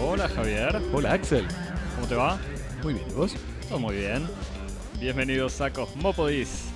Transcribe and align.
Hola 0.00 0.28
Javier, 0.28 0.80
Hola 0.92 1.12
Axel. 1.12 1.46
¿cómo 1.94 2.06
te 2.06 2.14
va? 2.14 2.38
Muy 2.82 2.94
bien, 2.94 3.08
¿y 3.08 3.12
vos? 3.14 3.34
Todo 3.68 3.78
muy 3.78 3.96
bien. 3.96 4.26
Bienvenidos 5.00 5.60
a 5.60 5.72
Cosmópodis, 5.72 6.70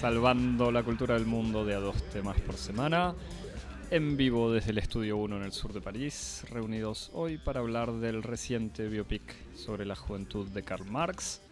salvando 0.00 0.70
la 0.70 0.82
cultura 0.82 1.14
del 1.14 1.26
mundo 1.26 1.64
de 1.64 1.74
a 1.74 1.78
dos 1.78 2.02
temas 2.10 2.40
por 2.40 2.56
semana. 2.56 3.14
En 3.90 4.16
vivo 4.16 4.52
desde 4.52 4.70
el 4.70 4.78
Estudio 4.78 5.16
1 5.16 5.36
en 5.36 5.42
el 5.42 5.52
sur 5.52 5.72
de 5.72 5.80
París, 5.80 6.44
reunidos 6.50 7.10
hoy 7.12 7.38
para 7.38 7.60
hablar 7.60 7.92
del 7.92 8.22
reciente 8.22 8.88
biopic 8.88 9.34
sobre 9.56 9.84
la 9.84 9.96
juventud 9.96 10.46
de 10.48 10.62
Karl 10.62 10.84
Marx, 10.90 11.42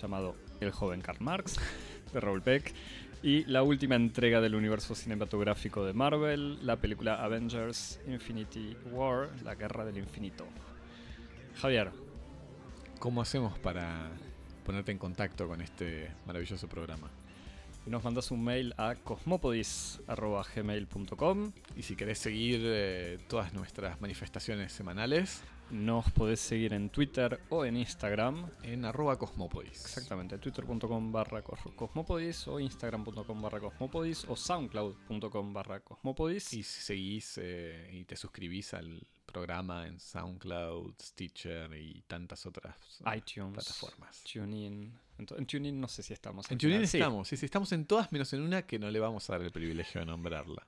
llamado 0.00 0.36
El 0.60 0.70
joven 0.72 1.00
Karl 1.00 1.20
Marx, 1.20 1.56
de 2.12 2.20
Raúl 2.20 2.42
Peck, 2.42 2.72
y 3.22 3.44
la 3.44 3.62
última 3.62 3.96
entrega 3.96 4.40
del 4.40 4.54
universo 4.54 4.94
cinematográfico 4.94 5.84
de 5.84 5.92
Marvel, 5.92 6.64
la 6.64 6.76
película 6.76 7.22
Avengers 7.22 8.00
Infinity 8.06 8.76
War, 8.92 9.28
la 9.44 9.54
guerra 9.54 9.84
del 9.84 9.98
infinito. 9.98 10.46
Javier, 11.56 11.90
¿Cómo 12.98 13.22
hacemos 13.22 13.58
para 13.60 14.10
ponerte 14.64 14.90
en 14.90 14.98
contacto 14.98 15.46
con 15.46 15.60
este 15.60 16.10
maravilloso 16.26 16.66
programa? 16.66 17.08
nos 17.86 18.02
mandas 18.04 18.32
un 18.32 18.44
mail 18.44 18.74
a 18.76 18.96
cosmopodis.gmail.com 18.96 21.52
Y 21.76 21.82
si 21.82 21.96
querés 21.96 22.18
seguir 22.18 22.60
eh, 22.64 23.18
todas 23.28 23.54
nuestras 23.54 23.98
manifestaciones 24.00 24.72
semanales, 24.72 25.42
Nos 25.70 26.10
podés 26.12 26.40
seguir 26.40 26.72
en 26.72 26.88
Twitter 26.88 27.40
o 27.50 27.64
en 27.64 27.76
Instagram. 27.76 28.50
en 28.62 28.84
arroba 28.86 29.18
cosmopodis. 29.18 29.82
Exactamente, 29.84 30.38
twitter.com 30.38 31.12
barra 31.12 31.42
cos- 31.44 31.74
cosmopodis 31.76 32.48
o 32.48 32.58
instagram.com 32.58 33.42
barra 33.42 33.60
cosmopodis 33.60 34.24
o 34.28 34.34
soundcloud.com 34.36 35.52
barra 35.52 35.80
cosmopodis. 35.80 36.52
Y 36.54 36.62
si 36.62 36.80
seguís 36.80 37.38
eh, 37.42 37.90
y 37.92 38.04
te 38.04 38.16
suscribís 38.16 38.72
al 38.72 39.06
programa 39.26 39.86
en 39.86 40.00
SoundCloud, 40.00 40.94
Stitcher 41.02 41.70
y 41.74 42.02
tantas 42.06 42.46
otras 42.46 42.74
iTunes, 43.14 43.54
plataformas. 43.54 44.24
TuneIn. 44.24 44.98
En 45.18 45.46
TuneIn 45.46 45.78
no 45.78 45.86
sé 45.88 46.02
si 46.02 46.14
estamos. 46.14 46.50
En 46.50 46.54
al 46.54 46.58
TuneIn 46.58 46.82
estamos, 46.82 47.28
sí, 47.28 47.36
sí, 47.36 47.44
estamos 47.44 47.70
en 47.72 47.84
todas 47.84 48.10
menos 48.10 48.32
en 48.32 48.40
una 48.40 48.62
que 48.62 48.78
no 48.78 48.90
le 48.90 49.00
vamos 49.00 49.28
a 49.28 49.34
dar 49.34 49.42
el 49.42 49.52
privilegio 49.52 50.00
de 50.00 50.06
nombrarla. 50.06 50.66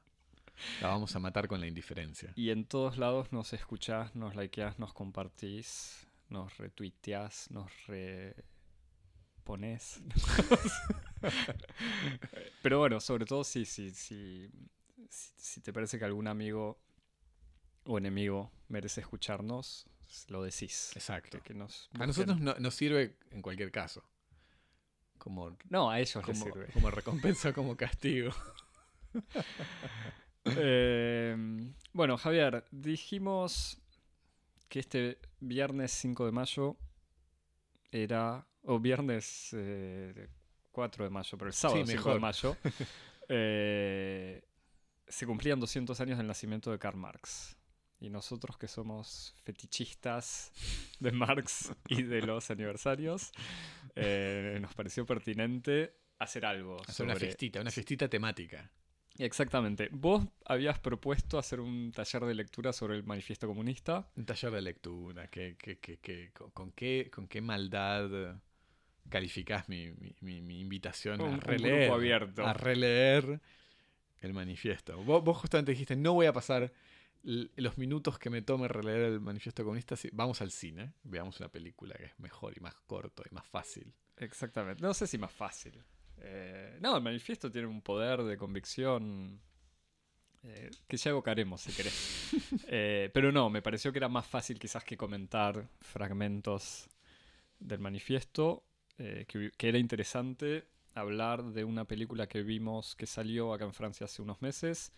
La 0.80 0.88
vamos 0.88 1.14
a 1.16 1.18
matar 1.18 1.48
con 1.48 1.60
la 1.60 1.66
indiferencia. 1.66 2.32
Y 2.36 2.50
en 2.50 2.64
todos 2.64 2.98
lados 2.98 3.32
nos 3.32 3.52
escuchás, 3.52 4.14
nos 4.14 4.36
likeás, 4.36 4.78
nos 4.78 4.92
compartís, 4.92 6.06
nos 6.28 6.56
retuiteás, 6.58 7.50
nos 7.50 7.70
reponés. 7.86 10.00
Pero 12.62 12.78
bueno, 12.78 13.00
sobre 13.00 13.26
todo 13.26 13.44
si, 13.44 13.64
si, 13.64 13.90
si, 13.90 14.50
si, 15.08 15.60
te 15.60 15.72
parece 15.72 15.98
que 15.98 16.04
algún 16.04 16.28
amigo 16.28 16.78
o 17.84 17.98
enemigo 17.98 18.50
merece 18.68 19.00
escucharnos, 19.00 19.86
lo 20.28 20.42
decís. 20.42 20.92
Exacto. 20.94 21.42
Que, 21.42 21.54
nos 21.54 21.88
A 21.98 22.06
nosotros 22.06 22.40
no- 22.40 22.54
nos 22.54 22.74
sirve 22.74 23.16
en 23.30 23.42
cualquier 23.42 23.70
caso. 23.70 24.02
Como, 25.18 25.56
No, 25.68 25.90
a 25.90 26.00
ellos 26.00 26.16
les 26.16 26.24
como, 26.38 26.44
sirve. 26.52 26.72
como 26.72 26.90
recompensa 26.90 27.52
como 27.52 27.76
castigo. 27.76 28.32
Eh, 30.44 31.36
bueno, 31.92 32.16
Javier, 32.16 32.64
dijimos 32.70 33.80
que 34.68 34.80
este 34.80 35.18
viernes 35.40 35.92
5 35.92 36.26
de 36.26 36.32
mayo 36.32 36.76
era. 37.90 38.46
O 38.62 38.78
viernes 38.78 39.50
eh, 39.54 40.28
4 40.72 41.04
de 41.04 41.10
mayo, 41.10 41.38
pero 41.38 41.48
el 41.48 41.54
sábado 41.54 41.80
Sí, 41.80 41.92
5 41.92 41.96
mejor. 41.96 42.14
de 42.14 42.20
mayo. 42.20 42.56
eh, 43.28 44.44
se 45.08 45.26
cumplían 45.26 45.58
200 45.58 45.98
años 46.00 46.18
del 46.18 46.26
nacimiento 46.26 46.70
de 46.70 46.78
Karl 46.78 46.96
Marx. 46.96 47.56
Y 47.98 48.08
nosotros 48.08 48.56
que 48.56 48.68
somos 48.68 49.34
fetichistas 49.44 50.52
de 51.00 51.12
Marx 51.12 51.72
y 51.88 52.02
de 52.02 52.22
los 52.22 52.50
aniversarios, 52.50 53.32
eh, 53.94 54.58
nos 54.60 54.74
pareció 54.74 55.04
pertinente 55.04 55.94
hacer 56.18 56.46
algo. 56.46 56.80
Hacer 56.86 57.04
una 57.06 57.16
fiestita, 57.16 57.60
una 57.60 57.70
fiestita 57.70 58.08
temática. 58.08 58.70
Exactamente. 59.18 59.88
Vos 59.92 60.24
habías 60.46 60.78
propuesto 60.78 61.38
hacer 61.38 61.60
un 61.60 61.92
taller 61.92 62.24
de 62.24 62.34
lectura 62.34 62.72
sobre 62.72 62.96
el 62.96 63.04
manifiesto 63.04 63.46
comunista. 63.46 64.08
Un 64.16 64.24
taller 64.24 64.50
de 64.52 64.62
lectura. 64.62 65.28
que 65.28 65.56
que 65.56 65.78
que- 65.78 66.32
con, 66.54 66.72
qué, 66.72 67.10
¿Con 67.12 67.26
qué 67.28 67.40
maldad 67.40 68.40
calificás 69.08 69.68
mi, 69.68 69.90
mi- 70.20 70.60
invitación 70.60 71.20
Un- 71.20 71.34
a 71.34 71.36
releer? 71.40 71.90
abierto. 71.90 72.46
A 72.46 72.52
releer 72.54 73.40
el 74.20 74.32
manifiesto. 74.32 74.96
Vos, 75.02 75.22
vos 75.24 75.36
justamente 75.38 75.72
dijiste, 75.72 75.96
no 75.96 76.12
voy 76.14 76.26
a 76.26 76.32
pasar 76.32 76.72
los 77.22 77.76
minutos 77.76 78.18
que 78.18 78.30
me 78.30 78.40
tome 78.40 78.68
releer 78.68 79.00
el 79.12 79.20
manifiesto 79.20 79.62
comunista. 79.64 79.96
si- 79.96 80.08
vamos 80.12 80.40
al 80.40 80.50
cine, 80.50 80.92
veamos 81.02 81.38
una 81.40 81.50
película 81.50 81.94
que 81.96 82.04
es 82.06 82.18
mejor 82.18 82.56
y 82.56 82.60
más 82.60 82.74
corto 82.86 83.22
y 83.30 83.34
más 83.34 83.46
fácil. 83.46 83.92
Exactamente. 84.16 84.80
No 84.82 84.94
sé 84.94 85.06
si 85.06 85.18
más 85.18 85.32
fácil. 85.32 85.82
Eh, 86.20 86.78
no, 86.80 86.96
el 86.96 87.02
manifiesto 87.02 87.50
tiene 87.50 87.66
un 87.66 87.82
poder 87.82 88.22
de 88.22 88.36
convicción 88.36 89.40
eh, 90.42 90.70
que 90.88 90.96
ya 90.96 91.10
evocaremos, 91.10 91.60
si 91.60 91.72
querés. 91.72 92.16
Eh, 92.72 93.10
pero 93.12 93.32
no, 93.32 93.50
me 93.50 93.62
pareció 93.62 93.92
que 93.92 93.98
era 93.98 94.08
más 94.08 94.26
fácil 94.26 94.58
quizás 94.58 94.84
que 94.84 94.96
comentar 94.96 95.68
fragmentos 95.80 96.88
del 97.58 97.80
manifiesto, 97.80 98.64
eh, 98.98 99.26
que, 99.26 99.68
era 99.68 99.78
interesante 99.78 100.66
hablar 100.94 101.44
de 101.44 101.64
una 101.64 101.84
película 101.84 102.28
que 102.28 102.42
vimos 102.42 102.94
que 102.94 103.06
salió 103.06 103.52
acá 103.52 103.64
en 103.64 103.74
Francia 103.74 104.04
hace 104.04 104.22
unos 104.22 104.40
meses, 104.40 104.92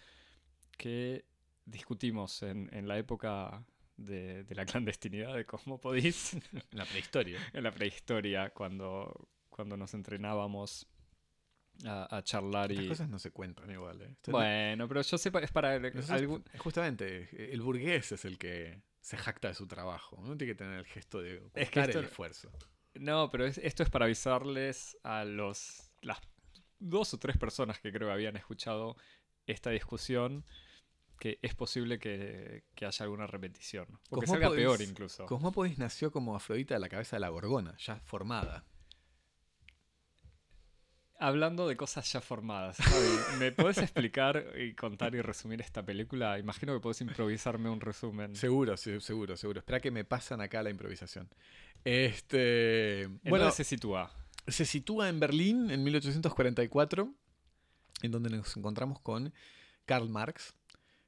que 0.76 1.24
discutimos 1.64 2.42
en, 2.42 2.68
en 2.72 2.86
la 2.88 2.98
época 2.98 3.64
de, 3.96 4.44
de 4.44 4.54
la 4.54 4.66
clandestinidad 4.66 5.34
de 5.34 5.44
Cosmopodis, 5.46 6.34
En 6.52 6.78
la 6.78 6.84
prehistoria. 6.84 7.38
en 7.52 7.62
la 7.62 7.70
prehistoria, 7.70 8.50
cuando, 8.50 9.28
cuando 9.48 9.76
nos 9.76 9.94
entrenábamos 9.94 10.86
a, 11.84 12.16
a 12.16 12.22
charlar 12.22 12.70
Estas 12.70 12.84
y... 12.86 12.88
cosas 12.88 13.08
no 13.08 13.18
se 13.18 13.30
cuentan 13.30 13.70
igual. 13.70 14.00
¿eh? 14.02 14.16
Bueno, 14.28 14.88
pero 14.88 15.02
yo 15.02 15.18
sé, 15.18 15.30
es 15.42 15.50
para 15.52 15.72
algún... 16.10 16.44
Justamente, 16.58 17.52
el 17.52 17.60
burgués 17.60 18.12
es 18.12 18.24
el 18.24 18.38
que 18.38 18.82
se 19.00 19.16
jacta 19.16 19.48
de 19.48 19.54
su 19.54 19.66
trabajo. 19.66 20.16
Uno 20.16 20.36
tiene 20.36 20.52
que 20.52 20.56
tener 20.58 20.78
el 20.78 20.86
gesto 20.86 21.20
de 21.20 21.42
Es 21.54 21.70
que 21.70 21.80
esto- 21.80 21.98
el 21.98 22.04
esfuerzo. 22.06 22.50
No, 22.94 23.30
pero 23.30 23.46
es- 23.46 23.58
esto 23.58 23.82
es 23.82 23.90
para 23.90 24.04
avisarles 24.04 24.96
a 25.02 25.24
los 25.24 25.90
las 26.02 26.18
dos 26.78 27.14
o 27.14 27.18
tres 27.18 27.36
personas 27.38 27.78
que 27.80 27.92
creo 27.92 28.08
que 28.08 28.12
habían 28.12 28.36
escuchado 28.36 28.96
esta 29.46 29.70
discusión 29.70 30.44
que 31.18 31.38
es 31.42 31.54
posible 31.54 31.98
que, 32.00 32.64
que 32.74 32.84
haya 32.84 33.04
alguna 33.04 33.26
repetición. 33.28 33.86
O 34.10 34.18
que 34.20 34.26
salga 34.26 34.50
peor 34.50 34.82
incluso. 34.82 35.24
Cosmópodis 35.26 35.78
nació 35.78 36.10
como 36.10 36.34
Afrodita 36.34 36.74
de 36.74 36.80
la 36.80 36.88
cabeza 36.88 37.16
de 37.16 37.20
la 37.20 37.28
gorgona, 37.28 37.76
ya 37.78 38.00
formada. 38.00 38.64
Hablando 41.22 41.68
de 41.68 41.76
cosas 41.76 42.12
ya 42.12 42.20
formadas, 42.20 42.78
Javi, 42.78 43.38
¿me 43.38 43.52
podés 43.52 43.78
explicar 43.78 44.44
y 44.58 44.74
contar 44.74 45.14
y 45.14 45.20
resumir 45.20 45.60
esta 45.60 45.84
película? 45.84 46.36
Imagino 46.40 46.74
que 46.74 46.80
podés 46.80 47.00
improvisarme 47.00 47.70
un 47.70 47.80
resumen. 47.80 48.34
Seguro, 48.34 48.76
sí, 48.76 49.00
seguro, 49.00 49.36
seguro. 49.36 49.60
Espera 49.60 49.78
que 49.78 49.92
me 49.92 50.04
pasan 50.04 50.40
acá 50.40 50.64
la 50.64 50.70
improvisación. 50.70 51.28
Este. 51.84 53.02
¿En 53.02 53.20
Bueno, 53.22 53.44
dónde 53.44 53.56
se 53.56 53.62
sitúa? 53.62 54.10
se 54.48 54.64
sitúa 54.64 55.08
en 55.08 55.20
Berlín 55.20 55.70
en 55.70 55.84
1844, 55.84 57.14
en 58.02 58.10
donde 58.10 58.28
nos 58.30 58.56
encontramos 58.56 58.98
con 59.00 59.32
Karl 59.84 60.08
Marx, 60.08 60.54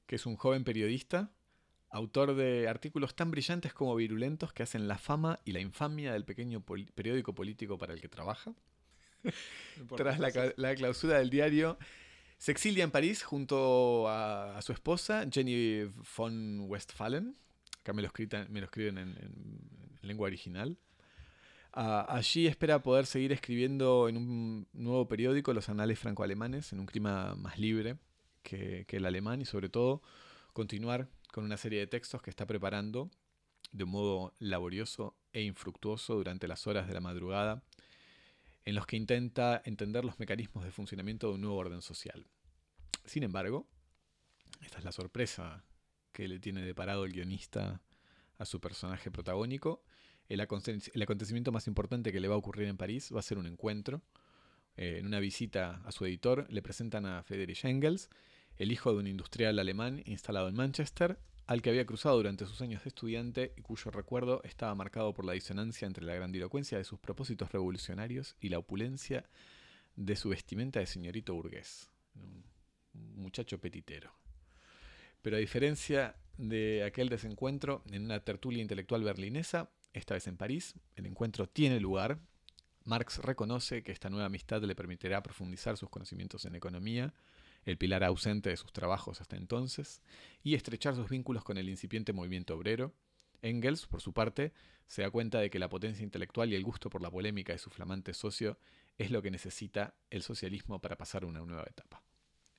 que 0.06 0.14
es 0.14 0.26
un 0.26 0.36
joven 0.36 0.62
periodista, 0.62 1.32
autor 1.90 2.36
de 2.36 2.68
artículos 2.68 3.16
tan 3.16 3.32
brillantes 3.32 3.74
como 3.74 3.96
virulentos 3.96 4.52
que 4.52 4.62
hacen 4.62 4.86
la 4.86 4.96
fama 4.98 5.40
y 5.44 5.50
la 5.50 5.58
infamia 5.58 6.12
del 6.12 6.24
pequeño 6.24 6.60
periódico 6.62 7.34
político 7.34 7.78
para 7.78 7.94
el 7.94 8.00
que 8.00 8.08
trabaja. 8.08 8.54
Tras 9.96 10.18
la, 10.56 10.74
clausura 10.74 11.18
del 11.18 11.30
diario, 11.30 11.78
se 12.38 12.52
exilia 12.52 12.84
en 12.84 12.90
París 12.90 13.22
junto 13.22 14.08
a, 14.08 14.56
a 14.56 14.62
su 14.62 14.72
esposa, 14.72 15.26
Jenny 15.30 15.90
von 16.16 16.60
Westphalen. 16.68 17.36
Acá 17.80 17.92
me 17.92 18.02
lo, 18.02 18.08
escritan- 18.08 18.48
me 18.48 18.60
lo 18.60 18.66
escriben 18.66 18.98
en, 18.98 19.08
en 19.18 19.98
lengua 20.02 20.26
original. 20.26 20.78
Ah, 21.72 22.06
allí 22.08 22.46
espera 22.46 22.82
poder 22.82 23.04
seguir 23.04 23.32
escribiendo 23.32 24.08
en 24.08 24.16
un 24.16 24.68
nuevo 24.72 25.08
periódico 25.08 25.52
los 25.52 25.68
anales 25.68 25.98
franco-alemanes 25.98 26.72
en 26.72 26.78
un 26.78 26.86
clima 26.86 27.34
más 27.34 27.58
libre 27.58 27.96
que, 28.44 28.84
que 28.86 28.98
el 28.98 29.06
alemán 29.06 29.40
y 29.40 29.44
sobre 29.44 29.68
todo 29.68 30.00
continuar 30.52 31.08
con 31.32 31.42
una 31.44 31.56
serie 31.56 31.80
de 31.80 31.88
textos 31.88 32.22
que 32.22 32.30
está 32.30 32.46
preparando 32.46 33.10
de 33.72 33.82
un 33.82 33.90
modo 33.90 34.32
laborioso 34.38 35.16
e 35.32 35.42
infructuoso 35.42 36.14
durante 36.14 36.46
las 36.46 36.68
horas 36.68 36.86
de 36.86 36.94
la 36.94 37.00
madrugada 37.00 37.64
en 38.64 38.74
los 38.74 38.86
que 38.86 38.96
intenta 38.96 39.60
entender 39.64 40.04
los 40.04 40.18
mecanismos 40.18 40.64
de 40.64 40.70
funcionamiento 40.70 41.28
de 41.28 41.34
un 41.34 41.40
nuevo 41.42 41.56
orden 41.56 41.82
social. 41.82 42.26
Sin 43.04 43.22
embargo, 43.22 43.68
esta 44.62 44.78
es 44.78 44.84
la 44.84 44.92
sorpresa 44.92 45.64
que 46.12 46.28
le 46.28 46.38
tiene 46.38 46.62
deparado 46.62 47.04
el 47.04 47.12
guionista 47.12 47.82
a 48.38 48.44
su 48.44 48.60
personaje 48.60 49.10
protagónico. 49.10 49.84
El, 50.28 50.40
aconte- 50.40 50.90
el 50.94 51.02
acontecimiento 51.02 51.52
más 51.52 51.66
importante 51.66 52.12
que 52.12 52.20
le 52.20 52.28
va 52.28 52.34
a 52.34 52.38
ocurrir 52.38 52.68
en 52.68 52.76
París 52.76 53.10
va 53.14 53.20
a 53.20 53.22
ser 53.22 53.36
un 53.36 53.46
encuentro 53.46 54.02
eh, 54.76 54.96
en 54.98 55.06
una 55.06 55.20
visita 55.20 55.82
a 55.84 55.92
su 55.92 56.06
editor, 56.06 56.46
le 56.50 56.62
presentan 56.62 57.04
a 57.06 57.22
Friedrich 57.22 57.64
Engels, 57.64 58.08
el 58.56 58.72
hijo 58.72 58.92
de 58.92 58.98
un 58.98 59.06
industrial 59.06 59.58
alemán 59.58 60.02
instalado 60.06 60.48
en 60.48 60.54
Manchester, 60.54 61.18
al 61.46 61.60
que 61.60 61.70
había 61.70 61.86
cruzado 61.86 62.16
durante 62.16 62.46
sus 62.46 62.60
años 62.62 62.82
de 62.84 62.88
estudiante 62.88 63.52
y 63.56 63.62
cuyo 63.62 63.90
recuerdo 63.90 64.42
estaba 64.44 64.74
marcado 64.74 65.12
por 65.12 65.24
la 65.24 65.34
disonancia 65.34 65.86
entre 65.86 66.04
la 66.04 66.14
grandilocuencia 66.14 66.78
de 66.78 66.84
sus 66.84 66.98
propósitos 66.98 67.52
revolucionarios 67.52 68.36
y 68.40 68.48
la 68.48 68.58
opulencia 68.58 69.28
de 69.96 70.16
su 70.16 70.30
vestimenta 70.30 70.80
de 70.80 70.86
señorito 70.86 71.34
burgués. 71.34 71.90
Un 72.14 72.44
muchacho 73.16 73.60
petitero. 73.60 74.12
Pero 75.20 75.36
a 75.36 75.40
diferencia 75.40 76.16
de 76.36 76.84
aquel 76.84 77.08
desencuentro 77.08 77.82
en 77.90 78.04
una 78.04 78.20
tertulia 78.20 78.62
intelectual 78.62 79.04
berlinesa, 79.04 79.70
esta 79.92 80.14
vez 80.14 80.26
en 80.26 80.36
París, 80.36 80.74
el 80.96 81.06
encuentro 81.06 81.48
tiene 81.48 81.80
lugar. 81.80 82.18
Marx 82.84 83.18
reconoce 83.18 83.82
que 83.82 83.92
esta 83.92 84.10
nueva 84.10 84.26
amistad 84.26 84.62
le 84.62 84.74
permitirá 84.74 85.22
profundizar 85.22 85.76
sus 85.76 85.88
conocimientos 85.88 86.44
en 86.44 86.54
economía, 86.54 87.14
el 87.64 87.78
pilar 87.78 88.04
ausente 88.04 88.50
de 88.50 88.56
sus 88.56 88.72
trabajos 88.72 89.20
hasta 89.20 89.36
entonces, 89.36 90.02
y 90.42 90.54
estrechar 90.54 90.94
sus 90.94 91.08
vínculos 91.08 91.44
con 91.44 91.58
el 91.58 91.68
incipiente 91.68 92.12
movimiento 92.12 92.54
obrero. 92.54 92.94
Engels, 93.42 93.86
por 93.86 94.00
su 94.00 94.12
parte, 94.12 94.52
se 94.86 95.02
da 95.02 95.10
cuenta 95.10 95.40
de 95.40 95.50
que 95.50 95.58
la 95.58 95.68
potencia 95.68 96.02
intelectual 96.02 96.52
y 96.52 96.56
el 96.56 96.64
gusto 96.64 96.90
por 96.90 97.02
la 97.02 97.10
polémica 97.10 97.52
de 97.52 97.58
su 97.58 97.70
flamante 97.70 98.14
socio 98.14 98.58
es 98.98 99.10
lo 99.10 99.22
que 99.22 99.30
necesita 99.30 99.94
el 100.10 100.22
socialismo 100.22 100.80
para 100.80 100.96
pasar 100.96 101.24
una 101.24 101.40
nueva 101.40 101.64
etapa. 101.68 102.02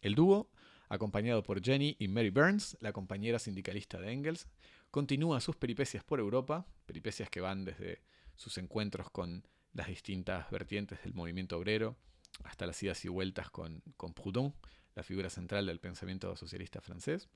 El 0.02 0.16
dúo, 0.16 0.52
acompañado 0.90 1.44
por 1.44 1.63
Jenny 1.63 1.96
y 2.00 2.07
Mary 2.07 2.30
Burns, 2.30 2.78
la 2.81 2.94
compañera 2.94 3.40
sindicalista 3.40 4.00
de 4.00 4.12
Engels, 4.12 4.48
continúa 4.92 5.40
sus 5.40 5.56
peripecias 5.56 6.04
por 6.04 6.19
Europa, 6.19 6.68
peripecias 6.86 7.30
que 7.30 7.42
van 7.42 7.66
desde 7.66 8.02
sus 8.36 8.57
encuentros 8.57 9.10
con 9.10 9.48
las 9.74 9.88
distintas 9.88 10.50
vertientes 10.52 11.02
del 11.04 11.13
movimiento 11.13 11.57
obrero, 11.57 11.98
hasta 12.44 12.66
las 12.66 12.81
idas 12.84 13.04
y 13.06 13.10
vueltas 13.10 13.50
con, 13.50 13.81
con 13.98 14.13
Proudhon, 14.13 14.54
la 14.95 15.03
figura 15.03 15.30
central 15.30 15.65
del 15.65 15.80
pensamiento 15.80 16.36
socialista 16.36 16.81
francés, 16.81 17.30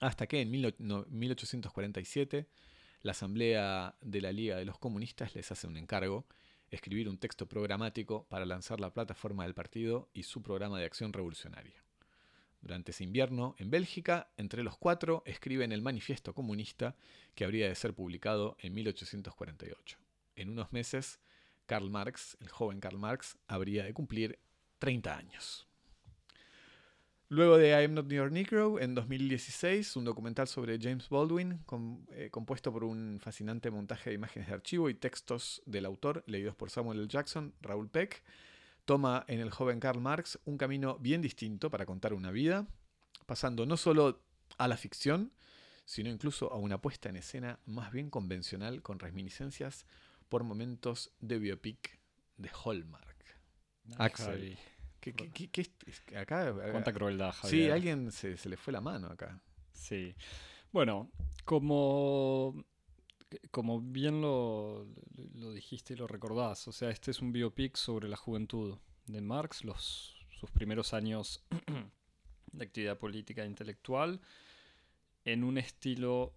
hasta 0.00 0.26
que 0.26 0.40
en 0.40 0.50
1847 0.50 2.48
la 3.02 3.12
Asamblea 3.12 3.96
de 4.00 4.20
la 4.20 4.32
Liga 4.32 4.56
de 4.56 4.64
los 4.64 4.78
Comunistas 4.78 5.34
les 5.34 5.50
hace 5.50 5.66
un 5.66 5.76
encargo, 5.76 6.26
escribir 6.70 7.08
un 7.08 7.18
texto 7.18 7.48
programático 7.48 8.26
para 8.28 8.44
lanzar 8.44 8.80
la 8.80 8.92
plataforma 8.92 9.44
del 9.44 9.54
partido 9.54 10.10
y 10.12 10.24
su 10.24 10.42
programa 10.42 10.78
de 10.78 10.84
acción 10.84 11.12
revolucionaria. 11.12 11.82
Durante 12.60 12.90
ese 12.90 13.04
invierno, 13.04 13.54
en 13.58 13.70
Bélgica, 13.70 14.30
entre 14.36 14.62
los 14.62 14.76
cuatro 14.76 15.22
escriben 15.24 15.72
el 15.72 15.80
Manifiesto 15.80 16.34
Comunista 16.34 16.94
que 17.34 17.44
habría 17.44 17.68
de 17.68 17.74
ser 17.74 17.94
publicado 17.94 18.56
en 18.60 18.74
1848. 18.74 19.98
En 20.36 20.50
unos 20.50 20.70
meses, 20.72 21.20
Karl 21.64 21.88
Marx, 21.88 22.36
el 22.40 22.48
joven 22.50 22.80
Karl 22.80 22.98
Marx, 22.98 23.38
habría 23.46 23.84
de 23.84 23.94
cumplir 23.94 24.38
30 24.78 25.16
años. 25.16 25.69
Luego 27.32 27.58
de 27.58 27.68
I 27.68 27.84
Am 27.84 27.94
Not 27.94 28.08
Your 28.08 28.32
Negro, 28.32 28.80
en 28.80 28.92
2016, 28.96 29.94
un 29.94 30.04
documental 30.04 30.48
sobre 30.48 30.80
James 30.80 31.08
Baldwin, 31.08 31.64
eh, 32.10 32.28
compuesto 32.28 32.72
por 32.72 32.82
un 32.82 33.20
fascinante 33.22 33.70
montaje 33.70 34.10
de 34.10 34.14
imágenes 34.16 34.48
de 34.48 34.54
archivo 34.54 34.90
y 34.90 34.94
textos 34.94 35.62
del 35.64 35.86
autor, 35.86 36.24
leídos 36.26 36.56
por 36.56 36.70
Samuel 36.70 36.98
L. 36.98 37.06
Jackson, 37.06 37.54
Raúl 37.60 37.88
Peck, 37.88 38.24
toma 38.84 39.24
en 39.28 39.38
el 39.38 39.52
joven 39.52 39.78
Karl 39.78 40.00
Marx 40.00 40.40
un 40.44 40.58
camino 40.58 40.98
bien 40.98 41.22
distinto 41.22 41.70
para 41.70 41.86
contar 41.86 42.14
una 42.14 42.32
vida, 42.32 42.66
pasando 43.26 43.64
no 43.64 43.76
solo 43.76 44.24
a 44.58 44.66
la 44.66 44.76
ficción, 44.76 45.30
sino 45.84 46.10
incluso 46.10 46.52
a 46.52 46.56
una 46.56 46.80
puesta 46.80 47.10
en 47.10 47.16
escena 47.16 47.60
más 47.64 47.92
bien 47.92 48.10
convencional 48.10 48.82
con 48.82 48.98
reminiscencias 48.98 49.86
por 50.28 50.42
momentos 50.42 51.12
de 51.20 51.38
biopic 51.38 51.96
de 52.38 52.50
Hallmark. 52.64 53.24
Axel. 53.98 54.58
¿Qué, 55.00 55.14
qué, 55.14 56.16
acá, 56.16 56.54
Cuánta 56.70 56.92
crueldad, 56.92 57.32
Javier. 57.32 57.64
Sí, 57.64 57.70
alguien 57.70 58.12
se, 58.12 58.36
se, 58.36 58.48
le 58.48 58.56
fue 58.56 58.72
la 58.72 58.82
mano 58.82 59.08
acá. 59.08 59.40
Sí. 59.72 60.14
Bueno, 60.72 61.10
como, 61.44 62.64
como 63.50 63.80
bien 63.80 64.20
lo, 64.20 64.86
lo, 65.34 65.52
dijiste 65.52 65.94
y 65.94 65.96
lo 65.96 66.06
recordás, 66.06 66.68
o 66.68 66.72
sea, 66.72 66.90
este 66.90 67.10
es 67.10 67.20
un 67.20 67.32
biopic 67.32 67.76
sobre 67.76 68.08
la 68.08 68.16
juventud 68.16 68.78
de 69.06 69.20
Marx, 69.20 69.64
los, 69.64 70.16
sus 70.38 70.50
primeros 70.50 70.92
años 70.92 71.42
de 72.52 72.64
actividad 72.64 72.98
política 72.98 73.42
e 73.42 73.46
intelectual, 73.46 74.20
en 75.24 75.44
un 75.44 75.58
estilo 75.58 76.34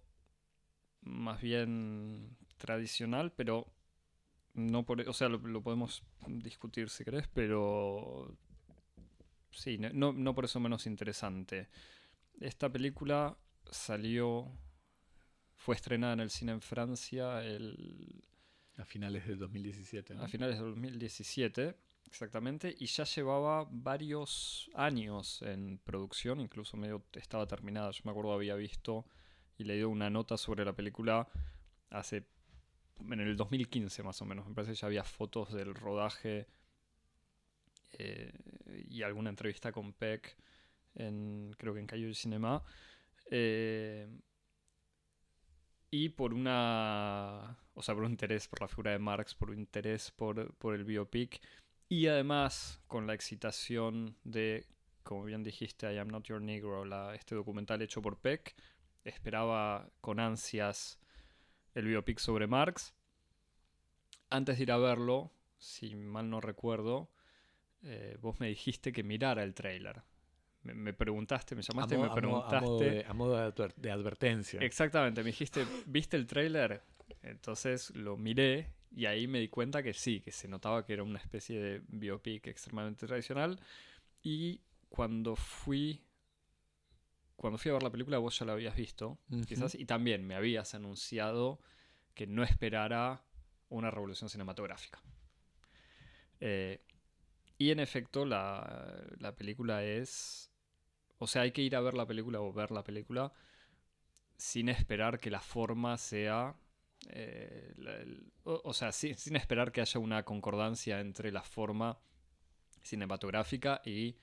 más 1.02 1.40
bien 1.40 2.36
tradicional, 2.56 3.30
pero 3.30 3.70
no 4.54 4.84
por, 4.84 5.00
o 5.08 5.12
sea, 5.12 5.28
lo, 5.28 5.38
lo, 5.38 5.62
podemos 5.62 6.02
discutir 6.26 6.88
si 6.88 7.04
querés, 7.04 7.28
pero 7.28 8.36
sí, 9.54 9.78
no, 9.78 10.12
no 10.12 10.34
por 10.34 10.44
eso 10.44 10.60
menos 10.60 10.86
interesante. 10.86 11.68
Esta 12.40 12.70
película 12.70 13.36
salió, 13.70 14.50
fue 15.56 15.74
estrenada 15.74 16.14
en 16.14 16.20
el 16.20 16.30
cine 16.30 16.52
en 16.52 16.60
Francia 16.60 17.44
el... 17.44 18.24
A 18.76 18.84
finales 18.84 19.24
del 19.28 19.38
2017. 19.38 20.14
A 20.14 20.26
finales 20.26 20.56
del 20.58 20.70
2017, 20.70 21.76
exactamente, 22.06 22.74
y 22.76 22.86
ya 22.86 23.04
llevaba 23.04 23.68
varios 23.70 24.68
años 24.74 25.42
en 25.42 25.78
producción, 25.78 26.40
incluso 26.40 26.76
medio 26.76 27.04
estaba 27.12 27.46
terminada. 27.46 27.92
Yo 27.92 28.00
me 28.04 28.10
acuerdo 28.10 28.32
había 28.32 28.56
visto 28.56 29.06
y 29.58 29.62
leído 29.62 29.88
una 29.90 30.10
nota 30.10 30.36
sobre 30.36 30.64
la 30.64 30.72
película 30.72 31.28
hace 31.90 32.26
en 33.00 33.20
el 33.20 33.36
2015 33.36 34.02
más 34.02 34.20
o 34.22 34.24
menos. 34.24 34.46
Me 34.48 34.54
parece 34.54 34.72
que 34.72 34.78
ya 34.78 34.86
había 34.86 35.04
fotos 35.04 35.52
del 35.52 35.74
rodaje 35.74 36.48
eh, 37.98 38.32
y 38.88 39.02
alguna 39.02 39.30
entrevista 39.30 39.72
con 39.72 39.92
Peck, 39.92 40.36
en, 40.94 41.54
creo 41.58 41.74
que 41.74 41.80
en 41.80 41.86
Cayo 41.86 42.06
del 42.06 42.14
Cinema. 42.14 42.62
Eh, 43.30 44.08
y 45.90 46.08
por 46.10 46.34
una. 46.34 47.56
O 47.74 47.82
sea, 47.82 47.94
por 47.94 48.04
un 48.04 48.10
interés 48.10 48.48
por 48.48 48.60
la 48.60 48.68
figura 48.68 48.90
de 48.92 48.98
Marx, 48.98 49.34
por 49.34 49.50
un 49.50 49.58
interés 49.58 50.10
por, 50.10 50.54
por 50.56 50.74
el 50.74 50.84
biopic. 50.84 51.40
Y 51.88 52.06
además 52.08 52.80
con 52.88 53.06
la 53.06 53.14
excitación 53.14 54.16
de, 54.24 54.66
como 55.02 55.24
bien 55.24 55.44
dijiste, 55.44 55.92
I 55.92 55.98
Am 55.98 56.08
Not 56.08 56.24
Your 56.24 56.40
Negro, 56.40 56.84
este 57.12 57.34
documental 57.34 57.82
hecho 57.82 58.02
por 58.02 58.18
Peck. 58.18 58.56
Esperaba 59.04 59.90
con 60.00 60.18
ansias 60.18 60.98
el 61.74 61.86
biopic 61.86 62.18
sobre 62.18 62.46
Marx. 62.46 62.94
Antes 64.30 64.56
de 64.56 64.64
ir 64.64 64.72
a 64.72 64.78
verlo, 64.78 65.30
si 65.58 65.94
mal 65.94 66.28
no 66.30 66.40
recuerdo, 66.40 67.08
eh, 67.84 68.16
vos 68.20 68.40
me 68.40 68.48
dijiste 68.48 68.92
que 68.92 69.02
mirara 69.02 69.42
el 69.42 69.54
trailer. 69.54 70.02
Me, 70.62 70.94
preguntaste, 70.94 71.54
me 71.54 71.60
llamaste 71.60 71.94
y 71.94 71.98
me 71.98 72.10
preguntaste. 72.10 73.04
A 73.06 73.12
modo, 73.12 73.36
de, 73.76 73.90
advertencia. 73.90 74.60
Exactamente, 74.60 75.22
me 75.22 75.26
dijiste, 75.26 75.66
¿viste 75.86 76.16
el 76.16 76.26
trailer? 76.26 76.82
Entonces 77.22 77.94
lo 77.94 78.16
miré 78.16 78.70
y 78.90 79.04
ahí 79.04 79.26
me 79.26 79.40
di 79.40 79.48
cuenta 79.48 79.82
que 79.82 79.92
sí, 79.92 80.20
que 80.20 80.32
se 80.32 80.48
notaba 80.48 80.86
que 80.86 80.94
era 80.94 81.02
una 81.02 81.18
especie 81.18 81.60
de 81.60 81.82
biopic 81.88 82.46
extremadamente 82.46 83.06
tradicional. 83.06 83.60
Y 84.22 84.62
cuando 84.88 85.36
fui. 85.36 86.02
Cuando 87.36 87.58
fui 87.58 87.70
a 87.70 87.74
ver 87.74 87.82
la 87.82 87.90
película, 87.90 88.16
vos 88.16 88.38
ya 88.38 88.46
la 88.46 88.52
habías 88.52 88.74
visto, 88.74 89.18
quizás, 89.46 89.74
y 89.74 89.84
también 89.84 90.26
me 90.26 90.34
habías 90.34 90.74
anunciado 90.74 91.58
que 92.14 92.26
no 92.26 92.42
esperara 92.42 93.22
una 93.68 93.90
revolución 93.90 94.30
cinematográfica. 94.30 95.02
Eh, 96.40 96.80
y 97.64 97.70
en 97.70 97.80
efecto, 97.80 98.26
la, 98.26 99.02
la, 99.18 99.34
película 99.34 99.82
es. 99.82 100.50
O 101.18 101.26
sea, 101.26 101.42
hay 101.42 101.52
que 101.52 101.62
ir 101.62 101.74
a 101.76 101.80
ver 101.80 101.94
la 101.94 102.06
película 102.06 102.40
o 102.40 102.52
ver 102.52 102.70
la 102.70 102.84
película 102.84 103.32
sin 104.36 104.68
esperar 104.68 105.18
que 105.18 105.30
la 105.30 105.40
forma 105.40 105.96
sea. 105.96 106.56
Eh, 107.08 107.74
o, 108.42 108.74
sea, 108.74 108.92
sin, 108.92 109.36
esperar 109.36 109.72
que 109.72 109.80
haya 109.80 109.98
una 109.98 110.24
concordancia 110.24 111.00
entre 111.00 111.32
la 111.32 111.42
forma 111.42 111.98
cinematográfica 112.82 113.80
y 113.82 114.16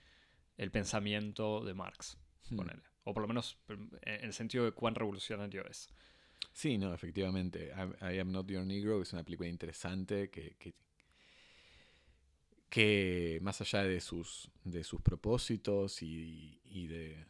el 0.57 0.69
pensamiento 0.69 1.63
de 1.63 1.73
Marx. 1.73 2.19
Hmm. 2.47 2.59
O 3.05 3.13
por 3.13 3.23
lo 3.23 3.27
menos 3.27 3.57
en 3.69 4.25
el 4.25 4.33
sentido 4.33 4.65
de 4.65 4.71
cuán 4.71 4.93
revolucionario 4.93 5.65
es. 5.67 5.89
Sí, 6.53 6.77
no, 6.77 6.93
efectivamente. 6.93 7.71
I, 8.01 8.19
Am 8.19 8.31
Not 8.31 8.47
Your 8.51 8.65
Negro 8.65 9.01
es 9.01 9.13
una 9.13 9.23
película 9.23 9.49
interesante 9.49 10.29
que, 10.29 10.55
que, 10.59 10.75
más 13.41 13.61
allá 13.61 13.83
de 13.83 13.99
sus, 13.99 14.49
de 14.63 14.83
sus 14.83 15.01
propósitos 15.01 16.01
y, 16.01 16.87
de, 16.87 17.25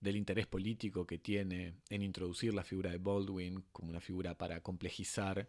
del 0.00 0.16
interés 0.16 0.46
político 0.46 1.06
que 1.06 1.18
tiene 1.18 1.74
en 1.90 2.02
introducir 2.02 2.54
la 2.54 2.64
figura 2.64 2.90
de 2.90 2.98
Baldwin 2.98 3.64
como 3.72 3.90
una 3.90 4.00
figura 4.00 4.36
para 4.36 4.62
complejizar 4.62 5.48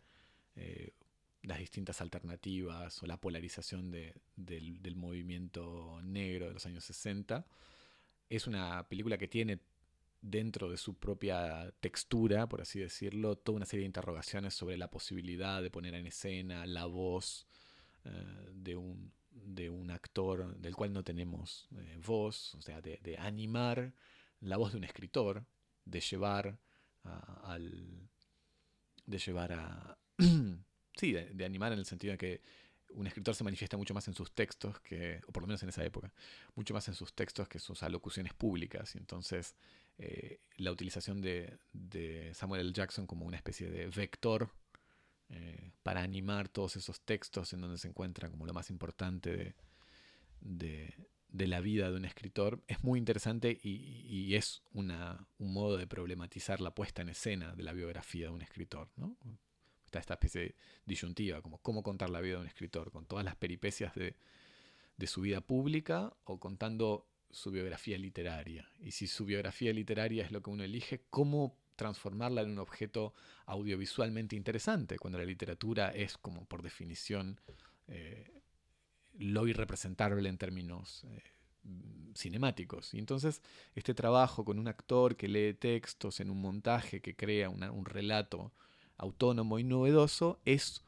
eh, 0.55 0.93
las 1.43 1.59
distintas 1.59 2.01
alternativas 2.01 3.01
o 3.01 3.07
la 3.07 3.21
polarización 3.21 3.89
del, 3.89 4.13
del 4.35 4.95
movimiento 4.95 6.01
negro 6.03 6.47
de 6.47 6.53
los 6.53 6.65
años 6.65 6.83
60, 6.83 7.45
es 8.29 8.47
una 8.47 8.87
película 8.89 9.17
que 9.17 9.29
tiene 9.29 9.59
dentro 10.21 10.69
de 10.69 10.77
su 10.77 10.95
propia 10.95 11.71
textura, 11.79 12.49
por 12.49 12.61
así 12.61 12.79
decirlo, 12.79 13.37
toda 13.37 13.57
una 13.57 13.65
serie 13.65 13.83
de 13.83 13.87
interrogaciones 13.87 14.53
sobre 14.55 14.75
la 14.75 14.89
posibilidad 14.89 15.61
de 15.61 15.69
poner 15.69 15.93
en 15.93 16.07
escena 16.07 16.65
la 16.65 16.85
voz 16.85 17.47
de, 18.53 18.75
un, 18.75 19.11
de 19.31 19.69
un 19.69 19.91
actor 19.91 20.57
del 20.57 20.75
cual 20.75 20.93
no 20.93 21.03
tenemos 21.03 21.67
eh, 21.77 21.97
voz, 22.05 22.55
o 22.55 22.61
sea, 22.61 22.81
de, 22.81 22.99
de, 23.01 23.17
animar 23.17 23.93
la 24.41 24.57
voz 24.57 24.71
de 24.71 24.77
un 24.77 24.83
escritor, 24.83 25.45
de 25.85 26.01
llevar 26.01 26.59
a, 27.03 27.53
al. 27.53 28.09
de 29.05 29.17
llevar 29.17 29.53
a. 29.53 29.97
sí, 30.95 31.11
de, 31.11 31.29
de, 31.33 31.45
animar 31.45 31.73
en 31.73 31.79
el 31.79 31.85
sentido 31.85 32.11
de 32.13 32.17
que 32.17 32.41
un 32.93 33.07
escritor 33.07 33.35
se 33.35 33.43
manifiesta 33.43 33.77
mucho 33.77 33.93
más 33.93 34.07
en 34.07 34.13
sus 34.13 34.31
textos 34.33 34.79
que, 34.79 35.21
o 35.27 35.31
por 35.31 35.43
lo 35.43 35.47
menos 35.47 35.61
en 35.63 35.69
esa 35.69 35.83
época, 35.83 36.11
mucho 36.55 36.73
más 36.73 36.87
en 36.87 36.93
sus 36.93 37.13
textos 37.13 37.47
que 37.47 37.59
sus 37.59 37.83
alocuciones 37.83 38.33
públicas. 38.33 38.95
Y 38.95 38.97
entonces 38.97 39.55
eh, 39.97 40.39
la 40.57 40.71
utilización 40.71 41.21
de, 41.21 41.57
de, 41.73 42.33
Samuel 42.33 42.61
L. 42.61 42.73
Jackson 42.73 43.07
como 43.07 43.25
una 43.25 43.37
especie 43.37 43.69
de 43.69 43.87
vector 43.87 44.51
eh, 45.29 45.71
para 45.83 46.01
animar 46.01 46.47
todos 46.49 46.75
esos 46.75 47.01
textos 47.01 47.53
en 47.53 47.61
donde 47.61 47.77
se 47.77 47.87
encuentra 47.87 48.29
como 48.29 48.45
lo 48.45 48.53
más 48.53 48.69
importante 48.69 49.55
de, 50.41 50.95
de, 51.29 51.47
la 51.47 51.59
vida 51.59 51.89
de 51.89 51.97
un 51.97 52.05
escritor 52.05 52.63
es 52.67 52.83
muy 52.83 52.97
interesante 52.99 53.57
y, 53.61 54.05
y 54.07 54.35
es 54.35 54.63
una, 54.73 55.27
un 55.37 55.53
modo 55.53 55.77
de 55.77 55.87
problematizar 55.87 56.61
la 56.61 56.73
puesta 56.73 57.01
en 57.01 57.09
escena 57.09 57.55
de 57.55 57.63
la 57.63 57.73
biografía 57.73 58.27
de 58.27 58.33
un 58.33 58.41
escritor. 58.41 58.89
¿no? 58.95 59.17
Está 59.85 59.99
esta 59.99 60.13
especie 60.13 60.41
de 60.41 60.55
disyuntiva, 60.85 61.41
como 61.41 61.57
cómo 61.59 61.83
contar 61.83 62.09
la 62.09 62.21
vida 62.21 62.35
de 62.35 62.41
un 62.41 62.47
escritor, 62.47 62.91
con 62.91 63.05
todas 63.05 63.25
las 63.25 63.35
peripecias 63.35 63.93
de, 63.95 64.15
de 64.97 65.07
su 65.07 65.21
vida 65.21 65.41
pública 65.41 66.13
o 66.23 66.39
contando 66.39 67.07
su 67.31 67.51
biografía 67.51 67.97
literaria. 67.97 68.69
Y 68.79 68.91
si 68.91 69.07
su 69.07 69.25
biografía 69.25 69.73
literaria 69.73 70.25
es 70.25 70.31
lo 70.31 70.41
que 70.41 70.49
uno 70.49 70.63
elige, 70.63 71.03
¿cómo 71.09 71.57
transformarla 71.77 72.41
en 72.41 72.51
un 72.51 72.59
objeto 72.59 73.13
audiovisualmente 73.45 74.35
interesante, 74.35 74.99
cuando 74.99 75.17
la 75.17 75.25
literatura 75.25 75.89
es, 75.89 76.17
como 76.17 76.43
por 76.45 76.61
definición, 76.61 77.39
eh, 77.87 78.33
lo 79.13 79.47
irrepresentable 79.47 80.27
en 80.27 80.37
términos 80.37 81.05
eh, 81.05 81.23
cinemáticos. 82.15 82.93
Y 82.93 82.99
entonces 82.99 83.41
este 83.75 83.93
trabajo 83.93 84.43
con 84.43 84.59
un 84.59 84.67
actor 84.67 85.15
que 85.15 85.27
lee 85.27 85.53
textos 85.53 86.19
en 86.19 86.29
un 86.29 86.41
montaje 86.41 87.01
que 87.01 87.15
crea 87.15 87.49
una, 87.49 87.71
un 87.71 87.85
relato 87.85 88.51
autónomo 88.97 89.59
y 89.59 89.63
novedoso 89.63 90.39
es 90.45 90.83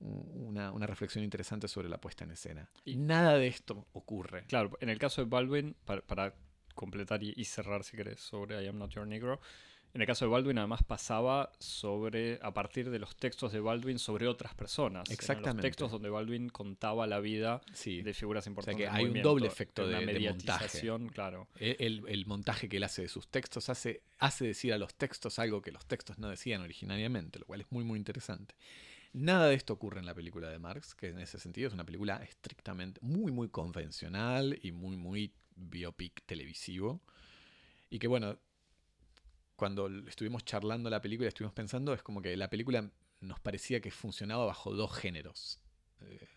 una, 0.00 0.72
una, 0.72 0.86
reflexión 0.86 1.24
interesante 1.24 1.68
sobre 1.68 1.88
la 1.88 2.00
puesta 2.00 2.24
en 2.24 2.32
escena. 2.32 2.68
Y 2.84 2.96
nada 2.96 3.38
de 3.38 3.46
esto 3.46 3.86
ocurre. 3.92 4.44
Claro, 4.48 4.76
en 4.80 4.90
el 4.90 4.98
caso 4.98 5.22
de 5.22 5.30
Baldwin, 5.30 5.76
para, 5.84 6.02
para 6.02 6.34
completar 6.74 7.22
y, 7.22 7.32
y, 7.36 7.44
cerrar, 7.44 7.84
si 7.84 7.96
querés, 7.96 8.20
sobre 8.20 8.62
I 8.62 8.66
Am 8.66 8.76
Not 8.76 8.90
Your 8.90 9.06
Negro, 9.06 9.40
en 9.94 10.00
el 10.00 10.06
caso 10.08 10.24
de 10.24 10.30
Baldwin, 10.32 10.58
además 10.58 10.82
pasaba 10.82 11.52
sobre, 11.60 12.40
a 12.42 12.52
partir 12.52 12.90
de 12.90 12.98
los 12.98 13.14
textos 13.14 13.52
de 13.52 13.60
Baldwin 13.60 14.00
sobre 14.00 14.26
otras 14.26 14.52
personas. 14.52 15.08
Exactamente. 15.08 15.50
En 15.50 15.56
los 15.56 15.62
textos 15.62 15.92
donde 15.92 16.10
Baldwin 16.10 16.48
contaba 16.48 17.06
la 17.06 17.20
vida 17.20 17.60
sí. 17.72 18.02
de 18.02 18.12
figuras 18.12 18.44
importantes. 18.48 18.88
O 18.88 18.90
sea 18.90 18.98
que 18.98 19.04
hay 19.04 19.08
un 19.08 19.22
doble 19.22 19.46
efecto 19.46 19.86
de, 19.86 20.04
de 20.04 20.30
montaje. 20.30 20.80
Claro. 21.12 21.46
El, 21.60 21.76
el, 21.78 22.02
el, 22.08 22.26
montaje 22.26 22.68
que 22.68 22.78
él 22.78 22.82
hace 22.82 23.02
de 23.02 23.08
sus 23.08 23.28
textos 23.28 23.68
hace, 23.68 24.02
hace 24.18 24.44
decir 24.44 24.72
a 24.72 24.78
los 24.78 24.96
textos 24.96 25.38
algo 25.38 25.62
que 25.62 25.70
los 25.70 25.86
textos 25.86 26.18
no 26.18 26.28
decían 26.28 26.62
originariamente, 26.62 27.38
lo 27.38 27.46
cual 27.46 27.60
es 27.60 27.70
muy, 27.70 27.84
muy 27.84 27.96
interesante. 27.96 28.56
Nada 29.12 29.46
de 29.46 29.54
esto 29.54 29.74
ocurre 29.74 30.00
en 30.00 30.06
la 30.06 30.14
película 30.14 30.50
de 30.50 30.58
Marx, 30.58 30.96
que 30.96 31.10
en 31.10 31.20
ese 31.20 31.38
sentido 31.38 31.68
es 31.68 31.74
una 31.74 31.84
película 31.84 32.16
estrictamente 32.16 32.98
muy, 33.00 33.30
muy 33.30 33.48
convencional 33.48 34.58
y 34.60 34.72
muy, 34.72 34.96
muy 34.96 35.32
biopic 35.54 36.24
televisivo. 36.26 37.00
Y 37.90 38.00
que, 38.00 38.08
bueno, 38.08 38.40
cuando 39.56 39.88
estuvimos 40.08 40.44
charlando 40.44 40.90
la 40.90 41.00
película, 41.00 41.28
estuvimos 41.28 41.54
pensando, 41.54 41.94
es 41.94 42.02
como 42.02 42.20
que 42.20 42.36
la 42.36 42.50
película 42.50 42.90
nos 43.20 43.40
parecía 43.40 43.80
que 43.80 43.90
funcionaba 43.90 44.44
bajo 44.46 44.72
dos 44.72 44.92
géneros. 44.92 45.60
Eh, 46.00 46.28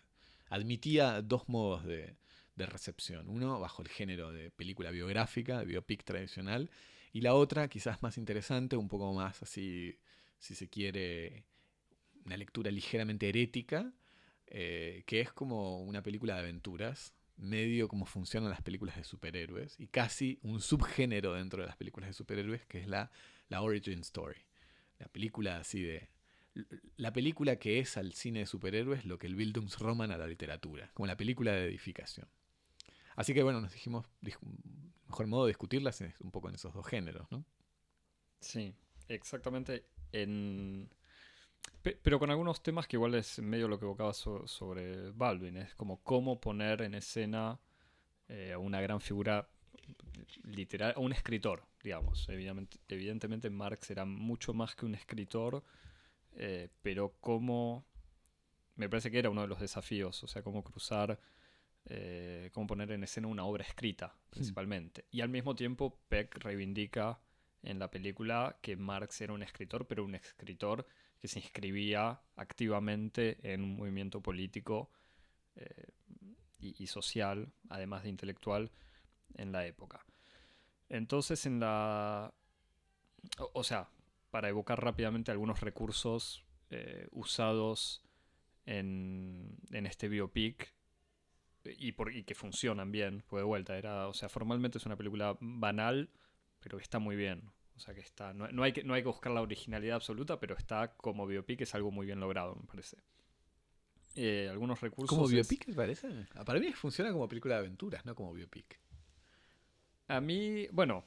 admitía 0.50 1.22
dos 1.22 1.48
modos 1.48 1.84
de, 1.84 2.16
recepción. 2.56 3.28
Uno 3.28 3.60
bajo 3.60 3.82
el 3.82 3.88
género 3.88 4.32
de 4.32 4.50
película 4.50 4.90
biográfica, 4.90 5.60
de 5.60 5.64
biopic 5.64 6.02
tradicional, 6.02 6.70
y 7.12 7.20
la 7.20 7.34
otra, 7.34 7.68
quizás 7.68 8.02
más 8.02 8.18
interesante, 8.18 8.76
un 8.76 8.88
poco 8.88 9.12
más 9.12 9.40
así, 9.44 9.96
si 10.40 10.56
se 10.56 10.68
quiere, 10.68 11.44
una 12.24 12.36
lectura 12.36 12.72
ligeramente 12.72 13.28
herética, 13.28 13.92
eh, 14.48 15.04
que 15.06 15.20
es 15.20 15.32
como 15.32 15.84
una 15.84 16.02
película 16.02 16.34
de 16.34 16.40
aventuras, 16.40 17.14
medio 17.38 17.88
como 17.88 18.04
funcionan 18.04 18.50
las 18.50 18.62
películas 18.62 18.96
de 18.96 19.04
superhéroes 19.04 19.78
y 19.78 19.86
casi 19.86 20.38
un 20.42 20.60
subgénero 20.60 21.34
dentro 21.34 21.62
de 21.62 21.66
las 21.66 21.76
películas 21.76 22.08
de 22.08 22.14
superhéroes 22.14 22.66
que 22.66 22.80
es 22.80 22.88
la, 22.88 23.10
la 23.48 23.62
origin 23.62 24.00
story. 24.00 24.40
La 24.98 25.08
película 25.08 25.58
así 25.58 25.82
de... 25.82 26.08
La 26.96 27.12
película 27.12 27.56
que 27.56 27.78
es 27.78 27.96
al 27.96 28.12
cine 28.14 28.40
de 28.40 28.46
superhéroes 28.46 29.04
lo 29.04 29.18
que 29.18 29.28
el 29.28 29.36
Bildungsroman 29.36 30.10
a 30.10 30.18
la 30.18 30.26
literatura, 30.26 30.90
como 30.94 31.06
la 31.06 31.16
película 31.16 31.52
de 31.52 31.66
edificación. 31.66 32.26
Así 33.14 33.32
que 33.32 33.42
bueno, 33.42 33.60
nos 33.60 33.72
dijimos, 33.72 34.06
mejor 35.06 35.26
modo 35.28 35.46
de 35.46 35.50
discutirlas 35.50 36.00
es 36.00 36.20
un 36.20 36.30
poco 36.30 36.48
en 36.48 36.56
esos 36.56 36.74
dos 36.74 36.86
géneros, 36.86 37.30
¿no? 37.30 37.44
Sí, 38.40 38.74
exactamente. 39.08 39.84
En, 40.12 40.88
pero 41.82 42.18
con 42.18 42.30
algunos 42.30 42.62
temas 42.62 42.86
que 42.86 42.96
igual 42.96 43.14
es 43.14 43.38
medio 43.38 43.68
lo 43.68 43.78
que 43.78 43.84
evocaba 43.84 44.12
so, 44.12 44.46
sobre 44.46 45.10
Baldwin, 45.12 45.56
es 45.58 45.74
como 45.74 46.02
cómo 46.02 46.40
poner 46.40 46.82
en 46.82 46.94
escena 46.94 47.60
eh, 48.28 48.52
a 48.52 48.58
una 48.58 48.80
gran 48.80 49.00
figura 49.00 49.48
literal, 50.42 50.92
a 50.96 51.00
un 51.00 51.12
escritor, 51.12 51.64
digamos. 51.82 52.28
Evidentemente, 52.28 52.78
evidentemente 52.88 53.50
Marx 53.50 53.90
era 53.90 54.04
mucho 54.04 54.52
más 54.52 54.74
que 54.74 54.86
un 54.86 54.94
escritor, 54.94 55.62
eh, 56.32 56.68
pero 56.82 57.14
cómo, 57.20 57.86
me 58.76 58.88
parece 58.88 59.10
que 59.10 59.18
era 59.18 59.30
uno 59.30 59.42
de 59.42 59.48
los 59.48 59.60
desafíos, 59.60 60.22
o 60.22 60.26
sea, 60.26 60.42
cómo 60.42 60.62
cruzar, 60.62 61.18
eh, 61.86 62.50
cómo 62.52 62.66
poner 62.66 62.92
en 62.92 63.04
escena 63.04 63.28
una 63.28 63.44
obra 63.44 63.64
escrita, 63.64 64.14
principalmente. 64.30 65.02
Mm. 65.02 65.16
Y 65.16 65.20
al 65.20 65.28
mismo 65.28 65.54
tiempo 65.54 65.98
Peck 66.08 66.36
reivindica 66.38 67.20
en 67.62 67.78
la 67.78 67.90
película 67.90 68.58
que 68.60 68.76
Marx 68.76 69.20
era 69.20 69.32
un 69.32 69.42
escritor, 69.42 69.86
pero 69.86 70.04
un 70.04 70.14
escritor 70.14 70.86
que 71.20 71.28
se 71.28 71.40
inscribía 71.40 72.20
activamente 72.36 73.38
en 73.42 73.62
un 73.62 73.76
movimiento 73.76 74.20
político 74.20 74.90
eh, 75.56 75.92
y, 76.60 76.86
social, 76.88 77.52
además 77.68 78.02
de 78.02 78.08
intelectual, 78.08 78.72
en 79.34 79.52
la 79.52 79.66
época. 79.66 80.04
Entonces, 80.88 81.46
en 81.46 81.60
la. 81.60 82.34
O, 83.52 83.62
sea, 83.62 83.90
para 84.30 84.48
evocar 84.48 84.82
rápidamente 84.82 85.30
algunos 85.30 85.60
recursos 85.60 86.44
eh, 86.70 87.06
usados 87.12 88.02
en, 88.66 89.56
en, 89.70 89.86
este 89.86 90.08
biopic 90.08 90.74
y, 91.64 91.92
por, 91.92 92.12
que 92.24 92.34
funcionan 92.34 92.90
bien, 92.90 93.22
fue 93.22 93.40
de 93.40 93.44
vuelta. 93.44 93.76
Era, 93.76 94.08
o 94.08 94.14
sea, 94.14 94.28
formalmente 94.28 94.78
es 94.78 94.86
una 94.86 94.96
película 94.96 95.36
banal, 95.40 96.10
pero 96.60 96.78
está 96.78 96.98
muy 96.98 97.16
bien. 97.16 97.52
O 97.78 97.80
sea 97.80 97.94
que 97.94 98.00
está. 98.00 98.34
No, 98.34 98.48
no, 98.48 98.64
hay 98.64 98.72
que, 98.72 98.82
no 98.82 98.92
hay 98.94 99.02
que 99.02 99.08
buscar 99.08 99.30
la 99.30 99.40
originalidad 99.40 99.94
absoluta, 99.94 100.40
pero 100.40 100.56
está 100.56 100.94
como 100.96 101.28
biopic, 101.28 101.60
es 101.60 101.76
algo 101.76 101.92
muy 101.92 102.06
bien 102.06 102.18
logrado, 102.18 102.56
me 102.56 102.66
parece. 102.66 102.96
Eh, 104.16 104.48
algunos 104.50 104.80
recursos. 104.80 105.16
¿Como 105.16 105.28
biopic, 105.28 105.68
me 105.68 105.74
parece? 105.74 106.08
Para 106.44 106.58
mí 106.58 106.72
funciona 106.72 107.12
como 107.12 107.28
película 107.28 107.54
de 107.54 107.60
aventuras, 107.60 108.04
no 108.04 108.16
como 108.16 108.34
biopic. 108.34 108.80
A 110.08 110.20
mí, 110.20 110.66
bueno, 110.72 111.04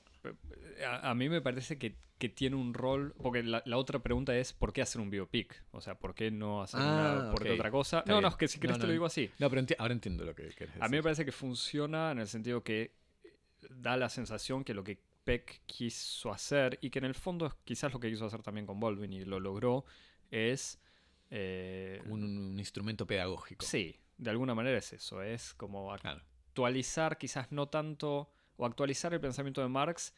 a, 0.88 1.10
a 1.10 1.14
mí 1.14 1.28
me 1.28 1.42
parece 1.42 1.78
que, 1.78 1.98
que, 2.18 2.30
tiene 2.30 2.56
un 2.56 2.74
rol. 2.74 3.14
Porque 3.22 3.44
la, 3.44 3.62
la, 3.66 3.76
otra 3.76 4.00
pregunta 4.00 4.34
es: 4.38 4.54
¿por 4.54 4.72
qué 4.72 4.82
hacer 4.82 5.02
un 5.02 5.10
biopic? 5.10 5.62
O 5.72 5.82
sea, 5.82 5.96
¿por 5.96 6.16
qué 6.16 6.32
no 6.32 6.62
hacer 6.62 6.80
ah, 6.82 7.18
una, 7.18 7.32
por 7.32 7.42
okay. 7.42 7.52
otra 7.52 7.70
cosa? 7.70 8.00
Está 8.00 8.12
no, 8.12 8.20
bien. 8.20 8.22
no, 8.22 8.30
es 8.30 8.36
que 8.38 8.48
si 8.48 8.62
querés 8.62 8.78
no, 8.78 8.80
te 8.80 8.84
no. 8.84 8.88
lo 8.88 8.94
digo 8.94 9.06
así. 9.08 9.30
No, 9.40 9.50
pero 9.50 9.60
enti 9.60 9.76
ahora 9.78 9.94
entiendo 9.94 10.24
lo 10.24 10.34
que 10.34 10.44
querés 10.44 10.70
decir. 10.70 10.82
A 10.82 10.88
mí 10.88 10.96
me 10.96 11.04
parece 11.04 11.26
que 11.26 11.34
funciona 11.34 12.12
en 12.12 12.20
el 12.20 12.30
sentido 12.30 12.64
que 12.64 12.94
da 13.70 13.98
la 13.98 14.08
sensación 14.08 14.64
que 14.64 14.74
lo 14.74 14.86
que 14.86 15.11
Peck 15.24 15.62
quiso 15.66 16.32
hacer, 16.32 16.78
y 16.82 16.90
que 16.90 17.00
en 17.00 17.06
el 17.06 17.16
fondo 17.16 17.46
es 17.46 17.54
quizás 17.64 17.94
lo 17.94 18.00
que 18.00 18.10
quiso 18.10 18.26
hacer 18.26 18.42
también 18.42 18.66
con 18.66 18.80
Baldwin 18.80 19.14
y 19.14 19.26
lo 19.26 19.40
logró, 19.40 19.86
es... 20.30 20.80
Eh, 21.30 22.02
un, 22.08 22.24
un, 22.24 22.60
instrumento 22.60 23.08
pedagógico. 23.08 23.66
Sí, 23.66 23.98
de 24.18 24.30
alguna 24.30 24.54
manera 24.54 24.78
es 24.78 24.92
eso, 24.92 25.22
es 25.22 25.54
como 25.54 25.94
actualizar, 25.94 27.18
quizás 27.18 27.52
no 27.52 27.70
tanto, 27.70 28.30
o 28.58 28.66
actualizar 28.66 29.14
el 29.14 29.22
pensamiento 29.22 29.62
de 29.62 29.70
Marx, 29.70 30.14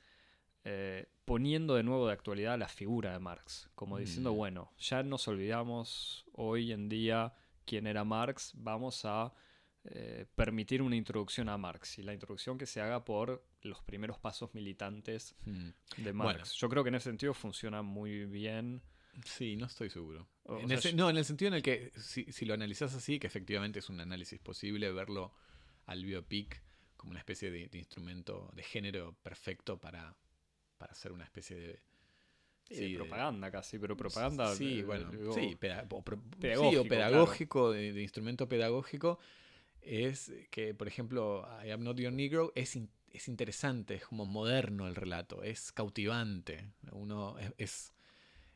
eh, 0.65 1.07
poniendo 1.25 1.75
de 1.75 1.83
nuevo 1.83 2.07
de 2.07 2.13
actualidad 2.13 2.57
la 2.57 2.67
figura 2.67 3.11
de 3.11 3.19
Marx, 3.19 3.69
como 3.75 3.97
diciendo, 3.97 4.33
mm. 4.33 4.37
bueno, 4.37 4.71
ya 4.77 5.03
nos 5.03 5.27
olvidamos 5.27 6.25
hoy 6.33 6.71
en 6.71 6.89
día 6.89 7.33
quién 7.65 7.85
era 7.85 8.03
Marx, 8.03 8.53
vamos 8.55 9.05
a 9.05 9.33
eh, 9.83 10.25
permitir 10.35 10.81
una 10.81 10.95
introducción 10.95 11.49
a 11.49 11.57
Marx 11.57 11.99
y 11.99 12.03
la 12.03 12.13
introducción 12.13 12.57
que 12.57 12.65
se 12.65 12.81
haga 12.81 13.03
por 13.03 13.45
los 13.63 13.81
primeros 13.83 14.19
pasos 14.19 14.53
militantes 14.53 15.35
Hmm. 15.45 15.69
de 15.97 16.13
Marx. 16.13 16.33
Bueno. 16.33 16.45
Yo 16.57 16.69
creo 16.69 16.83
que 16.83 16.89
en 16.89 16.95
ese 16.95 17.09
sentido 17.09 17.33
funciona 17.33 17.81
muy 17.81 18.25
bien. 18.25 18.81
Sí, 19.25 19.55
no 19.55 19.67
estoy 19.67 19.89
seguro. 19.89 20.27
En 20.45 20.79
sea, 20.81 20.91
no, 20.93 21.09
en 21.09 21.17
el 21.17 21.25
sentido 21.25 21.47
en 21.49 21.53
el 21.55 21.61
que 21.61 21.91
si, 21.95 22.25
si 22.31 22.45
lo 22.45 22.53
analizas 22.53 22.93
así, 22.95 23.19
que 23.19 23.27
efectivamente 23.27 23.79
es 23.79 23.89
un 23.89 23.99
análisis 23.99 24.39
posible, 24.39 24.91
verlo 24.91 25.33
al 25.85 26.03
biopic 26.03 26.61
como 26.97 27.11
una 27.11 27.19
especie 27.19 27.51
de, 27.51 27.67
de 27.67 27.77
instrumento 27.77 28.49
de 28.55 28.63
género 28.63 29.15
perfecto 29.21 29.77
para, 29.79 30.15
para 30.77 30.93
hacer 30.93 31.11
una 31.11 31.23
especie 31.25 31.55
de, 31.57 31.79
Sí, 32.69 32.75
Sí, 32.75 32.81
de 32.83 32.89
de- 32.91 32.95
propaganda 32.95 33.51
casi, 33.51 33.77
pero 33.77 33.95
propaganda. 33.97 34.55
Sí, 34.55 34.81
bueno, 34.83 35.11
digo, 35.11 35.33
sí, 35.33 35.55
peda- 35.59 35.85
o 35.91 36.01
pro- 36.01 36.15
sí, 36.17 36.37
pedagógico, 36.39 36.81
o 36.81 36.87
pedagógico, 36.87 37.71
de, 37.71 37.93
de 37.93 38.01
instrumento 38.01 38.47
pedagógico. 38.49 39.19
es 39.81 40.31
que, 40.49 40.73
por 40.73 40.87
ejemplo, 40.87 41.45
I 41.65 41.71
Am 41.71 41.83
Not 41.83 41.97
Your 41.99 42.13
Negro 42.13 42.53
es, 42.55 42.79
es 43.13 43.27
interesante, 43.27 43.93
es 43.93 44.05
como 44.05 44.25
moderno 44.25 44.87
el 44.87 44.95
relato, 44.95 45.43
es 45.43 45.71
cautivante. 45.71 46.71
Uno 46.91 47.35
es, 47.57 47.93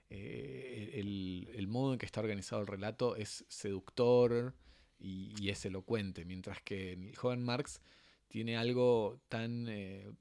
eh, 0.09 0.91
el, 0.95 1.49
el, 1.53 1.67
modo 1.67 1.93
en 1.93 1.99
que 1.99 2.07
está 2.07 2.21
organizado 2.21 2.61
el 2.61 2.67
relato 2.67 3.15
es 3.15 3.45
seductor 3.47 4.55
y, 4.99 5.49
es 5.49 5.63
elocuente, 5.65 6.25
mientras 6.25 6.61
que 6.63 6.93
el 6.93 7.15
joven 7.15 7.43
Marx 7.43 7.81
tiene 8.27 8.57
algo 8.57 9.21
tan, 9.29 9.67
eh, 9.69 10.11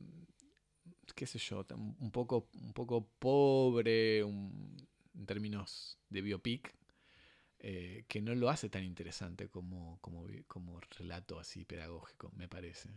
qué 1.14 1.26
sé 1.26 1.38
yo, 1.38 1.64
un, 1.74 2.10
poco, 2.12 2.48
un 2.60 2.74
poco 2.74 3.08
pobre 3.18 4.18
en 4.18 5.26
términos 5.26 5.98
de 6.10 6.20
biopic, 6.20 6.74
eh, 7.58 8.04
que 8.06 8.20
no 8.20 8.34
lo 8.34 8.50
hace 8.50 8.68
tan 8.68 8.84
interesante 8.84 9.48
como, 9.48 9.98
como, 10.02 10.26
como 10.46 10.78
relato 10.98 11.40
así 11.40 11.64
pedagógico, 11.64 12.30
me 12.36 12.48
parece. 12.48 12.90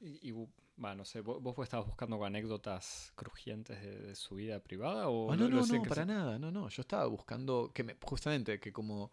Y, 0.00 0.32
no 0.76 1.04
sé, 1.04 1.20
¿vos, 1.20 1.54
estabas 1.64 1.86
buscando 1.86 2.22
anécdotas 2.24 3.12
crujientes 3.14 3.80
de, 3.80 4.14
su 4.14 4.34
vida 4.34 4.60
privada? 4.60 5.08
O 5.08 5.32
ah, 5.32 5.36
no, 5.36 5.48
no, 5.48 5.66
no, 5.66 5.82
para 5.84 6.04
nada, 6.04 6.38
no, 6.38 6.50
no. 6.50 6.68
Yo 6.68 6.82
estaba 6.82 7.06
buscando 7.06 7.70
que 7.74 7.82
me, 7.82 7.96
justamente 8.02 8.60
que 8.60 8.72
como... 8.72 9.10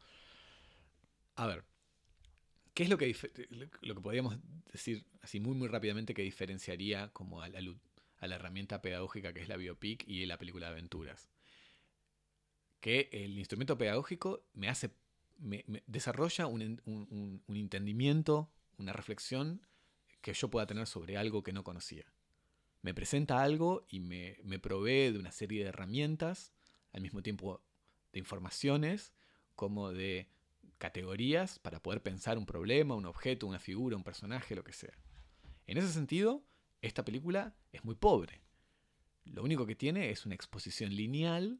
A 1.35 1.47
ver, 1.47 1.63
¿qué 2.73 2.83
es 2.83 2.89
lo 2.89 2.97
que, 2.97 3.15
lo 3.81 3.95
que 3.95 4.01
podríamos 4.01 4.37
decir 4.71 5.05
así 5.21 5.39
muy, 5.39 5.55
muy 5.55 5.67
rápidamente 5.67 6.13
que 6.13 6.21
diferenciaría 6.21 7.09
como 7.09 7.41
a 7.41 7.49
la, 7.49 7.59
a 8.17 8.27
la 8.27 8.35
herramienta 8.35 8.81
pedagógica 8.81 9.33
que 9.33 9.41
es 9.41 9.47
la 9.47 9.57
biopic 9.57 10.07
y 10.07 10.25
la 10.25 10.37
película 10.37 10.67
de 10.67 10.73
aventuras? 10.73 11.31
Que 12.81 13.09
el 13.13 13.39
instrumento 13.39 13.77
pedagógico 13.77 14.43
me 14.53 14.67
hace, 14.67 14.91
me, 15.37 15.63
desarrolla 15.87 16.45
un, 16.45 16.81
un, 16.85 17.41
un 17.47 17.55
entendimiento, 17.55 18.51
una 18.77 18.91
reflexión 18.91 19.61
que 20.23 20.33
yo 20.33 20.49
pueda 20.49 20.65
tener 20.65 20.87
sobre 20.87 21.17
algo 21.17 21.43
que 21.43 21.53
no 21.53 21.63
conocía. 21.63 22.05
Me 22.81 22.93
presenta 22.93 23.43
algo 23.43 23.85
y 23.89 23.99
me, 23.99 24.59
provee 24.59 25.11
de 25.11 25.19
una 25.19 25.31
serie 25.31 25.63
de 25.63 25.69
herramientas, 25.69 26.53
al 26.93 27.01
mismo 27.01 27.21
tiempo 27.21 27.61
de 28.13 28.19
informaciones, 28.19 29.13
como 29.55 29.91
de 29.91 30.29
categorías 30.77 31.59
para 31.59 31.81
poder 31.81 32.01
pensar 32.01 32.37
un 32.37 32.45
problema, 32.45 32.95
un 32.95 33.05
objeto, 33.05 33.47
una 33.47 33.59
figura, 33.59 33.97
un 33.97 34.03
personaje, 34.03 34.55
lo 34.55 34.63
que 34.63 34.73
sea. 34.73 34.97
En 35.67 35.77
ese 35.77 35.89
sentido, 35.89 36.43
esta 36.81 37.03
película 37.05 37.55
es 37.71 37.83
muy 37.83 37.95
pobre. 37.95 38.41
Lo 39.25 39.43
único 39.43 39.65
que 39.65 39.75
tiene 39.75 40.09
es 40.09 40.25
una 40.25 40.35
exposición 40.35 40.95
lineal 40.95 41.59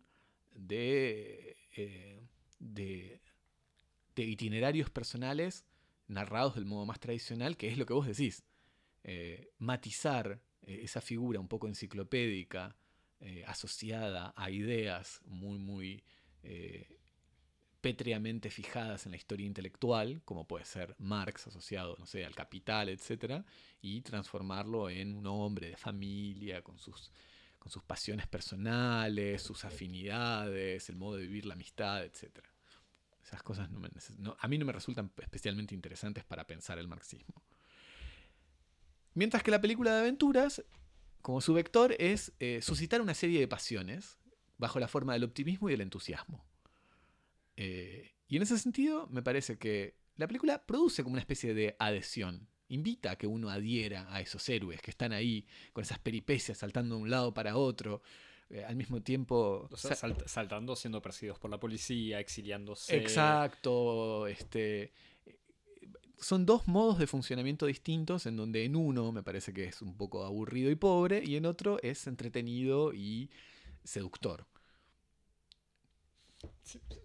de, 0.52 1.58
eh, 1.76 2.22
de, 2.60 3.22
de, 4.16 4.24
itinerarios 4.24 4.90
personales 4.90 5.66
narrados 6.08 6.56
del 6.56 6.66
modo 6.66 6.86
más 6.86 7.00
tradicional, 7.00 7.58
que 7.58 7.68
es 7.68 7.78
lo 7.78 7.86
que 7.86 7.94
vos 7.94 8.08
decís. 8.08 8.44
Eh, 9.04 9.52
matizar 9.60 10.40
eh, 10.62 10.80
esa 10.84 11.02
figura 11.02 11.40
un 11.40 11.48
poco 11.48 11.68
enciclopédica, 11.68 12.76
eh, 13.20 13.44
asociada 13.46 14.34
a 14.36 14.50
ideas 14.50 15.22
muy, 15.26 15.60
muy 15.60 16.04
pétreamente 17.80 18.50
fijadas 18.50 19.06
en 19.06 19.12
la 19.12 19.18
historia 19.18 19.46
intelectual, 19.46 20.22
como 20.26 20.46
puede 20.46 20.66
ser 20.66 20.94
Marx 21.00 21.48
asociado, 21.48 21.96
no 22.00 22.06
sé, 22.06 22.26
al 22.26 22.36
capital, 22.36 22.90
etc., 22.90 23.46
y 23.82 24.02
transformarlo 24.02 24.90
en 24.90 25.16
un 25.16 25.28
hombre 25.28 25.70
de 25.70 25.78
familia, 25.78 26.62
con 26.62 26.78
sus, 26.80 27.12
con 27.60 27.72
sus 27.72 27.84
pasiones 27.84 28.28
personales, 28.28 29.42
sus 29.42 29.64
afinidades, 29.64 30.90
el 30.90 30.98
modo 30.98 31.16
de 31.16 31.24
vivir 31.24 31.46
la 31.46 31.54
amistad, 31.54 32.04
etc. 32.04 32.40
Esas 33.24 33.42
cosas 33.42 33.70
a 33.70 34.48
mí 34.48 34.58
no 34.58 34.66
me 34.66 34.74
resultan 34.74 35.12
especialmente 35.22 35.74
interesantes 35.74 36.26
para 36.26 36.46
pensar 36.46 36.78
el 36.78 36.90
marxismo. 36.90 37.42
Mientras 39.14 39.44
que 39.44 39.52
la 39.52 39.62
película 39.62 39.94
de 39.94 40.02
aventuras, 40.02 40.64
como 41.22 41.42
su 41.42 41.54
vector, 41.54 41.96
es 42.00 42.34
eh, 42.40 42.62
suscitar 42.62 43.02
una 43.02 43.14
serie 43.14 43.40
de 43.40 43.48
pasiones 43.48 44.18
bajo 44.58 44.80
la 44.80 44.88
forma 44.88 45.14
del 45.14 45.24
optimismo 45.24 45.70
y 45.70 45.74
del 45.74 45.82
entusiasmo. 45.82 46.46
Eh, 47.56 48.14
y 48.28 48.38
en 48.38 48.44
ese 48.44 48.58
sentido, 48.58 49.08
me 49.08 49.22
parece 49.22 49.58
que 49.58 49.96
la 50.16 50.28
película 50.28 50.66
produce 50.66 51.04
como 51.04 51.14
una 51.14 51.22
especie 51.22 51.54
de 51.54 51.76
adhesión. 51.80 52.48
Invita 52.70 53.12
a 53.12 53.16
que 53.18 53.28
uno 53.28 53.50
adhiera 53.50 54.08
a 54.14 54.22
esos 54.22 54.48
héroes 54.50 54.82
que 54.82 54.92
están 54.92 55.12
ahí 55.12 55.46
con 55.74 55.84
esas 55.84 56.00
peripecias 56.00 56.58
saltando 56.58 56.96
de 56.96 57.02
un 57.02 57.10
lado 57.10 57.34
para 57.34 57.58
otro. 57.58 58.02
Eh, 58.50 58.64
al 58.64 58.76
mismo 58.76 59.02
tiempo. 59.02 59.70
saltando, 60.26 60.76
siendo 60.76 61.02
perseguidos 61.02 61.40
por 61.40 61.50
la 61.50 61.60
policía, 61.60 62.20
exiliándose. 62.20 62.96
Exacto. 62.96 64.28
Este, 64.28 64.94
son 66.24 66.46
dos 66.46 66.68
modos 66.68 66.98
de 66.98 67.08
funcionamiento 67.08 67.66
distintos, 67.66 68.26
en 68.26 68.38
donde 68.38 68.66
en 68.66 68.76
uno 68.76 69.12
me 69.12 69.24
parece 69.24 69.54
que 69.54 69.66
es 69.66 69.82
un 69.82 69.96
poco 69.96 70.26
aburrido 70.26 70.72
y 70.72 70.76
pobre, 70.76 71.22
y 71.24 71.36
en 71.36 71.46
otro 71.46 71.80
es 71.82 72.08
entretenido 72.08 72.94
y 72.94 73.30
seductor. 73.84 74.48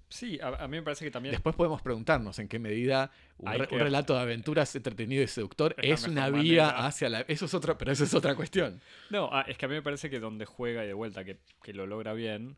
Sí, 0.08 0.38
a, 0.42 0.66
mí 0.66 0.78
me 0.78 0.82
parece 0.82 1.04
que 1.04 1.10
también... 1.10 1.32
Después 1.32 1.54
podemos 1.54 1.82
preguntarnos 1.82 2.38
en 2.38 2.48
qué 2.48 2.58
medida 2.58 3.10
un, 3.36 3.52
relato 3.52 4.14
de 4.14 4.20
aventuras 4.20 4.74
entretenido 4.74 5.22
y 5.22 5.28
seductor 5.28 5.74
es, 5.78 6.06
una 6.06 6.30
vía 6.30 6.70
hacia 6.86 7.08
la... 7.08 7.20
Eso 7.22 7.44
es 7.44 7.54
otra, 7.54 7.76
pero 7.76 7.92
eso 7.92 8.04
es 8.04 8.14
otra 8.14 8.34
cuestión. 8.34 8.80
No, 9.10 9.28
ah, 9.30 9.44
es 9.46 9.58
que 9.58 9.66
a 9.66 9.68
mí 9.68 9.74
me 9.74 9.82
parece 9.82 10.08
que 10.08 10.18
donde 10.18 10.46
juega 10.46 10.82
y 10.84 10.86
de 10.86 10.94
vuelta, 10.94 11.24
que, 11.24 11.38
lo 11.74 11.86
logra 11.86 12.14
bien, 12.14 12.56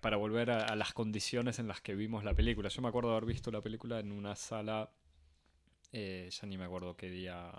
para 0.00 0.16
volver 0.16 0.50
a, 0.50 0.74
las 0.74 0.92
condiciones 0.92 1.60
en 1.60 1.68
las 1.68 1.80
que 1.80 1.94
vimos 1.94 2.24
la 2.24 2.34
película. 2.34 2.68
Yo 2.68 2.82
me 2.82 2.88
acuerdo 2.88 3.10
de 3.10 3.16
haber 3.16 3.28
visto 3.28 3.52
la 3.52 3.60
película 3.60 4.00
en 4.00 4.10
una 4.10 4.34
sala 4.34 4.90
eh, 5.92 6.28
ya 6.30 6.46
ni 6.46 6.56
me 6.56 6.64
acuerdo 6.64 6.96
qué 6.96 7.10
día, 7.10 7.52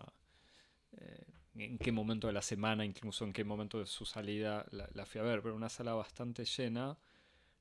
eh, 0.93 1.25
en 1.55 1.77
qué 1.77 1.91
momento 1.91 2.27
de 2.27 2.33
la 2.33 2.41
semana, 2.41 2.85
incluso 2.85 3.25
en 3.25 3.33
qué 3.33 3.43
momento 3.43 3.79
de 3.79 3.85
su 3.85 4.05
salida 4.05 4.65
la, 4.71 5.05
fui 5.05 5.19
a 5.19 5.23
ver, 5.23 5.41
pero 5.41 5.55
una 5.55 5.69
sala 5.69 5.93
bastante 5.93 6.45
llena 6.45 6.97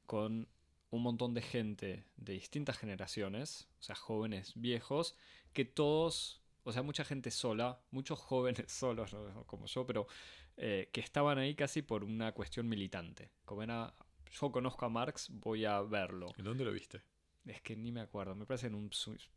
con 0.07 0.49
un 0.91 1.03
montón 1.03 1.35
de 1.35 1.43
gente 1.43 2.05
de 2.17 2.33
distintas 2.35 2.79
generaciones, 2.79 3.69
o 3.79 3.83
sea, 3.83 3.95
jóvenes, 3.95 4.53
viejos, 4.57 5.17
que 5.53 5.65
todos, 5.65 6.43
o 6.65 6.73
sea, 6.73 6.83
mucha 6.83 7.05
gente 7.05 7.31
sola, 7.31 7.81
muchos 7.91 8.19
jóvenes 8.21 8.71
solos, 8.71 9.15
como 9.47 9.67
yo, 9.67 9.87
pero 9.87 10.07
eh, 10.57 10.91
que 10.93 11.01
estaban 11.01 11.39
ahí 11.39 11.55
casi 11.55 11.83
por 11.83 12.05
una 12.05 12.33
cuestión 12.33 12.69
militante. 12.69 13.31
Como 13.45 13.63
era, 13.63 13.95
yo 14.31 14.53
conozco 14.53 14.85
a 14.87 14.89
Marx, 14.89 15.29
voy 15.31 15.65
a 15.65 15.81
verlo. 15.81 16.33
¿En 16.37 16.45
dónde 16.45 16.65
lo 16.65 16.73
viste? 16.73 17.03
Es 17.47 17.63
que 17.63 17.77
ni 17.77 17.93
me 17.93 18.01
acuerdo. 18.01 18.35
Me 18.35 18.47
parece 18.47 18.67
en 18.67 18.75
un, 18.75 18.91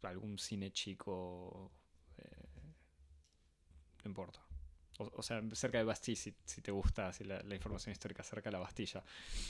algún 0.04 0.38
cine 0.38 0.72
chico. 0.72 1.72
Eh, 2.18 2.62
no 4.04 4.10
importa. 4.10 4.40
O, 4.98 5.24
sea, 5.24 5.42
cerca 5.54 5.80
de 5.80 5.86
Bastille, 5.86 6.36
si, 6.46 6.62
te 6.62 6.72
gusta 6.72 7.12
si 7.14 7.24
la, 7.24 7.42
información 7.56 7.92
histórica 7.92 8.22
cerca 8.24 8.50
de 8.50 8.54
la 8.54 8.60
Bastilla. 8.60 9.04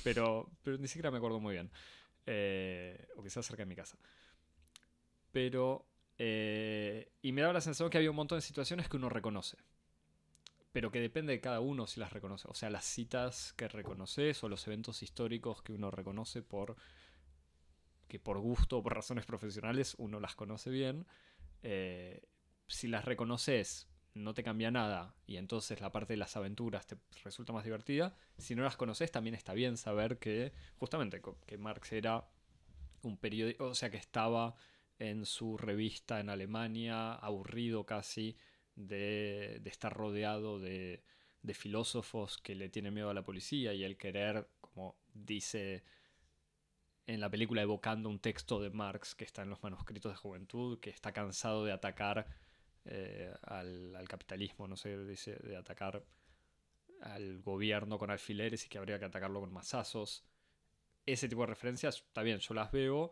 Pero, 0.04 0.50
pero 0.64 0.78
ni 0.78 0.88
siquiera 0.88 1.12
me 1.12 1.18
acuerdo 1.18 1.40
muy 1.40 1.54
bien. 1.54 1.70
Eh, 2.26 3.08
o 3.18 3.24
quizás 3.24 3.46
cerca 3.46 3.64
de 3.64 3.68
mi 3.68 3.76
casa. 3.76 3.98
Pero. 5.32 5.86
Eh, 6.18 7.12
y 7.24 7.32
me 7.32 7.42
daba 7.42 7.54
la 7.54 7.62
sensación 7.62 7.90
que 7.90 7.98
había 7.98 8.12
un 8.12 8.16
montón 8.16 8.38
de 8.38 8.42
situaciones 8.44 8.88
que 8.88 8.98
uno 8.98 9.10
reconoce. 9.10 9.58
Pero 10.72 10.92
que 10.92 11.02
depende 11.02 11.34
de 11.34 11.42
cada 11.42 11.60
uno 11.60 11.88
si 11.88 12.00
las 12.00 12.14
reconoce. 12.14 12.48
O 12.48 12.54
sea, 12.54 12.70
las 12.70 12.86
citas 12.86 13.54
que 13.58 13.68
reconoces 13.68 14.44
o 14.44 14.50
los 14.50 14.66
eventos 14.68 15.04
históricos 15.04 15.62
que 15.62 15.74
uno 15.74 15.92
reconoce 15.92 16.42
por 16.42 16.78
que 18.14 18.20
por 18.20 18.38
gusto 18.38 18.78
o 18.78 18.84
por 18.84 18.94
razones 18.94 19.26
profesionales 19.26 19.96
uno 19.98 20.20
las 20.20 20.36
conoce 20.36 20.70
bien, 20.70 21.08
eh, 21.64 22.22
si 22.68 22.88
las 22.88 23.06
reconoces 23.06 23.88
no 24.14 24.36
te 24.36 24.44
cambia 24.44 24.70
nada 24.70 25.16
y 25.26 25.38
entonces 25.38 25.82
la 25.82 25.92
parte 25.92 26.14
de 26.14 26.18
las 26.18 26.38
aventuras 26.38 26.86
te 26.86 26.96
resulta 27.24 27.54
más 27.54 27.64
divertida, 27.64 28.16
si 28.38 28.54
no 28.54 28.62
las 28.62 28.78
conoces 28.78 29.12
también 29.12 29.34
está 29.34 29.56
bien 29.56 29.78
saber 29.78 30.20
que 30.20 30.54
justamente 30.78 31.24
que 31.48 31.58
Marx 31.58 31.92
era 31.92 32.30
un 33.02 33.18
periódico, 33.18 33.66
o 33.66 33.74
sea 33.74 33.90
que 33.90 33.98
estaba 33.98 34.54
en 35.00 35.26
su 35.26 35.58
revista 35.58 36.20
en 36.20 36.30
Alemania, 36.30 37.16
aburrido 37.16 37.88
casi 37.88 38.38
de, 38.76 39.60
estar 39.66 39.92
rodeado 39.92 40.60
de, 40.60 41.02
de 41.42 41.54
filósofos 41.56 42.38
que 42.38 42.54
le 42.54 42.70
tienen 42.70 42.94
miedo 42.94 43.10
a 43.10 43.16
la 43.16 43.24
policía 43.24 43.74
y 43.74 43.84
el 43.84 43.98
querer, 43.98 44.48
como 44.62 45.00
dice 45.16 45.84
en 47.06 47.20
la 47.20 47.30
película 47.30 47.62
evocando 47.62 48.10
un 48.10 48.20
texto 48.20 48.62
de 48.62 48.70
Marx 48.70 49.16
que 49.16 49.26
está 49.26 49.42
en 49.42 49.50
los 49.50 49.62
manuscritos 49.62 50.12
de 50.12 50.16
juventud, 50.16 50.80
que 50.80 50.90
está 50.90 51.12
cansado 51.12 51.66
de 51.66 51.72
atacar 51.72 52.28
eh, 52.86 53.34
al, 53.44 54.06
capitalismo, 54.08 54.68
no 54.68 54.78
sé, 54.78 54.98
dice, 55.06 55.36
de 55.36 55.58
atacar 55.58 56.04
al 57.02 57.42
gobierno 57.42 57.98
con 57.98 58.10
alfileres 58.10 58.66
y 58.66 58.70
que 58.70 58.78
habría 58.78 59.00
que 59.00 59.06
atacarlo 59.06 59.42
con 59.42 59.52
mazazos. 59.52 60.24
Ese 61.06 61.28
tipo 61.28 61.42
de 61.42 61.48
referencias, 61.48 61.98
está 61.98 62.24
bien, 62.24 62.40
yo 62.40 62.54
las 62.54 62.72
veo, 62.72 63.12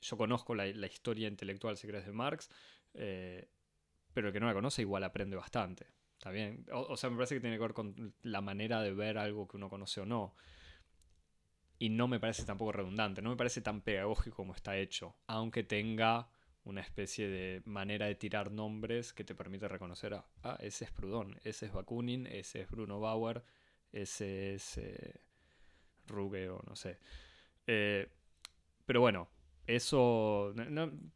yo 0.00 0.16
conozco 0.16 0.54
la, 0.54 0.66
historia 0.66 1.28
intelectual, 1.28 1.76
si 1.76 1.86
querés, 1.86 2.04
de 2.04 2.12
Marx, 2.12 2.50
eh, 2.94 3.48
pero 4.12 4.28
el 4.28 4.32
que 4.32 4.40
no 4.40 4.46
la 4.46 4.54
conoce 4.54 4.82
igual 4.82 5.04
aprende 5.04 5.36
bastante. 5.36 5.86
Está 6.14 6.32
bien. 6.32 6.66
o, 6.72 6.96
sea, 6.96 7.10
me 7.10 7.16
parece 7.16 7.36
que 7.36 7.40
tiene 7.40 7.54
que 7.54 7.62
ver 7.62 7.74
con 7.74 8.12
la 8.22 8.40
manera 8.40 8.82
de 8.82 8.92
ver 8.92 9.18
algo 9.18 9.46
que 9.46 9.56
uno 9.56 9.68
conoce 9.68 10.00
o 10.00 10.06
no 10.06 10.34
y 11.78 11.90
no 11.90 12.08
me 12.08 12.20
parece 12.20 12.44
tampoco 12.44 12.72
redundante, 12.72 13.22
no 13.22 13.30
me 13.30 13.36
parece 13.36 13.60
tan 13.60 13.80
pedagógico 13.80 14.36
como 14.36 14.54
está 14.54 14.76
hecho, 14.76 15.14
aunque 15.26 15.62
tenga 15.62 16.28
una 16.64 16.80
especie 16.80 17.28
de 17.28 17.62
manera 17.64 18.06
de 18.06 18.14
tirar 18.14 18.50
nombres 18.50 19.12
que 19.12 19.24
te 19.24 19.34
permite 19.34 19.68
reconocer 19.68 20.14
a, 20.14 20.26
ah, 20.42 20.58
ese 20.60 20.84
es 20.84 20.90
Proudhon, 20.90 21.38
ese 21.44 21.66
es 21.66 21.72
Bakunin, 21.72 22.26
ese 22.26 22.60
es 22.60 22.70
Bruno 22.70 23.00
Bauer, 23.00 23.42
ese 23.92 24.54
es 24.54 24.76
eh, 24.76 25.20
Ruge 26.06 26.50
o 26.50 26.60
no 26.66 26.76
sé. 26.76 26.98
Eh, 27.66 28.08
pero 28.84 29.00
bueno, 29.00 29.28
eso, 29.66 30.54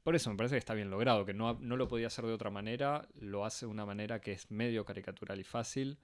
por 0.03 0.15
eso 0.15 0.31
me 0.31 0.37
parece 0.37 0.55
que 0.55 0.59
está 0.59 0.75
bien 0.75 0.91
logrado, 0.91 1.25
que 1.25 1.35
no, 1.35 1.55
no, 1.61 1.77
lo 1.77 1.89
podía 1.89 2.09
hacer 2.09 2.27
de 2.27 2.33
otra 2.33 2.51
manera, 2.51 3.09
lo 3.15 3.45
hace 3.45 3.67
de 3.67 3.73
una 3.73 3.87
manera 3.87 4.21
que 4.21 4.33
es 4.33 4.51
medio 4.51 4.85
caricatural 4.85 5.41
y 5.41 5.45
fácil, 5.45 5.99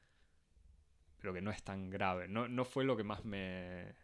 pero 1.18 1.34
que 1.34 1.42
no 1.42 1.50
es 1.50 1.62
tan 1.62 1.90
grave. 1.90 2.26
No, 2.28 2.48
no 2.48 2.64
fue 2.64 2.84
lo 2.84 2.96
que 2.96 3.04
más 3.04 3.24
me... 3.24 3.94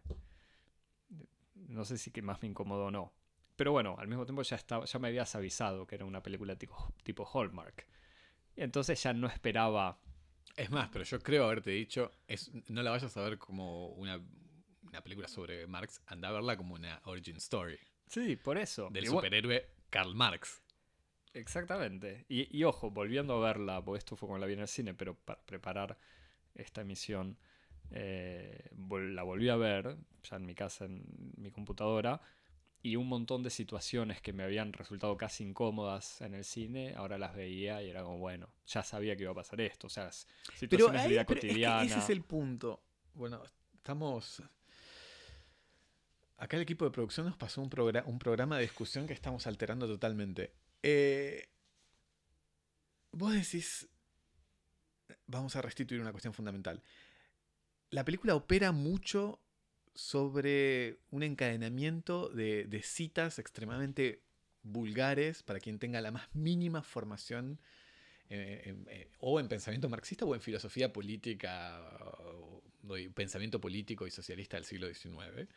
No 1.54 1.84
sé 1.84 1.98
si 1.98 2.10
que 2.10 2.22
más 2.22 2.42
me 2.42 2.48
incomodó 2.48 2.86
o 2.86 2.90
no. 2.90 3.12
Pero 3.56 3.72
bueno, 3.72 3.96
al 3.98 4.08
mismo 4.08 4.24
tiempo 4.24 4.42
ya, 4.42 4.56
estaba, 4.56 4.84
ya 4.84 4.98
me 4.98 5.08
habías 5.08 5.34
avisado 5.34 5.86
que 5.86 5.94
era 5.94 6.04
una 6.04 6.22
película 6.22 6.56
tipo, 6.56 6.92
tipo 7.04 7.24
Hallmark. 7.24 7.86
Y 8.56 8.62
entonces 8.62 9.02
ya 9.02 9.12
no 9.12 9.28
esperaba... 9.28 9.98
Es 10.56 10.70
más, 10.70 10.88
pero 10.92 11.04
yo 11.04 11.18
creo 11.20 11.44
haberte 11.44 11.70
dicho, 11.70 12.12
es, 12.28 12.52
no 12.68 12.82
la 12.82 12.90
vayas 12.90 13.16
a 13.16 13.22
ver 13.22 13.38
como 13.38 13.88
una, 13.88 14.20
una 14.82 15.02
película 15.02 15.26
sobre 15.26 15.66
Marx, 15.66 16.00
anda 16.06 16.28
a 16.28 16.32
verla 16.32 16.56
como 16.56 16.74
una 16.74 17.00
origin 17.04 17.36
story. 17.36 17.78
Sí, 18.06 18.36
por 18.36 18.58
eso. 18.58 18.88
Del 18.90 19.06
superhéroe 19.06 19.68
Karl 19.90 20.14
Marx. 20.14 20.62
Exactamente. 21.32 22.24
Y, 22.28 22.62
ojo, 22.62 22.90
volviendo 22.90 23.34
a 23.34 23.46
verla, 23.48 23.84
porque 23.84 23.98
esto 23.98 24.14
fue 24.16 24.28
cuando 24.28 24.42
la 24.42 24.46
vi 24.46 24.54
en 24.54 24.60
el 24.60 24.68
cine, 24.68 24.94
pero 24.94 25.16
para 25.16 25.40
preparar 25.44 25.98
esta 26.54 26.82
emisión, 26.82 27.36
eh, 27.94 28.70
la 28.90 29.22
volví 29.22 29.48
a 29.48 29.56
ver, 29.56 29.96
ya 30.28 30.36
en 30.36 30.46
mi 30.46 30.54
casa, 30.54 30.84
en 30.84 31.04
mi 31.36 31.50
computadora, 31.50 32.20
y 32.82 32.96
un 32.96 33.08
montón 33.08 33.42
de 33.42 33.50
situaciones 33.50 34.20
que 34.20 34.32
me 34.32 34.42
habían 34.42 34.72
resultado 34.72 35.16
casi 35.16 35.44
incómodas 35.44 36.20
en 36.20 36.34
el 36.34 36.44
cine, 36.44 36.94
ahora 36.96 37.16
las 37.16 37.34
veía 37.34 37.82
y 37.82 37.88
era 37.88 38.02
como, 38.02 38.18
bueno, 38.18 38.50
ya 38.66 38.82
sabía 38.82 39.16
que 39.16 39.22
iba 39.22 39.32
a 39.32 39.36
pasar 39.36 39.60
esto. 39.60 39.86
O 39.86 39.90
sea, 39.90 40.10
situaciones 40.12 41.04
de 41.04 41.08
vida 41.08 41.24
cotidiana. 41.24 41.84
ese 41.84 41.98
es 42.00 42.10
el 42.10 42.22
punto. 42.22 42.82
Bueno, 43.14 43.42
estamos 43.74 44.42
Acá 46.36 46.56
el 46.56 46.62
equipo 46.62 46.84
de 46.84 46.90
producción 46.90 47.26
nos 47.26 47.36
pasó 47.36 47.62
un, 47.62 47.70
un 48.06 48.18
programa 48.18 48.56
de 48.56 48.62
discusión 48.62 49.06
que 49.06 49.12
estamos 49.12 49.46
alterando 49.46 49.86
totalmente. 49.86 50.52
Eh, 50.82 51.48
vos 53.12 53.32
decís, 53.32 53.88
vamos 55.26 55.54
a 55.56 55.62
restituir 55.62 56.00
una 56.00 56.10
cuestión 56.10 56.34
fundamental. 56.34 56.82
La 57.94 58.04
película 58.04 58.34
opera 58.34 58.72
mucho 58.72 59.38
sobre 59.94 60.98
un 61.12 61.22
encadenamiento 61.22 62.28
de, 62.28 62.80
citas 62.82 63.38
extremadamente 63.38 64.20
vulgares 64.64 65.44
para 65.44 65.60
quien 65.60 65.78
tenga 65.78 66.00
la 66.00 66.10
más 66.10 66.28
mínima 66.34 66.82
formación 66.82 67.60
eh, 68.30 68.74
eh, 68.88 69.10
o 69.20 69.38
en 69.38 69.46
pensamiento 69.46 69.88
marxista 69.88 70.24
o 70.24 70.34
en 70.34 70.40
filosofía 70.40 70.92
política 70.92 71.80
o, 72.08 72.64
pensamiento 73.14 73.60
político 73.60 74.08
y 74.08 74.10
socialista 74.10 74.56
del 74.56 74.64
siglo 74.64 74.88
XIX. 74.88 75.48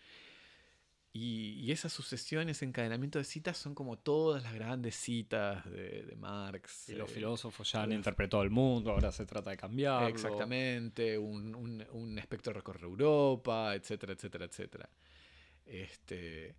Y, 1.19 1.71
esa 1.71 1.89
sucesión, 1.89 2.47
ese 2.47 2.63
encadenamiento 2.63 3.17
de 3.17 3.25
citas 3.25 3.57
son 3.57 3.73
como 3.73 3.97
todas 3.97 4.43
las 4.43 4.53
grandes 4.53 4.95
citas 4.95 5.65
de, 5.65 6.15
Marx. 6.15 6.89
Y 6.89 6.93
los 6.93 7.09
eh, 7.09 7.13
filósofos 7.15 7.71
ya 7.71 7.81
han 7.81 7.91
interpretado 7.91 8.43
el 8.43 8.51
mundo, 8.51 8.91
ahora 8.91 9.11
se 9.11 9.25
trata 9.25 9.49
de 9.49 9.57
cambiarlo. 9.57 10.07
Exactamente, 10.09 11.17
un, 11.17 12.19
espectro 12.19 12.53
recorre 12.53 12.85
Europa, 12.85 13.73
etcétera, 13.73 14.13
etcétera, 14.13 14.45
etcétera. 14.45 14.89
Este, 15.65 16.55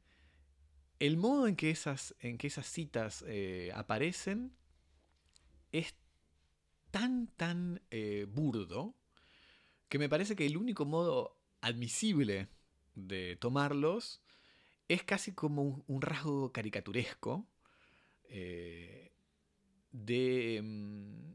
el 0.99 1.17
modo 1.17 1.47
en 1.47 1.55
que 1.55 1.71
esas, 1.71 2.17
en 2.19 2.37
que 2.37 2.49
esas 2.49 2.67
citas 2.67 3.25
eh, 3.29 3.71
aparecen 3.77 4.53
es 5.71 5.95
tan, 6.91 7.29
tan 7.29 7.81
eh, 7.93 8.27
burdo 8.29 8.97
que 9.89 10.01
me 10.01 10.09
parece 10.09 10.35
que 10.35 10.47
el 10.47 10.57
único 10.57 10.85
modo 10.85 11.39
admisible 11.61 12.49
de 12.97 13.37
tomarlos 13.37 14.21
es 14.89 15.05
casi 15.05 15.33
como 15.33 15.85
un, 15.87 16.03
rasgo 16.03 16.53
caricaturesco 16.53 17.47
eh, 18.25 19.13
de... 19.93 20.61
Mm, 20.63 21.35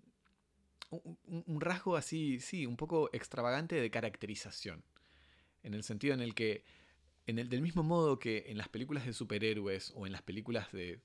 un, 1.48 1.62
rasgo 1.62 1.96
así, 1.96 2.40
sí, 2.40 2.68
un 2.68 2.78
poco 2.78 3.10
extravagante 3.14 3.76
de 3.76 3.90
caracterización. 3.90 4.84
En 5.64 5.74
el 5.74 5.84
sentido 5.84 6.14
en 6.14 6.22
el 6.22 6.36
que, 6.36 6.66
en 7.26 7.40
el, 7.40 7.50
del 7.50 7.62
mismo 7.62 7.82
modo 7.82 8.20
que 8.20 8.46
en 8.48 8.58
las 8.58 8.70
películas 8.70 9.06
de 9.06 9.14
superhéroes 9.14 9.92
o 9.96 10.06
en 10.06 10.12
las 10.12 10.22
películas 10.22 10.72
de 10.72 11.02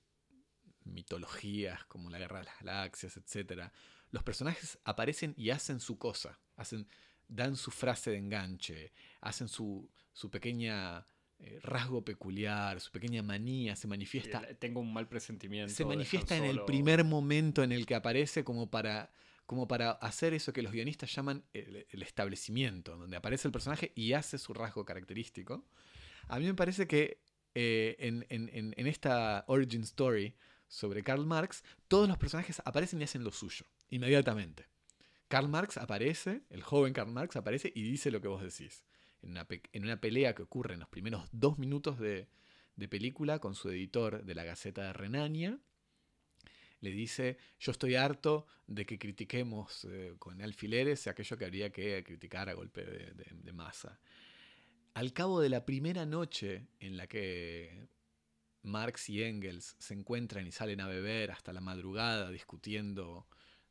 mitologías 0.85 1.85
como 1.87 2.11
la 2.11 2.19
Guerra 2.19 2.41
de 2.41 2.45
las 2.47 2.59
Galaxias, 2.61 3.17
etc., 3.17 3.71
los 4.11 4.23
personajes 4.23 4.79
aparecen 4.85 5.35
y 5.37 5.51
hacen 5.51 5.81
su 5.81 5.99
cosa, 5.99 6.39
hacen, 6.57 6.87
dan 7.27 7.57
su 7.57 7.71
frase 7.71 8.11
de 8.11 8.19
enganche, 8.19 8.93
hacen 9.21 9.49
su, 9.49 9.91
su 10.13 10.31
pequeña 10.31 11.07
eh, 11.40 11.61
rasgo 11.62 12.05
peculiar, 12.05 12.81
su 12.81 12.90
pequeña 12.90 13.22
manía, 13.22 13.77
se 13.77 13.87
manifiesta. 13.87 14.42
Tengo 14.59 14.81
un 14.81 14.92
mal 14.92 15.09
presentimiento. 15.09 15.72
Se 15.72 15.85
manifiesta 15.85 16.37
en 16.37 16.44
el 16.44 16.64
primer 16.64 17.05
momento 17.05 17.62
en 17.62 17.70
el 17.70 17.87
que 17.87 17.94
aparece 17.94 18.42
como 18.42 18.68
para, 18.70 19.12
como 19.46 19.68
para 19.68 19.92
hacer 19.92 20.35
eso 20.35 20.53
que 20.53 20.62
los 20.62 20.72
guionistas 20.72 21.14
llaman 21.14 21.44
el, 21.53 21.87
establecimiento, 22.03 22.96
donde 22.96 23.16
aparece 23.16 23.46
el 23.46 23.53
personaje 23.53 23.92
y 23.94 24.14
hace 24.14 24.37
su 24.37 24.53
rasgo 24.53 24.85
característico. 24.85 25.64
A 26.27 26.40
mí 26.40 26.46
me 26.46 26.55
parece 26.55 26.88
que 26.88 27.20
eh, 27.55 27.94
en, 28.01 28.27
en 28.29 28.87
esta 28.88 29.44
origin 29.46 29.83
story 29.83 30.35
sobre 30.66 31.05
Karl 31.05 31.24
Marx, 31.24 31.62
todos 31.87 32.09
los 32.09 32.18
personajes 32.18 32.61
aparecen 32.64 33.01
y 33.01 33.05
hacen 33.05 33.22
lo 33.22 33.31
suyo, 33.31 33.64
inmediatamente. 33.90 34.66
Karl 35.29 35.48
Marx 35.48 35.77
aparece, 35.77 36.42
el 36.51 36.62
joven 36.62 36.92
Karl 36.92 37.12
Marx 37.12 37.37
aparece 37.37 37.70
y 37.74 37.83
dice 37.83 38.11
lo 38.11 38.20
que 38.20 38.29
vos 38.29 38.42
decís 38.42 38.88
en 39.23 39.85
una, 39.85 40.01
pelea 40.01 40.35
que 40.35 40.43
ocurre 40.43 40.75
en 40.75 40.81
los 40.81 40.89
primeros 40.89 41.29
dos 41.33 41.59
minutos 41.59 41.99
de, 41.99 42.29
película 42.89 43.39
con 43.41 43.55
su 43.55 43.71
editor 43.71 44.25
de 44.25 44.35
la 44.35 44.45
Gaceta 44.45 44.85
de 44.85 44.93
Renania. 44.93 45.59
Le 46.81 46.91
dice, 46.91 47.39
yo 47.59 47.73
estoy 47.73 47.97
harto 47.97 48.47
de 48.69 48.87
que 48.87 48.99
critiquemos 48.99 49.85
eh, 49.91 50.15
con 50.19 50.41
alfileres 50.41 51.09
aquello 51.09 51.37
que 51.37 51.45
habría 51.45 51.71
que 51.71 52.05
criticar 52.05 52.49
a 52.49 52.55
golpe 52.55 52.85
de, 52.85 53.53
masa. 53.53 53.99
Al 54.95 55.13
cabo 55.13 55.41
de 55.41 55.49
la 55.49 55.65
primera 55.65 56.07
noche 56.07 56.69
en 56.79 56.97
la 56.97 57.09
que 57.09 57.89
Marx 58.63 59.09
y 59.09 59.25
Engels 59.25 59.75
se 59.79 59.95
encuentran 59.95 60.47
y 60.47 60.53
salen 60.53 60.81
a 60.81 60.87
beber 60.87 61.33
hasta 61.33 61.53
la 61.53 61.61
madrugada 61.61 62.31
discutiendo 62.31 63.27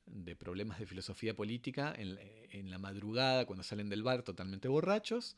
de 0.08 0.36
problemas 0.36 0.80
de 0.80 0.86
filosofía 0.86 1.36
política 1.36 1.94
en, 1.96 2.70
la 2.70 2.80
madrugada 2.80 3.46
cuando 3.46 3.64
salen 3.64 3.90
del 3.90 4.04
bar 4.04 4.24
totalmente 4.24 4.68
borrachos. 4.68 5.36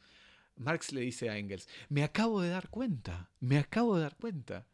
Marx 0.55 0.91
le 0.91 1.01
dice 1.01 1.29
a 1.29 1.37
Engels, 1.37 1.67
me 1.89 2.03
acabo 2.03 2.41
de 2.41 2.49
dar 2.49 2.69
cuenta, 2.69 3.29
me 3.39 3.57
acabo 3.57 3.95
de 3.95 4.03
dar 4.03 4.15
cuenta. 4.15 4.67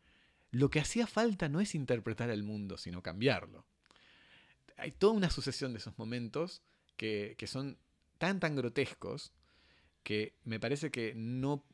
Lo 0.51 0.69
que 0.69 0.79
hacía 0.79 1.07
falta 1.07 1.49
no 1.49 1.59
es 1.59 1.75
interpretar 1.75 2.29
el 2.29 2.43
mundo, 2.43 2.77
sino 2.77 3.01
cambiarlo. 3.01 3.65
Hay 4.77 4.91
toda 4.91 5.13
una 5.13 5.29
sucesión 5.29 5.73
de 5.73 5.79
esos 5.79 5.97
momentos 5.97 6.61
que, 6.97 7.35
que 7.37 7.47
son 7.47 7.77
tan, 8.17 8.39
tan 8.39 8.55
grotescos 8.55 9.33
que 10.03 10.35
me 10.43 10.59
parece 10.59 10.91
que 10.91 11.13
no, 11.15 11.65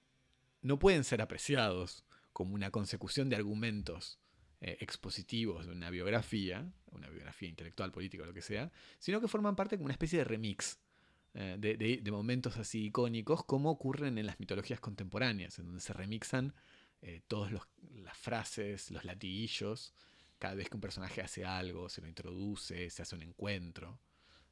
no 0.61 0.79
pueden 0.79 1.03
ser 1.03 1.21
apreciados 1.21 2.05
como 2.33 2.55
una 2.55 2.71
consecución 2.71 3.29
de 3.29 3.35
argumentos 3.35 4.20
eh, 4.61 4.77
expositivos 4.79 5.65
de 5.65 5.71
una 5.71 5.89
biografía, 5.89 6.71
una 6.91 7.09
biografía 7.09 7.49
intelectual, 7.49 7.91
política, 7.91 8.25
lo 8.25 8.33
que 8.33 8.43
sea, 8.43 8.71
sino 8.99 9.19
que 9.19 9.27
forman 9.27 9.55
parte 9.55 9.75
como 9.75 9.85
una 9.85 9.93
especie 9.93 10.19
de 10.19 10.25
remix 10.25 10.79
eh, 11.33 11.55
de, 11.57 12.11
momentos 12.11 12.57
así 12.57 12.85
icónicos 12.85 13.45
como 13.45 13.71
ocurren 13.71 14.17
en 14.17 14.25
las 14.25 14.39
mitologías 14.39 14.79
contemporáneas, 14.79 15.57
en 15.59 15.65
donde 15.65 15.81
se 15.81 15.93
remixan 15.93 16.53
eh, 17.01 17.21
todas 17.27 17.51
las 17.53 18.17
frases, 18.17 18.91
los 18.91 19.05
latiguillos, 19.05 19.93
cada 20.37 20.55
vez 20.55 20.69
que 20.69 20.75
un 20.75 20.81
personaje 20.81 21.21
hace 21.21 21.45
algo, 21.45 21.87
se 21.89 22.01
lo 22.01 22.07
introduce, 22.07 22.89
se 22.89 23.01
hace 23.01 23.15
un 23.15 23.23
encuentro. 23.23 23.99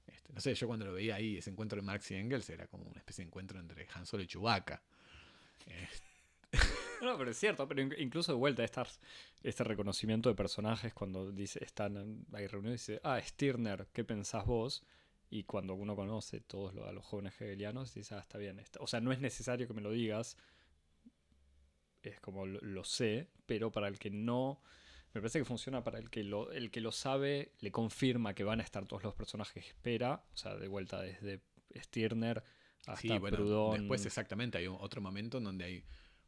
Este, 0.07 0.33
no 0.33 0.39
sé, 0.39 0.55
yo 0.55 0.67
cuando 0.67 0.85
lo 0.85 0.93
veía 0.93 1.15
ahí, 1.15 1.37
ese 1.37 1.49
encuentro 1.49 1.75
de 1.75 1.81
Marx 1.81 2.09
y 2.11 2.15
Engels 2.15 2.49
era 2.49 2.67
como 2.67 2.85
una 2.85 2.99
especie 2.99 3.23
de 3.23 3.27
encuentro 3.27 3.59
entre 3.59 3.87
Han 3.93 4.05
y 4.21 4.25
Chewbacca. 4.25 4.81
Este, 5.65 6.08
no, 7.03 7.17
pero 7.17 7.31
es 7.31 7.37
cierto, 7.37 7.67
pero 7.67 7.81
incluso 7.81 8.31
de 8.31 8.37
vuelta 8.37 8.63
estas, 8.63 8.99
este 9.43 9.63
reconocimiento 9.63 10.29
de 10.29 10.35
personajes 10.35 10.93
cuando 10.93 11.31
dice, 11.31 11.63
están 11.63 12.25
ahí 12.33 12.47
reunidos 12.47 12.87
y 12.89 12.93
dice, 12.93 13.01
ah, 13.03 13.19
Stirner, 13.21 13.87
¿qué 13.93 14.03
pensás 14.03 14.45
vos? 14.45 14.83
Y 15.29 15.43
cuando 15.43 15.75
uno 15.75 15.95
conoce 15.95 16.41
todos 16.41 16.75
a 16.75 16.91
los 16.91 17.05
jóvenes 17.05 17.39
hegelianos, 17.39 17.93
dice, 17.93 18.15
ah, 18.15 18.19
está 18.19 18.37
bien. 18.37 18.61
O 18.79 18.87
sea, 18.87 18.99
no 18.99 19.11
es 19.11 19.19
necesario 19.19 19.67
que 19.67 19.73
me 19.73 19.81
lo 19.81 19.91
digas, 19.91 20.37
es 22.01 22.19
como 22.19 22.45
lo, 22.45 22.83
sé, 22.83 23.29
pero 23.45 23.71
para 23.71 23.87
el 23.87 23.99
que 23.99 24.09
no, 24.09 24.61
me 25.13 25.21
parece 25.21 25.39
que 25.39 25.45
funciona 25.45 25.83
para 25.83 25.99
el 25.99 26.09
que 26.09 26.23
lo, 26.23 26.51
el 26.51 26.71
que 26.71 26.81
lo 26.81 26.91
sabe, 26.91 27.53
le 27.59 27.71
confirma 27.71 28.33
que 28.33 28.43
van 28.43 28.59
a 28.59 28.63
estar 28.63 28.85
todos 28.85 29.03
los 29.03 29.13
personajes 29.13 29.63
que 29.63 29.69
espera, 29.69 30.23
o 30.33 30.37
sea, 30.37 30.55
de 30.55 30.67
vuelta 30.67 31.01
desde 31.01 31.41
Stirner 31.75 32.43
hasta 32.87 33.01
sí, 33.01 33.09
Después 33.09 34.05
exactamente, 34.05 34.57
hay 34.57 34.67
otro 34.67 35.01
momento 35.01 35.37
en 35.37 35.43
donde 35.43 35.65
hay 35.65 35.83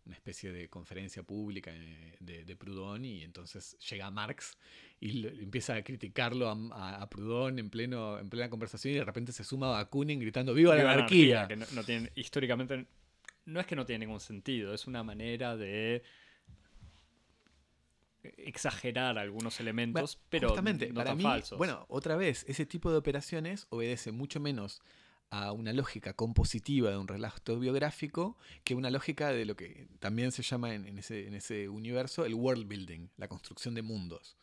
una 0.06 0.16
especie 0.16 0.52
de 0.52 0.70
conferencia 0.70 1.24
pública 1.24 1.72
eh, 1.74 2.16
de, 2.20 2.44
de, 2.44 2.56
Proudhon 2.56 3.06
y 3.06 3.24
entonces 3.24 3.78
llega 3.80 4.10
Marx 4.10 4.58
y 5.00 5.28
empieza 5.28 5.76
a 5.76 5.84
criticarlo 5.84 6.50
a, 6.50 7.10
Proudhon 7.10 7.60
en, 7.60 7.70
pleno, 7.70 8.18
en 8.20 8.30
plena 8.30 8.50
conversación 8.50 8.94
y 8.94 8.98
de 8.98 9.06
repente 9.06 9.32
se 9.32 9.44
suma 9.44 9.70
Bakunin 9.70 10.20
gritando 10.20 10.54
¡Viva, 10.54 10.76
la 10.76 10.94
anarquía! 10.94 11.48
que 11.48 11.56
no, 11.56 11.84
tiene, 11.84 12.12
históricamente, 12.16 12.88
no 13.46 13.60
es 13.60 13.66
que 13.66 13.76
no 13.76 13.86
tiene 13.86 14.06
ningún 14.06 14.20
sentido, 14.20 14.74
es 14.74 14.88
una 14.88 15.04
manera 15.04 15.56
de 15.56 16.04
exagerar 18.24 19.18
algunos 19.18 19.60
elementos, 19.60 20.20
pero 20.30 20.50
justamente, 20.50 20.94
para 20.94 21.16
mí, 21.16 21.24
Bueno, 21.58 21.86
otra 21.90 22.16
vez, 22.16 22.46
ese 22.48 22.66
tipo 22.66 22.92
de 22.92 22.98
operaciones 22.98 23.68
obedece 23.70 24.12
mucho 24.12 24.40
menos 24.40 24.82
a 25.32 25.54
una 25.54 25.72
lógica 25.72 26.14
compositiva 26.14 26.92
de 26.92 26.98
un 26.98 27.08
relato 27.08 27.58
biográfico 27.58 28.38
que 28.66 28.76
una 28.76 28.92
lógica 28.92 29.32
de 29.32 29.46
lo 29.46 29.56
que 29.56 29.88
también 30.00 30.34
se 30.34 30.44
llama 30.44 30.76
en, 30.76 30.98
ese, 31.00 31.70
universo 31.70 32.26
el 32.26 32.34
world 32.34 32.68
building, 32.68 33.08
la 33.18 33.30
construcción 33.30 33.74
de 33.74 33.82
mundos. 33.82 34.36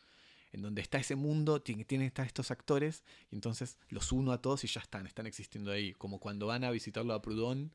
En 0.51 0.63
donde 0.63 0.81
está 0.81 0.97
ese 0.97 1.15
mundo, 1.15 1.61
tiene, 1.61 1.85
tiene 1.85 2.11
estos 2.15 2.49
actores, 2.49 3.03
y 3.29 3.35
entonces 3.35 3.77
los 3.89 4.11
uno 4.11 4.31
a 4.31 4.41
todos 4.41 4.63
y 4.63 4.67
ya 4.67 4.81
están, 4.81 5.05
están 5.05 5.27
existiendo 5.27 5.71
ahí. 5.71 5.93
Como 5.93 6.19
cuando 6.19 6.47
van 6.47 6.63
a 6.63 6.71
visitarlo 6.71 7.13
a 7.13 7.21
Proudhon 7.21 7.71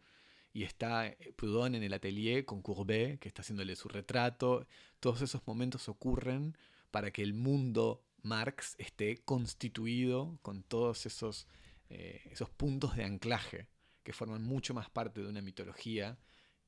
y 0.52 0.64
está 0.64 1.06
eh, 1.06 1.32
Proudhon 1.36 1.76
en 1.76 1.84
el 1.84 1.92
atelier 1.92 2.44
con 2.44 2.62
Courbet, 2.62 3.20
que 3.20 3.28
está 3.28 3.42
haciéndole 3.42 3.76
su 3.76 3.88
retrato. 3.88 4.66
Todos 4.98 5.22
esos 5.22 5.46
momentos 5.46 5.88
ocurren 5.88 6.58
para 6.90 7.12
que 7.12 7.22
el 7.22 7.32
mundo 7.32 8.02
Marx 8.22 8.74
esté 8.78 9.18
constituido 9.18 10.36
con 10.42 10.64
todos 10.64 11.06
esos 11.06 11.46
eh, 11.88 12.22
esos 12.30 12.50
puntos 12.50 12.96
de 12.96 13.04
anclaje 13.04 13.68
que 14.02 14.12
forman 14.12 14.42
mucho 14.42 14.74
más 14.74 14.90
parte 14.90 15.22
de 15.22 15.28
una 15.28 15.42
mitología 15.42 16.18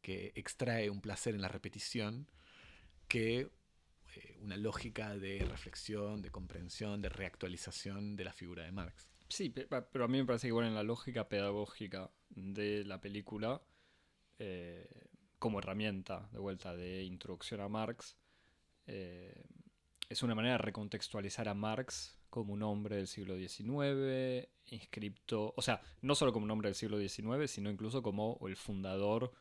que 0.01 0.33
extrae 0.35 0.91
un 0.91 1.01
placer 1.01 1.35
en 1.35 1.43
la 1.43 1.49
repetición 1.49 2.31
que 3.09 3.51
eh, 4.15 4.39
una 4.41 4.57
lógica 4.57 5.17
de 5.17 5.45
reflexión, 5.49 6.23
de 6.23 6.31
comprensión, 6.31 7.03
de 7.03 7.09
reactualización 7.09 8.17
de 8.17 8.25
la 8.25 8.33
figura 8.33 8.65
de 8.65 8.73
Marx. 8.73 9.09
Sí, 9.29 9.51
pero 9.51 10.05
a 10.05 10.09
mí 10.09 10.19
me 10.19 10.25
parece 10.25 10.43
que 10.43 10.49
igual 10.49 10.67
en 10.67 10.75
la 10.75 10.85
lógica 10.85 11.29
pedagógica 11.29 12.11
de 12.31 12.85
la 12.85 13.01
película, 13.01 13.61
eh, 14.39 14.89
como 15.39 15.59
herramienta 15.59 16.29
de 16.33 16.39
vuelta 16.39 16.77
de 16.77 17.03
introducción 17.03 17.61
a 17.61 17.69
Marx, 17.69 18.17
es 18.87 20.23
una 20.23 20.37
manera 20.37 20.55
de 20.55 20.59
recontextualizar 20.59 21.49
a 21.49 21.55
Marx 21.55 22.16
como 22.31 22.53
un 22.53 22.63
hombre 22.63 22.97
del 22.97 23.07
siglo 23.07 23.37
XIX, 23.37 24.49
inscripto, 24.67 25.55
o 25.57 25.63
sea, 25.63 25.81
no 26.03 26.15
solo 26.15 26.33
como 26.33 26.45
un 26.45 26.51
hombre 26.51 26.69
del 26.69 26.75
siglo 26.75 26.99
XIX, 26.99 27.51
sino 27.51 27.71
incluso 27.71 28.03
como 28.03 28.39
el 28.47 28.57
fundador 28.57 29.33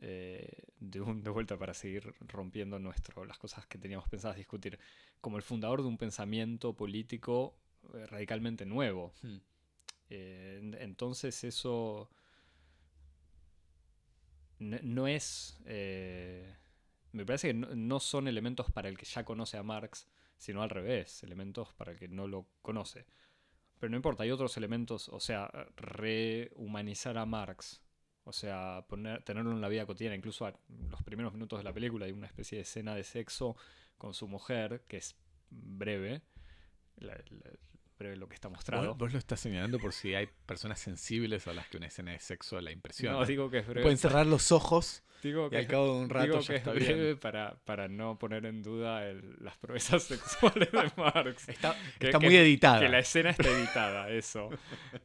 eh, 0.00 0.48
de, 0.78 1.00
un, 1.00 1.24
de 1.24 1.30
vuelta 1.30 1.58
para 1.58 1.74
seguir 1.74 2.14
rompiendo 2.20 2.78
nuestro, 2.78 3.24
las 3.24 3.36
cosas 3.36 3.66
que 3.66 3.78
teníamos 3.78 4.08
pensadas 4.08 4.36
discutir, 4.36 4.78
como 5.20 5.36
el 5.36 5.42
fundador 5.42 5.82
de 5.82 5.88
un 5.88 5.98
pensamiento 5.98 6.74
político 6.74 7.56
eh, 7.94 8.06
radicalmente 8.06 8.64
nuevo. 8.64 9.12
Hmm. 9.22 9.38
Eh, 10.10 10.76
entonces 10.78 11.42
eso 11.42 12.08
no, 14.60 15.08
es... 15.08 15.58
me 15.64 17.26
parece 17.26 17.48
que 17.48 17.54
no 17.54 17.98
son 18.00 18.28
elementos 18.28 18.70
para 18.70 18.88
el 18.88 18.96
que 18.96 19.04
ya 19.04 19.24
conoce 19.24 19.56
a 19.56 19.64
Marx, 19.64 20.06
sino 20.38 20.62
al 20.62 20.70
revés, 20.70 21.22
elementos 21.22 21.74
para 21.74 21.92
el 21.92 21.98
que 21.98 22.08
no 22.08 22.26
lo 22.26 22.46
conoce. 22.62 23.06
Pero 23.78 23.90
no 23.90 23.96
importa, 23.96 24.22
hay 24.22 24.30
otros 24.30 24.56
elementos, 24.56 25.08
o 25.08 25.20
sea, 25.20 25.50
rehumanizar 25.76 27.18
a 27.18 27.26
Marx, 27.26 27.82
o 28.24 28.32
sea, 28.32 28.84
poner, 28.88 29.22
tenerlo 29.22 29.52
en 29.52 29.60
la 29.60 29.68
vida 29.68 29.86
cotidiana, 29.86 30.16
incluso 30.16 30.46
a 30.46 30.58
los 30.90 31.02
primeros 31.02 31.32
minutos 31.32 31.58
de 31.60 31.64
la 31.64 31.72
película 31.72 32.06
hay 32.06 32.12
una 32.12 32.26
especie 32.26 32.56
de 32.56 32.62
escena 32.62 32.94
de 32.94 33.04
sexo 33.04 33.56
con 33.96 34.14
su 34.14 34.26
mujer, 34.26 34.84
que 34.88 34.96
es 34.96 35.16
breve, 35.50 36.22
breve 37.98 38.16
lo 38.16 38.28
que 38.28 38.34
está 38.34 38.48
mostrado. 38.48 38.94
Vos, 38.94 39.12
lo 39.12 39.18
estás 39.18 39.40
señalando 39.40 39.78
por 39.78 39.92
si 39.92 40.14
hay 40.14 40.28
personas 40.46 40.78
sensibles 40.78 41.46
a 41.48 41.52
las 41.52 41.68
que 41.68 41.76
una 41.76 41.86
escena 41.86 42.12
de 42.12 42.20
sexo 42.20 42.60
la 42.60 42.70
impresión. 42.70 43.12
No, 43.12 43.24
digo 43.24 43.50
que 43.50 43.58
es 43.58 43.66
breve. 43.66 43.82
Pueden 43.82 43.98
cerrar 43.98 44.26
los 44.26 44.52
ojos 44.52 45.02
Digo 45.22 45.50
que, 45.50 45.56
y 45.56 45.58
al 45.58 45.66
cabo 45.66 45.86
de 45.86 46.00
un 46.02 46.10
rato 46.10 46.40
que 46.46 46.56
es 46.56 46.64
breve 46.64 47.16
para, 47.16 47.56
para, 47.64 47.88
no 47.88 48.18
poner 48.18 48.46
en 48.46 48.62
duda 48.62 49.02
las 49.40 49.56
proezas 49.56 50.02
sexuales 50.04 50.70
de 50.70 50.92
Marx. 50.96 51.48
Está, 51.48 51.74
muy 52.20 52.36
editada. 52.36 52.80
Que 52.80 52.88
la 52.88 53.00
escena 53.00 53.30
está 53.30 53.48
editada, 53.48 54.10
eso. 54.10 54.50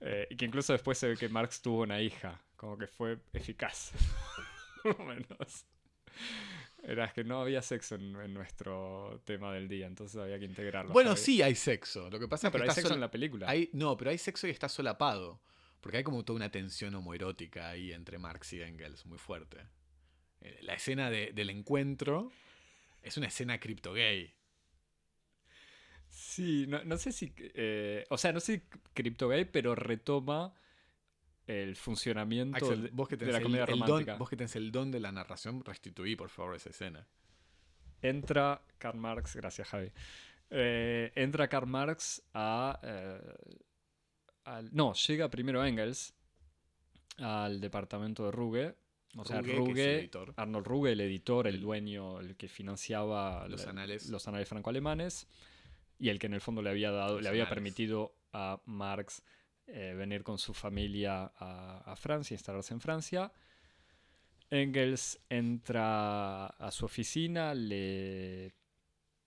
Eh, 0.02 0.28
y 0.30 0.36
que 0.36 0.46
incluso 0.46 0.74
después 0.74 0.98
se 0.98 1.08
ve 1.08 1.18
que 1.18 1.30
Marx 1.30 1.62
tuvo 1.62 1.82
una 1.82 2.00
hija, 2.00 2.40
como 2.56 2.78
que 2.78 2.88
fue 2.88 3.18
eficaz. 3.34 3.92
Por 4.84 5.00
lo 5.00 5.06
menos. 5.06 5.66
Era 6.86 7.12
que 7.14 7.24
no 7.24 7.40
había 7.40 7.62
sexo 7.62 7.96
en, 7.96 8.34
nuestro 8.34 9.22
tema 9.24 9.54
del 9.54 9.70
día, 9.70 9.88
entonces 9.88 10.20
había 10.20 10.38
que 10.38 10.46
integrarlo. 10.46 10.92
Bueno, 10.92 11.16
sí 11.16 11.42
hay 11.42 11.56
sexo. 11.56 12.10
Lo 12.10 12.20
que 12.20 12.28
pasa 12.28 12.52
pero 12.52 12.66
hay 12.66 12.72
sexo 12.72 12.94
en 12.94 13.00
la 13.00 13.10
película. 13.10 13.50
Hay, 13.50 13.70
no, 13.72 13.96
pero 13.96 14.12
hay 14.12 14.18
sexo 14.18 14.48
y 14.48 14.50
está 14.50 14.68
solapado. 14.68 15.42
Porque 15.80 15.98
hay 15.98 16.04
como 16.04 16.24
toda 16.24 16.38
una 16.38 16.52
tensión 16.52 16.94
homoerótica 16.96 17.70
ahí 17.70 17.94
entre 17.94 18.18
Marx 18.18 18.54
y 18.54 18.62
Engels, 18.62 19.06
muy 19.06 19.18
fuerte. 19.18 19.60
Eh, 20.42 20.60
la 20.62 20.74
escena 20.74 21.10
del 21.10 21.50
encuentro 21.50 22.32
es 23.02 23.18
una 23.18 23.28
escena 23.28 23.60
cripto 23.60 23.94
gay. 23.94 24.34
Sí, 26.10 26.68
no, 26.68 26.98
sé 26.98 27.12
si. 27.12 27.34
Eh, 27.38 28.06
o 28.10 28.18
sea, 28.18 28.34
no 28.34 28.40
sé 28.40 28.58
si 28.58 28.80
cripto 28.94 29.30
gay, 29.30 29.46
pero 29.46 29.74
retoma 29.74 30.54
el 31.48 31.76
funcionamiento 31.76 32.70
de, 32.70 33.32
la 33.32 33.42
comedia 33.42 33.66
romántica. 33.66 34.16
vos 34.18 34.30
que 34.30 34.38
tenés 34.38 34.56
el 34.56 34.72
don 34.72 34.92
de 34.92 35.00
la 35.00 35.12
narración, 35.12 35.64
restituí 35.64 36.16
por 36.16 36.30
favor 36.30 36.56
esa 36.56 36.70
escena. 36.70 37.08
Entra 38.02 38.62
Karl 38.78 38.98
Marx, 38.98 39.36
gracias 39.36 39.68
Javi. 39.68 39.92
Eh, 40.50 41.12
entra 41.16 41.48
Karl 41.48 41.68
Marx 41.68 42.24
a. 42.34 42.80
no, 44.72 44.94
llega 44.94 45.30
primero 45.30 45.66
Engels 45.66 46.14
al 47.18 47.60
departamento 47.60 48.26
de 48.26 48.32
Ruge 48.32 48.76
o 49.16 49.26
sea, 49.26 49.42
Ruge, 49.42 50.10
Arnold 50.36 50.66
Ruge, 50.66 50.92
el 50.94 51.02
editor, 51.02 51.48
el, 51.48 51.62
dueño, 51.62 52.20
el 52.20 52.36
que 52.36 52.48
financiaba 52.48 53.48
los, 53.48 53.66
anales. 53.68 54.10
los 54.10 54.28
anales 54.28 54.50
franco-alemanes 54.50 55.28
y 56.00 56.10
el 56.10 56.18
que 56.18 56.28
en 56.28 56.34
el 56.34 56.42
fondo 56.42 56.62
le 56.62 56.72
había 56.72 56.92
dado, 56.92 57.22
le 57.22 57.30
había 57.30 57.48
permitido 57.48 58.16
a 58.32 58.60
Marx 58.66 59.22
eh, 59.68 59.94
venir 59.96 60.24
con 60.24 60.38
su 60.38 60.54
familia 60.54 61.32
a, 61.38 61.84
a, 61.86 61.96
Francia, 61.96 62.36
instalarse 62.36 62.74
en 62.74 62.82
Francia. 62.82 63.32
Engels 64.50 65.20
entra 65.30 66.48
a 66.48 66.72
su 66.72 66.86
oficina, 66.86 67.54
le 67.54 68.54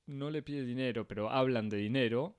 no 0.06 0.30
le 0.30 0.42
pide 0.42 0.64
dinero, 0.64 1.06
pero 1.08 1.30
hablan 1.30 1.68
de 1.68 1.78
dinero 1.78 2.36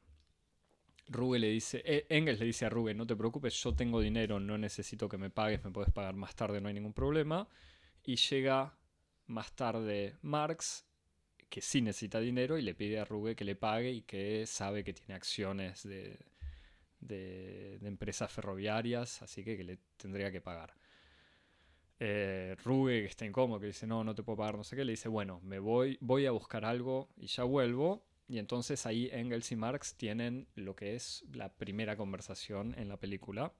Ruge 1.10 1.40
le 1.40 1.50
dice, 1.50 1.82
eh, 1.86 2.06
Engels 2.10 2.40
le 2.40 2.46
dice 2.46 2.66
a 2.66 2.70
Ruge, 2.70 2.94
no 2.94 3.08
te 3.08 3.16
preocupes, 3.16 3.54
yo 3.64 3.74
tengo 3.74 4.02
dinero, 4.02 4.40
no 4.40 4.58
necesito 4.58 5.08
que 5.08 5.18
me 5.18 5.30
pagues, 5.30 5.64
me 5.64 5.72
puedes 5.72 5.92
pagar 5.92 6.16
más 6.16 6.36
tarde, 6.36 6.60
no 6.60 6.68
hay 6.68 6.74
ningún 6.74 6.94
problema. 6.94 7.48
Y 8.04 8.16
llega 8.18 8.78
más 9.28 9.54
tarde 9.54 10.16
Marx, 10.22 10.86
que 11.50 11.62
sí 11.62 11.82
necesita 11.82 12.20
dinero, 12.20 12.58
y 12.58 12.62
le 12.62 12.76
pide 12.76 13.00
a 13.00 13.06
Ruge 13.06 13.36
que 13.36 13.46
le 13.46 13.56
pague 13.56 13.92
y 13.92 14.02
que 14.02 14.46
sabe 14.46 14.84
que 14.84 14.94
tiene 14.94 15.14
acciones 15.14 15.84
de, 15.84 16.20
de, 17.00 17.80
empresas 17.84 18.32
ferroviarias, 18.32 19.22
así 19.22 19.44
que, 19.44 19.58
que 19.58 19.64
le 19.64 19.78
tendría 19.98 20.32
que 20.32 20.42
pagar. 20.42 20.74
Eh, 22.00 22.56
Ruge, 22.64 23.02
que 23.02 23.08
está 23.08 23.26
incómodo, 23.26 23.60
que 23.60 23.68
dice, 23.68 23.88
no, 23.88 24.04
no 24.04 24.14
te 24.14 24.24
puedo 24.24 24.38
pagar, 24.38 24.56
no 24.56 24.64
sé 24.64 24.76
qué, 24.76 24.86
le 24.86 24.92
dice, 24.92 25.10
bueno, 25.10 25.40
me 25.42 25.60
voy, 25.60 25.98
voy 26.00 26.26
a 26.26 26.32
buscar 26.32 26.66
algo 26.66 27.10
y 27.18 27.28
ya 27.28 27.44
vuelvo. 27.44 28.04
Y 28.28 28.40
entonces 28.40 28.86
ahí 28.86 29.10
Engels 29.12 29.52
y 29.52 29.56
Marx 29.56 29.96
tienen 29.96 30.48
lo 30.56 30.76
que 30.76 30.96
es 30.96 31.24
la 31.32 31.54
primera 31.54 31.96
conversación 31.96 32.76
en 32.78 32.90
la 32.90 32.98
película, 32.98 33.54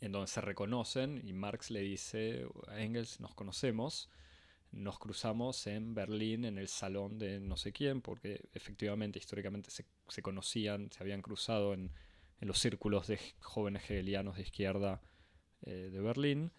en 0.00 0.10
donde 0.10 0.26
se 0.26 0.40
reconocen 0.40 1.20
y 1.22 1.32
Marx 1.32 1.70
le 1.70 1.80
dice 1.80 2.46
Engels, 2.76 3.20
nos 3.20 3.34
conocemos, 3.34 4.08
nos 4.72 4.98
cruzamos 4.98 5.66
en 5.66 5.94
Berlín 5.94 6.46
en 6.46 6.56
el 6.56 6.66
salón 6.68 7.18
de 7.18 7.40
no 7.40 7.56
sé 7.58 7.72
quién, 7.72 8.00
porque 8.00 8.48
efectivamente 8.54 9.18
históricamente 9.18 9.70
se, 9.70 10.22
conocían, 10.22 10.90
se 10.90 11.02
habían 11.02 11.20
cruzado 11.20 11.74
en, 11.74 11.92
los 12.46 12.58
círculos 12.58 13.06
de 13.06 13.18
jóvenes 13.40 13.84
hegelianos 13.84 14.36
de 14.36 14.42
izquierda 14.42 15.00
eh, 15.62 15.90
de 15.92 16.00
Berlín. 16.00 16.52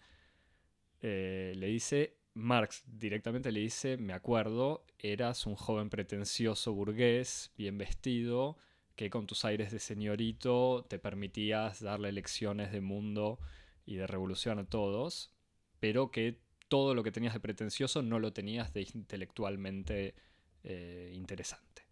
Eh, 1.00 1.52
le 1.56 1.66
dice, 1.66 2.16
Marx 2.34 2.82
directamente 2.86 3.52
le 3.52 3.60
dice, 3.60 3.96
me 3.96 4.12
acuerdo, 4.12 4.86
eras 4.98 5.46
un 5.46 5.56
joven 5.56 5.90
pretencioso 5.90 6.72
burgués, 6.72 7.52
bien 7.56 7.76
vestido, 7.78 8.56
que 8.96 9.10
con 9.10 9.26
tus 9.26 9.44
aires 9.44 9.72
de 9.72 9.78
señorito 9.78 10.84
te 10.88 10.98
permitías 10.98 11.80
darle 11.80 12.12
lecciones 12.12 12.72
de 12.72 12.80
mundo 12.80 13.38
y 13.84 13.96
de 13.96 14.06
revolución 14.06 14.58
a 14.58 14.64
todos, 14.64 15.32
pero 15.80 16.10
que 16.10 16.40
todo 16.68 16.94
lo 16.94 17.02
que 17.02 17.12
tenías 17.12 17.34
de 17.34 17.40
pretencioso 17.40 18.02
no 18.02 18.18
lo 18.18 18.32
tenías 18.32 18.72
de 18.72 18.82
intelectualmente 18.94 20.14
eh, 20.62 21.12
interesante. 21.14 21.82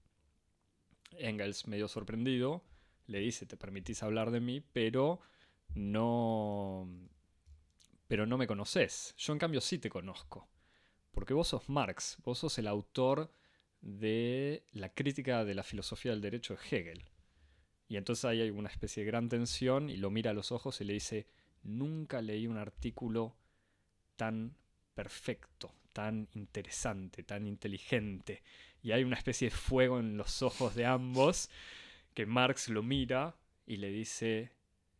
Engels, 1.19 1.67
medio 1.67 1.89
sorprendido, 1.89 2.65
le 3.13 3.21
dice, 3.21 3.47
te 3.47 3.57
permitís 3.57 4.03
hablar 4.03 4.31
de 4.31 4.41
mí, 4.41 4.61
pero 4.73 5.21
no 5.75 6.89
pero 8.09 8.27
no 8.27 8.37
me 8.37 8.47
conoces. 8.47 9.15
Yo 9.17 9.33
en 9.33 9.39
cambio 9.39 9.63
sí 9.63 9.79
te 9.79 9.89
conozco. 9.89 10.47
porque 11.13 11.35
vos 11.35 11.49
sos 11.49 11.69
Marx, 11.69 12.19
vos 12.25 12.39
sos 12.39 12.59
el 12.59 12.67
autor 12.67 13.31
de 13.81 14.65
la 14.73 14.89
crítica 14.93 15.45
de 15.45 15.55
la 15.55 15.63
filosofía 15.63 16.13
del 16.13 16.21
derecho 16.21 16.55
de 16.55 16.61
Hegel. 16.71 17.05
Y 17.89 17.97
entonces 17.97 18.25
hay 18.25 18.51
una 18.51 18.69
especie 18.69 19.03
de 19.03 19.07
gran 19.07 19.29
tensión 19.29 19.91
y 19.91 19.97
lo 19.97 20.11
mira 20.11 20.31
a 20.31 20.35
los 20.35 20.53
ojos 20.53 20.81
y 20.81 20.85
le 20.85 20.95
dice, 20.95 21.27
nunca 21.63 22.23
leí 22.23 22.47
un 22.47 22.57
artículo 22.57 23.37
tan 24.17 24.57
perfecto, 24.95 25.75
tan 25.93 26.29
interesante, 26.35 27.23
tan 27.23 27.47
inteligente. 27.47 28.43
Y 28.83 28.93
hay 28.93 29.05
una 29.05 29.17
especie 29.17 29.51
de 29.51 29.57
fuego 29.57 30.01
en 30.01 30.17
los 30.17 30.43
ojos 30.43 30.75
de 30.75 30.87
ambos 30.87 31.51
que 32.15 32.27
Marx 32.27 32.69
lo 32.69 32.83
mira 32.83 33.37
y 33.67 33.77
le 33.77 33.91
dice, 33.91 34.53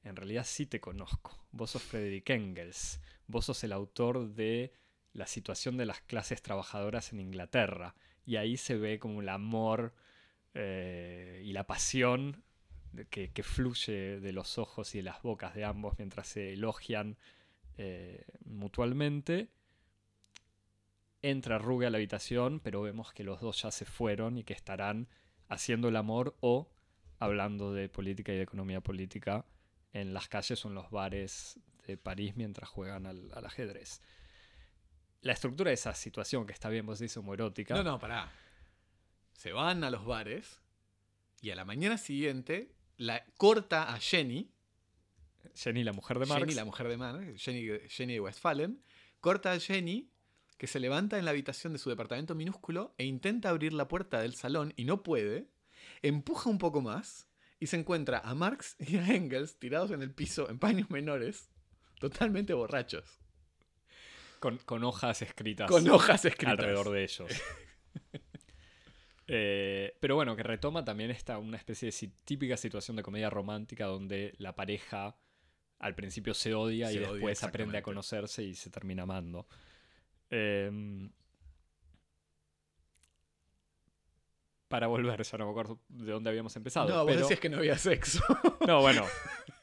en 0.05 0.17
realidad 0.17 0.45
sí 0.47 0.67
te 0.67 0.81
conozco, 0.81 1.47
vos 1.53 1.71
sos 1.71 1.83
Friedrich 1.83 2.31
Engels, 2.31 3.01
vos 3.27 3.47
sos 3.47 3.63
el 3.65 3.73
autor 3.73 4.35
de 4.35 4.73
la 5.13 5.27
situación 5.27 5.77
de 5.77 5.87
las 5.87 6.01
clases 6.01 6.43
trabajadoras 6.43 7.13
en 7.13 7.21
Inglaterra. 7.21 7.95
Y 8.25 8.37
ahí 8.37 8.57
se 8.57 8.77
ve 8.77 8.99
como 8.99 9.21
el 9.21 9.29
amor 9.29 9.95
eh, 10.55 11.43
y 11.45 11.53
la 11.53 11.67
pasión 11.67 12.43
que, 13.11 13.43
fluye 13.43 14.21
de 14.21 14.33
los 14.33 14.59
ojos 14.59 14.95
y 14.95 14.99
de 14.99 15.05
las 15.05 15.23
bocas 15.23 15.55
de 15.55 15.65
ambos 15.65 15.99
mientras 15.99 16.29
se 16.29 16.53
elogian 16.53 17.17
eh, 17.79 18.25
mutuamente. 18.45 19.49
Entra 21.21 21.59
Ruge 21.59 21.87
a 21.87 21.91
la 21.91 21.99
habitación, 21.99 22.61
pero 22.61 22.83
vemos 22.83 23.13
que 23.13 23.25
los 23.25 23.41
dos 23.41 23.63
ya 23.63 23.71
se 23.71 23.85
fueron 23.85 24.39
y 24.39 24.45
que 24.45 24.55
estarán 24.55 25.09
haciendo 25.49 25.89
el 25.89 25.97
amor 25.97 26.37
o 26.41 26.72
hablando 27.23 27.73
de 27.73 27.89
política 27.89 28.33
y 28.33 28.37
de 28.37 28.43
economía 28.43 28.81
política 28.81 29.47
en 29.93 30.13
las 30.13 30.29
calles 30.29 30.65
o 30.65 30.69
en 30.69 30.75
los 30.75 30.91
bares 30.91 31.59
de 31.87 31.97
París 31.97 32.35
mientras 32.37 32.69
juegan 32.69 33.07
al, 33.07 33.31
ajedrez. 33.45 34.01
La 35.21 35.33
estructura 35.33 35.69
de 35.69 35.75
esa 35.75 35.95
situación, 35.95 36.47
que 36.47 36.53
está 36.53 36.69
bien, 36.69 36.85
vos 36.85 36.99
dices, 36.99 37.23
erótica. 37.25 37.75
No, 37.75 37.85
no, 37.85 37.99
pará. 37.99 38.33
Se 39.33 39.53
van 39.53 39.85
a 39.85 39.91
los 39.91 40.05
bares 40.05 40.61
y 41.41 41.51
a 41.51 41.57
la 41.57 41.65
mañana 41.65 41.97
siguiente 41.97 42.75
la 42.97 43.25
corta 43.37 43.93
a 43.93 43.99
Jenny. 43.99 44.51
Jenny, 45.55 45.85
la 45.85 45.93
mujer 45.93 46.19
de 46.19 46.27
Marx. 46.27 46.41
Jenny, 46.41 46.55
la 46.55 46.65
mujer 46.65 46.89
de 46.89 46.97
Marx. 46.97 47.43
Jenny, 47.43 47.69
Jenny 47.89 48.15
de 48.15 48.21
Westfalen. 48.21 48.83
Corta 49.21 49.53
a 49.53 49.61
Jenny, 49.61 50.11
que 50.59 50.67
se 50.67 50.81
levanta 50.81 51.19
en 51.19 51.25
la 51.25 51.31
habitación 51.31 51.73
de 51.73 51.79
su 51.79 51.91
departamento 51.91 52.35
minúsculo 52.35 52.95
e 52.99 53.05
intenta 53.05 53.51
abrir 53.51 53.73
la 53.73 53.87
puerta 53.87 54.21
del 54.21 54.35
salón 54.35 54.73
y 54.77 54.85
no 54.85 55.03
puede. 55.03 55.52
Empuja 56.03 56.51
un 56.51 56.59
poco 56.59 56.81
más 56.81 57.29
y 57.59 57.69
se 57.69 57.77
encuentra 57.77 58.19
a 58.19 58.35
Marx 58.35 58.77
y 58.81 58.97
a 58.97 59.07
Engels 59.15 59.59
tirados 59.59 59.93
en 59.93 60.03
el 60.03 60.13
piso 60.13 60.51
en 60.51 60.59
paños 60.59 60.91
menores, 60.91 61.49
totalmente 62.01 62.55
borrachos. 62.55 63.21
Con, 64.41 64.83
hojas 64.83 65.23
escritas. 65.23 65.71
Con 65.71 65.89
hojas 65.89 66.25
escritas. 66.25 66.59
Alrededor 66.59 66.91
de 66.91 67.03
ellos. 67.05 67.31
Eh, 69.35 69.97
pero 70.01 70.17
bueno, 70.17 70.37
que 70.37 70.43
retoma 70.43 70.85
también 70.85 71.11
esta 71.11 71.39
una 71.39 71.57
especie 71.57 71.91
de 71.91 72.13
típica 72.25 72.57
situación 72.57 72.97
de 72.97 73.03
comedia 73.03 73.31
romántica 73.31 73.87
donde 73.87 74.35
la 74.37 74.55
pareja 74.55 75.17
al 75.79 75.95
principio 75.95 76.35
se 76.35 76.55
odia 76.55 76.93
y 76.93 76.99
después 76.99 77.43
aprende 77.43 77.79
a 77.79 77.83
conocerse 77.83 78.43
y 78.43 78.55
se 78.55 78.69
termina 78.69 79.05
amando. 79.05 79.47
Eh, 80.29 81.09
para 84.73 84.87
volver, 84.87 85.23
ya 85.23 85.37
no 85.37 85.45
me 85.45 85.51
acuerdo 85.51 85.81
de 85.91 86.13
dónde 86.13 86.31
habíamos 86.31 86.57
empezado. 86.57 86.89
No, 86.89 87.05
vos 87.05 87.15
decías 87.15 87.39
que 87.39 87.51
no 87.51 87.59
había 87.59 87.77
sexo. 87.77 88.25
No, 88.67 88.81
bueno, 88.81 89.05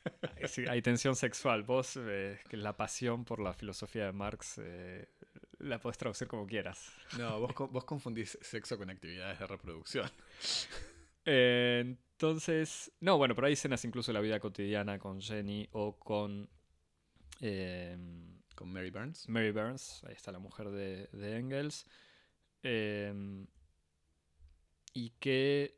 hay 0.69 0.83
tensión 0.83 1.15
sexual. 1.15 1.63
Vos, 1.63 1.97
eh, 1.99 2.37
que 2.47 2.57
la 2.57 2.77
pasión 2.77 3.25
por 3.25 3.39
la 3.39 3.53
filosofía 3.53 4.05
de 4.05 4.11
Marx, 4.11 4.61
eh, 4.61 5.09
la 5.57 5.79
podés 5.79 5.97
traducir 5.97 6.27
como 6.27 6.45
quieras. 6.45 6.91
No, 7.17 7.39
vos, 7.39 7.55
vos 7.71 7.85
confundís 7.85 8.37
sexo 8.39 8.77
con 8.77 8.91
actividades 8.91 9.39
de 9.39 9.47
reproducción. 9.47 10.11
Eh, 11.25 11.79
entonces, 12.11 12.91
no, 12.99 13.17
bueno, 13.17 13.33
pero 13.33 13.47
hay 13.47 13.53
escenas 13.53 13.83
incluso 13.85 14.11
de 14.11 14.13
la 14.13 14.21
vida 14.21 14.39
cotidiana 14.39 14.99
con 14.99 15.19
Jenny 15.19 15.67
o 15.71 15.97
con... 15.97 16.47
con 17.39 18.71
Mary 18.71 18.91
Burns. 18.91 19.27
Mary 19.27 19.51
Burns, 19.51 20.03
ahí 20.03 20.13
está 20.13 20.31
la 20.31 20.39
mujer 20.39 20.69
de, 20.69 21.07
de 21.13 21.37
Engels. 21.37 21.87
Eh, 22.61 23.47
y 24.93 25.11
que... 25.19 25.77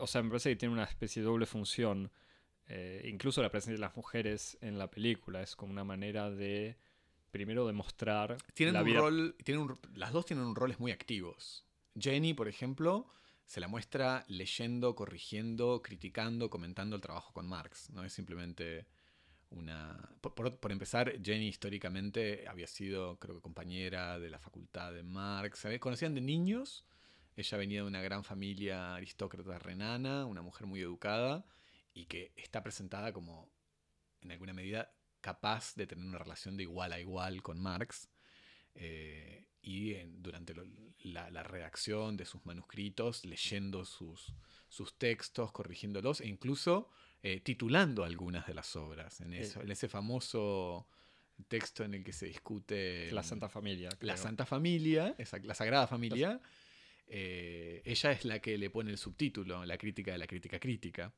o 0.00 0.06
sea, 0.06 0.22
me 0.22 0.30
parece 0.30 0.50
que 0.50 0.56
tiene 0.56 0.74
una 0.74 0.84
especie 0.84 1.22
de 1.22 1.26
doble 1.26 1.46
función. 1.46 2.10
Eh, 2.68 3.08
incluso 3.08 3.42
la 3.42 3.50
presencia 3.50 3.74
de 3.74 3.80
las 3.80 3.96
mujeres 3.96 4.58
en 4.60 4.78
la 4.78 4.90
película 4.90 5.40
es 5.40 5.54
como 5.54 5.72
una 5.72 5.84
manera 5.84 6.30
de 6.30 6.76
primero 7.30 7.66
demostrar 7.66 8.38
tienen 8.54 8.76
un 8.76 8.94
rol 8.94 9.36
tienen 9.44 9.68
las 9.94 10.12
dos 10.12 10.26
tienen 10.26 10.54
roles 10.54 10.80
muy 10.80 10.90
activos 10.90 11.64
Jenny 11.96 12.34
por 12.34 12.48
ejemplo 12.48 13.06
se 13.44 13.60
la 13.60 13.68
muestra 13.68 14.24
leyendo 14.28 14.96
corrigiendo 14.96 15.82
criticando 15.82 16.50
comentando 16.50 16.96
el 16.96 17.02
trabajo 17.02 17.32
con 17.32 17.46
Marx 17.46 17.90
no 17.90 18.02
es 18.04 18.12
simplemente 18.12 18.86
una 19.50 20.10
por, 20.20 20.34
por, 20.58 20.72
empezar 20.72 21.12
Jenny 21.22 21.46
históricamente 21.46 22.48
había 22.48 22.66
sido 22.66 23.18
creo 23.18 23.36
que 23.36 23.42
compañera 23.42 24.18
de 24.18 24.30
la 24.30 24.38
facultad 24.38 24.92
de 24.92 25.02
Marx 25.02 25.66
conocían 25.78 26.14
de 26.14 26.20
niños 26.20 26.84
ella 27.36 27.58
venía 27.58 27.82
de 27.82 27.86
una 27.86 28.00
gran 28.00 28.24
familia 28.24 28.94
aristócrata 28.94 29.58
renana, 29.58 30.24
una 30.24 30.42
mujer 30.42 30.66
muy 30.66 30.80
educada 30.80 31.46
y 31.92 32.06
que 32.06 32.32
está 32.36 32.62
presentada 32.62 33.12
como, 33.12 33.50
en 34.22 34.32
alguna 34.32 34.54
medida, 34.54 34.92
capaz 35.20 35.74
de 35.74 35.86
tener 35.86 36.04
una 36.04 36.18
relación 36.18 36.56
de 36.56 36.62
igual 36.62 36.92
a 36.92 37.00
igual 37.00 37.42
con 37.42 37.60
Marx. 37.60 38.08
Eh, 38.74 39.48
y 39.62 39.94
durante 39.94 40.54
la, 41.02 41.42
redacción 41.42 42.16
de 42.16 42.24
sus 42.24 42.44
manuscritos, 42.46 43.24
leyendo 43.24 43.84
sus, 43.84 44.32
sus 44.68 44.96
textos, 44.96 45.50
corrigiéndolos 45.52 46.20
e 46.20 46.28
incluso 46.28 46.88
eh, 47.22 47.40
titulando 47.40 48.04
algunas 48.04 48.46
de 48.46 48.54
las 48.54 48.76
obras. 48.76 49.20
En, 49.20 49.34
eso, 49.34 49.60
en 49.60 49.70
ese 49.70 49.88
famoso 49.88 50.88
texto 51.48 51.84
en 51.84 51.94
el 51.94 52.04
que 52.04 52.12
se 52.12 52.26
discute... 52.26 53.10
La 53.12 53.22
Santa 53.22 53.48
Familia. 53.48 53.88
La 54.00 54.16
Santa 54.16 54.46
Familia, 54.46 55.16
la 55.42 55.54
Sagrada 55.54 55.86
Familia. 55.86 56.40
Eh, 57.08 57.82
ella 57.84 58.12
es 58.12 58.24
la 58.24 58.40
que 58.40 58.58
le 58.58 58.70
pone 58.70 58.90
el 58.90 58.98
subtítulo, 58.98 59.64
la 59.64 59.78
crítica 59.78 60.12
de 60.12 60.18
la 60.18 60.26
crítica 60.26 60.58
crítica. 60.58 61.12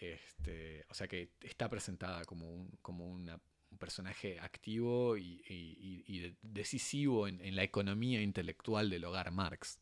Este, 0.00 0.86
o 0.88 0.94
sea 0.94 1.06
que 1.06 1.32
está 1.42 1.68
presentada 1.68 2.24
como 2.24 2.50
un, 2.50 2.70
como 2.80 3.06
un 3.06 3.30
personaje 3.78 4.38
activo 4.40 5.16
y, 5.16 6.36
decisivo 6.42 7.28
en, 7.28 7.54
la 7.54 7.62
economía 7.62 8.22
intelectual 8.22 8.90
del 8.90 9.04
hogar 9.04 9.30
Marx. 9.30 9.78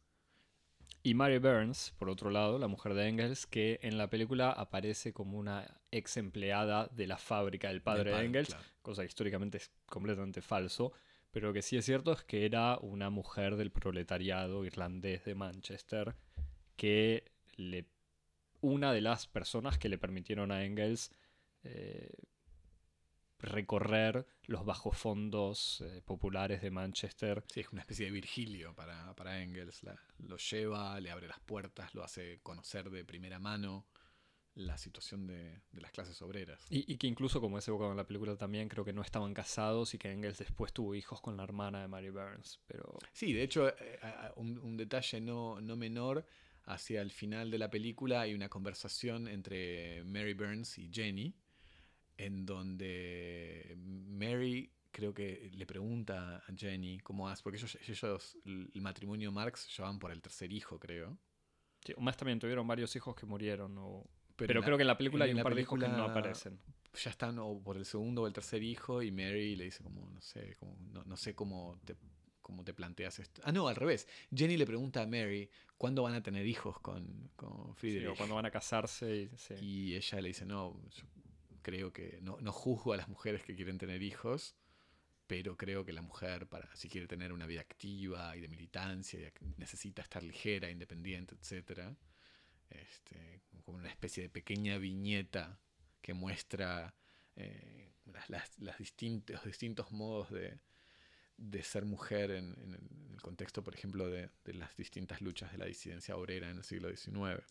Y 1.03 1.15
Mary 1.15 1.39
Burns, 1.39 1.95
por 1.99 2.11
otro 2.11 2.31
lado, 2.31 2.59
la 2.59 2.67
mujer 2.67 2.95
de 2.95 3.09
Engels, 3.09 3.47
que 3.47 3.79
en 3.83 3.99
la 3.99 4.11
película 4.11 4.51
aparece 4.51 5.13
como 5.13 5.39
una 5.39 5.81
ex 5.91 6.17
empleada 6.17 6.89
de 6.89 7.07
la 7.07 7.19
fábrica 7.19 7.69
del 7.69 7.83
padre, 7.83 8.11
de 8.11 8.25
Engels, 8.25 8.57
cosa 8.83 9.03
que 9.03 9.09
históricamente 9.09 9.59
es 9.59 9.71
completamente 9.87 10.43
falso. 10.43 10.93
Pero 11.31 11.49
lo 11.49 11.53
que 11.53 11.63
sí 11.63 11.77
es 11.77 11.85
cierto 11.85 12.13
es 12.13 12.25
que 12.25 12.45
era 12.45 12.79
una 12.79 13.11
mujer 13.11 13.57
del 13.57 13.71
proletariado 13.71 14.65
irlandés 14.65 15.25
de 15.25 15.35
Manchester 15.35 16.17
que 16.77 17.31
le, 17.57 17.87
una 18.61 18.93
de 18.93 19.01
las 19.01 19.27
personas 19.27 19.79
que 19.79 19.89
le 19.89 19.99
permitieron 19.99 20.51
a 20.53 20.65
Engels 20.65 21.11
eh, 21.65 22.11
recorrer 23.41 24.27
los 24.47 24.65
bajos 24.65 24.97
fondos 24.97 25.83
eh, 25.83 26.03
populares 26.05 26.63
de 26.63 26.71
Manchester. 26.71 27.45
Sí, 27.53 27.61
es 27.61 27.69
una 27.71 27.83
especie 27.83 28.07
de 28.07 28.13
Virgilio 28.13 28.75
para, 28.75 29.15
para 29.15 29.43
Engels. 29.43 29.83
lo 30.19 30.37
lleva, 30.39 30.99
le 31.01 31.11
abre 31.11 31.29
las 31.29 31.41
puertas, 31.41 31.95
lo 31.95 32.03
hace 32.03 32.41
conocer 32.43 32.91
de 32.91 33.05
primera 33.05 33.39
mano 33.39 33.87
la 34.59 34.77
situación 34.77 35.27
de, 35.27 35.61
las 35.73 35.93
clases 35.93 36.21
obreras. 36.21 36.67
Y, 36.69 36.97
que 36.97 37.07
incluso, 37.07 37.41
como 37.41 37.59
es 37.59 37.69
evocado 37.69 37.93
en 37.93 37.97
la 37.97 38.07
película 38.07 38.37
también, 38.37 38.69
creo 38.69 38.85
que 38.85 38.93
no 38.93 39.03
estaban 39.03 39.33
casados 39.33 39.95
y 39.95 39.99
que 39.99 40.11
Engels 40.11 40.39
después 40.39 40.73
tuvo 40.73 40.95
hijos 40.97 41.21
con 41.21 41.37
la 41.37 41.45
hermana 41.45 41.81
de 41.81 41.89
Mary 41.89 42.11
Burns. 42.11 42.61
Pero... 42.67 42.99
Sí, 43.13 43.33
de 43.33 43.45
hecho, 43.45 43.69
eh, 43.69 44.01
un, 44.37 44.77
detalle 44.77 45.21
no, 45.21 45.61
no, 45.61 45.77
menor, 45.77 46.27
hacia 46.65 47.01
el 47.03 47.13
final 47.13 47.53
de 47.53 47.59
la 47.59 47.71
película 47.71 48.23
hay 48.23 48.35
una 48.35 48.49
conversación 48.49 49.29
entre 49.29 50.03
Mary 50.05 50.35
Burns 50.35 50.77
y 50.79 50.91
Jenny, 50.93 51.35
en 52.17 52.45
donde 52.45 53.77
Mary 53.79 54.73
creo 54.91 55.15
que 55.15 55.53
le 55.55 55.67
pregunta 55.67 56.39
a 56.39 56.53
Jenny 56.57 56.99
cómo 56.99 57.29
hace, 57.29 57.45
porque 57.45 57.59
ellos, 57.59 57.79
ellos 57.87 58.37
el 58.45 58.81
matrimonio 58.81 59.31
Marx 59.31 59.69
llevan 59.77 60.01
por 60.01 60.11
el 60.11 60.21
tercer 60.21 60.53
hijo, 60.53 60.81
creo. 60.81 61.17
Sí, 61.87 61.95
más 61.99 62.17
también 62.17 62.41
tuvieron 62.41 62.67
varios 62.67 62.97
hijos 62.97 63.15
que 63.15 63.25
murieron 63.25 63.79
o 63.79 64.05
pero, 64.47 64.63
creo 64.63 64.77
que 64.77 64.83
en 64.83 64.87
la 64.87 64.97
película 64.97 65.25
hay 65.25 65.33
un 65.33 65.43
par 65.43 65.55
de 65.55 65.63
hijos 65.63 65.79
que 65.79 65.89
no 65.89 66.05
aparecen. 66.05 66.59
Ya 66.95 67.11
están 67.11 67.39
o 67.39 67.61
por 67.63 67.77
el 67.77 67.85
segundo 67.85 68.23
o 68.23 68.27
el 68.27 68.33
tercer 68.33 68.63
hijo 68.63 69.03
y 69.03 69.11
Mary 69.11 69.57
le 69.57 69.65
dice 69.65 69.83
como, 69.83 70.09
no 70.11 70.21
sé, 70.21 70.57
no, 71.07 71.17
sé 71.17 71.35
cómo 71.35 71.79
te, 71.85 71.97
cómo 72.41 72.65
te 72.65 72.73
planteas 72.73 73.19
esto. 73.19 73.43
Ah, 73.45 73.53
no, 73.53 73.69
al 73.69 73.77
revés. 73.77 74.09
Jenny 74.35 74.57
le 74.57 74.67
pregunta 74.67 75.03
a 75.03 75.07
Mary 75.07 75.51
cuándo 75.77 76.03
van 76.03 76.15
a 76.15 76.23
tener 76.23 76.47
hijos 76.47 76.81
con, 76.81 77.31
con 77.37 77.75
Friedrich. 77.75 78.09
o 78.09 78.15
cuándo 78.15 78.35
van 78.37 78.47
a 78.47 78.51
casarse. 78.51 79.29
Y, 79.61 79.65
y, 79.65 79.97
ella 79.97 80.21
le 80.21 80.29
dice, 80.29 80.47
no, 80.47 80.81
yo 80.91 81.05
creo 81.63 81.93
que 81.93 82.19
no, 82.23 82.39
no 82.41 82.53
juzgo 82.53 82.93
a 82.93 82.97
las 82.97 83.09
mujeres 83.09 83.43
que 83.43 83.55
quieren 83.55 83.77
tener 83.77 84.03
hijos. 84.03 84.57
pero 85.27 85.57
creo 85.57 85.85
que 85.85 85.93
la 85.93 86.03
mujer, 86.03 86.49
para, 86.49 86.75
si 86.75 86.89
quiere 86.89 87.07
tener 87.07 87.33
una 87.33 87.47
vida 87.47 87.61
activa 87.61 88.35
y 88.37 88.41
de 88.41 88.49
militancia, 88.49 89.33
necesita 89.57 90.03
estar 90.03 90.23
ligera, 90.23 90.71
independiente, 90.71 91.35
etc. 91.35 91.95
Este, 92.71 93.43
como 93.65 93.79
una 93.79 93.89
especie 93.89 94.23
de 94.23 94.29
pequeña 94.29 94.79
viñeta 94.79 95.59
que 96.01 96.15
muestra 96.15 96.95
eh, 97.37 97.93
las, 98.29 98.79
distintos, 98.79 99.37
los 99.37 99.45
distintos 99.45 99.93
modos 99.93 100.31
de, 100.31 100.59
ser 101.63 101.85
mujer 101.85 102.31
en, 102.31 102.57
el 103.13 103.23
contexto, 103.23 103.63
por 103.63 103.75
ejemplo, 103.75 104.09
de, 104.09 104.31
las 104.47 104.77
distintas 104.77 105.21
luchas 105.21 105.53
de 105.53 105.59
la 105.59 105.67
disidencia 105.67 106.17
obrera 106.17 106.51
en 106.51 106.59
el 106.59 106.65
siglo 106.65 106.89
XIX. 106.89 107.45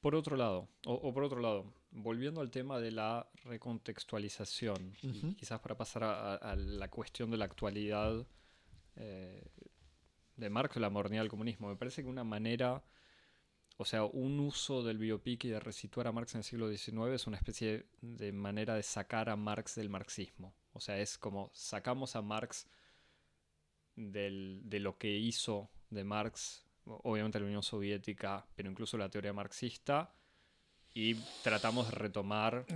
Por 0.00 0.14
otro 0.14 0.36
lado, 0.36 0.68
o, 0.86 1.12
por 1.12 1.22
otro 1.24 1.40
lado, 1.40 1.72
volviendo 1.90 2.40
al 2.40 2.50
tema 2.50 2.80
de 2.80 2.90
la 2.90 3.28
recontextualización, 3.44 4.94
quizás 5.36 5.60
para 5.60 5.76
pasar 5.76 6.04
a, 6.04 6.56
la 6.56 6.88
cuestión 6.88 7.30
de 7.30 7.36
la 7.36 7.44
actualidad 7.44 8.26
eh, 8.96 9.46
de 10.36 10.50
Marx, 10.50 10.76
la 10.76 10.90
modernidad 10.90 11.22
del 11.22 11.30
comunismo, 11.30 11.68
me 11.68 11.76
parece 11.76 12.02
que 12.02 12.08
una 12.08 12.24
manera 12.24 12.82
o 13.80 13.86
sea, 13.86 14.04
un 14.04 14.38
uso 14.40 14.82
del 14.82 14.98
biopic 14.98 15.44
y 15.44 15.48
de 15.48 15.58
resituar 15.58 16.06
a 16.06 16.12
Marx 16.12 16.34
en 16.34 16.40
el 16.40 16.44
siglo 16.44 16.68
XIX 16.68 17.14
es 17.14 17.26
una 17.26 17.38
especie 17.38 17.86
de 18.02 18.30
manera 18.30 18.74
de 18.74 18.82
sacar 18.82 19.30
a 19.30 19.36
Marx 19.36 19.76
del 19.76 19.88
marxismo. 19.88 20.54
O 20.74 20.80
sea, 20.80 20.98
es 20.98 21.16
como 21.16 21.50
sacamos 21.54 22.14
a 22.14 22.20
Marx 22.20 22.66
de 23.96 24.80
lo 24.80 24.98
que 24.98 25.16
hizo 25.16 25.70
de 25.88 26.04
Marx, 26.04 26.66
obviamente 26.84 27.40
la 27.40 27.46
Unión 27.46 27.62
Soviética, 27.62 28.46
pero 28.54 28.70
incluso 28.70 28.98
la 28.98 29.08
teoría 29.08 29.32
marxista, 29.32 30.12
y 30.92 31.14
tratamos 31.42 31.88
de 31.88 31.96
retomar 31.96 32.66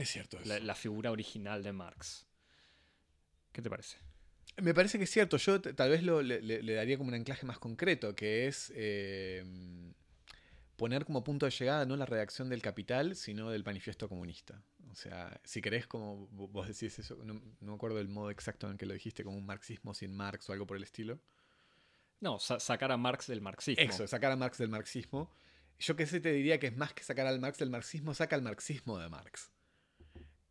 la, 0.44 0.74
figura 0.74 1.10
original 1.10 1.62
de 1.62 1.72
Marx. 1.74 2.26
¿Qué 3.52 3.60
te 3.60 3.68
parece? 3.68 3.98
Me 4.56 4.72
parece 4.72 4.96
que 4.96 5.04
es 5.04 5.10
cierto. 5.10 5.36
Yo 5.36 5.60
tal 5.60 5.90
vez 5.90 6.02
le, 6.02 6.74
daría 6.74 6.96
como 6.96 7.08
un 7.08 7.14
anclaje 7.14 7.44
más 7.44 7.58
concreto, 7.58 8.16
que 8.16 8.46
es... 8.46 8.72
Eh, 8.74 9.44
poner 10.76 11.04
como 11.04 11.24
punto 11.24 11.46
de 11.46 11.52
llegada 11.52 11.84
no 11.86 11.96
la 11.96 12.06
redacción 12.06 12.48
del 12.48 12.62
Capital, 12.62 13.16
sino 13.16 13.50
del 13.50 13.64
Manifiesto 13.64 14.08
Comunista. 14.08 14.62
O 14.90 14.94
sea, 14.94 15.40
si 15.44 15.60
querés, 15.60 15.86
como 15.86 16.28
vos 16.28 16.68
decís 16.68 16.98
eso, 16.98 17.16
no, 17.24 17.40
me 17.60 17.74
acuerdo 17.74 17.96
del 17.96 18.08
modo 18.08 18.30
exacto 18.30 18.70
en 18.70 18.76
que 18.76 18.86
lo 18.86 18.94
dijiste, 18.94 19.24
como 19.24 19.36
un 19.36 19.46
marxismo 19.46 19.94
sin 19.94 20.14
Marx 20.14 20.48
o 20.48 20.52
algo 20.52 20.66
por 20.66 20.76
el 20.76 20.84
estilo. 20.84 21.18
No, 22.20 22.38
sacar 22.38 22.92
a 22.92 22.96
Marx 22.96 23.26
del 23.26 23.40
marxismo. 23.40 23.82
Eso, 23.82 24.06
sacar 24.06 24.32
a 24.32 24.36
Marx 24.36 24.58
del 24.58 24.68
marxismo. 24.68 25.30
Yo 25.78 25.96
que 25.96 26.06
sé 26.06 26.20
te 26.20 26.32
diría 26.32 26.60
que 26.60 26.68
es 26.68 26.76
más 26.76 26.94
que 26.94 27.02
sacar 27.02 27.26
al 27.26 27.40
Marx 27.40 27.58
del 27.58 27.70
marxismo, 27.70 28.14
saca 28.14 28.36
el 28.36 28.42
marxismo 28.42 28.98
de 28.98 29.08
Marx. 29.08 29.50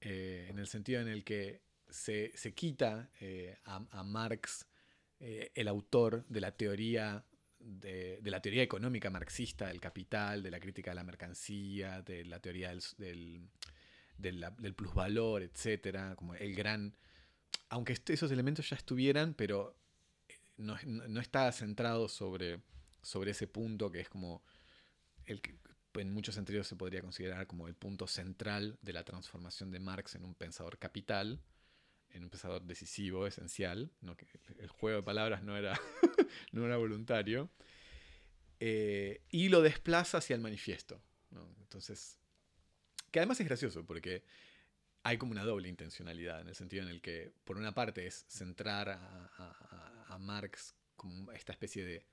Eh, 0.01 0.47
en 0.49 0.59
el 0.59 0.67
sentido 0.67 1.01
en 1.01 1.07
el 1.07 1.23
que 1.23 1.61
se, 1.89 2.33
quita 2.53 3.09
eh, 3.21 3.57
a, 3.63 4.03
Marx, 4.03 4.67
eh, 5.19 5.51
el 5.55 5.67
autor 5.69 6.25
de 6.27 6.41
la 6.41 6.51
teoría 6.51 7.23
de, 7.63 8.19
la 8.23 8.41
teoría 8.41 8.63
económica 8.63 9.09
marxista 9.09 9.67
del 9.67 9.79
capital, 9.79 10.43
de 10.43 10.51
la 10.51 10.59
crítica 10.59 10.91
de 10.91 10.95
la 10.95 11.03
mercancía, 11.03 12.01
de 12.01 12.25
la 12.25 12.39
teoría 12.39 12.73
del, 12.97 13.49
del, 14.17 14.75
plusvalor, 14.75 15.43
etc. 15.43 16.15
Como 16.15 16.35
el 16.35 16.55
gran. 16.55 16.95
Aunque 17.69 17.97
esos 18.07 18.31
elementos 18.31 18.69
ya 18.69 18.75
estuvieran, 18.75 19.33
pero 19.33 19.75
eh, 20.27 20.39
no, 20.57 20.77
no, 20.85 21.21
está 21.21 21.51
centrado 21.51 22.07
sobre, 22.07 22.61
sobre 23.01 23.31
ese 23.31 23.47
punto 23.47 23.91
que 23.91 24.01
es 24.01 24.09
como 24.09 24.43
el 25.25 25.41
que 25.41 25.57
en 25.95 26.11
muchos 26.11 26.35
sentidos 26.35 26.67
se 26.67 26.75
podría 26.75 27.01
considerar 27.01 27.47
como 27.47 27.67
el 27.67 27.75
punto 27.75 28.07
central 28.07 28.77
de 28.81 28.93
la 28.93 29.03
transformación 29.03 29.71
de 29.71 29.79
Marx 29.79 30.15
en 30.15 30.25
un 30.25 30.33
pensador 30.33 30.77
capital 30.79 31.39
en 32.13 32.23
un 32.23 32.29
pensador 32.29 32.63
decisivo, 32.63 33.27
esencial, 33.27 33.91
¿no? 34.01 34.15
que 34.15 34.27
el 34.59 34.69
juego 34.69 34.97
de 34.97 35.03
palabras 35.03 35.43
no 35.43 35.57
era, 35.57 35.79
no 36.51 36.65
era 36.65 36.77
voluntario, 36.77 37.49
eh, 38.59 39.21
y 39.29 39.49
lo 39.49 39.61
desplaza 39.61 40.19
hacia 40.19 40.35
el 40.35 40.41
manifiesto. 40.41 41.01
Entonces, 41.59 42.19
que 43.09 43.19
además 43.19 43.39
es 43.39 43.47
gracioso 43.47 43.83
porque 43.83 44.23
hay 45.01 45.17
como 45.17 45.31
una 45.31 45.43
doble 45.43 45.67
intencionalidad, 45.67 46.41
en 46.41 46.49
el 46.49 46.55
sentido 46.55 46.83
en 46.83 46.89
el 46.89 47.01
que, 47.01 47.33
por 47.43 47.57
una 47.57 47.73
parte, 47.73 48.05
es 48.05 48.25
centrar 48.29 48.89
a, 48.89 50.17
Marx 50.19 50.75
como 50.95 51.31
esta 51.31 51.51
especie 51.51 51.83
de, 51.83 52.05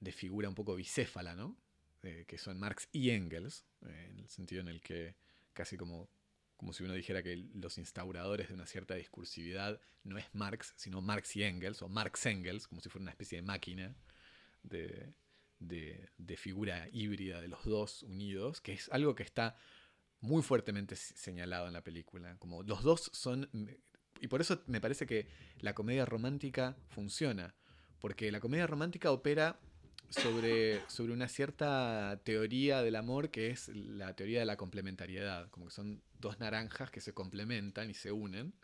de 0.00 0.12
figura 0.12 0.48
un 0.48 0.56
poco 0.56 0.74
bicéfala, 0.74 1.36
¿no? 1.36 1.56
Eh, 2.02 2.24
que 2.26 2.38
son 2.38 2.58
Marx 2.58 2.88
y 2.92 3.10
Engels, 3.10 3.64
eh, 3.82 4.08
en 4.10 4.18
el 4.18 4.28
sentido 4.28 4.60
en 4.60 4.68
el 4.68 4.80
que 4.82 5.14
casi 5.52 5.76
como 5.76 6.10
como 6.56 6.72
si 6.72 6.84
uno 6.84 6.94
dijera 6.94 7.22
que 7.22 7.36
los 7.54 7.78
instauradores 7.78 8.48
de 8.48 8.54
una 8.54 8.66
cierta 8.66 8.94
discursividad 8.94 9.80
no 10.04 10.18
es 10.18 10.26
Marx, 10.32 10.72
sino 10.76 11.00
Marx 11.02 11.36
y 11.36 11.42
Engels, 11.42 11.82
o 11.82 11.88
Marx 11.88 12.26
Engels, 12.26 12.66
como 12.66 12.80
si 12.80 12.88
fuera 12.88 13.02
una 13.02 13.10
especie 13.10 13.36
de 13.36 13.42
máquina 13.42 13.94
de, 14.62 16.36
figura 16.36 16.88
híbrida 16.92 17.40
de 17.40 17.48
los 17.48 17.64
dos 17.64 18.02
unidos, 18.02 18.60
que 18.60 18.72
es 18.72 18.88
algo 18.90 19.14
que 19.14 19.22
está 19.22 19.56
muy 20.20 20.42
fuertemente 20.42 20.96
señalado 20.96 21.66
en 21.66 21.72
la 21.72 21.84
película. 21.84 22.36
Como 22.38 22.62
los 22.62 22.82
dos 22.82 23.10
son. 23.12 23.48
Y 24.20 24.28
por 24.28 24.40
eso 24.40 24.62
me 24.66 24.80
parece 24.80 25.06
que 25.06 25.28
la 25.60 25.74
comedia 25.74 26.06
romántica 26.06 26.76
funciona. 26.88 27.54
Porque 28.00 28.30
la 28.30 28.40
comedia 28.40 28.66
romántica 28.66 29.10
opera 29.10 29.58
sobre, 30.10 30.88
sobre 30.88 31.12
una 31.12 31.28
cierta 31.28 32.20
teoría 32.24 32.82
del 32.82 32.96
amor 32.96 33.30
que 33.30 33.50
es 33.50 33.68
la 33.68 34.14
teoría 34.14 34.40
de 34.40 34.46
la 34.46 34.56
complementariedad, 34.56 35.48
como 35.50 35.66
que 35.66 35.72
son 35.72 36.02
dos 36.20 36.38
naranjas 36.38 36.90
que 36.90 37.00
se 37.00 37.12
complementan 37.12 37.90
y 37.90 37.94
se 37.94 38.12
unen. 38.12 38.54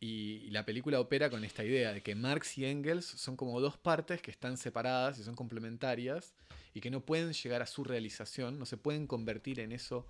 Y, 0.00 0.50
la 0.50 0.64
película 0.64 0.98
opera 0.98 1.30
con 1.30 1.44
esta 1.44 1.64
idea 1.64 1.92
de 1.92 2.02
que 2.02 2.16
Marx 2.16 2.58
y 2.58 2.64
Engels 2.64 3.06
son 3.06 3.36
como 3.36 3.60
dos 3.60 3.78
partes 3.78 4.20
que 4.20 4.32
están 4.32 4.56
separadas 4.56 5.18
y 5.18 5.22
son 5.22 5.36
complementarias 5.36 6.34
y 6.74 6.80
que 6.80 6.90
no 6.90 7.04
pueden 7.04 7.32
llegar 7.32 7.62
a 7.62 7.66
su 7.66 7.84
realización, 7.84 8.58
no 8.58 8.66
se 8.66 8.76
pueden 8.76 9.06
convertir 9.06 9.60
en 9.60 9.70
eso 9.70 10.06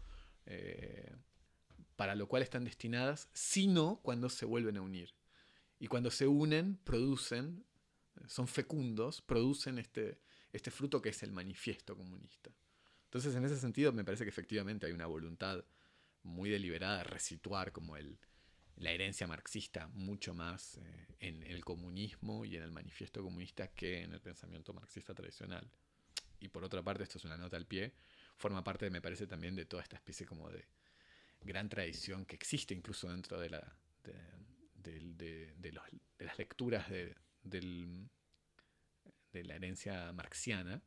eh, 0.46 1.14
para 1.96 2.14
lo 2.14 2.26
cual 2.26 2.42
están 2.42 2.64
destinadas, 2.64 3.28
sino 3.34 4.00
cuando 4.02 4.30
se 4.30 4.46
vuelven 4.46 4.78
a 4.78 4.80
unir. 4.80 5.14
Y 5.78 5.88
cuando 5.88 6.10
se 6.10 6.26
unen, 6.26 6.78
producen, 6.84 7.64
son 8.26 8.48
fecundos, 8.48 9.20
producen 9.20 9.78
este, 9.78 10.20
este 10.52 10.70
fruto 10.70 11.02
que 11.02 11.10
es 11.10 11.22
el 11.22 11.32
manifiesto 11.32 11.96
comunista. 11.96 12.50
Entonces, 13.04 13.34
en 13.34 13.44
ese 13.44 13.58
sentido, 13.58 13.92
me 13.92 14.04
parece 14.04 14.24
que 14.24 14.30
efectivamente 14.30 14.86
hay 14.86 14.92
una 14.92 15.06
voluntad 15.06 15.62
muy 16.22 16.50
deliberada 16.50 16.98
de 16.98 17.04
resituar 17.04 17.72
como 17.72 17.96
el, 17.96 18.18
la 18.76 18.90
herencia 18.90 19.26
marxista 19.26 19.88
mucho 19.88 20.34
más 20.34 20.78
eh, 20.78 21.06
en 21.20 21.42
el 21.42 21.64
comunismo 21.64 22.44
y 22.44 22.56
en 22.56 22.62
el 22.62 22.72
manifiesto 22.72 23.22
comunista 23.22 23.68
que 23.68 24.02
en 24.02 24.12
el 24.12 24.20
pensamiento 24.20 24.72
marxista 24.72 25.14
tradicional. 25.14 25.70
Y 26.40 26.48
por 26.48 26.64
otra 26.64 26.82
parte, 26.82 27.04
esto 27.04 27.18
es 27.18 27.24
una 27.24 27.36
nota 27.36 27.56
al 27.56 27.66
pie, 27.66 27.94
forma 28.36 28.64
parte, 28.64 28.90
me 28.90 29.00
parece, 29.00 29.26
también 29.26 29.54
de 29.54 29.64
toda 29.64 29.82
esta 29.82 29.96
especie 29.96 30.26
como 30.26 30.50
de 30.50 30.66
gran 31.40 31.68
tradición 31.68 32.24
que 32.24 32.34
existe 32.34 32.74
incluso 32.74 33.08
dentro 33.08 33.38
de, 33.38 33.50
la, 33.50 33.76
de, 34.74 35.74
las 36.18 36.38
lecturas 36.38 36.88
del, 36.90 38.08
de 39.32 39.44
la 39.44 39.54
herencia 39.54 40.12
marxiana 40.12 40.82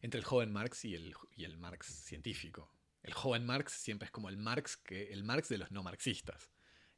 entre 0.00 0.18
el 0.18 0.24
joven 0.24 0.52
Marx 0.52 0.84
y 0.84 0.94
el, 0.94 1.14
y 1.36 1.44
el 1.44 1.56
Marx 1.56 1.86
científico. 1.86 2.72
El 3.02 3.14
joven 3.14 3.44
Marx 3.44 3.72
siempre 3.72 4.06
es 4.06 4.12
como 4.12 4.28
el 4.28 4.36
Marx, 4.36 4.76
que, 4.76 5.12
el 5.12 5.24
Marx 5.24 5.48
de 5.48 5.58
los 5.58 5.72
no 5.72 5.82
marxistas. 5.82 6.50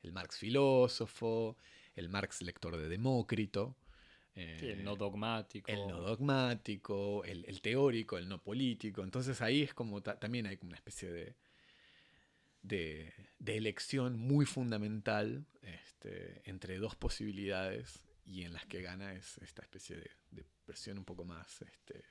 El 0.03 0.13
Marx 0.13 0.37
filósofo, 0.37 1.57
el 1.95 2.09
Marx 2.09 2.43
lector 2.43 2.77
de 2.77 2.89
Demócrito. 2.89 3.77
el 4.35 4.85
no 4.85 4.97
dogmático. 4.97 5.71
El 5.71 5.87
no 5.87 6.01
dogmático, 6.01 7.25
el, 7.25 7.61
teórico, 7.63 8.19
el 8.19 8.29
no 8.29 8.43
político. 8.43 9.03
Entonces 9.03 9.41
ahí 9.41 9.63
es 9.63 9.73
como 9.73 10.03
también 10.03 10.47
hay 10.47 10.59
como 10.59 10.71
una 10.71 10.77
especie 10.77 11.11
de, 11.11 11.37
de, 12.61 13.57
elección 13.57 14.19
muy 14.19 14.45
fundamental 14.45 15.47
este, 15.63 16.43
entre 16.45 16.79
dos 16.79 16.97
posibilidades 16.97 18.01
y 18.27 18.43
en 18.43 18.53
las 18.53 18.67
que 18.67 18.83
gana 18.83 19.15
es 19.15 19.39
esta 19.39 19.63
especie 19.63 19.97
de, 19.97 20.11
de 20.31 20.45
versión 20.67 20.99
un 20.99 21.05
poco 21.05 21.25
más 21.25 21.63
este, 21.63 22.03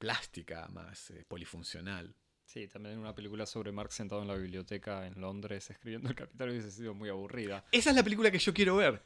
plástica, 0.00 0.66
más 0.72 1.10
eh, 1.10 1.24
polifuncional. 1.28 2.16
Sí, 2.46 2.66
también 2.66 2.98
una 2.98 3.14
película 3.14 3.46
sobre 3.46 3.70
Marx 3.70 3.94
sentado 3.94 4.22
en 4.22 4.28
la 4.28 4.34
biblioteca 4.34 5.06
en 5.06 5.20
Londres 5.20 5.70
escribiendo 5.70 6.08
el 6.08 6.16
Capital 6.16 6.50
hubiese 6.50 6.72
sido 6.72 6.94
muy 6.94 7.08
aburrida. 7.08 7.64
Esa 7.70 7.90
es 7.90 7.96
la 7.96 8.02
película 8.02 8.30
que 8.32 8.40
yo 8.40 8.52
quiero 8.52 8.76
ver. 8.76 9.02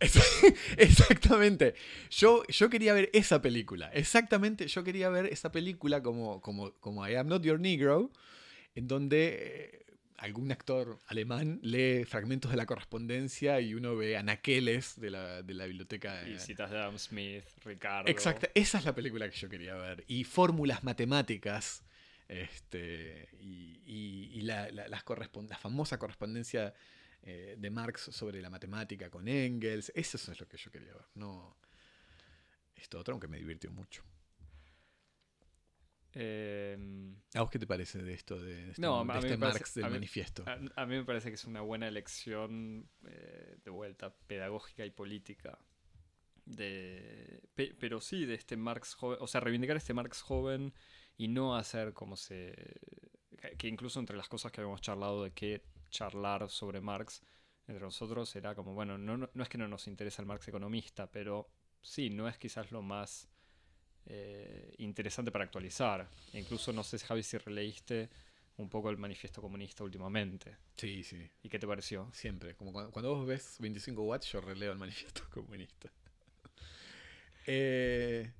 Exactamente. 0.76 1.74
Yo, 2.10 2.42
yo 2.48 2.68
quería 2.68 2.92
ver 2.92 3.08
esa 3.12 3.40
película. 3.40 3.90
Exactamente, 3.94 4.66
yo 4.66 4.82
quería 4.82 5.08
ver 5.08 5.26
esa 5.26 5.52
película 5.52 6.02
como, 6.02 6.40
como, 6.42 6.72
como 6.80 7.08
I 7.08 7.14
Am 7.14 7.28
Not 7.28 7.44
Your 7.44 7.60
Negro, 7.60 8.10
en 8.74 8.88
donde 8.88 9.84
eh, 9.88 9.91
algún 10.22 10.52
actor 10.52 10.98
alemán 11.08 11.58
lee 11.62 12.04
fragmentos 12.04 12.52
de 12.52 12.56
la 12.56 12.64
correspondencia 12.64 13.60
y 13.60 13.74
uno 13.74 13.96
ve 13.96 14.16
anaqueles 14.16 15.00
de 15.00 15.10
la, 15.10 15.42
de 15.42 15.52
la 15.52 15.66
biblioteca. 15.66 16.26
Y 16.28 16.38
citas 16.38 16.70
de 16.70 16.78
Adam 16.78 16.96
Smith, 16.96 17.44
Ricardo. 17.64 18.08
Exacto, 18.08 18.48
esa 18.54 18.78
es 18.78 18.84
la 18.84 18.94
película 18.94 19.28
que 19.28 19.36
yo 19.36 19.48
quería 19.48 19.74
ver. 19.74 20.04
Y 20.06 20.24
fórmulas 20.24 20.84
matemáticas. 20.84 21.82
Este, 22.28 23.28
y, 23.40 23.80
y, 23.84 24.40
la, 24.42 24.70
la, 24.70 25.02
famosa 25.58 25.98
correspondencia 25.98 26.72
eh, 27.24 27.56
de 27.58 27.70
Marx 27.70 28.02
sobre 28.12 28.40
la 28.40 28.48
matemática 28.48 29.10
con 29.10 29.26
Engels. 29.26 29.92
Eso 29.94 30.16
es 30.16 30.40
lo 30.40 30.48
que 30.48 30.56
yo 30.56 30.70
quería 30.70 30.94
ver. 30.94 31.04
No 31.14 31.56
esto 32.76 32.98
otro, 32.98 33.12
aunque 33.12 33.28
me 33.28 33.38
divirtió 33.38 33.70
mucho. 33.70 34.02
Em, 36.14 37.16
¿A 37.34 37.40
vos 37.40 37.50
qué 37.50 37.58
te 37.58 37.66
parece 37.66 38.02
de 38.02 38.12
esto, 38.12 38.38
de 38.40 38.70
este, 38.70 38.82
No, 38.82 39.04
de 39.04 39.12
este 39.18 39.36
parece- 39.36 39.36
Marx 39.38 39.74
del 39.74 39.84
a 39.84 39.88
mí- 39.88 39.94
manifiesto? 39.94 40.44
a, 40.46 40.58
a 40.82 40.86
mí 40.86 40.96
me 40.96 41.04
parece 41.04 41.28
que 41.30 41.34
es 41.36 41.44
una 41.44 41.62
buena 41.62 41.88
elección 41.88 42.88
eh, 43.06 43.56
de 43.64 43.70
vuelta 43.70 44.14
pedagógica 44.26 44.84
y 44.84 44.90
política. 44.90 45.58
De, 46.44 47.40
pe- 47.54 47.74
pero 47.78 48.00
sí, 48.00 48.26
de 48.26 48.34
este 48.34 48.56
Marx 48.56 48.94
joven, 48.94 49.18
o 49.20 49.26
sea, 49.28 49.40
reivindicar 49.40 49.76
este 49.76 49.94
Marx 49.94 50.20
joven 50.22 50.74
y 51.16 51.28
no 51.28 51.56
hacer 51.56 51.92
como 51.92 52.16
se. 52.16 52.52
que- 53.40 53.56
Que 53.56 53.68
incluso 53.68 54.00
entre 54.00 54.16
las 54.16 54.28
cosas 54.28 54.50
que 54.52 54.60
habíamos 54.60 54.80
charlado 54.80 55.22
de 55.24 55.32
que 55.32 55.64
charlar 55.90 56.48
sobre 56.50 56.80
Marx 56.80 57.22
entre 57.68 57.84
nosotros 57.84 58.34
era 58.36 58.54
como, 58.54 58.74
bueno, 58.74 58.98
no, 58.98 59.16
no, 59.16 59.30
no 59.32 59.42
es 59.42 59.48
que 59.48 59.56
no 59.58 59.68
nos 59.68 59.86
interesa 59.86 60.20
el 60.20 60.26
Marx 60.26 60.48
economista, 60.48 61.10
pero 61.10 61.48
sí, 61.80 62.10
no 62.10 62.28
es 62.28 62.38
quizás 62.38 62.70
lo 62.72 62.82
más 62.82 63.28
eh, 64.06 64.74
interesante 64.78 65.30
para 65.30 65.44
actualizar. 65.44 66.08
E 66.32 66.38
incluso 66.40 66.72
no 66.72 66.82
sé, 66.82 66.98
Javi, 66.98 67.22
si 67.22 67.38
releíste 67.38 68.08
un 68.56 68.68
poco 68.68 68.90
el 68.90 68.98
manifiesto 68.98 69.40
comunista 69.40 69.82
últimamente. 69.84 70.56
Sí, 70.76 71.02
sí, 71.02 71.28
¿Y 71.42 71.48
qué 71.48 71.58
te 71.58 71.66
pareció? 71.66 72.10
siempre. 72.12 72.54
Como 72.54 72.72
cuando, 72.72 72.90
cuando 72.92 73.14
vos 73.14 73.26
ves 73.26 73.56
25 73.60 74.02
watts, 74.02 74.30
yo 74.32 74.40
releo 74.40 74.72
el 74.72 74.78
manifiesto 74.78 75.22
comunista. 75.30 75.90
Eh, 77.46 78.30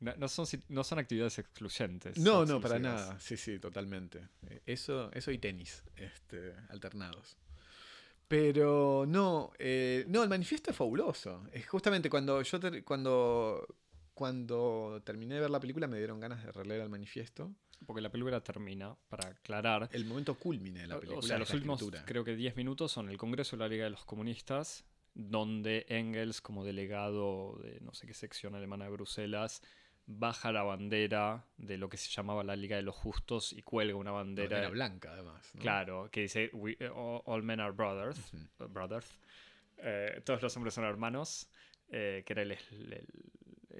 No, 0.00 0.14
no 0.16 0.28
son, 0.28 0.46
no 0.68 0.84
son 0.84 0.98
actividades 1.00 1.38
excluyentes. 1.38 2.18
no, 2.18 2.44
no, 2.44 2.60
para 2.60 2.78
nada. 2.78 3.18
Sí, 3.20 3.36
sí, 3.36 3.58
totalmente. 3.58 4.28
Eh, 4.48 4.60
Eso, 4.66 5.10
eso 5.12 5.30
y 5.32 5.38
tenis, 5.38 5.82
este, 5.96 6.54
alternados. 6.68 7.36
Pero 8.28 9.06
no, 9.08 9.52
eh, 9.58 10.04
no, 10.08 10.22
el 10.22 10.28
manifiesto 10.28 10.70
es 10.70 10.76
fabuloso. 10.76 11.44
Es 11.52 11.66
justamente 11.66 12.10
cuando 12.10 12.42
yo 12.42 12.60
cuando, 12.84 13.66
cuando 14.18 15.00
terminé 15.04 15.36
de 15.36 15.42
ver 15.42 15.50
la 15.50 15.60
película 15.60 15.86
me 15.86 15.96
dieron 15.96 16.18
ganas 16.18 16.42
de 16.44 16.50
releer 16.50 16.80
el 16.80 16.88
manifiesto. 16.88 17.52
Porque 17.86 18.00
la 18.02 18.10
película 18.10 18.40
termina, 18.42 18.96
para 19.08 19.28
aclarar. 19.28 19.88
El 19.92 20.04
momento 20.06 20.34
culmine 20.34 20.80
de 20.80 20.86
la 20.88 20.96
película. 20.98 21.20
o 21.20 21.22
sea, 21.22 21.38
los 21.38 21.54
últimos, 21.54 21.80
escritura. 21.80 22.04
creo 22.04 22.24
que 22.24 22.34
10 22.34 22.56
minutos 22.56 22.90
son 22.90 23.08
el 23.08 23.16
Congreso 23.16 23.54
de 23.56 23.60
la 23.60 23.68
Liga 23.68 23.84
de 23.84 23.90
los 23.90 24.04
Comunistas, 24.04 24.84
donde 25.14 25.86
Engels, 25.88 26.40
como 26.40 26.64
delegado 26.64 27.56
de 27.62 27.78
no 27.80 27.94
sé 27.94 28.08
qué 28.08 28.14
sección 28.14 28.56
alemana 28.56 28.86
de 28.86 28.90
Bruselas, 28.90 29.62
baja 30.06 30.50
la 30.50 30.64
bandera 30.64 31.44
de 31.56 31.78
lo 31.78 31.88
que 31.88 31.96
se 31.98 32.10
llamaba 32.10 32.42
la 32.42 32.56
Liga 32.56 32.74
de 32.74 32.82
los 32.82 32.96
Justos 32.96 33.52
y 33.52 33.62
cuelga 33.62 33.94
una 33.94 34.10
bandera. 34.10 34.48
Bandera 34.56 34.70
blanca, 34.70 35.12
además. 35.12 35.48
¿no? 35.54 35.60
Claro, 35.60 36.08
que 36.10 36.22
dice 36.22 36.50
"We- 36.52 36.76
all, 36.92 37.22
all 37.26 37.42
men 37.44 37.60
are 37.60 37.70
brothers. 37.72 38.18
Brothers. 38.70 39.08
Eh, 39.76 40.20
todos 40.24 40.42
los 40.42 40.56
hombres 40.56 40.74
son 40.74 40.82
hermanos, 40.84 41.48
eh, 41.90 42.24
que 42.26 42.32
era 42.32 42.42
el 42.42 42.58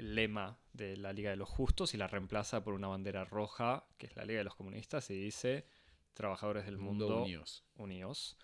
lema 0.01 0.59
de 0.73 0.97
la 0.97 1.13
Liga 1.13 1.31
de 1.31 1.37
los 1.37 1.49
Justos, 1.49 1.95
y 1.95 1.97
la 1.97 2.07
reemplaza 2.07 2.63
por 2.65 2.75
una 2.75 2.89
bandera 2.89 3.25
roja, 3.25 3.87
que 3.99 4.07
es 4.07 4.17
la 4.17 4.25
Liga 4.25 4.39
de 4.39 4.45
los 4.45 4.55
Comunistas, 4.55 5.11
y 5.11 5.19
dice 5.19 5.67
trabajadores 6.15 6.65
del 6.65 6.79
mundo, 6.79 7.07
Mundo 7.07 7.23
unidos. 7.23 7.65
unidos. 7.77 8.37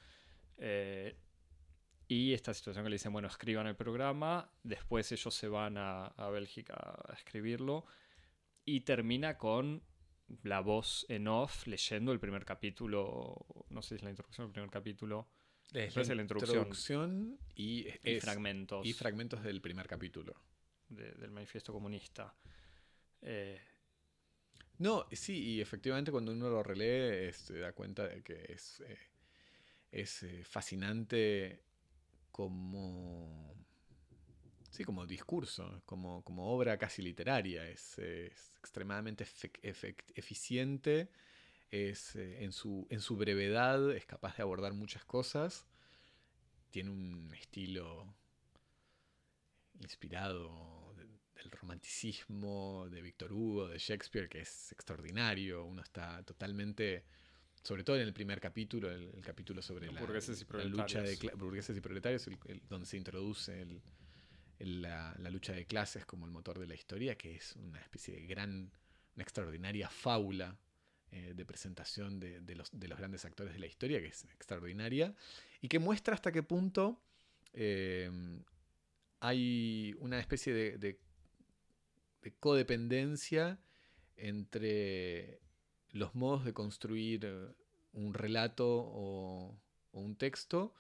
Eh, 0.59 1.17
y 2.07 2.33
esta 2.33 2.55
situación 2.55 2.85
que 2.85 2.91
le 2.91 2.95
dicen, 2.97 3.13
bueno, 3.13 3.29
escriban 3.29 3.67
el 3.67 3.77
programa, 3.77 4.51
después 4.63 5.11
ellos 5.11 5.35
se 5.35 5.49
van 5.49 5.79
a, 5.79 6.07
a 6.07 6.29
Bélgica 6.31 6.75
a 6.75 7.15
escribirlo, 7.15 7.87
y 8.65 8.81
termina 8.81 9.37
con 9.39 9.83
la 10.43 10.61
voz 10.61 11.07
en 11.09 11.29
off 11.29 11.67
leyendo 11.67 12.13
el 12.13 12.21
primer 12.21 12.45
capítulo, 12.45 13.47
no 13.69 13.83
sé 13.83 13.91
si 13.91 13.95
es 13.97 14.03
la 14.03 14.11
introducción 14.11 14.47
del 14.47 14.53
primer 14.53 14.71
capítulo, 14.71 15.29
Es 15.73 15.97
la 15.97 16.23
introducción. 16.23 16.59
introducción 16.59 17.39
y, 17.55 17.87
fragmentos 18.21 18.87
y 18.87 18.93
fragmentos 18.93 19.43
del 19.43 19.61
primer 19.61 19.87
capítulo. 19.87 20.35
De- 20.89 21.13
del 21.15 21.31
manifiesto 21.31 21.73
comunista. 21.73 22.35
Eh, 23.23 23.61
No, 24.79 25.07
sí, 25.13 25.39
y 25.55 25.61
efectivamente 25.61 26.11
cuando 26.13 26.33
uno 26.33 26.49
lo 26.51 26.63
relee 26.63 27.33
se 27.33 27.59
da 27.59 27.73
cuenta 27.73 28.07
de 28.09 28.23
que 28.23 28.45
es, 28.53 28.81
eh, 28.81 28.99
es 29.93 30.23
eh, 30.25 30.45
fascinante 30.45 31.63
como, 32.33 33.55
sí, 34.71 34.85
como 34.85 35.07
discurso, 35.07 35.83
como, 35.87 36.23
como 36.25 36.51
obra 36.53 36.79
casi 36.79 37.03
literaria. 37.03 37.69
Es, 37.69 37.99
es 37.99 38.57
extremadamente 38.59 39.25
eficiente, 40.15 41.09
es, 41.71 42.17
en, 42.17 42.53
su, 42.53 42.87
en 42.91 43.01
su 43.01 43.17
brevedad 43.17 43.93
es 43.93 44.07
capaz 44.07 44.37
de 44.37 44.43
abordar 44.45 44.75
muchas 44.75 45.05
cosas. 45.05 45.67
Tiene 46.71 46.91
un 46.91 47.33
estilo 47.35 48.15
inspirado 49.81 50.95
de- 50.97 51.05
del 51.35 51.51
romanticismo 51.51 52.89
de 52.91 53.03
Víctor 53.03 53.33
Hugo, 53.33 53.69
de 53.69 53.79
Shakespeare, 53.79 54.29
que 54.29 54.41
es 54.41 54.73
extraordinario. 54.73 55.65
Uno 55.65 55.83
está 55.83 56.23
totalmente, 56.23 57.05
sobre 57.63 57.85
todo 57.85 57.97
en 57.97 58.03
el 58.03 58.13
primer 58.15 58.41
capítulo, 58.41 58.91
el, 58.91 59.11
el 59.15 59.25
capítulo 59.25 59.61
sobre 59.63 59.91
la, 59.93 60.01
Burgueses 60.01 60.41
y 60.43 60.45
la 60.53 60.65
lucha 60.83 61.03
de 61.03 61.17
burgueses 61.37 61.77
y 61.77 61.81
proletarios, 61.81 62.27
el- 62.27 62.39
el- 62.47 62.63
donde 62.69 62.87
se 62.87 62.97
introduce 62.97 63.83
la, 64.59 65.15
la 65.19 65.31
lucha 65.31 65.53
de 65.53 65.67
clases 65.67 66.07
como 66.07 66.27
el 66.27 66.33
motor 66.33 66.59
de 66.59 66.67
la 66.67 66.75
historia, 66.75 67.17
que 67.17 67.35
es 67.35 67.55
una 67.57 67.81
especie 67.81 68.15
de 68.15 68.27
gran, 68.27 68.71
una 69.17 69.23
extraordinaria 69.23 69.89
fábula 69.91 70.57
eh, 71.11 71.33
de 71.35 71.45
presentación 71.45 72.19
de, 72.21 72.41
de 72.41 72.55
los, 72.55 72.71
de 72.73 72.89
los 72.89 72.99
grandes 72.99 73.25
actores 73.25 73.53
de 73.53 73.59
la 73.61 73.67
historia, 73.67 74.01
que 74.01 74.07
es 74.09 74.25
extraordinaria, 74.25 75.15
y 75.61 75.69
que 75.69 75.79
muestra 75.79 76.15
hasta 76.15 76.33
qué 76.33 76.43
punto 76.43 77.01
eh, 77.53 78.11
hay 79.27 79.95
una 80.01 80.21
especie 80.21 80.53
de, 80.53 80.79
de- 80.79 81.01
de 82.23 82.33
codependencia 82.35 83.59
entre 84.17 85.41
los 85.91 86.15
modos 86.15 86.45
de 86.45 86.53
construir 86.53 87.25
eh, 87.25 87.49
un 87.93 88.15
relato 88.15 88.67
o, 88.69 89.57
un 89.93 90.17
texto 90.17 90.75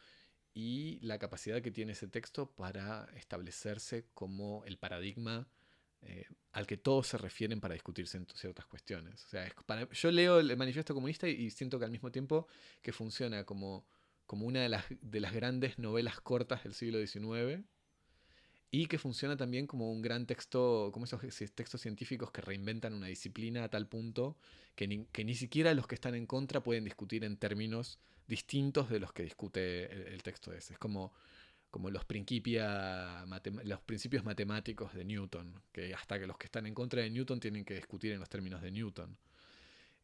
y 0.55 0.99
la 1.03 1.19
capacidad 1.19 1.63
que 1.63 1.71
tiene 1.71 1.93
ese 1.93 2.09
texto 2.09 2.51
para 2.55 3.09
establecerse 3.17 4.07
como 4.15 4.65
el 4.67 4.79
paradigma 4.79 5.49
eh, 6.03 6.27
al 6.53 6.67
que 6.67 6.77
todos 6.77 7.09
se 7.09 7.19
refieren 7.19 7.61
para 7.61 7.75
discutirse 7.75 8.21
ciertas 8.35 8.67
cuestiones. 8.67 9.25
O 9.25 9.29
sea, 9.29 9.47
es 9.47 9.55
para- 9.67 9.89
yo 9.91 10.11
leo 10.13 10.41
el 10.41 10.57
manifiesto 10.57 10.95
comunista 10.95 11.29
y, 11.29 11.33
y 11.35 11.51
siento 11.51 11.79
que 11.79 11.85
al 11.87 11.91
mismo 11.93 12.11
tiempo 12.13 12.49
que 12.83 12.93
funciona 12.93 13.45
como, 13.45 13.87
como 14.27 14.47
una 14.47 14.63
de 14.63 14.69
las, 14.71 14.85
de 15.01 15.21
las 15.21 15.33
grandes 15.35 15.79
novelas 15.79 16.21
cortas 16.21 16.65
del 16.65 16.75
siglo 16.75 16.99
XIX 16.99 17.65
y 18.77 18.87
que 18.87 18.99
funciona 18.99 19.37
también 19.37 19.69
como 19.69 19.93
un 19.93 20.03
gran 20.03 20.27
texto, 20.27 20.91
como 20.93 21.05
esos 21.05 21.21
textos 21.55 21.81
científicos 21.81 22.33
que 22.33 22.41
reinventan 22.41 22.93
una 22.93 23.07
disciplina 23.07 23.63
a 23.63 23.69
tal 23.69 23.87
punto 23.87 24.37
que 24.75 24.89
ni, 24.89 25.05
que 25.13 25.25
ni 25.25 25.37
siquiera 25.37 25.73
los 25.75 25.87
que 25.87 25.95
están 25.95 26.17
en 26.17 26.27
contra 26.27 26.61
pueden 26.61 26.83
discutir 26.83 27.23
en 27.23 27.37
términos 27.37 28.01
distintos 28.27 28.91
de 28.91 28.99
los 28.99 29.13
que 29.13 29.23
discute 29.23 30.13
el, 30.13 30.21
texto 30.25 30.53
ese. 30.53 30.73
Es 30.73 30.79
como, 30.81 31.13
como 31.71 31.89
los, 31.89 32.05
principia, 32.05 33.25
los 33.63 33.81
principios 33.83 34.25
matemáticos 34.25 34.93
de 34.93 35.05
Newton, 35.05 35.63
que 35.71 35.95
hasta 35.95 36.19
que 36.19 36.27
los 36.27 36.37
que 36.37 36.47
están 36.47 36.67
en 36.67 36.75
contra 36.75 37.01
de 37.01 37.11
Newton 37.11 37.39
tienen 37.39 37.65
que 37.65 37.75
discutir 37.75 38.11
en 38.11 38.19
los 38.19 38.29
términos 38.29 38.61
de 38.61 38.73
Newton. 38.73 39.17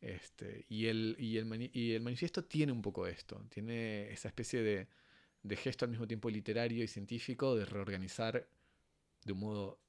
Este, 0.01 0.65
y, 0.69 0.87
el, 0.87 1.17
y, 1.19 1.39
el 1.39 1.71
y 1.75 1.95
el 1.95 2.03
manifiesto 2.03 2.45
tiene 2.45 2.71
un 2.71 2.83
poco 2.83 3.09
esto, 3.09 3.45
tiene 3.49 4.13
esa 4.13 4.29
especie 4.29 4.63
de, 4.63 4.87
de 5.43 5.57
gesto 5.57 5.87
al 5.87 5.91
mismo 5.91 6.07
tiempo 6.07 6.31
literario 6.31 6.85
y 6.85 6.87
científico 6.87 7.57
de 7.57 7.65
reorganizar 7.65 8.47
de 9.25 9.33
un 9.33 9.41
modo 9.41 9.81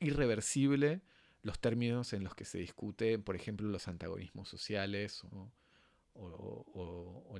irreversible 0.00 1.02
los 1.42 1.60
términos 1.60 2.12
en 2.12 2.24
los 2.24 2.34
que 2.34 2.44
se 2.44 2.58
discute, 2.58 3.18
por 3.18 3.36
ejemplo, 3.36 3.68
los 3.68 3.86
antagonismos 3.88 4.48
sociales 4.48 5.22
o, 5.24 5.50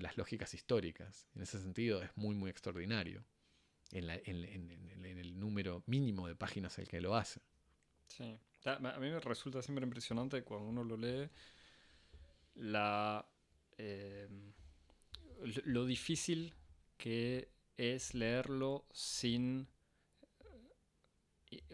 las 0.00 0.18
lógicas 0.18 0.52
históricas. 0.52 1.28
En 1.34 1.42
ese 1.42 1.58
sentido 1.58 2.02
es 2.02 2.10
muy, 2.16 2.34
muy 2.34 2.50
extraordinario 2.50 3.24
en, 3.92 4.10
el 4.10 5.38
número 5.38 5.82
mínimo 5.86 6.26
de 6.28 6.34
páginas 6.34 6.78
el 6.78 6.88
que 6.88 7.00
lo 7.00 7.14
hace. 7.14 7.40
Sí. 8.08 8.38
A 8.64 8.78
mí 8.98 9.10
me 9.10 9.20
resulta 9.20 9.62
siempre 9.62 9.84
impresionante 9.84 10.42
cuando 10.42 10.68
uno 10.68 10.84
lo 10.84 10.96
lee 10.96 11.30
la 12.54 13.26
eh, 13.78 14.28
lo- 15.64 15.84
difícil 15.84 16.54
que 16.96 17.50
es 17.76 18.14
leerlo 18.14 18.86
sin 18.92 19.68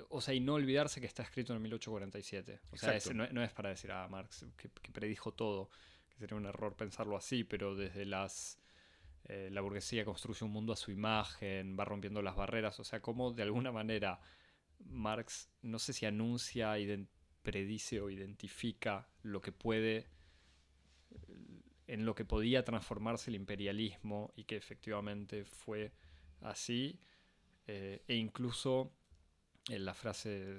o 0.08 0.20
sea, 0.20 0.34
y 0.34 0.40
no 0.40 0.54
olvidarse 0.54 1.00
que 1.00 1.06
está 1.06 1.22
escrito 1.22 1.54
en 1.54 1.62
1847. 1.62 2.60
O 2.72 2.76
sea, 2.76 2.90
es- 2.96 3.14
no, 3.14 3.26
no 3.32 3.42
es 3.42 3.52
para 3.52 3.68
decir, 3.70 3.90
ah, 3.92 4.06
Marx, 4.08 4.46
que, 4.56 4.68
que 4.82 4.90
predijo 4.92 5.32
todo, 5.32 5.70
que 6.08 6.18
sería 6.18 6.36
un 6.36 6.46
error 6.46 6.74
pensarlo 6.76 7.16
así, 7.16 7.44
pero 7.44 7.74
desde 7.74 8.04
las... 8.04 8.58
eh, 9.24 9.48
la 9.52 9.60
burguesía 9.60 10.04
construye 10.04 10.44
un 10.44 10.50
mundo 10.52 10.72
a 10.72 10.76
su 10.76 10.90
imagen, 10.90 11.76
va 11.78 11.84
rompiendo 11.84 12.22
las 12.22 12.34
barreras, 12.36 12.80
o 12.80 12.84
sea, 12.84 13.00
como 13.00 13.32
de 13.32 13.42
alguna 13.42 13.70
manera 13.72 14.20
Marx, 14.86 15.50
no 15.62 15.78
sé 15.78 15.92
si 15.92 16.06
anuncia, 16.06 16.74
predice 17.42 18.00
o 18.00 18.10
identifica 18.10 19.08
lo 19.22 19.40
que 19.40 19.52
puede 19.52 20.08
en 21.86 22.04
lo 22.04 22.14
que 22.14 22.24
podía 22.24 22.64
transformarse 22.64 23.30
el 23.30 23.36
imperialismo 23.36 24.32
y 24.36 24.44
que 24.44 24.56
efectivamente 24.56 25.44
fue 25.44 25.92
así, 26.40 27.00
eh, 27.66 28.02
e 28.06 28.14
incluso 28.14 28.92
la 29.78 29.94
frase 29.94 30.58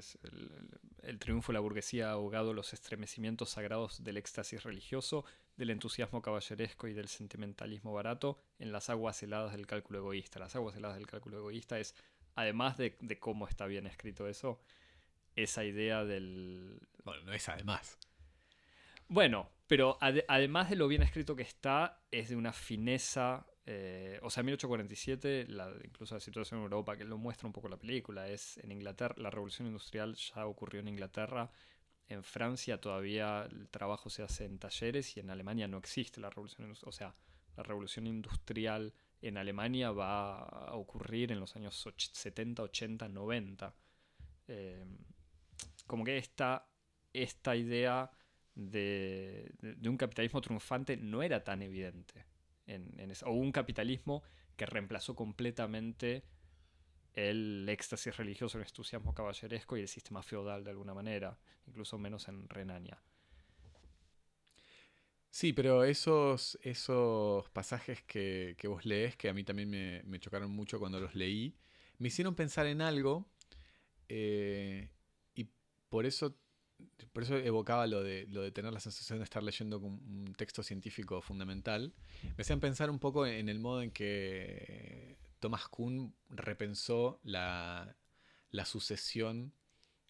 el, 1.04 1.20
triunfo 1.20 1.52
de 1.52 1.56
la 1.56 1.60
burguesía 1.60 2.12
ahogado 2.12 2.54
los 2.54 2.74
estremecimientos 2.74 3.50
sagrados 3.50 4.04
del 4.04 4.18
éxtasis 4.18 4.64
religioso, 4.64 5.26
del 5.58 5.72
entusiasmo 5.72 6.22
caballeresco 6.22 6.88
y 6.88 6.94
del 6.94 7.10
sentimentalismo 7.10 7.94
barato 7.94 8.38
en 8.58 8.72
las 8.72 8.90
aguas 8.90 9.22
heladas 9.22 9.52
del 9.52 9.68
cálculo 9.68 10.00
egoísta. 10.00 10.40
Las 10.40 10.56
aguas 10.56 10.76
heladas 10.76 10.98
del 10.98 11.08
cálculo 11.08 11.38
egoísta 11.38 11.80
es, 11.80 11.96
además 12.36 12.78
de, 12.78 12.98
cómo 13.20 13.48
está 13.48 13.66
bien 13.66 13.86
escrito 13.86 14.28
eso, 14.28 14.62
esa 15.36 15.66
idea 15.66 16.06
del... 16.06 16.80
Bueno, 17.04 17.24
no 17.24 17.34
es 17.34 17.50
además. 17.50 17.98
Bueno, 19.08 19.50
pero 19.68 19.98
además 20.00 20.70
de 20.70 20.78
lo 20.78 20.88
bien 20.88 21.04
escrito 21.04 21.36
que 21.36 21.44
está, 21.44 22.02
es 22.12 22.30
de 22.30 22.38
una 22.38 22.54
fineza 22.54 23.46
eh, 23.66 24.20
o 24.24 24.30
sea, 24.30 24.44
1847, 24.44 25.46
la, 25.50 25.72
incluso 25.84 26.16
la 26.16 26.22
situación 26.22 26.60
en 26.60 26.64
Europa, 26.64 26.98
que 26.98 27.06
lo 27.06 27.18
muestra 27.18 27.48
un 27.48 27.54
poco 27.54 27.70
la 27.70 27.78
película, 27.78 28.28
es 28.28 28.58
en 28.58 28.72
Inglaterra, 28.72 29.16
la 29.18 29.30
revolución 29.30 29.68
industrial 29.68 30.16
ya 30.16 30.46
ocurrió 30.48 30.82
en 30.82 30.88
Inglaterra, 30.88 31.52
en 32.08 32.24
Francia 32.24 32.82
todavía 32.82 33.48
el 33.50 33.70
trabajo 33.70 34.10
se 34.10 34.24
hace 34.24 34.46
en 34.46 34.60
talleres 34.60 35.16
y 35.16 35.22
en 35.22 35.30
Alemania 35.30 35.68
no 35.68 35.78
existe 35.78 36.20
la 36.20 36.30
revolución 36.30 36.66
industrial. 36.68 36.90
O 36.90 36.92
sea, 36.92 37.16
la 37.56 37.64
revolución 37.64 38.06
industrial 38.08 38.94
en 39.22 39.38
Alemania 39.38 39.92
va 39.92 40.40
a 40.40 40.74
ocurrir 40.74 41.32
en 41.32 41.40
los 41.40 41.56
años 41.56 41.88
70, 41.96 42.64
80, 42.64 43.08
90. 43.08 43.76
como 45.88 46.04
que 46.04 46.18
esta, 46.18 46.68
esta 47.14 47.56
idea 47.56 48.12
de, 48.56 49.50
de 49.60 49.90
un 49.90 49.96
capitalismo 49.96 50.42
triunfante 50.42 50.98
no 50.98 51.24
era 51.24 51.44
tan 51.44 51.62
evidente 51.62 52.26
o 53.26 53.32
un 53.32 53.52
capitalismo 53.52 54.24
que 54.56 54.66
reemplazó 54.66 55.16
completamente 55.16 56.24
el 57.14 57.68
éxtasis 57.68 58.16
religioso, 58.16 58.58
el 58.58 58.66
entusiasmo 58.66 59.14
caballeresco 59.14 59.78
y 59.78 59.82
el 59.82 59.88
sistema 59.88 60.24
feudal 60.24 60.64
de 60.64 60.72
alguna 60.72 60.94
manera, 60.94 61.38
incluso 61.68 61.98
menos 61.98 62.28
en 62.28 62.48
Renania. 62.48 63.02
Sí, 65.30 65.54
pero 65.54 65.86
esos, 65.86 66.60
esos 66.62 67.50
pasajes 67.52 68.04
que, 68.04 68.56
vos 68.66 68.86
lees, 68.86 69.16
que 69.16 69.30
a 69.30 69.34
mí 69.34 69.44
también 69.46 69.70
me, 69.70 70.20
chocaron 70.20 70.52
mucho 70.52 70.78
cuando 70.78 71.00
los 71.00 71.16
leí, 71.16 71.56
me 72.00 72.10
hicieron 72.10 72.36
pensar 72.36 72.68
en 72.68 72.82
algo 72.82 73.30
eh, 74.10 74.90
y 75.34 75.48
por 75.88 76.06
eso 76.06 76.38
por 77.14 77.24
eso 77.24 77.38
evocaba 77.38 77.88
lo 77.88 78.04
de, 78.04 78.26
lo 78.28 78.42
de 78.42 78.52
tener 78.52 78.72
la 78.74 78.80
sensación 78.80 79.20
de 79.20 79.24
estar 79.24 79.44
leyendo 79.44 79.80
un 79.80 80.34
texto 80.38 80.64
científico 80.64 81.22
fundamental. 81.22 81.94
Me 82.38 82.42
hacían 82.42 82.60
pensar 82.60 82.90
un 82.90 83.00
poco 83.00 83.26
en 83.26 83.50
el 83.50 83.60
modo 83.60 83.82
en 83.82 83.92
que 83.92 85.18
Thomas 85.40 85.68
Kuhn 85.68 86.16
repensó 86.30 87.20
la, 87.24 87.98
sucesión 88.64 89.54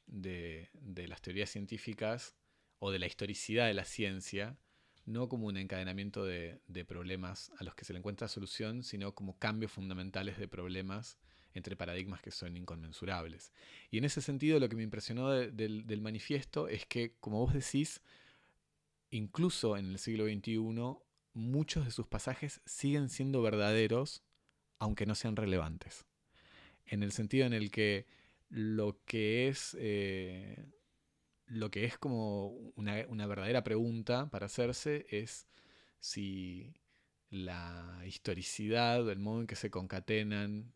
de, 0.06 0.70
las 1.08 1.22
teorías 1.22 1.50
científicas 1.50 2.36
o 2.80 2.92
de 2.92 3.00
la 3.00 3.08
historicidad 3.08 3.66
de 3.68 3.74
la 3.74 3.86
ciencia, 3.86 4.58
no 5.06 5.30
como 5.30 5.48
un 5.48 5.58
encadenamiento 5.58 6.26
de, 6.26 6.62
de 6.68 6.86
problemas 6.86 7.52
a 7.58 7.64
los 7.64 7.76
que 7.76 7.86
se 7.86 7.94
le 7.94 8.00
encuentra 8.00 8.28
solución, 8.28 8.84
sino 8.84 9.16
como 9.16 9.40
cambios 9.40 9.72
fundamentales 9.72 10.38
de 10.38 10.48
problemas 10.48 11.18
entre 11.54 11.76
paradigmas 11.76 12.22
que 12.22 12.32
son 12.32 12.56
inconmensurables. 12.58 13.52
Y 13.90 13.98
en 13.98 14.06
ese 14.06 14.22
sentido 14.22 14.60
lo 14.60 14.70
que 14.70 14.76
me 14.76 14.84
impresionó 14.84 15.30
del, 15.30 16.02
manifiesto 16.02 16.68
es 16.68 16.86
que, 16.86 17.16
como 17.20 17.40
vos 17.40 17.54
decís, 17.54 18.02
incluso 19.10 19.78
en 19.78 19.88
el 19.88 20.00
siglo 20.00 20.26
XXI, 20.26 20.58
muchos 21.34 21.86
de 21.86 21.92
sus 21.92 22.08
pasajes 22.08 22.62
siguen 22.66 23.10
siendo 23.10 23.42
verdaderos, 23.42 24.24
aunque 24.80 25.06
no 25.06 25.16
sean 25.16 25.36
relevantes. 25.36 26.06
En 26.86 27.04
el 27.04 27.12
sentido 27.12 27.46
en 27.46 27.54
el 27.54 27.72
que 27.72 28.06
lo 28.50 29.00
que 29.06 29.48
es, 29.48 29.78
eh, 29.80 30.66
lo 31.46 31.72
que 31.72 31.86
es 31.86 31.98
como 31.98 32.48
una, 32.76 33.06
una 33.08 33.28
verdadera 33.28 33.64
pregunta 33.64 34.30
para 34.30 34.48
hacerse 34.48 35.06
es 35.10 35.48
si 36.00 36.74
la 37.30 38.02
historicidad, 38.06 39.10
el 39.10 39.20
modo 39.20 39.42
en 39.42 39.48
que 39.48 39.56
se 39.56 39.72
concatenan 39.72 40.74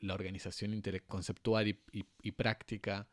la 0.00 0.14
organización 0.14 0.82
conceptual 1.06 1.78
y, 1.92 2.32
práctica 2.32 3.08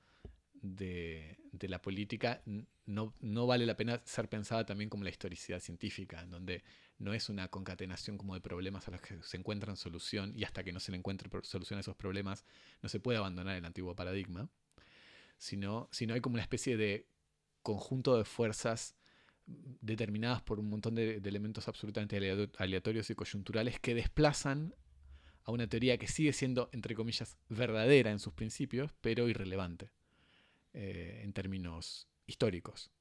de, 0.61 1.37
la 1.61 1.81
política 1.81 2.41
no, 2.85 3.13
no, 3.19 3.47
vale 3.47 3.65
la 3.65 3.77
pena 3.77 4.01
ser 4.05 4.29
pensada 4.29 4.65
también 4.65 4.89
como 4.89 5.03
la 5.03 5.09
historicidad 5.09 5.59
científica, 5.59 6.21
en 6.21 6.31
donde 6.31 6.63
no 6.99 7.13
es 7.13 7.29
una 7.29 7.47
concatenación 7.47 8.17
como 8.17 8.35
de 8.35 8.41
problemas 8.41 8.87
a 8.87 8.91
los 8.91 9.01
que 9.01 9.21
se 9.23 9.37
encuentran 9.37 9.77
solución 9.77 10.33
y 10.35 10.43
hasta 10.43 10.63
que 10.63 10.71
no 10.71 10.79
se 10.79 10.91
le 10.91 10.97
encuentre 10.97 11.29
solución 11.43 11.77
a 11.77 11.81
esos 11.81 11.95
problemas 11.95 12.45
no 12.81 12.89
se 12.89 12.99
puede 12.99 13.17
abandonar 13.17 13.57
el 13.57 13.65
antiguo 13.65 13.95
paradigma, 13.95 14.49
sino, 15.37 15.89
sino 15.91 16.13
hay 16.13 16.21
como 16.21 16.35
una 16.35 16.43
especie 16.43 16.77
de 16.77 17.07
conjunto 17.63 18.17
de 18.17 18.25
fuerzas 18.25 18.95
determinadas 19.45 20.41
por 20.41 20.59
un 20.59 20.69
montón 20.69 20.95
de 20.95 21.17
elementos 21.17 21.67
absolutamente 21.67 22.17
aleatorios 22.57 23.09
y 23.09 23.15
coyunturales 23.15 23.79
que 23.79 23.95
desplazan 23.95 24.73
a 25.43 25.51
una 25.51 25.67
teoría 25.67 25.97
que 25.97 26.07
sigue 26.07 26.33
siendo, 26.33 26.69
entre 26.71 26.95
comillas, 26.95 27.37
verdadera 27.49 28.11
en 28.11 28.19
sus 28.19 28.33
principios, 28.33 28.91
pero 29.01 29.27
irrelevante 29.27 29.89
eh, 30.73 31.21
en 31.23 31.33
términos 31.33 32.07
históricos. 32.27 32.91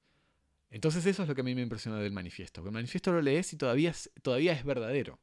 Entonces 0.70 1.05
eso 1.07 1.22
es 1.22 1.28
lo 1.28 1.34
que 1.34 1.41
a 1.41 1.45
mí 1.45 1.55
me 1.55 1.62
impresionó 1.62 1.99
del 1.99 2.12
manifiesto. 2.12 2.64
el 2.64 2.72
manifiesto 2.72 3.12
lo 3.12 3.20
lees 3.20 3.53
y 3.53 3.57
todavía 3.57 3.91
es, 3.91 4.11
todavía 4.22 4.53
es 4.53 4.64
verdadero. 4.64 5.18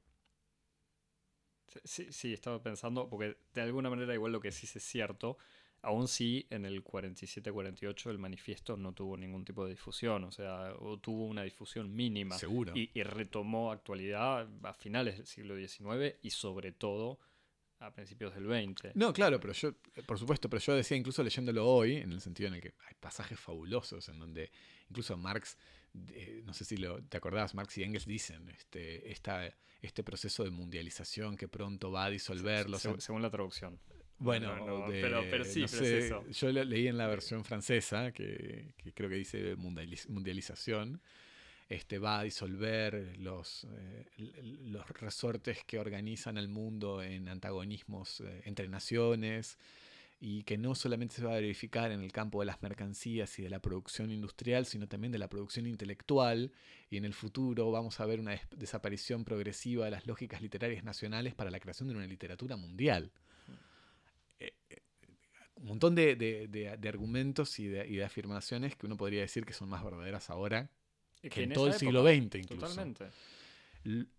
Sí, 1.84 2.08
sí, 2.12 2.34
estaba 2.34 2.62
pensando, 2.62 3.10
porque 3.10 3.38
de 3.54 3.62
alguna 3.62 3.90
manera 3.90 4.14
igual 4.14 4.32
lo 4.32 4.40
que 4.40 4.52
sí 4.52 4.66
es 4.74 4.84
cierto, 4.84 5.38
Aún 5.82 6.08
si 6.08 6.48
en 6.50 6.66
el 6.66 6.84
47-48 6.84 8.10
el 8.10 8.18
manifiesto 8.18 8.76
no 8.78 8.94
tuvo 8.94 9.16
ningún 9.16 9.46
tipo 9.46 9.64
de 9.64 9.72
difusión, 9.72 10.24
o 10.24 10.32
sea, 10.32 10.74
o 10.80 10.98
tuvo 10.98 11.26
una 11.26 11.44
difusión 11.44 11.96
mínima. 11.96 12.38
Seguro. 12.38 12.74
Y, 12.76 12.90
retomó 13.04 13.72
actualidad 13.72 14.48
a 14.64 14.74
finales 14.74 15.18
del 15.18 15.28
siglo 15.28 15.56
XIX 15.56 16.16
y 16.22 16.32
sobre 16.32 16.72
todo 16.72 17.20
a 17.80 17.94
principios 17.94 18.34
del 18.34 18.46
XX. 18.46 18.96
No, 18.96 19.14
claro, 19.14 19.40
pero 19.40 19.54
yo, 19.54 19.74
por 20.06 20.18
supuesto, 20.18 20.50
pero 20.50 20.62
yo 20.62 20.76
decía 20.76 20.98
incluso 20.98 21.24
leyéndolo 21.24 21.66
hoy, 21.68 21.98
en 21.98 22.12
el 22.12 22.22
sentido 22.22 22.48
en 22.48 22.56
el 22.56 22.62
que 22.62 22.74
hay 22.88 22.96
pasajes 23.00 23.40
fabulosos 23.40 24.10
en 24.10 24.20
donde 24.20 24.52
incluso 24.90 25.16
Marx, 25.16 25.58
eh, 26.10 26.42
no 26.44 26.54
sé 26.54 26.66
si 26.66 26.78
lo, 26.78 27.04
te 27.04 27.18
acordás, 27.18 27.54
Marx 27.54 27.78
y 27.78 27.84
Engels 27.84 28.08
dicen 28.08 28.50
este, 28.50 29.12
esta, 29.12 29.56
este 29.82 30.04
proceso 30.04 30.44
de 30.44 30.50
mundialización 30.50 31.38
que 31.38 31.48
pronto 31.48 31.92
va 31.92 32.06
a 32.06 32.10
disolverlos. 32.10 32.82
según 32.98 33.22
la 33.22 33.30
traducción. 33.30 33.80
Bueno, 34.20 34.88
pero, 34.90 35.46
sí, 35.46 35.66
Yo 36.32 36.52
leí 36.52 36.88
en 36.88 36.98
la 36.98 37.08
versión 37.08 37.44
francesa, 37.44 38.12
que, 38.12 38.74
creo 38.96 39.10
que 39.10 39.16
dice 39.16 39.56
mundialización, 39.56 41.02
este, 41.70 42.00
va 42.00 42.20
a 42.20 42.24
disolver 42.24 43.18
los, 43.20 43.66
eh, 43.66 44.06
los 44.66 44.90
resortes 44.90 45.64
que 45.66 45.80
organizan 45.80 46.38
el 46.38 46.48
mundo 46.48 47.04
en 47.04 47.28
antagonismos 47.28 48.22
eh, 48.22 48.42
entre 48.46 48.70
naciones 48.70 49.58
y 50.20 50.44
que 50.44 50.58
no 50.58 50.74
solamente 50.74 51.16
se 51.16 51.24
va 51.24 51.34
a 51.34 51.36
verificar 51.36 51.92
en 51.92 52.02
el 52.02 52.12
campo 52.12 52.40
de 52.40 52.48
las 52.48 52.64
mercancías 52.64 53.38
y 53.38 53.44
de 53.44 53.50
la 53.50 53.60
producción 53.60 54.10
industrial, 54.10 54.66
sino 54.66 54.88
también 54.88 55.12
de 55.12 55.20
la 55.20 55.28
producción 55.28 55.68
intelectual, 55.68 56.52
y 56.90 56.98
en 56.98 57.06
el 57.06 57.14
futuro 57.14 57.70
vamos 57.70 58.00
a 58.00 58.06
ver 58.08 58.20
una 58.20 58.40
desaparición 58.56 59.26
progresiva 59.26 59.86
de 59.86 59.92
las 59.92 60.08
lógicas 60.08 60.42
literarias 60.42 60.84
nacionales 60.84 61.36
para 61.36 61.52
la 61.52 61.60
creación 61.60 61.90
de 61.90 61.96
una 61.96 62.08
literatura 62.08 62.56
mundial 62.56 63.12
un 65.58 65.66
montón 65.66 65.96
de, 65.96 66.80
argumentos 66.88 67.60
y, 67.60 67.68
de, 67.68 68.04
afirmaciones 68.04 68.76
que 68.76 68.86
uno 68.86 68.98
podría 68.98 69.22
decir 69.22 69.46
que 69.46 69.54
son 69.54 69.70
más 69.70 69.84
verdaderas 69.84 70.30
ahora 70.30 70.70
que, 71.22 71.44
en, 71.44 71.54
todo 71.54 71.68
el 71.68 71.74
siglo 71.74 72.04
XX 72.04 72.36
incluso. 72.36 72.68
Totalmente. 72.68 73.06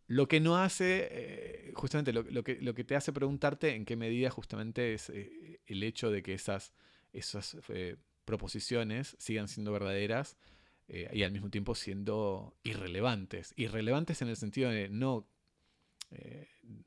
Lo 0.07 0.29
que 0.29 0.41
no 0.41 0.57
hace, 0.57 1.09
eh, 1.11 1.73
justamente 1.75 2.13
lo, 2.13 2.25
que, 2.43 2.59
lo 2.61 2.75
que 2.75 2.85
te 2.85 2.97
hace 2.97 3.13
preguntarte 3.13 3.75
en 3.75 3.85
qué 3.85 3.97
medida 3.97 4.31
justamente 4.31 4.95
es 4.95 5.11
eh, 5.11 5.61
el 5.67 5.83
hecho 5.83 6.11
de 6.11 6.23
que 6.23 6.33
esas, 6.33 6.73
esas 7.13 7.57
eh, 7.69 7.97
proposiciones 8.25 9.17
sigan 9.19 9.49
siendo 9.49 9.73
verdaderas 9.73 10.37
y 11.13 11.23
al 11.23 11.33
mismo 11.33 11.51
tiempo 11.51 11.75
siendo 11.75 12.57
irrelevantes. 12.63 13.53
Irrelevantes 13.57 14.23
en 14.23 14.29
el 14.29 14.37
sentido 14.37 14.71
de 14.71 14.89
no 14.89 15.29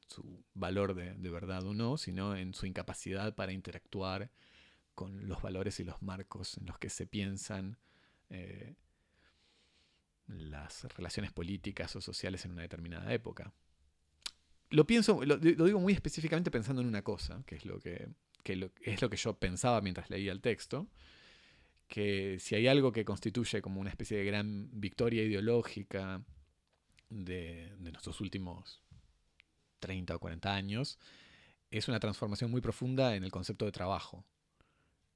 su 0.07 0.43
valor 0.53 0.95
de, 0.95 1.30
verdad 1.30 1.65
o 1.65 1.74
no, 1.74 1.97
sino 1.97 2.36
en 2.36 2.53
su 2.53 2.65
incapacidad 2.65 3.36
para 3.36 3.51
interactuar 3.51 4.32
con 4.95 5.28
los 5.28 5.41
valores 5.41 5.80
y 5.80 5.84
los 5.84 6.01
marcos 6.01 6.57
en 6.57 6.65
los 6.65 6.78
que 6.78 6.89
se 6.89 7.05
piensan 7.05 7.78
eh, 8.30 8.76
las 10.28 10.84
relaciones 10.95 11.32
políticas 11.32 11.95
o 11.95 12.01
sociales 12.01 12.45
en 12.45 12.51
una 12.51 12.61
determinada 12.61 13.13
época. 13.13 13.53
Lo 14.69 14.88
pienso, 14.88 15.24
lo, 15.26 15.38
digo 15.38 15.80
muy 15.80 15.93
específicamente 15.93 16.51
pensando 16.51 16.82
en 16.82 16.88
una 16.88 17.03
cosa, 17.03 17.43
que 17.45 17.55
es 17.55 17.65
lo 17.65 17.80
que, 17.80 18.09
es 18.43 19.01
lo 19.01 19.09
que 19.09 19.17
yo 19.17 19.38
pensaba 19.38 19.82
mientras 19.82 20.09
leía 20.09 20.32
el 20.32 20.41
texto, 20.41 20.88
que 21.88 22.38
si 22.39 22.55
hay 22.55 22.67
algo 22.67 22.93
que 22.93 23.03
constituye 23.03 23.61
como 23.61 23.82
una 23.82 23.89
especie 23.89 24.17
de 24.17 24.24
gran 24.24 24.69
victoria 24.72 25.24
ideológica 25.24 26.24
de, 27.09 27.76
nuestros 27.80 28.22
últimos 28.22 28.82
30 29.82 30.16
o 30.16 30.20
40 30.20 30.54
años, 30.56 30.98
es 31.70 31.90
una 31.90 32.00
transformación 32.00 32.50
muy 32.52 32.62
profunda 32.62 33.16
en 33.16 33.26
el 33.26 33.32
concepto 33.32 33.66
de 33.66 33.74
trabajo. 33.74 34.24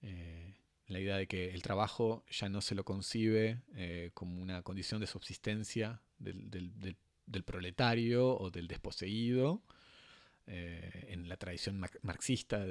Eh, 0.01 0.53
la 0.88 0.99
idea 0.99 1.18
de 1.18 1.28
que 1.28 1.49
el 1.51 1.61
trabajo 1.61 2.26
ya 2.30 2.49
no 2.49 2.61
se 2.61 2.76
lo 2.76 2.84
concibe 2.84 3.61
eh, 3.76 4.11
como 4.13 4.41
una 4.41 4.61
condición 4.61 4.99
de 5.01 5.07
subsistencia 5.07 6.01
del, 6.20 6.97
proletario 7.45 8.38
o 8.38 8.51
del 8.51 8.68
desposeído, 8.68 9.63
eh, 10.47 11.07
en 11.09 11.28
la 11.28 11.38
tradición 11.38 11.84
marxista 12.03 12.66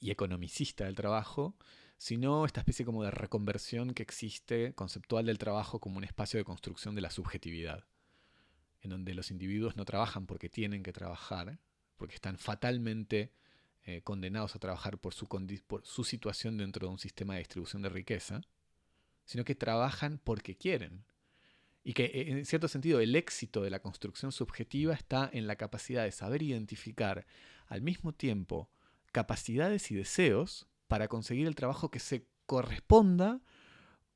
y 0.00 0.10
economicista 0.10 0.86
del 0.86 0.96
trabajo, 0.96 1.54
sino 1.98 2.44
esta 2.46 2.60
especie 2.60 2.84
como 2.84 3.04
de 3.04 3.10
reconversión 3.10 3.94
que 3.94 4.02
existe 4.02 4.72
conceptual 4.74 5.26
del 5.26 5.38
trabajo 5.38 5.80
como 5.80 5.98
un 5.98 6.04
espacio 6.04 6.38
de 6.38 6.44
construcción 6.44 6.94
de 6.94 7.00
la 7.00 7.10
subjetividad, 7.10 7.84
en 8.80 8.90
donde 8.90 9.14
los 9.14 9.30
individuos 9.30 9.76
no 9.76 9.84
trabajan 9.84 10.26
porque 10.26 10.48
tienen 10.48 10.82
que 10.82 10.92
trabajar, 10.92 11.58
porque 11.96 12.14
están 12.14 12.38
fatalmente 12.38 13.32
eh, 13.84 14.02
condenados 14.02 14.54
a 14.54 14.58
trabajar 14.58 14.98
por 14.98 15.14
su, 15.14 15.26
por 15.66 15.86
su 15.86 16.04
situación 16.04 16.58
dentro 16.58 16.86
de 16.86 16.92
un 16.92 16.98
sistema 16.98 17.34
de 17.34 17.40
distribución 17.40 17.82
de 17.82 17.88
riqueza, 17.88 18.42
sino 19.24 19.44
que 19.44 19.54
trabajan 19.54 20.20
porque 20.22 20.56
quieren. 20.56 21.04
Y 21.82 21.94
que 21.94 22.04
eh, 22.04 22.30
en 22.30 22.44
cierto 22.44 22.68
sentido 22.68 23.00
el 23.00 23.16
éxito 23.16 23.62
de 23.62 23.70
la 23.70 23.80
construcción 23.80 24.32
subjetiva 24.32 24.94
está 24.94 25.28
en 25.32 25.46
la 25.46 25.56
capacidad 25.56 26.04
de 26.04 26.12
saber 26.12 26.42
identificar 26.42 27.26
al 27.66 27.82
mismo 27.82 28.12
tiempo 28.12 28.70
capacidades 29.12 29.90
y 29.90 29.94
deseos 29.94 30.68
para 30.86 31.08
conseguir 31.08 31.46
el 31.46 31.54
trabajo 31.54 31.90
que 31.90 31.98
se 31.98 32.26
corresponda 32.46 33.40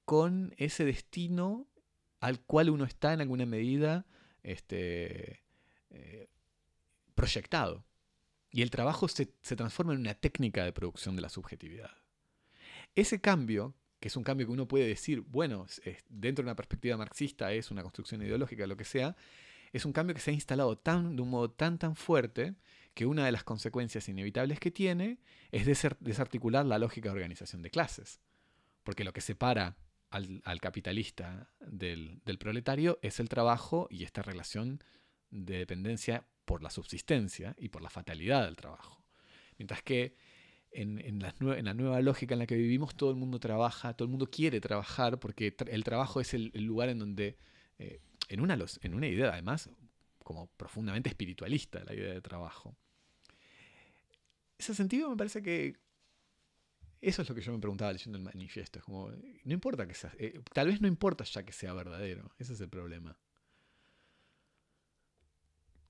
con 0.04 0.54
ese 0.56 0.84
destino 0.84 1.66
al 2.20 2.40
cual 2.40 2.70
uno 2.70 2.84
está 2.84 3.12
en 3.12 3.20
alguna 3.20 3.46
medida 3.46 4.06
este, 4.42 5.42
eh, 5.90 6.28
proyectado. 7.14 7.84
Y 8.50 8.62
el 8.62 8.70
trabajo 8.70 9.08
se, 9.08 9.26
transforma 9.26 9.94
en 9.94 10.00
una 10.00 10.14
técnica 10.14 10.64
de 10.64 10.72
producción 10.72 11.16
de 11.16 11.22
la 11.22 11.28
subjetividad. 11.28 11.90
Ese 12.94 13.20
cambio, 13.20 13.74
que 13.98 14.08
es 14.08 14.16
un 14.16 14.24
cambio 14.24 14.46
que 14.46 14.52
uno 14.52 14.68
puede 14.68 14.86
decir, 14.86 15.20
bueno, 15.22 15.66
dentro 16.08 16.42
de 16.42 16.48
una 16.48 16.56
perspectiva 16.56 16.96
marxista 16.98 17.52
es 17.52 17.70
una 17.70 17.82
construcción 17.82 18.22
ideológica, 18.22 18.66
lo 18.66 18.76
que 18.76 18.84
sea, 18.84 19.16
es 19.72 19.86
un 19.86 19.92
cambio 19.92 20.14
que 20.14 20.20
se 20.20 20.30
ha 20.30 20.34
instalado 20.34 20.76
tan, 20.76 21.16
de 21.16 21.22
un 21.22 21.30
modo 21.30 21.50
tan 21.50 21.78
tan 21.78 21.96
fuerte 21.96 22.54
que 22.92 23.06
una 23.06 23.24
de 23.24 23.32
las 23.32 23.42
consecuencias 23.42 24.08
inevitables 24.08 24.60
que 24.60 24.70
tiene 24.70 25.18
es 25.50 25.66
desarticular 26.00 26.66
la 26.66 26.78
lógica 26.78 27.08
de 27.08 27.14
organización 27.14 27.62
de 27.62 27.70
clases. 27.70 28.20
Porque 28.82 29.04
lo 29.04 29.14
que 29.14 29.22
separa 29.22 29.76
al, 30.12 30.60
capitalista 30.60 31.50
del, 31.60 32.20
proletario 32.38 32.98
es 33.02 33.20
el 33.20 33.28
trabajo 33.28 33.88
y 33.90 34.04
esta 34.04 34.22
relación 34.22 34.82
de 35.30 35.58
dependencia 35.58 36.26
por 36.44 36.62
la 36.62 36.70
subsistencia 36.70 37.56
y 37.58 37.68
por 37.68 37.82
la 37.82 37.90
fatalidad 37.90 38.44
del 38.44 38.56
trabajo. 38.56 39.04
Mientras 39.58 39.82
que 39.82 40.14
en, 40.70 41.20
la 41.20 41.74
nueva 41.74 42.00
lógica 42.00 42.34
en 42.34 42.40
la 42.40 42.46
que 42.46 42.56
vivimos, 42.56 42.94
todo 42.94 43.10
el 43.10 43.16
mundo 43.16 43.40
trabaja, 43.40 43.94
todo 43.94 44.06
el 44.06 44.10
mundo 44.10 44.30
quiere 44.30 44.60
trabajar, 44.60 45.18
porque 45.18 45.54
el 45.66 45.84
trabajo 45.84 46.20
es 46.20 46.34
el, 46.34 46.50
lugar 46.54 46.88
en 46.88 46.98
donde, 46.98 47.36
eh, 47.78 48.00
en, 48.28 48.40
una, 48.40 48.58
en 48.82 48.94
una 48.94 49.06
idea 49.06 49.32
además 49.32 49.70
como 50.22 50.46
profundamente 50.56 51.08
espiritualista, 51.08 51.82
la 51.84 51.94
idea 51.94 52.12
de 52.12 52.20
trabajo 52.20 52.76
ese 54.62 54.74
sentido 54.74 55.10
me 55.10 55.16
parece 55.16 55.42
que 55.42 55.76
eso 57.02 57.22
es 57.22 57.28
lo 57.28 57.34
que 57.34 57.40
yo 57.40 57.52
me 57.52 57.58
preguntaba 57.58 57.92
leyendo 57.92 58.16
el 58.16 58.24
manifiesto. 58.24 58.78
Es 58.78 58.84
como, 58.84 59.10
no 59.10 59.52
importa 59.52 59.86
que 59.86 59.94
sea, 59.94 60.12
eh, 60.18 60.40
tal 60.52 60.68
vez 60.68 60.80
no 60.80 60.86
importa 60.86 61.24
ya 61.24 61.42
que 61.42 61.52
sea 61.52 61.72
verdadero. 61.74 62.30
Ese 62.38 62.52
es 62.52 62.60
el 62.60 62.68
problema. 62.68 63.18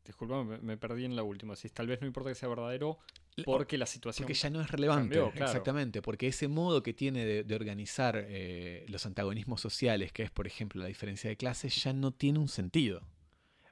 Disculpa, 0.05 0.43
me, 0.43 0.77
perdí 0.77 1.05
en 1.05 1.15
la 1.15 1.23
última. 1.23 1.55
Si 1.55 1.69
tal 1.69 1.87
vez 1.87 2.01
no 2.01 2.07
importa 2.07 2.31
que 2.31 2.35
sea 2.35 2.49
verdadero 2.49 2.99
porque 3.45 3.79
la 3.79 3.87
situación. 3.87 4.25
Porque 4.25 4.35
ya 4.35 4.51
no 4.51 4.61
es 4.61 4.71
relevante. 4.71 5.21
Exactamente. 5.35 6.03
Porque 6.03 6.27
ese 6.27 6.49
modo 6.49 6.83
que 6.83 6.93
tiene 6.93 7.45
de, 7.45 7.55
organizar 7.55 8.17
eh, 8.17 8.85
los 8.89 9.07
antagonismos 9.07 9.61
sociales, 9.61 10.13
que 10.13 10.25
es, 10.25 10.31
por 10.31 10.47
ejemplo, 10.47 10.81
la 10.81 10.89
diferencia 10.89 11.31
de 11.31 11.37
clases, 11.37 11.77
ya 11.83 11.93
no 11.93 12.11
tiene 12.11 12.41
un 12.41 12.49
sentido. 12.49 13.07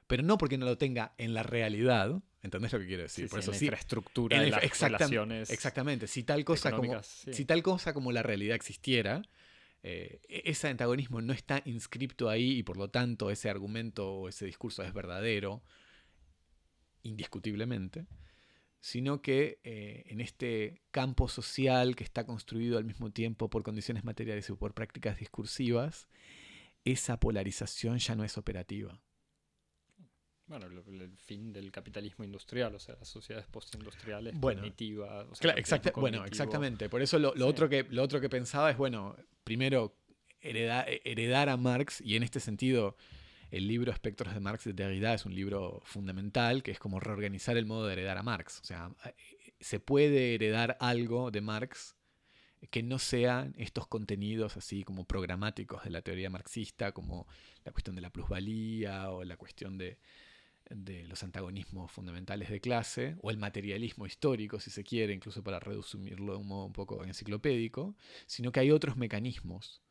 Pero 0.07 0.23
no 0.23 0.37
porque 0.37 0.57
no 0.57 0.65
lo 0.65 0.77
tenga 0.77 1.13
en 1.17 1.33
la 1.33 1.43
realidad, 1.43 2.21
¿Entendés 2.43 2.73
lo 2.73 2.79
que 2.79 2.87
quiero 2.87 3.03
decir? 3.03 3.29
Por 3.29 3.39
eso, 3.39 3.51
la 3.51 3.57
infraestructura 3.57 4.41
de 4.41 4.49
las 4.49 4.79
relaciones 4.79 5.49
Exactamente. 5.51 6.07
Si 6.07 6.23
tal, 6.23 6.43
cosa 6.43 6.71
como, 6.71 7.01
si 7.03 7.45
tal 7.45 7.61
cosa 7.61 7.93
como 7.93 8.11
la 8.11 8.23
realidad 8.23 8.55
existiera, 8.55 9.21
eh, 9.83 10.21
e-, 10.27 10.43
ese 10.45 10.67
antagonismo 10.67 11.21
no 11.21 11.33
está 11.33 11.61
inscripto 11.65 12.29
ahí 12.29 12.57
y 12.57 12.63
por 12.63 12.77
lo 12.77 12.89
tanto 12.89 13.29
ese 13.29 13.49
argumento 13.49 14.11
o 14.11 14.29
ese 14.29 14.45
discurso 14.45 14.81
es 14.83 14.93
verdadero, 14.93 15.61
indiscutiblemente, 17.03 18.07
sino 18.79 19.21
que 19.21 19.59
eh, 19.63 20.03
en 20.07 20.19
este 20.19 20.81
campo 20.89 21.27
social 21.27 21.95
que 21.95 22.03
está 22.03 22.25
construido 22.25 22.79
al 22.79 22.85
mismo 22.85 23.11
tiempo 23.11 23.51
por 23.51 23.61
condiciones 23.61 24.03
materiales 24.03 24.49
y 24.49 24.53
por 24.53 24.73
prácticas 24.73 25.19
discursivas, 25.19 26.07
esa 26.85 27.19
polarización 27.19 27.99
ya 27.99 28.15
no 28.15 28.23
es 28.23 28.39
operativa 28.39 28.99
bueno, 30.51 30.67
el, 30.67 31.11
fin 31.17 31.53
del 31.53 31.71
capitalismo 31.71 32.25
industrial, 32.25 32.75
o 32.75 32.79
sea, 32.79 32.95
las 32.99 33.07
sociedades 33.07 33.47
postindustriales, 33.47 34.33
bueno, 34.37 34.61
cognitivas. 34.61 35.27
bueno, 35.95 36.25
exactamente. 36.25 36.89
Por 36.89 37.01
eso 37.01 37.17
lo, 37.19 37.33
otro 37.47 37.69
que, 37.69 37.85
lo 37.89 38.03
otro 38.03 38.19
que 38.19 38.29
pensaba 38.29 38.69
es, 38.69 38.77
bueno, 38.77 39.15
primero, 39.43 39.95
heredar, 40.41 41.49
a 41.49 41.57
Marx, 41.57 42.01
y 42.01 42.15
en 42.15 42.23
este 42.23 42.39
sentido, 42.39 42.97
el 43.49 43.67
libro 43.67 43.91
Espectros 43.91 44.33
de 44.33 44.39
Marx 44.39 44.65
de 44.65 44.73
Derrida 44.73 45.13
es 45.13 45.25
un 45.25 45.33
libro 45.33 45.81
fundamental, 45.85 46.63
que 46.63 46.71
es 46.71 46.79
como 46.79 46.99
reorganizar 46.99 47.57
el 47.57 47.65
modo 47.65 47.87
de 47.87 47.93
heredar 47.93 48.17
a 48.17 48.23
Marx. 48.23 48.59
O 48.61 48.65
sea, 48.65 48.91
se 49.59 49.79
puede 49.79 50.35
heredar 50.35 50.77
algo 50.79 51.31
de 51.31 51.41
Marx 51.41 51.95
que 52.69 52.83
no 52.83 52.99
sean 52.99 53.55
estos 53.57 53.87
contenidos 53.87 54.55
así 54.55 54.83
como 54.83 55.05
programáticos 55.05 55.83
de 55.83 55.89
la 55.89 56.01
teoría 56.01 56.29
marxista, 56.29 56.91
como 56.91 57.27
la 57.63 57.71
cuestión 57.71 57.95
de 57.95 58.01
la 58.01 58.11
plusvalía 58.11 59.09
o 59.09 59.23
la 59.23 59.35
cuestión 59.37 59.77
de, 59.77 59.97
de 60.75 61.05
los 61.07 61.23
antagonismos 61.23 61.91
fundamentales 61.91 62.49
de 62.49 62.61
clase, 62.61 63.15
o 63.21 63.31
el 63.31 63.37
materialismo 63.37 64.05
histórico, 64.05 64.59
si 64.59 64.71
se 64.71 64.83
quiere, 64.83 65.13
incluso 65.13 65.43
para 65.43 65.59
resumirlo 65.59 66.33
de 66.33 66.39
un 66.39 66.47
modo 66.47 66.65
un 66.65 66.73
poco 66.73 67.03
enciclopédico, 67.03 67.95
sino 68.25 68.51
que 68.51 68.61
hay 68.61 68.71
otros 68.71 68.97
mecanismos 68.97 69.81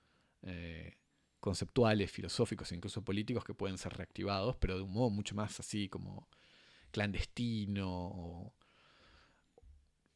eh, 0.43 0.97
conceptuales, 1.41 2.11
filosóficos 2.11 2.73
e 2.73 2.77
incluso 2.77 3.03
políticos 3.03 3.45
que 3.45 3.55
pueden 3.55 3.79
ser 3.79 3.95
reactivados, 3.95 4.57
pero 4.57 4.77
de 4.77 4.83
un 4.83 4.93
modo 4.93 5.11
mucho 5.11 5.35
más 5.35 5.59
así 5.61 5.89
como 5.89 6.29
clandestino. 6.91 8.09
O, 8.09 8.55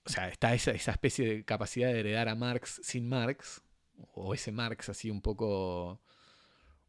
sea, 0.07 0.29
está 0.29 0.55
esa, 0.55 0.73
esa 0.73 0.93
especie 0.93 1.27
de 1.27 1.45
capacidad 1.45 1.93
de 1.93 2.01
heredar 2.01 2.29
a 2.29 2.35
Marx 2.35 2.81
sin 2.83 3.09
Marx, 3.09 3.62
o 4.15 4.35
ese 4.35 4.53
Marx 4.53 4.89
así 4.89 5.11
un 5.11 5.23
poco, 5.23 6.01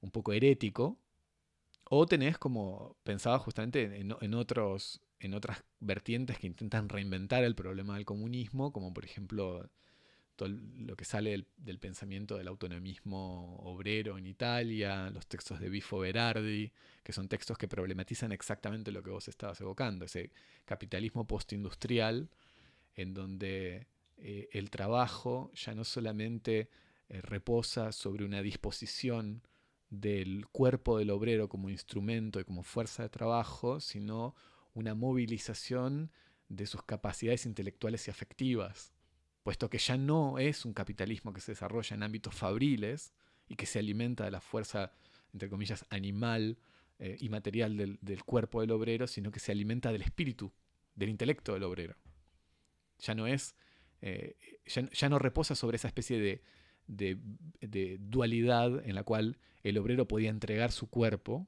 un 0.02 0.12
poco 0.12 0.34
herético, 0.34 1.00
o 1.90 2.06
tenés 2.06 2.38
como 2.38 2.96
pensaba 3.04 3.40
justamente 3.40 4.00
en, 4.00 4.34
otros, 4.34 5.02
en 5.20 5.34
otras 5.34 5.64
vertientes 5.80 6.40
que 6.40 6.48
intentan 6.48 6.90
reinventar 6.90 7.44
el 7.44 7.56
problema 7.56 7.96
del 7.96 8.06
comunismo, 8.06 8.72
como 8.74 8.94
por 8.94 9.06
ejemplo 9.06 9.70
todo 10.36 10.50
lo 10.50 10.98
que 10.98 11.06
sale 11.06 11.46
del, 11.58 11.80
pensamiento 11.80 12.38
del 12.38 12.50
autonomismo 12.50 13.58
obrero 13.60 14.18
en 14.18 14.26
Italia, 14.26 15.10
los 15.12 15.28
textos 15.28 15.60
de 15.60 15.70
Bifo 15.70 16.00
Berardi, 16.00 16.74
que 17.04 17.14
son 17.14 17.30
textos 17.30 17.58
que 17.58 17.68
problematizan 17.68 18.32
exactamente 18.32 18.92
lo 18.92 19.02
que 19.02 19.12
vos 19.12 19.28
estabas 19.28 19.62
evocando, 19.62 20.06
ese 20.06 20.32
capitalismo 20.66 21.26
postindustrial 21.26 22.30
en 22.96 23.14
donde 23.14 23.88
eh, 24.18 24.50
el 24.52 24.70
trabajo 24.70 25.52
ya 25.54 25.74
no 25.74 25.84
solamente 25.84 26.70
eh, 27.08 27.22
reposa 27.22 27.92
sobre 27.92 28.26
una 28.26 28.42
disposición 28.42 29.42
del 29.90 30.46
cuerpo 30.48 30.98
del 30.98 31.12
obrero 31.12 31.50
como 31.50 31.70
instrumento 31.70 32.40
y 32.40 32.44
como 32.44 32.64
fuerza 32.64 33.04
de 33.04 33.10
trabajo, 33.10 33.80
sino 33.80 34.36
una 34.74 34.96
movilización 34.96 36.12
de 36.50 36.66
sus 36.66 36.84
capacidades 36.84 37.46
intelectuales 37.46 38.08
y 38.08 38.12
afectivas, 38.12 38.94
puesto 39.44 39.70
que 39.70 39.78
ya 39.78 39.98
no 39.98 40.38
es 40.38 40.66
un 40.66 40.74
capitalismo 40.74 41.34
que 41.34 41.42
se 41.42 41.52
desarrolla 41.52 41.96
en 41.96 42.04
ámbitos 42.04 42.36
fabriles 42.36 43.14
y 43.48 43.56
que 43.56 43.66
se 43.66 43.80
alimenta 43.80 44.26
de 44.26 44.32
la 44.32 44.42
fuerza, 44.42 44.92
entre 45.34 45.50
comillas, 45.50 45.86
animal 45.90 46.58
eh, 47.00 47.18
y 47.20 47.30
material 47.30 47.78
del, 47.78 48.24
cuerpo 48.24 48.62
del 48.62 48.72
obrero, 48.72 49.08
sino 49.08 49.32
que 49.32 49.40
se 49.40 49.52
alimenta 49.52 49.92
del 49.92 50.02
espíritu, 50.02 50.52
del 50.96 51.10
intelecto 51.10 51.54
del 51.54 51.64
obrero. 51.64 51.96
Ya 53.00 53.14
no 53.14 53.28
es, 53.28 53.56
eh, 54.02 54.36
ya 54.66 55.10
no 55.10 55.20
reposa 55.20 55.56
sobre 55.56 55.76
esa 55.76 55.88
especie 55.88 56.20
de, 56.20 56.42
de, 56.88 57.18
dualidad 58.00 58.86
en 58.88 58.96
la 58.96 59.04
cual 59.04 59.38
el 59.64 59.78
obrero 59.78 60.08
podía 60.08 60.30
entregar 60.30 60.72
su 60.72 60.90
cuerpo. 60.90 61.48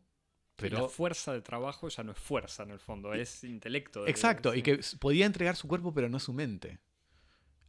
Pero... 0.56 0.82
la 0.82 0.90
fuerza 0.90 1.34
de 1.34 1.42
trabajo 1.42 1.88
ya 1.88 2.04
no 2.04 2.14
es 2.14 2.18
fuerza 2.18 2.64
en 2.64 2.72
el 2.72 2.80
fondo, 2.80 3.14
es 3.14 3.44
intelecto. 3.44 4.08
Exacto, 4.08 4.56
y 4.56 4.64
que 4.64 4.80
podía 5.00 5.26
entregar 5.26 5.56
su 5.56 5.68
cuerpo 5.68 5.94
pero 5.94 6.10
no 6.10 6.20
su 6.20 6.34
mente. 6.34 6.80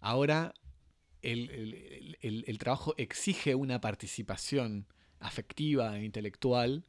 Ahora 0.01 0.55
el, 1.23 2.57
trabajo 2.59 2.95
exige 2.97 3.55
una 3.55 3.81
participación 3.81 4.87
afectiva 5.21 5.99
e 5.99 6.05
intelectual 6.05 6.87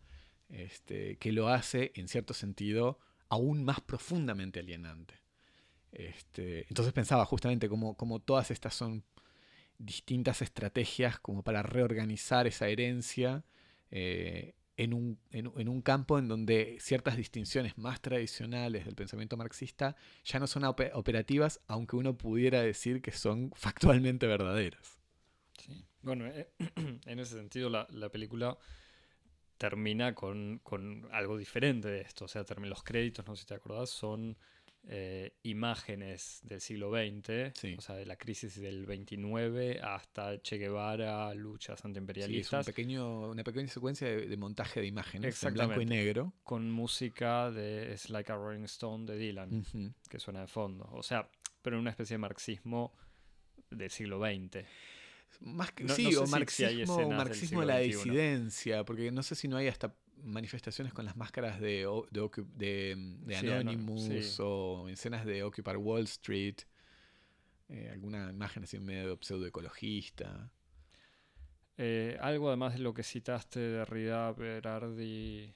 este, 0.49 1.17
que 1.17 1.31
lo 1.31 1.49
hace, 1.49 1.91
en 1.95 2.07
cierto 2.07 2.33
sentido, 2.33 2.99
aún 3.27 3.63
más 3.63 3.81
profundamente 3.81 4.59
alienante. 4.59 5.15
Este, 5.91 6.67
entonces 6.69 6.93
pensaba 6.93 7.25
justamente 7.25 7.67
como, 7.67 7.95
como 7.97 8.19
todas 8.19 8.51
estas 8.51 8.75
son 8.75 9.03
distintas 9.79 10.41
estrategias 10.41 11.19
como 11.19 11.41
para 11.41 11.63
reorganizar 11.63 12.45
esa 12.45 12.67
herencia 12.67 13.43
eh, 13.89 14.53
en, 14.77 14.93
un, 14.93 15.19
en, 15.31 15.67
un, 15.67 15.81
campo 15.81 16.19
en 16.19 16.27
donde 16.27 16.77
ciertas 16.79 17.17
distinciones 17.17 17.77
más 17.77 18.01
tradicionales 18.01 18.85
del 18.85 18.95
pensamiento 18.95 19.35
marxista 19.35 19.95
ya 20.23 20.39
no 20.39 20.47
son 20.47 20.63
operativas, 20.65 21.59
aunque 21.67 21.95
uno 21.95 22.17
pudiera 22.17 22.61
decir 22.61 23.01
que 23.01 23.11
son 23.11 23.51
factualmente 23.55 24.27
verdaderas. 24.27 24.99
Bueno, 26.01 26.27
eh, 26.27 26.49
en 27.05 27.19
ese 27.19 27.35
sentido 27.35 27.69
la, 27.69 27.87
la 27.89 28.09
película 28.09 28.57
termina 29.57 30.15
con, 30.15 30.59
con, 30.63 31.09
algo 31.11 31.37
diferente 31.37 31.89
de 31.89 32.01
esto. 32.01 32.25
O 32.25 32.27
sea, 32.27 32.45
los 32.47 32.83
créditos, 32.83 33.27
no 33.27 33.35
sé 33.35 33.41
si 33.41 33.47
te 33.47 33.55
acordás, 33.55 33.89
son 33.89 34.37
eh, 34.91 35.37
imágenes 35.43 36.39
del 36.41 36.61
siglo 36.61 36.89
XX, 36.89 37.77
o 37.77 37.81
sea, 37.81 37.95
de 37.95 38.07
la 38.07 38.15
crisis 38.15 38.59
del 38.59 38.87
29 38.87 39.81
hasta 39.83 40.41
Che 40.41 40.57
Guevara, 40.57 41.31
luchas 41.35 41.85
antiimperialistas. 41.85 42.49
Sí, 42.49 42.55
es 42.55 42.67
un 42.67 42.73
pequeño, 42.73 43.29
una 43.29 43.43
pequeña 43.43 43.67
secuencia 43.67 44.07
de, 44.07 44.35
montaje 44.37 44.81
de 44.81 44.87
imágenes 44.87 45.43
en 45.43 45.53
blanco 45.53 45.79
y 45.79 45.85
negro. 45.85 46.33
Con 46.43 46.71
música 46.71 47.51
de 47.51 47.91
It's 47.93 48.09
Like 48.09 48.31
a 48.31 48.35
Rolling 48.35 48.63
Stone 48.63 49.05
de 49.05 49.17
Dylan, 49.19 49.63
que 50.09 50.19
suena 50.19 50.41
de 50.41 50.47
fondo. 50.47 50.89
O 50.91 51.03
sea, 51.03 51.29
pero 51.61 51.75
en 51.75 51.81
una 51.81 51.91
especie 51.91 52.15
de 52.15 52.19
marxismo 52.19 52.91
del 53.69 53.91
siglo 53.91 54.19
XX. 54.19 54.65
Más 55.41 55.71
que, 55.71 55.87
sí, 55.89 56.15
o 56.15 56.25
marxismo, 56.25 57.11
marxismo 57.11 57.59
de 57.59 57.65
la 57.67 57.77
disidencia, 57.77 58.83
porque 58.83 59.11
no 59.11 59.21
sé 59.21 59.35
si 59.35 59.47
no 59.47 59.57
hay 59.57 59.67
hasta 59.67 59.93
manifestaciones 60.23 60.93
con 60.93 61.05
las 61.05 61.15
máscaras 61.15 61.59
de, 61.59 61.87
de, 62.11 62.95
de, 63.25 63.35
Anonymous 63.35 64.39
o 64.39 64.87
escenas 64.89 65.25
de 65.25 65.43
Occupy 65.43 65.75
Wall 65.75 66.03
Street, 66.03 66.57
eh, 67.69 67.89
alguna 67.91 68.29
imagen 68.29 68.63
así 68.63 68.79
medio 68.79 69.17
pseudoecologista. 69.21 70.51
Eh, 71.77 72.17
algo 72.19 72.49
además 72.49 72.73
de 72.73 72.79
lo 72.79 72.93
que 72.93 73.03
citaste 73.03 73.59
de 73.59 73.85
Rida 73.85 74.31
Berardi. 74.33 75.53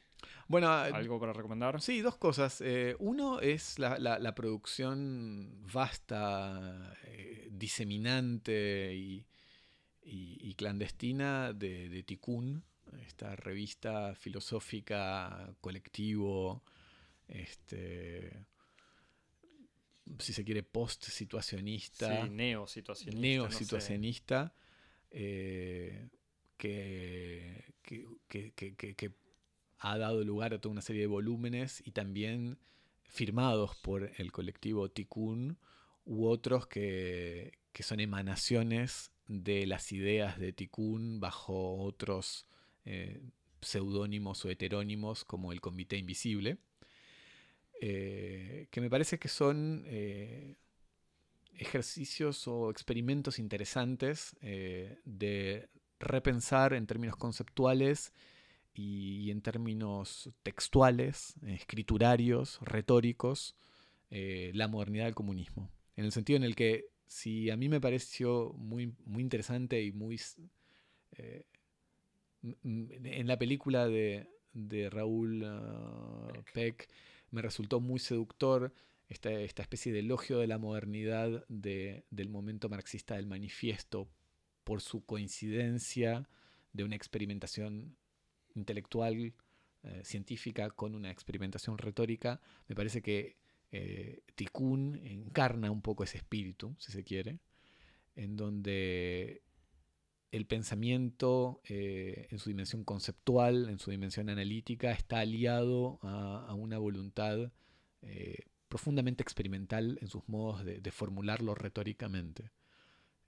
Bueno, 0.47 0.67
ah, 0.67 0.85
¿algo 0.85 1.19
para 1.19 1.33
recomendar? 1.33 1.81
Sí, 1.81 2.01
dos 2.01 2.17
cosas. 2.17 2.61
Eh, 2.61 2.95
uno 2.99 3.41
es 3.41 3.77
la, 3.79 3.97
la, 3.99 4.35
producción 4.35 5.65
vasta, 5.73 6.95
diseminante 7.49 8.93
y, 8.95 9.25
y, 10.01 10.53
clandestina 10.55 11.53
de, 11.53 11.89
de 11.89 12.03
Tikkun, 12.03 12.63
esta 13.01 13.35
revista 13.35 14.15
filosófica 14.15 15.55
colectivo, 15.61 16.63
este, 17.27 18.45
si 20.19 20.33
se 20.33 20.43
quiere, 20.43 20.63
post-situacionista. 20.63 22.25
Sí, 22.25 22.29
neo-situacionista. 22.29 23.21
Neo-situacionista. 23.21 24.55
Eh, 25.11 26.09
que, 26.57 27.73
que, 27.83 29.11
ha 29.79 29.97
dado 29.97 30.23
lugar 30.23 30.53
a 30.53 30.61
toda 30.61 30.71
una 30.71 30.81
serie 30.81 31.01
de 31.01 31.07
volúmenes 31.07 31.83
y 31.85 31.91
también 31.91 32.57
firmados 33.03 33.75
por 33.75 34.11
el 34.17 34.31
colectivo 34.31 34.89
Tikkun 34.89 35.57
u 36.05 36.25
otros 36.25 36.67
que, 36.67 37.59
son 37.81 37.99
emanaciones 37.99 39.11
de 39.27 39.67
las 39.67 39.91
ideas 39.91 40.39
de 40.39 40.53
Tikkun 40.53 41.19
bajo 41.19 41.77
otros 41.83 42.47
eh, 42.85 43.21
pseudónimos 43.61 44.43
o 44.43 44.49
heterónimos 44.49 45.23
como 45.23 45.53
el 45.53 45.61
Comité 45.61 45.97
Invisible, 45.97 46.57
eh, 47.81 48.67
que 48.71 48.81
me 48.81 48.89
parece 48.89 49.19
que 49.19 49.29
son 49.29 49.83
eh, 49.87 50.55
ejercicios 51.53 52.47
o 52.47 52.69
experimentos 52.69 53.39
interesantes 53.39 54.35
de 54.41 55.69
repensar 55.99 56.73
en 56.73 56.87
términos 56.87 57.15
conceptuales 57.15 58.11
y, 58.73 59.31
en 59.31 59.41
términos 59.41 60.29
textuales, 60.41 61.35
escriturarios, 61.47 62.59
retóricos, 62.61 63.55
la 64.09 64.67
modernidad 64.67 65.05
del 65.05 65.15
comunismo. 65.15 65.71
En 65.95 66.05
el 66.05 66.11
sentido 66.11 66.37
en 66.37 66.43
el 66.43 66.55
que 66.55 66.89
si 67.07 67.49
a 67.49 67.55
mí 67.55 67.69
me 67.69 67.79
pareció 67.79 68.53
muy, 68.57 68.93
muy 69.05 69.21
interesante 69.21 69.81
y 69.83 69.91
muy 69.91 70.19
en 72.63 73.27
la 73.27 73.37
película 73.37 73.87
de, 73.87 74.27
Raúl 74.91 75.43
ah, 75.45 76.31
Peck. 76.53 76.89
me 77.31 77.41
resultó 77.41 77.79
muy 77.79 77.99
seductor 77.99 78.73
esta, 79.09 79.31
esta, 79.31 79.61
especie 79.61 79.91
de 79.91 79.99
elogio 79.99 80.39
de 80.39 80.47
la 80.47 80.57
modernidad 80.57 81.45
del 81.47 82.29
momento 82.29 82.69
marxista 82.69 83.15
del 83.15 83.27
manifiesto 83.27 84.09
por 84.63 84.81
su 84.81 85.05
coincidencia 85.05 86.27
de 86.73 86.83
una 86.83 86.95
experimentación 86.95 87.95
intelectual, 88.55 89.33
eh, 89.83 90.01
científica, 90.03 90.69
con 90.69 90.95
una 90.95 91.11
experimentación 91.11 91.77
retórica. 91.77 92.41
Me 92.67 92.75
parece 92.75 93.01
que 93.01 93.37
eh, 93.71 94.21
Tikkun 94.35 94.95
encarna 95.03 95.71
un 95.71 95.81
poco 95.81 96.03
ese 96.03 96.17
espíritu, 96.17 96.75
si 96.79 96.91
se 96.91 97.03
quiere, 97.03 97.39
en 98.15 98.35
donde 98.35 99.42
el 100.33 100.47
pensamiento 100.47 101.61
eh, 101.63 102.27
en 102.31 102.39
su 102.39 102.49
dimensión 102.49 102.83
conceptual, 102.83 103.69
en 103.69 103.77
su 103.77 103.91
dimensión 103.91 104.29
analítica, 104.29 104.91
está 104.91 105.19
aliado 105.19 105.99
a, 106.01 106.51
una 106.55 106.79
voluntad 106.79 107.51
eh, 108.01 108.47
profundamente 108.67 109.21
experimental 109.21 109.99
en 110.01 110.07
sus 110.07 110.27
modos 110.27 110.65
de, 110.65 110.91
formularlo 110.91 111.53
retóricamente. 111.53 112.49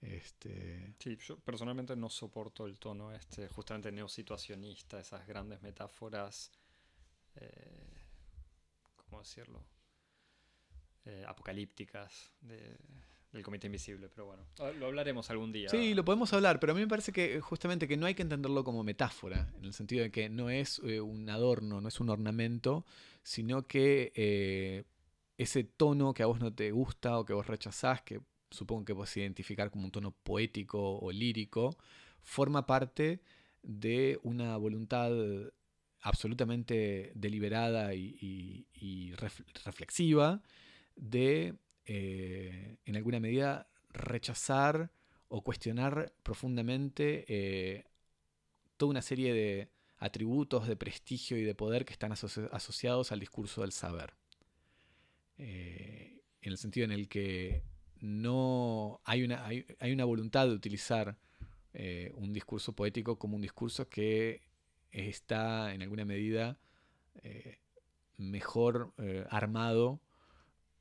Este... 0.02 0.96
Sí, 0.98 1.16
yo 1.18 1.40
personalmente 1.42 1.96
no 1.96 2.10
soporto 2.10 2.66
el 2.66 2.80
tono 2.80 3.12
este, 3.12 3.50
justamente 3.50 3.92
neosituacionista, 3.92 5.00
esas 5.00 5.28
grandes 5.28 5.62
metáforas, 5.62 6.52
eh, 7.36 8.02
¿cómo 8.96 9.20
decirlo? 9.20 9.64
apocalípticas 11.28 12.34
el 13.36 13.44
Comité 13.44 13.68
Invisible, 13.68 14.10
pero 14.10 14.26
bueno, 14.26 14.44
ah, 14.60 14.72
lo 14.72 14.88
hablaremos 14.88 15.30
algún 15.30 15.52
día. 15.52 15.70
Sí, 15.70 15.94
lo 15.94 16.06
podemos 16.06 16.32
hablar, 16.34 16.60
pero 16.60 16.72
a 16.72 16.76
mí 16.76 16.82
me 16.82 16.88
parece 16.88 17.12
que 17.12 17.40
justamente 17.42 17.88
que 17.88 17.98
no 17.98 18.06
hay 18.06 18.16
que 18.16 18.22
entenderlo 18.22 18.64
como 18.64 18.84
metáfora, 18.84 19.54
en 19.58 19.66
el 19.66 19.74
sentido 19.74 20.04
de 20.04 20.12
que 20.12 20.30
no 20.30 20.50
es 20.50 20.82
eh, 20.86 21.02
un 21.02 21.30
adorno, 21.30 21.82
no 21.82 21.88
es 21.88 22.00
un 22.00 22.10
ornamento, 22.10 22.86
sino 23.24 23.68
que 23.68 24.12
eh, 24.16 24.84
ese 25.38 25.64
tono 25.64 26.14
que 26.14 26.24
a 26.24 26.28
vos 26.28 26.40
no 26.40 26.54
te 26.54 26.72
gusta 26.72 27.20
o 27.20 27.26
que 27.26 27.34
vos 27.34 27.48
rechazás, 27.48 28.02
que 28.02 28.22
supongo 28.52 28.86
que 28.86 28.96
puedes 28.96 29.16
identificar 29.18 29.70
como 29.70 29.86
un 29.86 29.92
tono 29.92 30.12
poético 30.12 31.00
o 31.00 31.12
lírico, 31.12 31.78
forma 32.22 32.66
parte 32.66 33.22
de 33.62 34.20
una 34.24 34.56
voluntad 34.58 35.12
absolutamente 36.06 37.12
deliberada 37.16 37.96
y, 37.96 38.66
reflexiva 39.64 40.42
de 40.96 41.56
eh, 41.86 42.78
en 42.86 42.96
alguna 42.96 43.20
medida, 43.20 43.68
rechazar 43.92 44.92
o 45.28 45.42
cuestionar 45.42 46.14
profundamente 46.24 47.26
eh, 47.28 47.86
toda 48.78 48.90
una 48.90 49.02
serie 49.02 49.34
de 49.34 49.70
atributos 49.98 50.68
de 50.68 50.76
prestigio 50.76 51.38
y 51.38 51.44
de 51.44 51.56
poder 51.56 51.86
que 51.86 51.94
están 51.94 52.12
asociados 52.12 53.12
al 53.12 53.20
discurso 53.20 53.62
del 53.62 53.72
saber. 53.72 54.14
Eh, 55.38 56.22
en 56.42 56.52
el 56.52 56.58
sentido 56.58 56.86
en 56.86 56.92
el 56.92 57.08
que 57.08 57.64
no 58.00 59.00
hay 59.04 59.24
una, 59.24 59.46
hay, 59.46 59.92
una 59.92 60.06
voluntad 60.06 60.48
de 60.48 60.54
utilizar 60.54 61.18
un 62.14 62.32
discurso 62.32 62.72
poético 62.72 63.18
como 63.18 63.36
un 63.36 63.42
discurso 63.42 63.90
que 63.90 64.42
está 64.92 65.74
en 65.74 65.82
alguna 65.82 66.06
medida 66.06 66.58
mejor 68.18 68.94
armado 69.30 70.00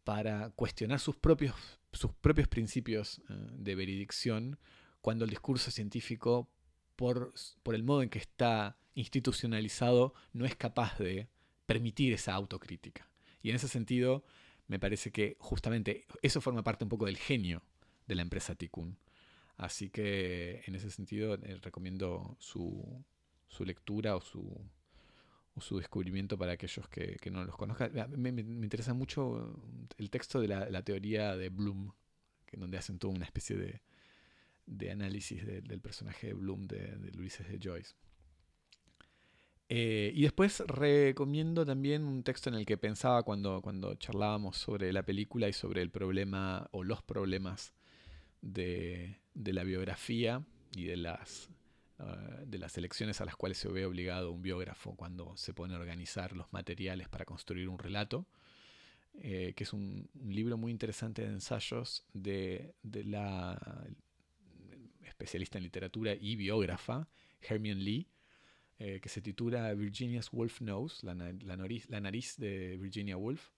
para 0.05 0.51
cuestionar 0.51 1.01
sus 1.01 1.17
propios, 1.17 1.55
sus 1.93 2.13
propios 2.13 2.49
principios 2.49 3.21
eh, 3.29 3.35
de 3.53 3.75
veridicción 3.75 4.59
cuando 5.01 5.25
el 5.25 5.31
discurso 5.31 5.71
científico, 5.71 6.49
por, 6.97 7.35
por 7.63 7.75
el 7.75 7.83
modo 7.83 8.03
en 8.03 8.09
que 8.09 8.19
está 8.19 8.79
institucionalizado, 8.95 10.15
no 10.33 10.47
es 10.47 10.57
capaz 10.57 10.99
de 10.99 11.29
permitir 11.67 12.13
esa 12.13 12.35
autocrítica. 12.35 13.09
Y 13.43 13.51
en 13.51 13.57
ese 13.57 13.69
sentido, 13.69 14.25
me 14.67 14.79
parece 14.79 15.11
que 15.13 15.37
justamente 15.39 16.07
eso 16.23 16.41
forma 16.41 16.63
parte 16.63 16.85
un 16.85 16.89
poco 16.89 17.07
del 17.07 17.19
genio 17.19 17.63
de 18.07 18.15
la 18.15 18.23
empresa 18.23 18.55
Tikkun. 18.55 18.99
Así 19.57 19.91
que 19.91 20.63
en 20.67 20.75
ese 20.75 20.91
sentido 20.91 21.35
eh, 21.35 21.59
recomiendo 21.63 22.37
su, 22.39 23.05
su 23.49 23.65
lectura 23.65 24.17
o 24.17 24.21
su, 24.21 24.59
o 25.55 25.61
su 25.61 25.79
descubrimiento 25.79 26.37
para 26.37 26.53
aquellos 26.53 26.89
que, 26.89 27.19
no 27.31 27.45
los 27.45 27.57
conozcan. 27.57 27.93
Me, 28.17 28.29
interesa 28.31 28.95
mucho 28.95 29.57
el 29.99 30.11
texto 30.11 30.41
de 30.41 30.49
la, 30.49 30.83
teoría 30.83 31.37
de 31.37 31.49
Bloom, 31.49 31.93
que 32.45 32.57
donde 32.57 32.79
hacen 32.79 32.99
toda 32.99 33.15
una 33.15 33.25
especie 33.25 33.57
de, 34.67 34.91
análisis 34.91 35.47
del 35.47 35.81
personaje 35.81 36.29
de 36.29 36.33
Bloom 36.35 36.67
de, 36.67 36.97
de 36.97 37.11
de 37.11 37.59
Joyce. 37.63 37.95
Eh, 39.69 40.13
y 40.15 40.23
después 40.23 40.61
recomiendo 40.67 41.65
también 41.65 42.05
un 42.05 42.23
texto 42.23 42.51
en 42.51 42.57
el 42.57 42.67
que 42.67 42.77
pensaba 42.77 43.23
cuando, 43.23 43.63
cuando 43.63 43.95
charlábamos 43.95 44.59
sobre 44.59 44.93
la 44.93 45.05
película 45.05 45.49
y 45.49 45.53
sobre 45.53 45.81
el 45.81 45.91
problema 45.91 46.69
o 46.73 46.85
los 46.85 47.03
problemas 47.03 47.73
de 48.43 49.17
la 49.35 49.65
biografía 49.65 50.45
y 50.77 50.85
de 50.85 50.99
las, 50.99 51.49
ah, 51.99 52.40
de 52.47 52.59
las 52.59 52.76
elecciones 52.78 53.20
a 53.20 53.24
las 53.24 53.36
cuales 53.36 53.59
se 53.59 53.68
ve 53.68 53.86
obligado 53.86 54.32
un 54.32 54.42
biógrafo 54.42 54.97
cuando 54.97 55.36
se 55.36 55.55
pone 55.55 55.74
a 55.74 55.78
organizar 55.78 56.36
los 56.36 56.53
materiales 56.53 57.09
para 57.09 57.24
construir 57.24 57.68
un 57.68 57.78
relato. 57.78 58.26
Eh, 59.16 59.53
que 59.55 59.62
es 59.62 59.72
un, 59.72 60.11
libro 60.24 60.57
muy 60.57 60.72
interesante 60.72 61.22
de 61.22 61.28
ensayos 61.28 62.05
de, 62.14 62.74
de 62.82 63.05
la 63.05 63.86
especialista 65.03 65.59
en 65.59 65.64
literatura 65.64 66.14
y 66.20 66.34
biógrafa, 66.34 67.09
Hermione 67.40 67.80
Lee, 67.80 68.09
eh, 68.78 68.99
que 69.01 69.09
se 69.09 69.20
titula 69.20 69.72
Virginia's 69.74 70.30
Wolf 70.30 70.61
Nose, 70.61 71.07
la, 71.07 71.14
la, 71.14 71.57
nariz, 71.57 71.88
la 71.88 72.01
nariz, 72.01 72.36
de 72.36 72.76
Virginia 72.76 73.16
Woolf, 73.16 73.51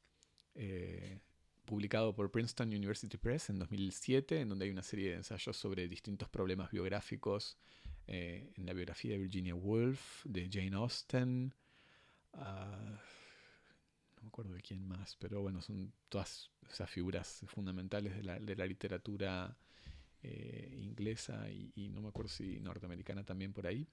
eh, 0.55 1.19
publicado 1.65 2.15
por 2.15 2.31
Princeton 2.31 2.69
University 2.69 3.17
Press 3.17 3.49
en 3.49 3.59
2007, 3.59 4.41
en 4.41 4.51
donde 4.51 4.67
hay 4.67 4.71
una 4.71 4.83
serie 4.83 5.11
de 5.11 5.17
ensayos 5.17 5.57
sobre 5.57 5.89
distintos 5.89 6.29
problemas 6.29 6.71
biográficos 6.71 7.57
eh, 8.07 8.53
en 8.57 8.67
la 8.67 8.73
biografía 8.73 9.13
de 9.13 9.19
Virginia 9.19 9.55
Woolf, 9.55 10.25
de 10.25 10.49
Jane 10.51 10.77
Austen, 10.77 11.55
uh, 12.35 12.39
no 12.39 14.23
me 14.23 14.29
acuerdo 14.29 14.55
de 14.55 14.63
quién 14.63 14.87
más, 14.87 15.17
pero 15.17 15.43
bueno, 15.43 15.61
son 15.61 15.93
todas 16.09 16.51
esas 16.71 16.91
figuras 16.91 17.43
fundamentales 17.47 18.17
de 18.17 18.23
la, 18.23 18.39
de 18.39 18.57
la 18.57 18.67
literatura 18.67 19.57
eh, 20.23 20.79
inglesa 20.81 21.51
y, 21.51 21.73
y, 21.75 21.89
no 21.91 22.01
me 22.01 22.09
acuerdo 22.09 22.29
si 22.31 22.59
norteamericana 22.61 23.25
también 23.25 23.53
por 23.53 23.67
ahí. 23.67 23.87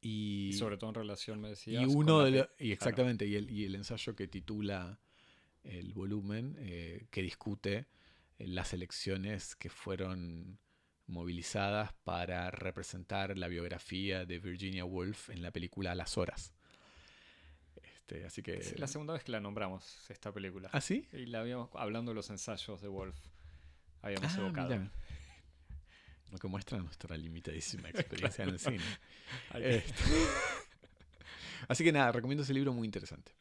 Y, 0.00 0.50
y 0.50 0.52
sobre 0.54 0.76
todo 0.76 0.90
en 0.90 0.96
relación, 0.96 1.40
me 1.40 1.48
decías. 1.48 1.82
Y 1.82 1.86
uno 1.86 2.22
de 2.22 2.48
y 2.58 2.72
exactamente, 2.72 3.24
claro. 3.24 3.32
y, 3.32 3.44
el, 3.44 3.50
y 3.50 3.64
el 3.64 3.74
ensayo 3.74 4.14
que 4.14 4.28
titula 4.28 5.00
el 5.62 5.94
volumen, 5.94 6.56
eh, 6.58 7.06
que 7.10 7.22
discute 7.22 7.86
eh, 8.38 8.46
las 8.46 8.72
elecciones 8.74 9.56
que 9.56 9.70
fueron 9.70 10.58
movilizadas 11.06 11.92
para 12.04 12.50
representar 12.50 13.36
la 13.36 13.48
biografía 13.48 14.24
de 14.24 14.38
Virginia 14.38 14.84
Woolf 14.84 15.30
en 15.30 15.42
la 15.42 15.50
película 15.50 15.94
Las 15.94 16.16
Horas. 16.16 16.52
Este, 17.82 18.24
así 18.24 18.42
que... 18.42 18.54
Es 18.56 18.78
la 18.78 18.86
segunda 18.86 19.14
vez 19.14 19.24
que 19.24 19.32
la 19.32 19.40
nombramos, 19.40 20.10
esta 20.10 20.32
película. 20.32 20.68
¿Ah, 20.72 20.80
sí? 20.80 21.06
Y 21.12 21.26
la 21.26 21.40
habíamos, 21.40 21.70
hablando 21.74 22.10
de 22.10 22.16
los 22.16 22.30
ensayos 22.30 22.80
de 22.80 22.88
Woolf, 22.88 23.16
habíamos 24.02 24.34
ah, 24.34 24.40
evocado. 24.40 24.68
Mira. 24.70 24.90
Lo 26.30 26.38
que 26.38 26.48
muestra 26.48 26.78
nuestra 26.78 27.16
limitadísima 27.16 27.88
experiencia 27.90 28.44
en 28.44 28.50
el 28.50 28.58
cine. 28.58 28.84
Este. 29.54 29.92
Así 31.68 31.84
que 31.84 31.92
nada, 31.92 32.12
recomiendo 32.12 32.42
ese 32.42 32.52
libro 32.52 32.72
muy 32.72 32.86
interesante. 32.86 33.32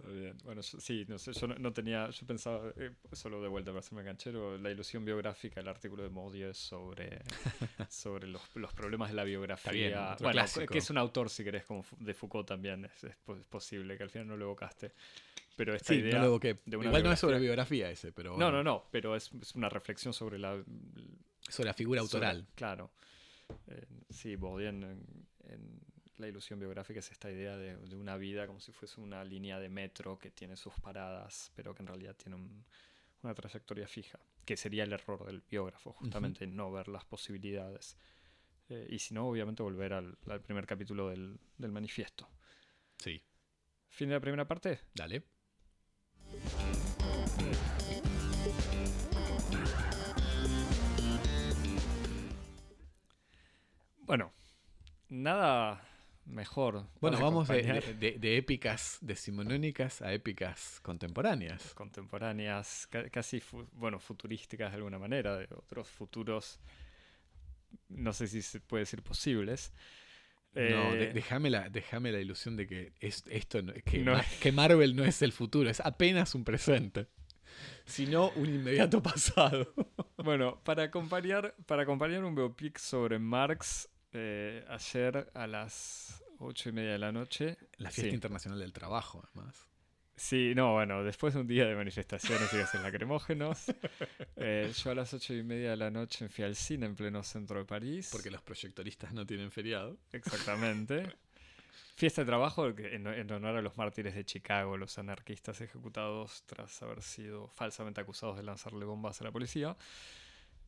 Está 0.00 0.12
bien. 0.12 0.34
Bueno, 0.44 0.62
yo, 0.62 0.80
sí, 0.80 1.04
no 1.08 1.18
sé, 1.18 1.32
yo 1.34 1.46
no, 1.46 1.56
no, 1.56 1.72
tenía, 1.74 2.08
yo 2.08 2.26
pensaba, 2.26 2.72
eh, 2.76 2.92
solo 3.12 3.42
de 3.42 3.48
vuelta 3.48 3.70
para 3.70 3.80
hacerme 3.80 4.02
canchero, 4.02 4.56
la 4.56 4.70
ilusión 4.70 5.04
biográfica, 5.04 5.60
el 5.60 5.68
artículo 5.68 6.02
de 6.02 6.08
Modius 6.08 6.56
sobre, 6.56 7.20
sobre 7.90 8.26
los, 8.26 8.42
los, 8.54 8.72
problemas 8.72 9.10
de 9.10 9.16
la 9.16 9.24
biografía. 9.24 9.72
Bien, 9.72 9.98
bueno, 10.20 10.32
clásico. 10.32 10.72
que 10.72 10.78
es 10.78 10.88
un 10.88 10.96
autor, 10.96 11.28
si 11.28 11.44
querés, 11.44 11.66
como 11.66 11.84
de 11.98 12.14
Foucault 12.14 12.48
también, 12.48 12.86
es, 12.86 13.04
es 13.04 13.16
posible, 13.46 13.98
que 13.98 14.02
al 14.02 14.10
final 14.10 14.28
no 14.28 14.36
lo 14.38 14.46
evocaste. 14.46 14.92
Pero 15.54 15.74
esta 15.74 15.92
sí, 15.92 16.00
idea 16.00 16.14
no 16.14 16.20
lo 16.20 16.26
evoqué. 16.28 16.60
de 16.64 16.76
una 16.78 16.86
Igual 16.86 17.02
no 17.02 17.12
es 17.12 17.18
sobre 17.18 17.38
biografía 17.38 17.90
ese, 17.90 18.12
pero... 18.12 18.38
No, 18.38 18.50
no, 18.50 18.64
no, 18.64 18.88
pero 18.90 19.14
es, 19.14 19.30
es 19.34 19.54
una 19.54 19.68
reflexión 19.68 20.14
sobre 20.14 20.38
la... 20.38 20.64
Sobre 21.46 21.66
la 21.66 21.74
figura 21.74 22.00
autoral. 22.00 22.38
Sobre, 22.38 22.54
claro. 22.54 22.90
Eh, 23.66 23.86
sí, 24.08 24.36
Bourdieu 24.36 24.70
en, 24.70 24.82
en, 25.44 25.80
la 26.20 26.28
ilusión 26.28 26.58
biográfica 26.58 27.00
es 27.00 27.10
esta 27.10 27.30
idea 27.30 27.56
de, 27.56 27.76
de, 27.76 27.96
una 27.96 28.16
vida 28.16 28.46
como 28.46 28.60
si 28.60 28.72
fuese 28.72 29.00
una 29.00 29.24
línea 29.24 29.58
de 29.58 29.68
metro 29.68 30.18
que 30.18 30.30
tiene 30.30 30.56
sus 30.56 30.74
paradas, 30.74 31.50
pero 31.56 31.74
que 31.74 31.82
en 31.82 31.88
realidad 31.88 32.14
tiene 32.16 32.36
un, 32.36 32.64
una 33.22 33.34
trayectoria 33.34 33.88
fija, 33.88 34.18
que 34.44 34.56
sería 34.56 34.84
el 34.84 34.92
error 34.92 35.24
del 35.26 35.42
biógrafo, 35.42 35.92
justamente 35.92 36.44
uh 36.44 36.48
-huh. 36.48 36.54
no 36.54 36.70
ver 36.70 36.88
las 36.88 37.04
posibilidades. 37.04 37.96
Eh, 38.68 38.86
y 38.90 38.98
si 38.98 39.14
no, 39.14 39.26
obviamente 39.26 39.62
volver 39.62 39.92
al, 39.92 40.16
al 40.28 40.40
primer 40.40 40.66
capítulo 40.66 41.08
del, 41.08 41.38
del, 41.58 41.72
manifiesto. 41.72 42.28
Sí. 42.98 43.22
Fin 43.88 44.08
de 44.08 44.14
la 44.14 44.20
primera 44.20 44.46
parte. 44.46 44.80
Dale. 44.94 45.24
Bueno, 54.06 54.32
nada 55.08 55.89
mejor. 56.26 56.86
Bueno, 57.00 57.18
vamos 57.20 57.48
de, 57.48 57.62
de, 57.98 58.18
de, 58.18 58.36
épicas 58.36 58.98
decimonónicas 59.00 60.02
a 60.02 60.12
épicas 60.12 60.80
contemporáneas. 60.82 61.74
Contemporáneas, 61.74 62.88
casi, 63.10 63.42
bueno, 63.72 63.98
futurísticas 63.98 64.70
de 64.70 64.76
alguna 64.76 64.98
manera, 64.98 65.36
de 65.36 65.48
otros 65.54 65.88
futuros, 65.88 66.60
no 67.88 68.12
sé 68.12 68.26
si 68.26 68.42
se 68.42 68.60
puede 68.60 68.82
decir 68.82 69.02
posibles. 69.02 69.72
No, 70.52 70.60
eh, 70.94 71.12
déjame 71.14 71.48
la, 71.48 71.68
déjame 71.68 72.10
la 72.10 72.18
ilusión 72.18 72.56
de 72.56 72.66
que 72.66 72.92
es, 72.98 73.24
esto 73.30 73.60
que, 73.84 73.98
no, 74.00 74.20
que 74.40 74.50
Marvel 74.50 74.96
no 74.96 75.04
es 75.04 75.22
el 75.22 75.30
futuro, 75.30 75.70
es 75.70 75.80
apenas 75.80 76.34
un 76.34 76.44
presente 76.44 77.06
sino 77.84 78.30
un 78.36 78.46
inmediato 78.46 79.02
pasado. 79.02 79.72
bueno, 80.16 80.60
para 80.64 80.84
acompañar, 80.84 81.54
para 81.66 81.82
acompañar 81.82 82.24
un 82.24 82.34
biopic 82.34 82.78
sobre 82.78 83.18
Marx, 83.18 83.88
eh, 84.12 84.64
ayer 84.68 85.30
a 85.34 85.46
las 85.46 86.22
ocho 86.38 86.68
y 86.68 86.72
media 86.72 86.92
de 86.92 86.98
la 86.98 87.12
noche. 87.12 87.56
La 87.76 87.90
fiesta 87.90 88.10
sí. 88.10 88.14
internacional 88.14 88.58
del 88.58 88.72
trabajo, 88.72 89.22
además. 89.32 89.66
Sí, 90.20 90.52
no, 90.54 90.74
bueno, 90.74 91.02
después 91.02 91.32
de 91.32 91.40
un 91.40 91.46
día 91.46 91.64
de 91.64 91.74
manifestaciones 91.74 92.52
y 92.52 92.58
gases 92.58 92.82
lacrimógenos, 92.82 93.64
eh, 94.36 94.70
yo 94.76 94.90
a 94.90 94.94
las 94.94 95.14
ocho 95.14 95.32
y 95.32 95.42
media 95.42 95.70
de 95.70 95.78
la 95.78 95.90
noche 95.90 96.28
fui 96.28 96.44
al 96.44 96.56
cine 96.56 96.84
en 96.84 96.94
pleno 96.94 97.22
centro 97.22 97.58
de 97.58 97.64
París. 97.64 98.10
Porque 98.12 98.30
los 98.30 98.42
proyectoristas 98.42 99.14
no 99.14 99.24
tienen 99.24 99.50
feriado. 99.50 99.96
Exactamente. 100.12 101.10
Fiesta 101.96 102.20
de 102.20 102.26
trabajo 102.26 102.68
en, 102.68 103.06
en, 103.06 103.30
honor 103.32 103.56
a 103.56 103.62
los 103.62 103.78
mártires 103.78 104.14
de 104.14 104.24
Chicago, 104.24 104.76
los 104.76 104.98
anarquistas 104.98 105.60
ejecutados 105.62 106.42
tras 106.46 106.82
haber 106.82 107.02
sido 107.02 107.48
falsamente 107.48 108.00
acusados 108.00 108.36
de 108.36 108.42
lanzarle 108.42 108.84
bombas 108.84 109.20
a 109.22 109.24
la 109.24 109.32
policía. 109.32 109.76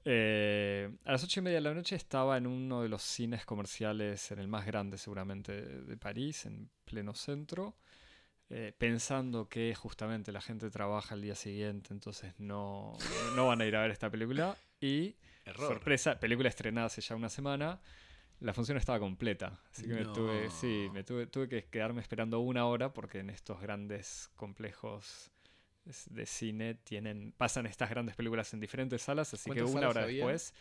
Eh, 0.05 0.90
a 1.05 1.12
las 1.12 1.22
ocho 1.22 1.40
y 1.40 1.42
media 1.42 1.59
de 1.59 1.62
la 1.62 1.74
noche 1.74 1.94
estaba 1.94 2.36
en 2.36 2.46
uno 2.46 2.82
de 2.82 2.88
los 2.88 3.03
cines 3.03 3.44
comerciales, 3.44 4.30
en 4.32 4.38
el 4.38 4.48
más 4.48 4.66
grande 4.66 4.98
seguramente 4.98 5.53
de, 5.62 5.96
París, 5.96 6.46
en 6.46 6.70
pleno 6.84 7.14
centro, 7.14 7.76
eh, 8.50 8.72
pensando 8.76 9.48
que 9.48 9.74
justamente 9.74 10.32
la 10.32 10.40
gente 10.40 10.70
trabaja 10.70 11.14
el 11.14 11.22
día 11.22 11.34
siguiente, 11.34 11.92
entonces 11.92 12.34
no, 12.38 12.96
no 13.36 13.46
van 13.46 13.61
a 13.61 13.66
ir 13.66 13.76
a 13.76 13.82
ver 13.82 13.92
esta 13.92 14.11
película. 14.11 14.57
Y, 14.80 15.16
Error. 15.44 15.68
sorpresa, 15.68 16.18
película 16.18 16.48
estrenada 16.48 16.86
hace 16.86 17.00
ya 17.00 17.14
una 17.14 17.28
semana 17.28 17.80
la 18.42 18.53
función 18.53 18.76
estaba 18.76 18.98
completa. 18.98 19.61
Así 19.70 19.84
que 19.84 19.94
no. 19.94 19.96
me 19.96 20.05
tuve, 20.14 20.50
sí, 20.50 20.88
me 20.92 21.05
tuve, 21.05 21.26
tuve 21.26 21.48
que 21.48 21.64
quedarme 21.64 22.00
esperando 22.00 22.40
una 22.40 22.66
hora 22.66 22.92
porque 22.92 23.20
en 23.20 23.30
estos 23.30 23.61
grandes 23.61 24.30
complejos 24.34 25.30
de 25.85 26.26
cine 26.26 26.74
tienen 26.74 27.33
pasan 27.33 27.66
estas 27.66 27.91
grandes 27.91 28.14
películas 28.14 28.53
en 28.55 28.61
diferentes 28.61 29.03
salas, 29.03 29.35
así 29.35 29.51
que 29.51 29.62
una 29.62 29.89
hora 29.89 30.05
había? 30.05 30.24
después. 30.24 30.55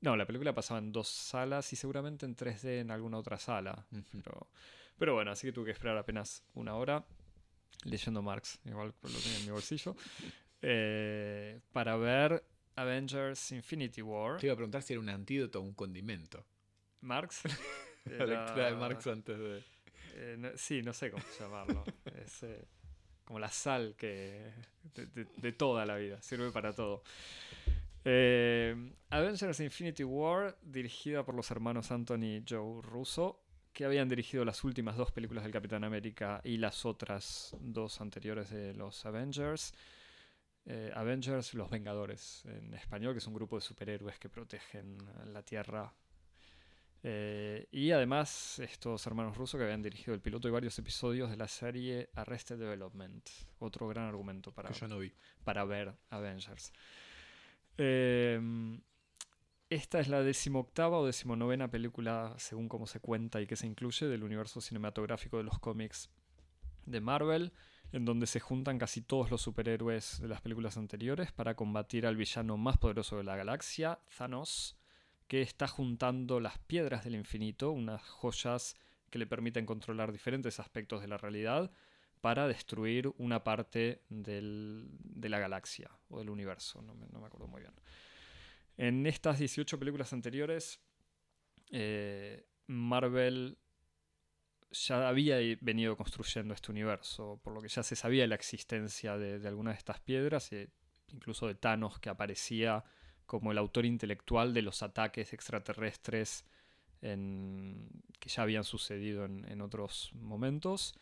No, 0.00 0.16
la 0.16 0.26
película 0.26 0.54
pasaba 0.54 0.78
en 0.78 0.92
dos 0.92 1.08
salas 1.08 1.72
y 1.72 1.76
seguramente 1.76 2.24
en 2.24 2.34
3D 2.34 2.80
en 2.80 2.90
alguna 2.90 3.18
otra 3.18 3.38
sala. 3.38 3.86
Uh 3.90 3.96
-huh. 3.96 4.22
pero, 4.24 4.46
pero 4.98 5.14
bueno, 5.14 5.30
así 5.30 5.46
que 5.46 5.52
tuve 5.52 5.66
que 5.66 5.72
esperar 5.72 5.98
apenas 5.98 6.42
una 6.54 6.74
hora 6.74 7.04
leyendo 7.84 8.22
Marx, 8.22 8.58
igual 8.64 8.94
lo 9.02 9.18
tenía 9.18 9.38
en 9.38 9.44
mi 9.44 9.50
bolsillo, 9.50 9.96
eh, 10.62 11.60
para 11.72 11.96
ver 11.96 12.44
Avengers 12.76 13.52
Infinity 13.52 14.02
War. 14.02 14.38
Te 14.38 14.46
iba 14.46 14.54
a 14.54 14.56
preguntar 14.56 14.82
si 14.82 14.94
era 14.94 15.00
un 15.00 15.08
antídoto 15.08 15.60
o 15.60 15.62
un 15.62 15.74
condimento. 15.74 16.44
Marx. 17.00 17.42
Era... 18.06 18.26
La 18.26 18.26
lectura 18.26 18.70
de 18.70 18.76
Marx 18.76 19.06
antes 19.06 19.38
de. 19.38 19.62
Eh, 20.14 20.36
no, 20.38 20.50
sí, 20.56 20.82
no 20.82 20.92
sé 20.92 21.10
cómo 21.10 21.22
llamarlo. 21.38 21.84
es 22.24 22.42
eh, 22.42 22.64
como 23.30 23.38
la 23.38 23.48
sal 23.48 23.94
que. 23.96 24.50
De, 25.36 25.52
toda 25.52 25.86
la 25.86 25.94
vida, 25.94 26.20
sirve 26.20 26.50
para 26.50 26.72
todo. 26.72 27.04
Eh, 28.04 28.74
Avengers 29.08 29.60
Infinity 29.60 30.02
War, 30.02 30.58
dirigida 30.62 31.24
por 31.24 31.36
los 31.36 31.48
hermanos 31.52 31.92
Anthony 31.92 32.24
y 32.24 32.44
Joe 32.48 32.82
Russo, 32.82 33.40
que 33.72 33.84
habían 33.84 34.08
dirigido 34.08 34.44
las 34.44 34.64
últimas 34.64 34.96
dos 34.96 35.12
películas 35.12 35.44
del 35.44 35.52
Capitán 35.52 35.84
América 35.84 36.40
y 36.42 36.56
las 36.56 36.84
otras 36.84 37.56
dos 37.60 38.00
anteriores 38.00 38.50
de 38.50 38.74
los 38.74 39.06
Avengers. 39.06 39.74
Eh, 40.66 40.90
Avengers, 40.96 41.54
los 41.54 41.70
Vengadores 41.70 42.44
en 42.46 42.74
español, 42.74 43.14
que 43.14 43.18
es 43.18 43.26
un 43.28 43.34
grupo 43.34 43.54
de 43.54 43.60
superhéroes 43.60 44.18
que 44.18 44.28
protegen 44.28 44.98
la 45.26 45.44
Tierra 45.44 45.94
eh, 47.02 47.66
y 47.70 47.90
además 47.92 48.58
estos 48.58 49.06
hermanos 49.06 49.36
rusos 49.36 49.58
que 49.58 49.64
habían 49.64 49.82
dirigido 49.82 50.14
el 50.14 50.20
piloto 50.20 50.48
y 50.48 50.50
varios 50.50 50.78
episodios 50.78 51.30
de 51.30 51.36
la 51.36 51.48
serie 51.48 52.10
Arrested 52.14 52.58
Development. 52.58 53.28
Otro 53.58 53.88
gran 53.88 54.06
argumento 54.06 54.52
para, 54.52 54.70
no 54.88 54.98
para 55.44 55.64
ver 55.64 55.94
Avengers. 56.10 56.72
Eh, 57.78 58.40
esta 59.70 60.00
es 60.00 60.08
la 60.08 60.20
decimoctava 60.22 60.98
o 60.98 61.06
decimonovena 61.06 61.70
película, 61.70 62.34
según 62.38 62.68
cómo 62.68 62.88
se 62.88 62.98
cuenta 62.98 63.40
y 63.40 63.46
que 63.46 63.54
se 63.54 63.68
incluye, 63.68 64.06
del 64.06 64.24
universo 64.24 64.60
cinematográfico 64.60 65.36
de 65.36 65.44
los 65.44 65.60
cómics 65.60 66.10
de 66.86 67.00
Marvel, 67.00 67.52
en 67.92 68.04
donde 68.04 68.26
se 68.26 68.40
juntan 68.40 68.78
casi 68.78 69.00
todos 69.00 69.30
los 69.30 69.42
superhéroes 69.42 70.20
de 70.20 70.26
las 70.26 70.40
películas 70.40 70.76
anteriores 70.76 71.30
para 71.30 71.54
combatir 71.54 72.04
al 72.04 72.16
villano 72.16 72.56
más 72.56 72.78
poderoso 72.78 73.16
de 73.16 73.22
la 73.22 73.36
galaxia, 73.36 74.00
Thanos, 74.18 74.76
que 75.30 75.42
está 75.42 75.68
juntando 75.68 76.40
las 76.40 76.58
piedras 76.58 77.04
del 77.04 77.14
infinito, 77.14 77.70
unas 77.70 78.02
joyas 78.02 78.74
que 79.10 79.18
le 79.20 79.28
permiten 79.28 79.64
controlar 79.64 80.10
diferentes 80.10 80.58
aspectos 80.58 81.02
de 81.02 81.06
la 81.06 81.18
realidad 81.18 81.70
para 82.20 82.48
destruir 82.48 83.12
una 83.16 83.44
parte 83.44 84.02
de 84.08 85.28
la 85.28 85.38
galaxia 85.38 85.88
o 86.08 86.18
del 86.18 86.30
universo, 86.30 86.82
no 86.82 86.96
me, 86.96 87.24
acuerdo 87.24 87.46
muy 87.46 87.60
bien. 87.60 87.72
En 88.76 89.06
estas 89.06 89.38
18 89.38 89.78
películas 89.78 90.12
anteriores, 90.12 90.80
eh, 91.70 92.48
Marvel 92.66 93.56
ya 94.72 95.08
había 95.08 95.36
venido 95.60 95.96
construyendo 95.96 96.54
este 96.54 96.72
universo, 96.72 97.40
por 97.44 97.54
lo 97.54 97.60
que 97.60 97.68
ya 97.68 97.84
se 97.84 97.94
sabía 97.94 98.26
la 98.26 98.34
existencia 98.34 99.16
de, 99.16 99.46
algunas 99.46 99.74
de 99.74 99.78
estas 99.78 100.00
piedras, 100.00 100.52
e 100.52 100.70
incluso 101.12 101.46
de 101.46 101.54
Thanos 101.54 102.00
que 102.00 102.08
aparecía 102.08 102.84
como 103.30 103.52
el 103.52 103.58
autor 103.58 103.86
intelectual 103.86 104.52
de 104.52 104.60
los 104.60 104.82
ataques 104.82 105.32
extraterrestres 105.32 106.44
que 107.00 108.28
ya 108.28 108.42
habían 108.42 108.64
sucedido 108.64 109.24
en, 109.24 109.60
otros 109.60 110.10
momentos. 110.14 110.96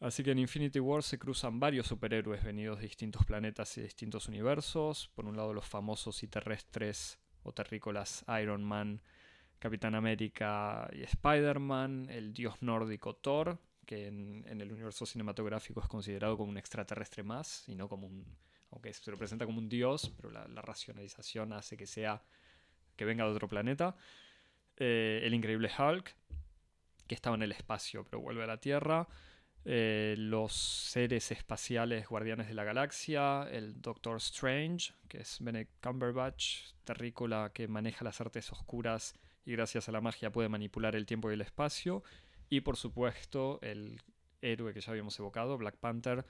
Así 0.00 0.24
que 0.24 0.32
en 0.32 0.40
Infinity 0.40 0.80
War 0.80 1.04
se 1.04 1.20
cruzan 1.20 1.60
varios 1.60 1.86
superhéroes 1.86 2.42
venidos 2.42 2.78
de 2.78 2.86
distintos 2.86 3.24
planetas 3.24 3.78
y 3.78 3.82
distintos 3.82 4.26
universos. 4.26 5.08
Por 5.14 5.24
un 5.24 5.36
lado 5.36 5.54
los 5.54 5.66
famosos 5.66 6.20
y 6.24 6.26
terrestres 6.26 7.20
o 7.44 7.52
terrícolas 7.52 8.24
Iron 8.42 8.64
Man, 8.64 9.00
Capitán 9.60 9.94
América 9.94 10.90
y 10.92 11.02
Spider-Man, 11.04 12.08
el 12.10 12.32
dios 12.32 12.60
nórdico 12.60 13.14
Thor, 13.14 13.56
que 13.86 14.08
en, 14.08 14.44
el 14.48 14.72
universo 14.72 15.06
cinematográfico 15.06 15.80
es 15.80 15.86
considerado 15.86 16.36
como 16.36 16.50
un 16.50 16.58
extraterrestre 16.58 17.22
más, 17.22 17.68
y 17.68 17.76
no 17.76 17.88
como 17.88 18.08
un. 18.08 18.26
Aunque 18.70 18.92
se 18.92 19.10
lo 19.10 19.16
presenta 19.16 19.46
como 19.46 19.58
un 19.58 19.68
dios, 19.68 20.12
pero 20.16 20.30
la, 20.30 20.62
racionalización 20.62 21.52
hace 21.52 21.76
que 21.76 21.86
sea. 21.86 22.22
que 22.96 23.04
venga 23.04 23.24
de 23.24 23.30
otro 23.30 23.48
planeta. 23.48 23.96
Eh, 24.76 25.20
el 25.24 25.34
increíble 25.34 25.70
Hulk, 25.76 26.14
que 27.06 27.14
estaba 27.14 27.36
en 27.36 27.42
el 27.42 27.52
espacio 27.52 28.04
pero 28.04 28.20
vuelve 28.20 28.44
a 28.44 28.46
la 28.46 28.60
Tierra. 28.60 29.08
Eh, 29.64 30.14
los 30.16 30.54
seres 30.54 31.30
espaciales 31.32 32.08
guardianes 32.08 32.48
de 32.48 32.54
la 32.54 32.64
galaxia, 32.64 33.46
el 33.50 33.80
Doctor 33.82 34.16
Strange, 34.16 34.94
que 35.06 35.18
es 35.18 35.36
Benedict 35.40 35.72
Cumberbatch, 35.82 36.72
terrícola 36.84 37.50
que 37.52 37.68
maneja 37.68 38.04
las 38.04 38.20
artes 38.22 38.50
oscuras 38.52 39.14
y 39.44 39.52
gracias 39.52 39.88
a 39.88 39.92
la 39.92 40.00
magia 40.00 40.32
puede 40.32 40.48
manipular 40.48 40.96
el 40.96 41.04
tiempo 41.04 41.30
y 41.30 41.34
el 41.34 41.42
espacio. 41.42 42.02
Y 42.48 42.62
por 42.62 42.76
supuesto, 42.76 43.58
el 43.62 44.00
héroe 44.40 44.72
que 44.72 44.80
ya 44.80 44.92
habíamos 44.92 45.18
evocado, 45.18 45.58
Black 45.58 45.76
Panther, 45.76 46.24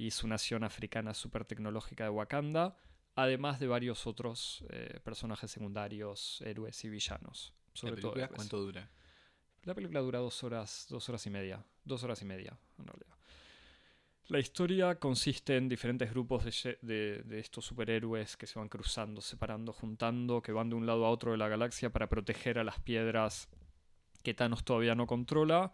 y 0.00 0.12
su 0.12 0.26
nación 0.26 0.64
africana 0.64 1.12
super 1.12 1.44
tecnológica 1.44 2.04
de 2.04 2.10
Wakanda, 2.10 2.74
además 3.16 3.60
de 3.60 3.66
varios 3.66 4.06
otros 4.06 4.64
eh, 4.70 4.98
personajes 5.04 5.50
secundarios, 5.50 6.40
héroes 6.40 6.82
y 6.84 6.88
villanos. 6.88 7.52
Sobre 7.74 7.96
¿La 7.96 8.00
película 8.00 8.28
cuánto 8.28 8.60
dura? 8.60 8.90
La 9.64 9.74
película 9.74 10.00
dura 10.00 10.20
dos 10.20 10.42
horas, 10.42 10.86
dos 10.88 11.06
horas 11.10 11.26
y 11.26 11.30
media. 11.30 11.62
Dos 11.84 12.02
horas 12.02 12.22
y 12.22 12.24
media, 12.24 12.58
en 12.78 12.86
realidad. 12.86 13.14
La 14.28 14.38
historia 14.38 14.94
consiste 14.94 15.58
en 15.58 15.68
diferentes 15.68 16.08
grupos 16.08 16.44
de, 16.80 17.22
estos 17.32 17.66
superhéroes 17.66 18.38
que 18.38 18.46
se 18.46 18.58
van 18.58 18.70
cruzando, 18.70 19.20
separando, 19.20 19.74
juntando, 19.74 20.40
que 20.40 20.52
van 20.52 20.70
de 20.70 20.76
un 20.76 20.86
lado 20.86 21.04
a 21.04 21.10
otro 21.10 21.32
de 21.32 21.36
la 21.36 21.48
galaxia 21.48 21.90
para 21.90 22.08
proteger 22.08 22.58
a 22.58 22.64
las 22.64 22.80
piedras 22.80 23.50
que 24.22 24.32
Thanos 24.32 24.64
todavía 24.64 24.94
no 24.94 25.06
controla. 25.06 25.72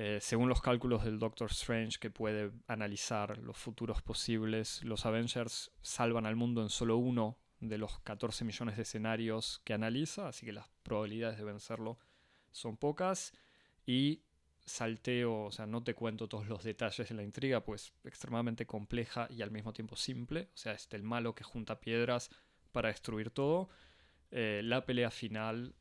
Eh, 0.00 0.20
según 0.20 0.48
los 0.48 0.62
cálculos 0.62 1.02
del 1.02 1.18
Doctor 1.18 1.50
Strange, 1.50 1.98
que 1.98 2.08
puede 2.08 2.52
analizar 2.68 3.36
los 3.38 3.58
futuros 3.58 4.00
posibles, 4.00 4.84
los 4.84 5.04
Avengers 5.06 5.72
salvan 5.82 6.24
al 6.24 6.36
mundo 6.36 6.62
en 6.62 6.68
solo 6.68 6.96
uno 6.98 7.36
de 7.58 7.78
los 7.78 7.98
14 7.98 8.44
millones 8.44 8.76
de 8.76 8.82
escenarios 8.82 9.60
que 9.64 9.74
analiza, 9.74 10.28
así 10.28 10.46
que 10.46 10.52
las 10.52 10.68
probabilidades 10.84 11.36
de 11.36 11.42
vencerlo 11.42 11.98
son 12.52 12.76
pocas. 12.76 13.32
Y 13.86 14.22
salteo, 14.64 15.46
o 15.46 15.50
sea, 15.50 15.66
no 15.66 15.82
te 15.82 15.94
cuento 15.94 16.28
todos 16.28 16.46
los 16.46 16.62
detalles 16.62 17.08
de 17.08 17.14
la 17.16 17.24
intriga, 17.24 17.64
pues 17.64 17.92
extremadamente 18.04 18.66
compleja 18.66 19.26
y 19.28 19.42
al 19.42 19.50
mismo 19.50 19.72
tiempo 19.72 19.96
simple. 19.96 20.48
O 20.54 20.56
sea, 20.56 20.74
es 20.74 20.86
el 20.92 21.02
malo 21.02 21.34
que 21.34 21.42
junta 21.42 21.80
piedras 21.80 22.30
para 22.70 22.90
destruir 22.90 23.30
todo. 23.30 23.68
Eh, 24.30 24.60
la 24.62 24.86
pelea 24.86 25.10
final 25.10 25.74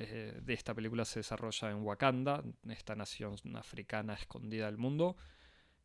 eh, 0.00 0.40
de 0.42 0.54
esta 0.54 0.74
película 0.74 1.04
se 1.04 1.20
desarrolla 1.20 1.70
en 1.70 1.82
Wakanda, 1.82 2.42
esta 2.68 2.94
nación 2.94 3.36
africana 3.54 4.14
escondida 4.14 4.66
del 4.66 4.78
mundo, 4.78 5.16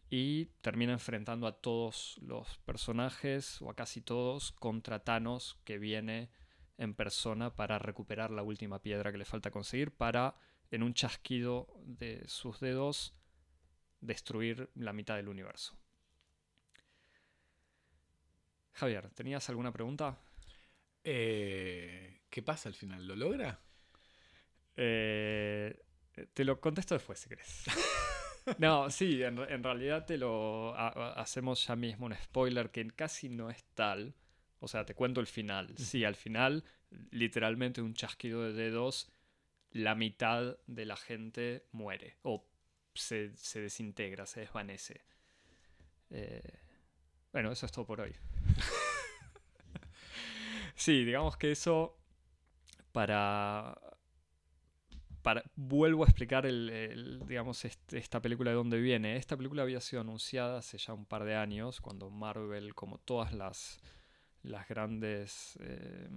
y 0.10 0.46
termina 0.62 0.94
enfrentando 0.94 1.48
a 1.48 1.60
todos 1.60 2.18
los 2.22 2.58
personajes, 2.60 3.62
o 3.62 3.70
a 3.70 3.76
casi 3.76 4.02
todos, 4.02 4.52
contra 4.54 5.04
Thanos, 5.04 5.60
que 5.66 5.78
viene 5.78 6.30
en 6.78 6.94
persona 6.94 7.56
para 7.56 7.80
recuperar 7.80 8.32
la 8.32 8.44
última 8.44 8.82
piedra 8.82 9.12
que 9.12 9.18
le 9.18 9.26
falta 9.26 9.52
conseguir 9.52 9.92
para 9.92 10.36
en 10.72 10.84
un 10.84 10.94
chasquido 10.94 11.68
de 11.84 12.28
sus 12.28 12.60
dedos, 12.60 13.14
destruir 14.02 14.70
la 14.76 14.94
mitad 14.94 15.16
del 15.16 15.30
universo. 15.30 15.78
Javier, 18.74 19.10
¿tenías 19.12 19.48
alguna 19.50 19.72
pregunta? 19.72 20.18
Eh, 21.04 22.22
¿Qué 22.30 22.42
pasa 22.42 22.68
al 22.68 22.76
final? 22.76 23.08
¿Lo 23.08 23.16
logra? 23.16 23.65
Eh, 24.78 25.80
te 26.34 26.44
lo 26.44 26.60
contesto 26.60 26.96
después, 26.96 27.20
si 27.20 27.30
querés. 27.30 27.66
no, 28.60 28.90
sí, 28.90 29.22
en, 29.24 29.64
realidad 29.64 30.06
te 30.06 30.18
lo 30.18 30.76
hacemos 30.76 31.66
ya 31.66 31.76
mismo 31.76 32.06
un 32.06 32.16
spoiler 32.16 32.72
que 32.72 32.86
casi 32.92 33.30
no 33.30 33.50
es 33.50 33.64
tal. 33.74 34.16
O 34.60 34.68
sea, 34.68 34.86
te 34.86 34.96
cuento 34.96 35.20
el 35.20 35.28
final. 35.28 35.74
Sí, 35.78 36.04
al 36.04 36.16
final, 36.16 36.64
literalmente 37.12 37.82
un 37.82 37.94
chasquido 37.94 38.44
de 38.44 38.54
dedos 38.54 39.12
la 39.72 39.94
mitad 39.94 40.58
de 40.68 40.86
la 40.86 40.96
gente 40.96 41.68
muere 41.74 42.18
o 42.22 42.48
se, 42.94 43.34
desintegra, 43.56 44.26
se 44.26 44.42
desvanece. 44.42 45.04
Eh, 46.10 46.60
bueno, 47.34 47.52
eso 47.52 47.66
es 47.66 47.72
todo 47.74 47.86
por 47.86 48.00
hoy. 48.00 48.16
sí, 50.76 51.04
digamos 51.04 51.36
que 51.36 51.52
eso 51.52 52.00
para, 52.94 53.78
vuelvo 55.56 56.04
a 56.04 56.08
explicar 56.08 56.46
el, 56.46 57.22
digamos 57.26 57.66
esta 57.66 58.22
película 58.22 58.52
de 58.52 58.56
dónde 58.56 58.80
viene. 58.80 59.18
Esta 59.18 59.36
película 59.36 59.64
había 59.64 59.82
sido 59.82 60.02
anunciada 60.02 60.60
hace 60.60 60.78
ya 60.78 60.94
un 60.94 61.06
par 61.06 61.24
de 61.24 61.36
años 61.36 61.82
cuando 61.82 62.10
Marvel, 62.10 62.74
como 62.76 63.00
todas 63.00 63.34
las 63.34 63.80
las 64.44 64.68
grandes 64.68 65.58
eh, 65.62 66.08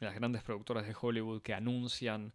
las 0.00 0.14
grandes 0.14 0.42
productoras 0.42 0.86
de 0.86 0.96
Hollywood 1.00 1.42
que 1.42 1.54
anuncian 1.54 2.32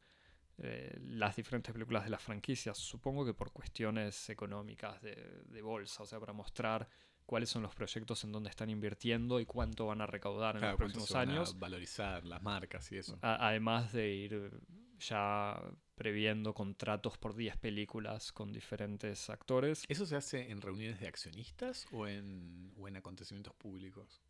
eh, 0.58 0.98
las 1.02 1.36
diferentes 1.36 1.74
películas 1.74 2.04
de 2.04 2.10
las 2.10 2.22
franquicias, 2.22 2.78
supongo 2.78 3.26
que 3.26 3.34
por 3.34 3.52
cuestiones 3.52 4.30
económicas 4.30 5.02
de, 5.02 5.62
bolsa, 5.62 6.04
o 6.04 6.06
sea, 6.06 6.20
para 6.20 6.34
mostrar 6.34 6.88
cuáles 7.26 7.50
son 7.50 7.64
los 7.64 7.74
proyectos 7.76 8.24
en 8.24 8.32
donde 8.32 8.50
están 8.50 8.70
invirtiendo 8.70 9.40
y 9.40 9.46
cuánto 9.46 9.88
van 9.88 10.02
a 10.02 10.06
recaudar 10.06 10.56
en 10.56 10.62
los 10.62 10.76
próximos 10.76 11.16
años. 11.16 11.58
valorizar 11.60 12.26
las 12.26 12.42
marcas 12.42 12.92
y 12.92 12.98
eso. 12.98 13.18
además 13.22 13.94
de 13.94 14.10
ir 14.10 14.52
ya 15.00 15.62
previendo 15.96 16.54
contratos 16.54 17.18
por 17.18 17.36
10 17.36 17.58
películas 17.58 18.32
con 18.32 18.52
diferentes 18.52 19.30
actores. 19.30 19.84
¿Eso 19.88 20.06
se 20.06 20.16
hace 20.16 20.52
en 20.52 20.62
reuniones 20.62 21.00
de 21.00 21.08
accionistas 21.08 21.86
o 21.92 22.08
en, 22.08 22.74
o 22.78 22.88
en 22.88 22.98
acontecimientos 22.98 23.54
públicos? 23.56 24.22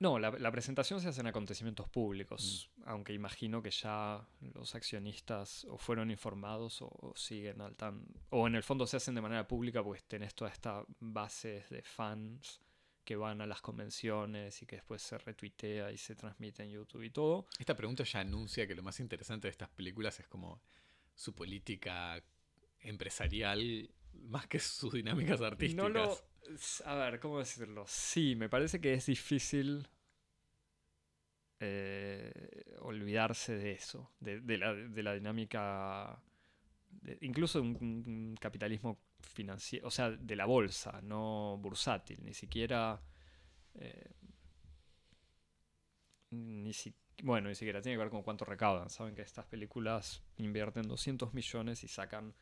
No, 0.00 0.18
la, 0.18 0.52
presentación 0.52 1.00
se 1.00 1.08
hace 1.08 1.20
en 1.20 1.26
acontecimientos 1.26 1.88
públicos, 1.88 2.70
mm. 2.76 2.82
aunque 2.86 3.12
imagino 3.12 3.60
que 3.60 3.70
ya 3.70 4.24
los 4.54 4.74
accionistas 4.76 5.64
o 5.64 5.76
fueron 5.76 6.10
informados 6.10 6.82
o, 6.82 7.12
siguen 7.16 7.60
al 7.60 7.74
tan... 7.74 8.06
O 8.30 8.46
en 8.46 8.54
el 8.54 8.62
fondo 8.62 8.86
se 8.86 8.96
hacen 8.96 9.16
de 9.16 9.20
manera 9.20 9.48
pública 9.48 9.82
porque 9.82 10.02
tenés 10.06 10.34
toda 10.34 10.52
esta 10.52 10.84
base 11.00 11.64
de 11.68 11.82
fans 11.82 12.60
que 13.04 13.16
van 13.16 13.40
a 13.40 13.46
las 13.46 13.60
convenciones 13.60 14.62
y 14.62 14.66
que 14.66 14.76
después 14.76 15.02
se 15.02 15.18
retuitea 15.18 15.90
y 15.90 15.96
se 15.96 16.14
transmite 16.14 16.62
en 16.62 16.70
YouTube 16.70 17.02
y 17.02 17.10
todo. 17.10 17.48
Esta 17.58 17.74
pregunta 17.74 18.04
ya 18.04 18.20
anuncia 18.20 18.66
que 18.68 18.74
lo 18.74 18.82
más 18.82 19.00
interesante 19.00 19.48
de 19.48 19.52
estas 19.52 19.70
películas 19.70 20.20
es 20.20 20.28
como 20.28 20.62
su 21.14 21.34
política 21.34 22.22
empresarial 22.80 23.90
más 24.22 24.46
que 24.46 24.58
sus 24.58 24.92
dinámicas 24.92 25.40
artísticas. 25.40 25.92
No 25.92 26.28
a 26.84 26.94
ver, 26.94 27.20
¿cómo 27.20 27.38
decirlo? 27.38 27.84
Sí, 27.86 28.34
me 28.34 28.48
parece 28.48 28.80
que 28.80 28.94
es 28.94 29.06
difícil 29.06 29.86
eh, 31.60 32.32
olvidarse 32.80 33.56
de 33.56 33.72
eso, 33.72 34.12
de, 34.20 34.58
la, 34.58 35.14
dinámica, 35.14 36.22
incluso 37.20 37.60
de 37.60 37.66
un, 37.66 38.36
capitalismo 38.40 39.00
financiero, 39.20 39.88
o 39.88 39.90
sea, 39.90 40.10
de 40.10 40.36
la 40.36 40.46
bolsa, 40.46 41.00
no 41.02 41.58
bursátil, 41.60 42.24
ni 42.24 42.34
siquiera... 42.34 43.02
Eh, 43.74 44.10
ni 46.30 46.72
bueno, 47.22 47.48
ni 47.48 47.54
siquiera 47.54 47.80
tiene 47.80 47.96
que 47.96 48.02
ver 48.04 48.10
con 48.10 48.22
cuánto 48.22 48.44
recaudan. 48.44 48.90
Saben 48.90 49.14
que 49.14 49.22
estas 49.22 49.46
películas 49.46 50.22
invierten 50.36 50.86
200 50.86 51.34
millones 51.34 51.82
y 51.82 51.88
sacan 51.88 52.34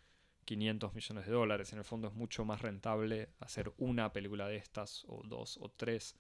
500 0.47 0.95
millones 0.95 1.27
de 1.27 1.33
dólares. 1.33 1.73
En 1.75 1.81
el 1.81 1.85
fondo 1.85 2.09
es 2.09 2.15
mucho 2.15 2.47
más 2.47 2.63
rentable 2.63 3.31
hacer 3.41 3.75
una 3.79 4.13
película 4.15 4.49
de 4.49 4.57
estas, 4.57 5.05
o 5.09 5.23
dos, 5.27 5.59
o 5.61 5.71
tres 5.71 6.17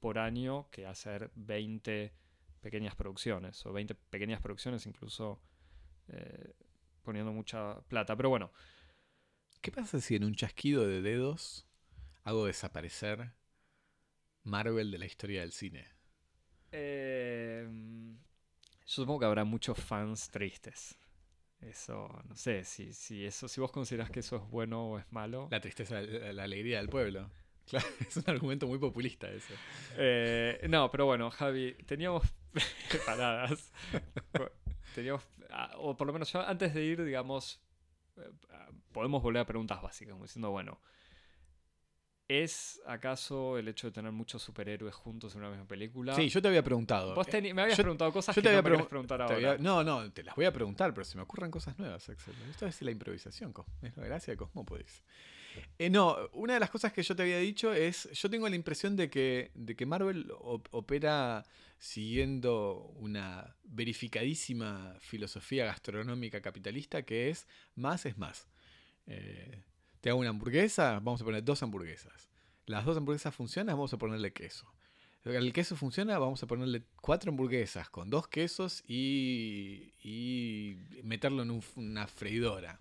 por 0.00 0.18
año, 0.18 0.68
que 0.70 0.86
hacer 0.86 1.30
20 1.34 2.14
pequeñas 2.62 2.96
producciones, 2.96 3.66
o 3.66 3.72
20 3.74 3.94
pequeñas 3.94 4.40
producciones 4.40 4.86
incluso 4.86 5.42
eh, 6.08 6.54
poniendo 7.02 7.32
mucha 7.32 7.80
plata. 7.88 8.16
Pero 8.16 8.30
bueno, 8.30 8.52
¿Qué 9.60 9.72
pasa 9.72 10.00
si 10.00 10.14
en 10.16 10.24
un 10.24 10.34
chasquido 10.34 10.86
de 10.86 11.02
dedos 11.02 11.66
hago 12.24 12.46
desaparecer 12.46 13.32
Marvel 14.44 14.90
de 14.90 14.98
la 14.98 15.04
historia 15.06 15.42
del 15.42 15.52
cine? 15.52 15.88
eh, 16.72 17.66
yo 17.68 18.92
supongo 19.02 19.20
que 19.20 19.26
habrá 19.26 19.44
muchos 19.44 19.78
fans 19.78 20.30
tristes. 20.30 20.96
Eso, 21.60 22.22
no 22.28 22.36
sé, 22.36 22.64
si, 22.64 22.92
si, 22.92 23.24
eso, 23.24 23.48
si 23.48 23.60
vos 23.60 23.72
considerás 23.72 24.10
que 24.10 24.20
eso 24.20 24.36
es 24.36 24.42
bueno 24.50 24.90
o 24.90 24.98
es 24.98 25.10
malo. 25.10 25.48
La 25.50 25.60
tristeza, 25.60 26.00
la, 26.00 26.32
la 26.32 26.42
alegría 26.44 26.78
del 26.78 26.88
pueblo. 26.88 27.30
Claro, 27.66 27.86
es 27.98 28.16
un 28.16 28.24
argumento 28.28 28.68
muy 28.68 28.78
populista 28.78 29.28
ese. 29.28 29.52
Eh, 29.96 30.66
no, 30.68 30.88
pero 30.88 31.06
bueno, 31.06 31.32
Javi, 31.32 31.74
teníamos 31.84 32.22
preparadas. 32.88 33.72
teníamos, 34.94 35.24
ah, 35.50 35.72
o 35.78 35.96
por 35.96 36.06
lo 36.06 36.12
menos 36.12 36.32
yo, 36.32 36.46
antes 36.46 36.72
de 36.74 36.84
ir, 36.84 37.04
digamos, 37.04 37.60
eh, 38.18 38.30
podemos 38.92 39.20
volver 39.20 39.42
a 39.42 39.46
preguntas 39.46 39.82
básicas, 39.82 40.12
como 40.12 40.26
diciendo, 40.26 40.52
bueno, 40.52 40.80
¿es 42.28 42.80
acaso 42.86 43.56
el 43.58 43.68
hecho 43.68 43.86
de 43.86 43.92
tener 43.92 44.10
muchos 44.12 44.42
superhéroes 44.42 44.94
juntos 44.94 45.34
en 45.34 45.40
una 45.40 45.50
misma 45.50 45.66
película? 45.66 46.14
Sí, 46.14 46.28
yo 46.28 46.42
te 46.42 46.48
había 46.48 46.62
preguntado. 46.64 47.14
Vos 47.14 47.26
me 47.32 47.62
habías 47.62 47.76
yo- 47.78 47.82
preguntado 47.84 48.12
cosas 48.12 48.34
yo 48.34 48.42
que 48.42 48.48
te 48.48 48.52
no 48.52 48.58
había 48.58 48.62
me 48.62 48.70
querés 48.70 48.86
pregun- 48.86 48.88
preguntar 48.88 49.22
ahora. 49.22 49.34
había- 49.36 49.58
no, 49.58 49.84
no, 49.84 50.12
te 50.12 50.22
las 50.24 50.34
voy 50.34 50.44
a 50.44 50.52
preguntar, 50.52 50.92
pero 50.92 51.04
se 51.04 51.16
me 51.16 51.22
ocurren 51.22 51.50
cosas 51.50 51.78
nuevas, 51.78 52.08
Axel. 52.08 52.34
Esto 52.50 52.66
es 52.66 52.82
la 52.82 52.90
improvisación, 52.90 53.54
es 53.82 53.96
la 53.96 54.04
gracia 54.06 54.32
de 54.32 54.36
Cosmópolis. 54.36 55.02
Eh, 55.78 55.88
no, 55.88 56.16
una 56.32 56.54
de 56.54 56.60
las 56.60 56.68
cosas 56.70 56.92
que 56.92 57.02
yo 57.02 57.16
te 57.16 57.22
había 57.22 57.38
dicho 57.38 57.72
es, 57.72 58.10
yo 58.12 58.28
tengo 58.28 58.48
la 58.48 58.56
impresión 58.56 58.94
de 58.96 59.08
que, 59.08 59.52
de 59.54 59.74
que 59.74 59.86
Marvel 59.86 60.30
op- 60.40 60.68
opera 60.72 61.44
siguiendo 61.78 62.92
una 62.96 63.56
verificadísima 63.64 64.96
filosofía 65.00 65.64
gastronómica 65.66 66.40
capitalista 66.42 67.02
que 67.04 67.30
es 67.30 67.46
más 67.74 68.04
es 68.06 68.18
más. 68.18 68.48
Eh, 69.06 69.62
te 70.00 70.10
hago 70.10 70.20
una 70.20 70.30
hamburguesa, 70.30 70.94
vamos 71.00 71.20
a 71.20 71.24
poner 71.24 71.44
dos 71.44 71.62
hamburguesas. 71.62 72.28
Las 72.66 72.84
dos 72.84 72.96
hamburguesas 72.96 73.34
funcionan, 73.34 73.76
vamos 73.76 73.92
a 73.92 73.98
ponerle 73.98 74.32
queso. 74.32 74.66
El 75.24 75.52
queso 75.52 75.74
funciona, 75.76 76.18
vamos 76.18 76.42
a 76.42 76.46
ponerle 76.46 76.84
cuatro 77.00 77.30
hamburguesas 77.30 77.90
con 77.90 78.10
dos 78.10 78.28
quesos 78.28 78.84
y, 78.86 79.92
y 80.02 80.76
meterlo 81.02 81.42
en 81.42 81.50
un- 81.50 81.64
una 81.74 82.06
freidora. 82.06 82.78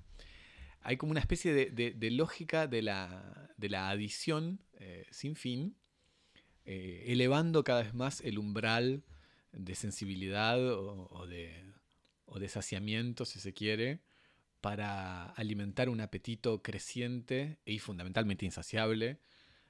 Hay 0.82 0.98
como 0.98 1.10
una 1.12 1.20
especie 1.20 1.54
de, 1.54 1.72
de- 1.72 1.92
de 1.92 2.12
lógica 2.12 2.68
de 2.68 2.84
la, 2.84 3.50
de 3.58 3.70
la 3.70 3.90
adición 3.90 4.60
eh, 4.74 5.08
sin 5.10 5.36
fin, 5.36 5.76
eh, 6.66 7.06
elevando 7.08 7.64
cada 7.64 7.82
vez 7.82 7.94
más 7.96 8.22
el 8.22 8.38
umbral 8.38 9.04
de 9.52 9.74
sensibilidad 9.74 10.60
o, 10.74 11.08
o 11.10 11.26
de, 11.26 11.64
o 12.26 12.38
de 12.40 12.48
saciamiento, 12.50 13.26
si 13.26 13.40
se 13.40 13.54
quiere, 13.54 14.00
para 14.66 15.26
alimentar 15.34 15.90
un 15.90 16.02
apetito 16.02 16.64
creciente 16.64 17.60
y 17.68 17.78
fundamentalmente 17.78 18.46
insaciable 18.46 19.20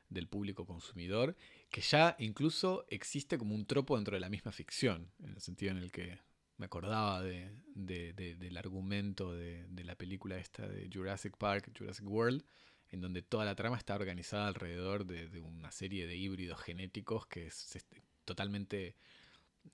del 0.08 0.30
público 0.30 0.66
consumidor, 0.66 1.36
que 1.70 1.82
ya 1.82 2.16
incluso 2.18 2.86
existe 2.90 3.38
como 3.38 3.56
un 3.56 3.66
tropo 3.66 3.98
dentro 3.98 4.16
de 4.16 4.22
la 4.22 4.30
misma 4.30 4.54
ficción, 4.54 5.12
en 5.22 5.32
el 5.32 5.42
sentido 5.42 5.72
en 5.74 5.80
el 5.80 5.92
que 5.92 6.18
me 6.56 6.68
acordaba 6.68 7.22
de, 7.22 7.52
de- 7.74 8.14
de- 8.14 8.38
del 8.38 8.56
argumento 8.56 9.34
de, 9.34 9.66
la 9.84 9.96
película 9.98 10.38
esta 10.38 10.66
de 10.66 10.90
Jurassic 10.90 11.36
Park, 11.36 11.74
Jurassic 11.78 12.08
World, 12.10 12.46
en 12.90 13.02
donde 13.02 13.22
toda 13.22 13.44
la 13.44 13.56
trama 13.56 13.76
está 13.76 13.96
organizada 13.96 14.48
alrededor 14.48 15.06
de, 15.06 15.42
una 15.42 15.72
serie 15.72 16.08
de 16.08 16.16
híbridos 16.16 16.62
genéticos 16.62 17.28
que 17.28 17.48
es 17.48 17.76
este, 17.76 18.02
totalmente 18.24 18.96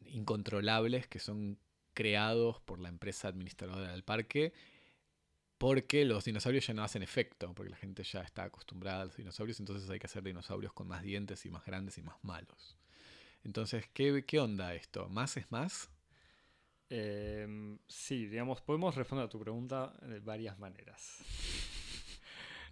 incontrolables, 0.07 1.06
que 1.07 1.19
son 1.19 1.60
creados 1.93 2.60
por 2.61 2.80
la 2.80 2.89
empresa 2.89 3.27
administradora 3.27 3.91
del 3.91 4.03
parque 4.03 4.53
porque 5.61 6.05
los 6.05 6.25
dinosaurios 6.25 6.65
ya 6.65 6.73
no 6.73 6.83
hacen 6.83 7.03
efecto, 7.03 7.53
porque 7.53 7.69
la 7.69 7.77
gente 7.77 8.01
ya 8.03 8.21
está 8.21 8.45
acostumbrada 8.45 9.03
a 9.03 9.05
los 9.05 9.15
dinosaurios, 9.15 9.59
entonces 9.59 9.88
hay 9.91 9.99
que 9.99 10.07
hacer 10.07 10.23
dinosaurios 10.23 10.73
con 10.73 10.88
más 10.88 11.03
dientes 11.03 11.45
y 11.45 11.51
más 11.51 11.63
grandes 11.63 11.99
y 11.99 12.01
más 12.01 12.15
malos. 12.23 12.77
Entonces, 13.43 13.88
¿qué, 13.93 14.25
qué 14.25 14.39
onda 14.39 14.73
esto? 14.73 15.07
¿Más 15.09 15.38
es 15.38 15.51
más? 15.51 15.91
Em, 16.89 17.77
sí, 17.88 18.25
digamos, 18.25 18.61
podemos 18.61 18.95
responder 18.95 19.25
a 19.27 19.29
tu 19.29 19.39
pregunta 19.39 19.93
de 20.01 20.19
varias 20.19 20.57
maneras. 20.57 21.19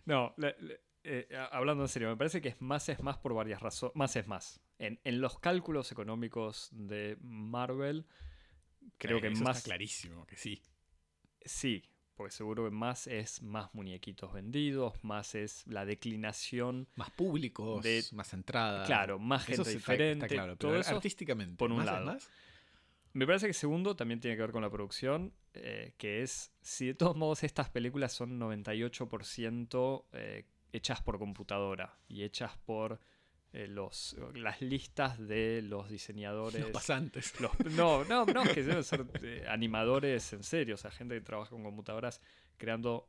No, 0.06 0.34
le- 0.38 0.56
le- 0.60 0.82
eh, 1.04 1.28
hablando 1.52 1.84
en 1.84 1.90
serio, 1.90 2.10
me 2.10 2.18
parece 2.18 2.42
que 2.42 2.50
es 2.50 2.60
más 2.60 2.90
es 2.90 3.02
más 3.02 3.18
por 3.18 3.34
varias 3.36 3.62
razones. 3.62 3.96
Más 3.96 4.16
es 4.16 4.28
más. 4.28 4.60
En, 4.80 5.00
en 5.04 5.22
los 5.22 5.38
cálculos 5.40 5.92
económicos 5.92 6.70
de 6.72 7.18
Marvel, 7.22 8.08
creo 8.98 9.20
Eh, 9.20 9.22
que 9.22 9.28
eso 9.28 9.44
más. 9.44 9.58
Está 9.58 9.70
clarísimo 9.70 10.26
que 10.26 10.38
sí. 10.38 10.62
Sí, 11.46 11.84
porque 12.20 12.36
seguro 12.36 12.66
que 12.66 12.72
más 12.72 13.08
es 13.08 13.42
más 13.42 13.74
muñequitos 13.74 14.34
vendidos, 14.34 15.02
más 15.06 15.36
es 15.36 15.66
la 15.68 15.86
declinación. 15.86 16.90
Más 16.98 17.10
públicos, 17.12 17.82
De- 17.82 18.04
más 18.12 18.34
entradas. 18.34 18.86
Claro, 18.86 19.20
más 19.20 19.46
gente 19.46 19.70
diferente. 19.70 20.26
Está 20.26 20.36
claro, 20.36 20.58
todo 20.58 20.72
pero 20.72 20.82
eso 20.82 20.96
artísticamente. 20.98 21.56
por 21.56 21.72
un 21.72 21.78
¿más 21.78 21.86
es 21.88 21.92
lado. 21.94 22.06
más? 22.08 22.30
Me 23.14 23.26
parece 23.26 23.48
que 23.48 23.54
segundo 23.54 23.96
también 23.96 24.20
tiene 24.20 24.36
que 24.36 24.42
ver 24.42 24.52
con 24.52 24.62
la 24.62 24.70
producción, 24.70 25.32
eh, 25.54 25.94
que 25.98 26.22
es, 26.22 26.52
si 26.62 26.88
de 26.88 26.94
todos 26.94 27.16
modos 27.16 27.42
estas 27.46 27.70
películas 27.70 28.12
son 28.12 28.38
98% 28.38 30.06
eh, 30.12 30.46
hechas 30.74 31.02
por 31.02 31.20
computadora 31.20 31.98
y 32.10 32.24
hechas 32.24 32.58
por 32.66 33.00
eh, 33.54 33.68
los, 33.68 34.16
las 34.36 34.62
listas 34.62 35.18
de 35.20 35.62
los 35.64 35.90
diseñadores. 35.90 36.62
Los 36.62 36.72
pasantes. 36.72 37.40
los- 37.40 37.58
no, 37.76 38.04
no, 38.06 38.26
no, 38.26 38.44
que 38.44 38.64
deben 38.64 38.84
ser 38.84 39.06
eh, 39.24 39.46
animadores 39.48 40.34
en 40.34 40.44
serio, 40.44 40.76
o 40.76 40.78
sea, 40.78 40.92
gente 40.92 41.16
que 41.16 41.22
trabaja 41.22 41.50
con 41.52 41.64
computadoras 41.64 42.22
creando... 42.58 43.08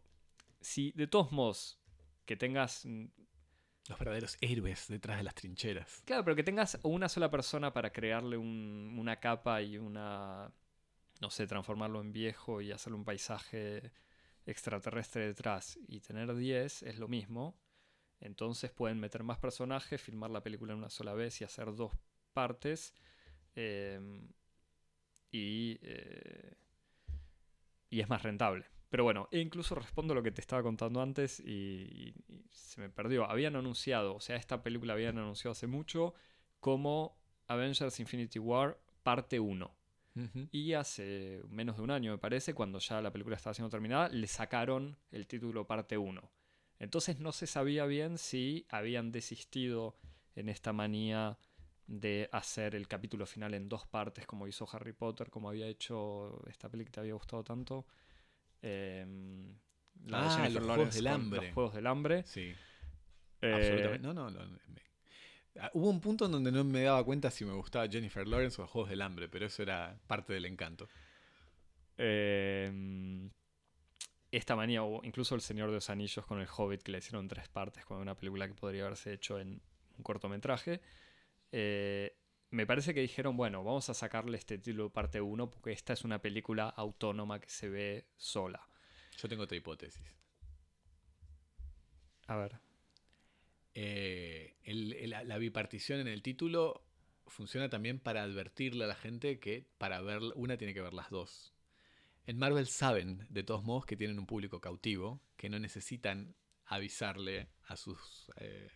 Si 0.62 0.92
de 0.92 1.06
todos 1.06 1.32
modos 1.32 1.78
que 2.26 2.36
tengas 2.36 2.84
Los 3.88 3.98
verdaderos 3.98 4.36
héroes 4.42 4.88
detrás 4.88 5.16
de 5.16 5.22
las 5.24 5.34
trincheras. 5.34 6.02
Claro, 6.04 6.22
pero 6.22 6.36
que 6.36 6.42
tengas 6.44 6.78
una 6.82 7.08
sola 7.08 7.30
persona 7.30 7.72
para 7.72 7.90
crearle 7.92 8.36
un- 8.36 8.94
una 8.98 9.16
capa 9.20 9.62
y 9.62 9.78
una. 9.78 10.52
No 11.22 11.30
sé, 11.30 11.46
transformarlo 11.46 12.00
en 12.02 12.12
viejo 12.12 12.60
y 12.60 12.72
hacerle 12.72 12.96
un 12.98 13.04
paisaje 13.04 13.90
extraterrestre 14.46 15.26
detrás 15.26 15.78
y 15.88 16.00
tener 16.00 16.34
10 16.34 16.82
es 16.82 16.98
lo 16.98 17.08
mismo. 17.08 17.58
Entonces 18.20 18.70
pueden 18.70 19.00
meter 19.00 19.22
más 19.24 19.38
personajes, 19.38 20.00
filmar 20.00 20.30
la 20.30 20.42
película 20.42 20.72
en 20.72 20.78
una 20.80 20.90
sola 20.90 21.14
vez 21.14 21.40
y 21.40 21.44
hacer 21.44 21.74
dos 21.74 21.92
partes. 22.32 22.94
em, 23.56 24.28
y. 25.32 25.78
eh, 25.82 26.54
y 27.88 28.00
es 28.00 28.08
más 28.08 28.22
rentable. 28.22 28.66
Pero 28.88 29.04
bueno, 29.04 29.28
e 29.30 29.38
incluso 29.38 29.74
respondo 29.74 30.14
lo 30.14 30.22
que 30.22 30.32
te 30.32 30.40
estaba 30.40 30.62
contando 30.62 31.00
antes 31.00 31.40
y, 31.40 31.44
y- 31.48 32.14
y 32.32 32.44
se 32.50 32.80
me 32.80 32.90
perdió. 32.90 33.24
Habían 33.30 33.56
anunciado, 33.56 34.16
o 34.16 34.20
sea, 34.20 34.36
esta 34.36 34.62
película 34.62 34.94
habían 34.94 35.18
anunciado 35.18 35.52
hace 35.52 35.66
mucho 35.66 36.14
como 36.58 37.16
Avengers 37.46 38.00
Infinity 38.00 38.38
War 38.38 38.80
parte 39.02 39.38
1. 39.40 39.76
Ujú. 40.16 40.48
Y 40.52 40.72
hace 40.74 41.42
menos 41.48 41.76
de 41.76 41.82
un 41.82 41.90
año, 41.92 42.12
me 42.12 42.18
parece, 42.18 42.54
cuando 42.54 42.78
ya 42.80 43.00
la 43.00 43.12
película 43.12 43.36
estaba 43.36 43.54
siendo 43.54 43.70
terminada, 43.70 44.08
le 44.08 44.26
sacaron 44.26 44.98
el 45.12 45.26
título 45.28 45.66
parte 45.66 45.96
1. 45.96 46.30
Entonces 46.80 47.20
no 47.20 47.30
se 47.30 47.46
sabía 47.46 47.86
bien 47.86 48.18
si 48.18 48.66
habían 48.70 49.12
desistido 49.12 49.94
en 50.34 50.48
esta 50.48 50.72
manía 50.72 51.38
de 51.86 52.28
hacer 52.32 52.74
el 52.74 52.88
capítulo 52.88 53.26
final 53.26 53.54
en 53.54 53.68
dos 53.68 53.86
partes, 53.86 54.26
como 54.26 54.46
hizo 54.48 54.68
Harry 54.72 54.92
Potter, 54.92 55.30
como 55.30 55.48
había 55.50 55.66
hecho 55.66 56.42
esta 56.48 56.68
película 56.68 56.90
que 56.90 56.94
te 56.94 57.00
había 57.00 57.14
gustado 57.14 57.44
tanto. 57.44 57.86
Em, 58.62 59.54
la 60.06 60.22
de 60.22 60.24
Ah, 60.26 60.36
Jennifer 60.36 60.62
los 60.62 60.72
Juegos 60.74 60.94
del 60.94 61.06
Hambre. 61.08 61.46
Los 61.46 61.54
Juegos 61.54 61.74
del 61.74 61.86
Hambre. 61.86 62.22
Sí, 62.24 62.54
Eh, 63.42 63.52
absolutamente. 63.54 64.06
No, 64.06 64.14
no, 64.14 64.30
no. 64.30 64.40
Ah, 65.58 65.70
Hubo 65.74 65.90
un 65.90 66.00
punto 66.00 66.26
en 66.26 66.32
donde 66.32 66.52
no 66.52 66.62
me 66.64 66.82
daba 66.82 67.04
cuenta 67.04 67.30
si 67.30 67.44
me 67.44 67.52
gustaba 67.52 67.88
Jennifer 67.88 68.26
Lawrence 68.26 68.60
o 68.60 68.64
los 68.64 68.70
Juegos 68.70 68.90
del 68.90 69.02
Hambre, 69.02 69.28
pero 69.28 69.46
eso 69.46 69.62
era 69.62 69.98
parte 70.06 70.32
del 70.32 70.46
encanto. 70.46 70.88
Eh, 71.98 73.28
esta 74.32 74.56
manía, 74.56 74.82
o 74.84 75.02
incluso 75.04 75.34
El 75.34 75.40
Señor 75.40 75.68
de 75.68 75.74
los 75.76 75.90
Anillos 75.90 76.24
con 76.26 76.40
el 76.40 76.48
Hobbit, 76.54 76.82
que 76.82 76.92
le 76.92 76.98
hicieron 76.98 77.28
tres 77.28 77.48
partes, 77.48 77.84
con 77.84 77.98
una 77.98 78.16
película 78.16 78.46
que 78.48 78.54
podría 78.54 78.82
haberse 78.86 79.12
hecho 79.12 79.38
en 79.40 79.60
un 79.96 80.02
cortometraje. 80.04 80.80
Eh, 81.52 82.16
me 82.50 82.66
parece 82.66 82.94
que 82.94 83.00
dijeron, 83.00 83.36
bueno, 83.36 83.64
vamos 83.64 83.88
a 83.90 83.94
sacarle 83.94 84.38
este 84.38 84.58
título 84.58 84.90
parte 84.92 85.20
1 85.20 85.50
porque 85.50 85.72
esta 85.72 85.92
es 85.92 86.04
una 86.04 86.20
película 86.20 86.68
autónoma 86.68 87.40
que 87.40 87.50
se 87.50 87.68
ve 87.68 88.06
sola. 88.16 88.66
Yo 89.18 89.28
tengo 89.28 89.44
otra 89.44 89.56
hipótesis. 89.56 90.02
A 92.28 92.36
ver. 92.36 92.60
Eh, 93.74 94.56
el- 94.64 94.92
el- 94.94 95.28
la 95.28 95.38
bipartición 95.38 96.00
en 96.00 96.08
el 96.08 96.22
título 96.22 96.82
funciona 97.26 97.68
también 97.68 97.98
para 98.00 98.22
advertirle 98.22 98.84
a 98.84 98.88
la 98.88 98.94
gente 98.96 99.38
que 99.40 99.66
para 99.78 100.00
ver 100.00 100.20
una 100.34 100.56
tiene 100.56 100.74
que 100.74 100.82
ver 100.82 100.94
las 100.94 101.10
dos. 101.10 101.52
En 102.30 102.38
Marvel 102.38 102.68
saben, 102.68 103.26
de 103.28 103.42
todos 103.42 103.64
modos, 103.64 103.84
que 103.84 103.96
tienen 103.96 104.16
un 104.16 104.24
público 104.24 104.60
cautivo, 104.60 105.20
que 105.36 105.48
no 105.48 105.58
necesitan 105.58 106.36
avisarle 106.64 107.48
a 107.64 107.74
sus, 107.74 108.30
eh, 108.36 108.70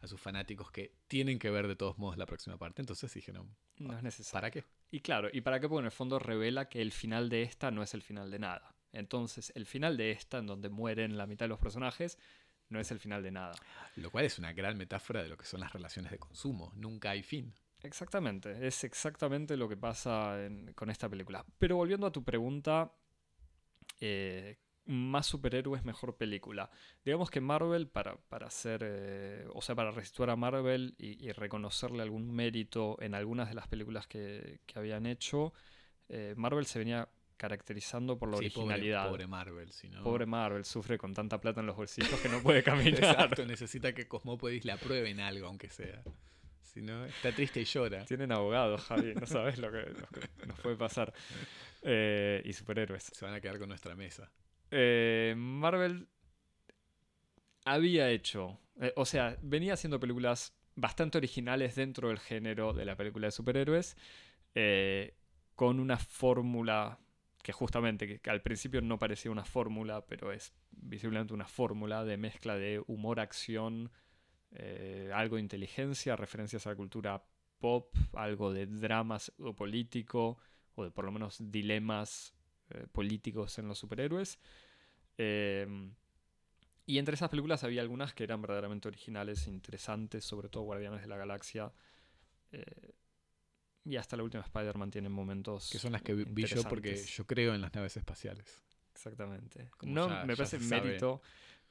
a 0.00 0.08
sus 0.08 0.20
fanáticos 0.20 0.72
que 0.72 0.96
tienen 1.06 1.38
que 1.38 1.48
ver 1.48 1.68
de 1.68 1.76
todos 1.76 1.96
modos 1.96 2.18
la 2.18 2.26
próxima 2.26 2.58
parte. 2.58 2.82
Entonces 2.82 3.14
dijeron, 3.14 3.54
No 3.76 3.96
es 3.96 4.02
necesario. 4.02 4.40
¿para 4.40 4.50
qué? 4.50 4.64
Y 4.90 4.98
claro, 4.98 5.28
¿y 5.32 5.42
para 5.42 5.60
qué? 5.60 5.68
Porque 5.68 5.82
en 5.82 5.84
el 5.84 5.92
fondo 5.92 6.18
revela 6.18 6.68
que 6.68 6.82
el 6.82 6.90
final 6.90 7.28
de 7.28 7.42
esta 7.42 7.70
no 7.70 7.84
es 7.84 7.94
el 7.94 8.02
final 8.02 8.32
de 8.32 8.40
nada. 8.40 8.74
Entonces, 8.90 9.52
el 9.54 9.66
final 9.66 9.96
de 9.96 10.10
esta, 10.10 10.38
en 10.38 10.48
donde 10.48 10.68
mueren 10.68 11.16
la 11.16 11.28
mitad 11.28 11.44
de 11.44 11.50
los 11.50 11.60
personajes, 11.60 12.18
no 12.68 12.80
es 12.80 12.90
el 12.90 12.98
final 12.98 13.22
de 13.22 13.30
nada. 13.30 13.54
Lo 13.94 14.10
cual 14.10 14.24
es 14.24 14.40
una 14.40 14.52
gran 14.52 14.76
metáfora 14.76 15.22
de 15.22 15.28
lo 15.28 15.36
que 15.36 15.46
son 15.46 15.60
las 15.60 15.72
relaciones 15.72 16.10
de 16.10 16.18
consumo. 16.18 16.72
Nunca 16.74 17.10
hay 17.10 17.22
fin. 17.22 17.54
Exactamente, 17.82 18.66
es 18.66 18.82
exactamente 18.84 19.56
lo 19.56 19.68
que 19.68 19.76
pasa 19.76 20.44
en- 20.44 20.72
con 20.74 20.90
esta 20.90 21.08
película. 21.08 21.44
Pero 21.58 21.76
volviendo 21.76 22.06
a 22.06 22.12
tu 22.12 22.24
pregunta, 22.24 22.92
eh, 24.00 24.56
más 24.86 25.26
superhéroes, 25.26 25.84
mejor 25.84 26.16
película. 26.16 26.70
Digamos 27.04 27.30
que 27.30 27.40
Marvel, 27.42 27.88
para, 27.88 28.16
para 28.16 28.46
hacer, 28.46 28.80
eh, 28.84 29.46
o 29.52 29.60
sea, 29.60 29.74
para 29.74 29.90
restituir 29.90 30.30
a 30.30 30.36
Marvel 30.36 30.94
y, 30.98 31.24
y 31.26 31.32
reconocerle 31.32 32.02
algún 32.02 32.30
mérito 32.34 32.96
en 33.00 33.14
algunas 33.14 33.48
de 33.50 33.54
las 33.54 33.68
películas 33.68 34.06
que, 34.06 34.60
que 34.66 34.78
habían 34.78 35.04
hecho, 35.04 35.52
eh, 36.08 36.32
Marvel 36.38 36.64
se 36.64 36.78
venía 36.78 37.06
caracterizando 37.36 38.18
por 38.18 38.30
la 38.30 38.38
Sí, 38.38 38.48
pobre- 38.48 38.64
originalidad. 38.64 39.08
Pobre, 39.10 39.26
Marvel, 39.26 39.70
si 39.72 39.88
no. 39.88 40.02
Pobre 40.02 40.24
Marvel 40.26 40.64
sufre 40.64 40.96
con 40.96 41.12
tanta 41.12 41.38
plata 41.40 41.60
en 41.60 41.66
los 41.66 41.76
bolsillos 41.76 42.18
que 42.20 42.28
no 42.30 42.40
puede 42.42 42.62
caminar. 42.64 43.04
Exacto, 43.04 43.44
necesita 43.44 43.92
que 43.94 44.08
Cosmópolis 44.08 44.64
le 44.64 44.72
aprueben 44.72 45.20
algo, 45.20 45.46
aunque 45.48 45.68
sea. 45.68 46.02
Si 46.72 46.82
no, 46.82 47.04
está 47.06 47.32
triste 47.32 47.60
y 47.60 47.64
llora. 47.64 48.04
Tienen 48.04 48.30
abogados, 48.30 48.82
Javi, 48.82 49.14
no 49.14 49.26
sabes 49.26 49.58
lo 49.58 49.70
que, 49.72 49.78
lo 49.78 50.06
que 50.08 50.46
nos 50.46 50.60
puede 50.60 50.76
pasar. 50.76 51.12
Eh, 51.82 52.42
y 52.44 52.52
superhéroes. 52.52 53.04
Se 53.04 53.24
van 53.24 53.34
a 53.34 53.40
quedar 53.40 53.58
con 53.58 53.68
nuestra 53.68 53.94
mesa. 53.94 54.30
Eh, 54.70 55.34
Marvel 55.36 56.08
había 57.64 58.10
hecho, 58.10 58.60
eh, 58.80 58.92
o 58.96 59.04
sea, 59.04 59.36
venía 59.42 59.74
haciendo 59.74 59.98
películas 59.98 60.54
bastante 60.74 61.18
originales 61.18 61.74
dentro 61.74 62.08
del 62.08 62.18
género 62.18 62.72
de 62.72 62.84
la 62.84 62.96
película 62.96 63.28
de 63.28 63.32
superhéroes, 63.32 63.96
eh, 64.54 65.14
con 65.54 65.80
una 65.80 65.96
fórmula 65.96 66.98
que 67.42 67.52
justamente, 67.52 68.06
que, 68.06 68.20
que 68.20 68.30
al 68.30 68.42
principio 68.42 68.80
no 68.82 68.98
parecía 68.98 69.30
una 69.30 69.44
fórmula, 69.44 70.04
pero 70.06 70.32
es 70.32 70.52
visiblemente 70.70 71.32
una 71.32 71.46
fórmula 71.46 72.04
de 72.04 72.16
mezcla 72.16 72.56
de 72.56 72.82
humor, 72.86 73.20
acción, 73.20 73.90
eh, 74.52 75.10
algo 75.14 75.36
de 75.36 75.42
inteligencia, 75.42 76.16
referencias 76.16 76.66
a 76.66 76.70
la 76.70 76.76
cultura 76.76 77.22
pop, 77.58 77.94
algo 78.14 78.52
de 78.52 78.66
drama 78.66 79.18
o 79.40 79.54
político, 79.54 80.38
o 80.74 80.84
de 80.84 80.90
por 80.90 81.04
lo 81.04 81.12
menos 81.12 81.36
dilemas 81.50 82.34
eh, 82.70 82.86
políticos 82.92 83.58
en 83.58 83.68
los 83.68 83.78
superhéroes. 83.78 84.38
Eh, 85.16 85.66
y 86.86 86.98
entre 86.98 87.14
esas 87.14 87.28
películas 87.28 87.64
había 87.64 87.82
algunas 87.82 88.14
que 88.14 88.24
eran 88.24 88.40
verdaderamente 88.40 88.88
originales, 88.88 89.46
interesantes, 89.46 90.24
sobre 90.24 90.48
todo 90.48 90.62
Guardianes 90.64 91.02
de 91.02 91.08
la 91.08 91.16
Galaxia. 91.16 91.72
eh, 92.52 92.92
y 93.84 93.96
hasta 93.96 94.16
la 94.18 94.22
última 94.22 94.42
Spider-Man 94.42 94.90
tiene 94.90 95.08
momentos. 95.08 95.70
Que 95.70 95.78
son 95.78 95.92
las 95.92 96.02
que 96.02 96.12
vi 96.14 96.44
yo 96.44 96.62
porque 96.64 96.96
yo 96.96 97.26
creo 97.26 97.54
en 97.54 97.60
las 97.62 97.74
naves 97.74 97.96
espaciales. 97.96 98.62
Exactamente. 98.92 99.70
Como 99.78 99.94
No, 99.94 100.08
ya- 100.08 100.24
me 100.24 100.34
ya 100.34 100.36
parece 100.36 100.60
sabe. 100.60 100.98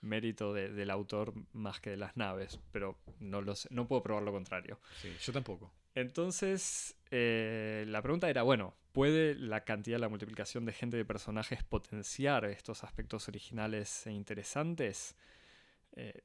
Mérito, 0.01 0.53
de- 0.53 0.69
del 0.69 0.89
autor 0.89 1.33
más 1.53 1.79
que 1.79 1.89
de 1.91 1.97
las 1.97 2.15
naves, 2.17 2.59
pero 2.71 2.97
no, 3.19 3.41
lo 3.41 3.55
sé- 3.55 3.69
no 3.71 3.87
puedo 3.87 4.03
probar 4.03 4.23
lo 4.23 4.31
contrario. 4.31 4.79
Sí, 5.01 5.09
yo 5.19 5.33
tampoco. 5.33 5.71
Entonces, 5.95 6.95
eh, 7.09 7.85
la 7.87 8.01
pregunta 8.01 8.29
era, 8.29 8.43
bueno, 8.43 8.75
¿puede 8.91 9.35
la 9.35 9.63
cantidad, 9.63 9.99
la 9.99 10.09
multiplicación 10.09 10.65
de 10.65 10.73
gente 10.73 10.97
de 10.97 11.05
personajes 11.05 11.63
potenciar 11.63 12.45
estos 12.45 12.83
aspectos 12.83 13.27
originales 13.27 14.05
e 14.05 14.11
interesantes? 14.11 15.15
Eh, 15.95 16.21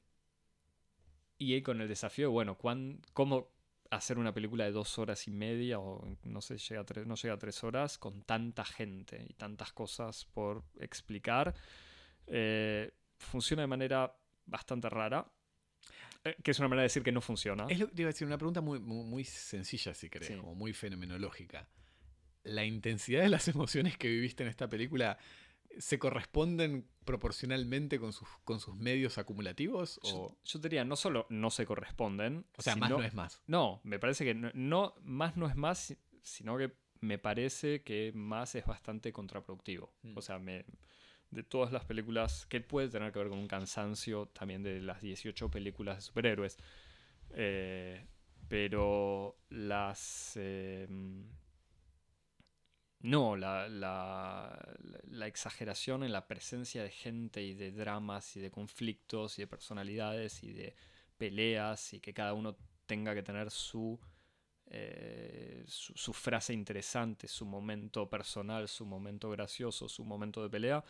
y 1.37 1.61
con 1.61 1.81
el 1.81 1.87
desafío, 1.87 2.31
bueno, 2.31 2.55
¿cuán- 2.57 3.01
¿cómo 3.13 3.49
hacer 3.89 4.17
una 4.17 4.33
película 4.33 4.63
de 4.65 4.71
dos 4.71 4.97
horas 4.97 5.27
y 5.27 5.31
media 5.31 5.79
o 5.79 6.07
no 6.23 6.41
sé, 6.41 6.57
llega 6.57 6.81
a 6.81 6.85
tres, 6.85 7.05
no 7.05 7.15
llega 7.15 7.33
a 7.35 7.37
tres 7.39 7.63
horas 7.63 7.97
con 7.97 8.23
tanta 8.23 8.65
gente 8.65 9.25
y 9.27 9.33
tantas 9.33 9.71
cosas 9.73 10.25
por 10.33 10.63
explicar? 10.79 11.53
Eh, 12.27 12.91
funciona 13.23 13.61
de 13.63 13.67
manera 13.67 14.15
bastante 14.45 14.89
rara, 14.89 15.25
eh, 16.23 16.35
que 16.43 16.51
es 16.51 16.59
una 16.59 16.67
manera 16.67 16.81
de 16.83 16.87
decir 16.87 17.03
que 17.03 17.11
no 17.11 17.21
funciona. 17.21 17.65
Es 17.69 17.79
lo 17.79 17.87
que 17.87 17.95
te 17.95 18.01
iba 18.03 18.09
a 18.09 18.13
decir, 18.13 18.27
una 18.27 18.37
pregunta 18.37 18.61
muy, 18.61 18.79
muy, 18.79 19.03
muy 19.05 19.23
sencilla, 19.23 19.93
si 19.93 20.09
querés, 20.09 20.27
Sí. 20.29 20.35
como 20.37 20.55
muy 20.55 20.73
fenomenológica. 20.73 21.67
¿La 22.43 22.65
intensidad 22.65 23.21
de 23.21 23.29
las 23.29 23.47
emociones 23.67 23.97
que 23.97 24.09
viviste 24.09 24.43
en 24.43 24.49
esta 24.49 24.67
película 24.67 25.17
se 25.79 25.97
corresponden 25.97 26.87
proporcionalmente 27.03 27.99
con 27.99 28.13
sus, 28.13 28.27
con 28.43 28.59
sus 28.59 28.75
medios 28.75 29.17
acumulativos? 29.17 29.99
Yo, 30.03 30.15
O, 30.15 30.37
yo 30.43 30.59
te 30.61 30.69
diría, 30.69 30.85
no 30.85 30.95
solo 30.95 31.25
no 31.29 31.49
se 31.49 31.65
corresponden. 31.65 32.45
o 32.57 32.61
sea, 32.61 32.75
más 32.75 32.89
no 32.89 33.01
es 33.01 33.13
más. 33.13 33.41
No, 33.47 33.81
me 33.83 33.97
parece 33.99 34.23
que 34.25 34.33
no, 34.35 34.51
no- 34.53 34.93
más 35.01 35.35
no 35.35 35.47
es 35.47 35.55
más, 35.55 35.79
si- 35.79 35.97
sino 36.21 36.57
que 36.57 36.71
me 37.01 37.17
parece 37.17 37.81
que 37.83 38.11
más 38.13 38.55
es 38.55 38.65
bastante 38.65 39.11
contraproductivo. 39.11 39.93
Mm. 40.03 40.17
O 40.17 40.21
sea, 40.21 40.37
me, 40.39 40.63
de 41.33 41.43
todas 41.43 41.71
las 41.71 41.85
películas, 41.85 42.45
que 42.47 42.61
puede 42.61 42.89
tener 42.89 43.11
que 43.11 43.19
ver 43.19 43.29
con 43.29 43.39
un 43.39 43.47
cansancio 43.47 44.27
también 44.27 44.63
de 44.63 44.81
las 44.81 45.01
18 45.01 45.49
películas 45.49 45.97
de 45.97 46.01
superhéroes. 46.01 46.57
Eh, 47.31 48.05
pero 48.49 49.37
las... 49.49 50.33
eh, 50.37 50.87
no, 53.01 53.35
la, 53.35 53.67
la- 53.67 54.73
la 55.09 55.27
exageración 55.27 56.03
en 56.03 56.13
la 56.13 56.27
presencia 56.27 56.83
de 56.83 56.89
gente 56.89 57.43
y 57.43 57.53
de 57.53 57.71
dramas 57.71 58.35
y 58.37 58.39
de 58.41 58.51
conflictos 58.51 59.37
y 59.39 59.43
de 59.43 59.47
personalidades 59.47 60.43
y 60.43 60.53
de 60.53 60.75
peleas 61.17 61.93
y 61.93 61.99
que 61.99 62.13
cada 62.13 62.33
uno 62.33 62.55
tenga 62.85 63.13
que 63.13 63.23
tener 63.23 63.51
su, 63.51 63.99
eh, 64.67 65.63
su, 65.67 65.93
su 65.97 66.13
frase 66.13 66.53
interesante, 66.53 67.27
su 67.27 67.45
momento 67.45 68.09
personal, 68.09 68.67
su 68.69 68.85
momento 68.85 69.29
gracioso, 69.31 69.89
su 69.89 70.05
momento 70.05 70.43
de 70.43 70.49
pelea, 70.49 70.83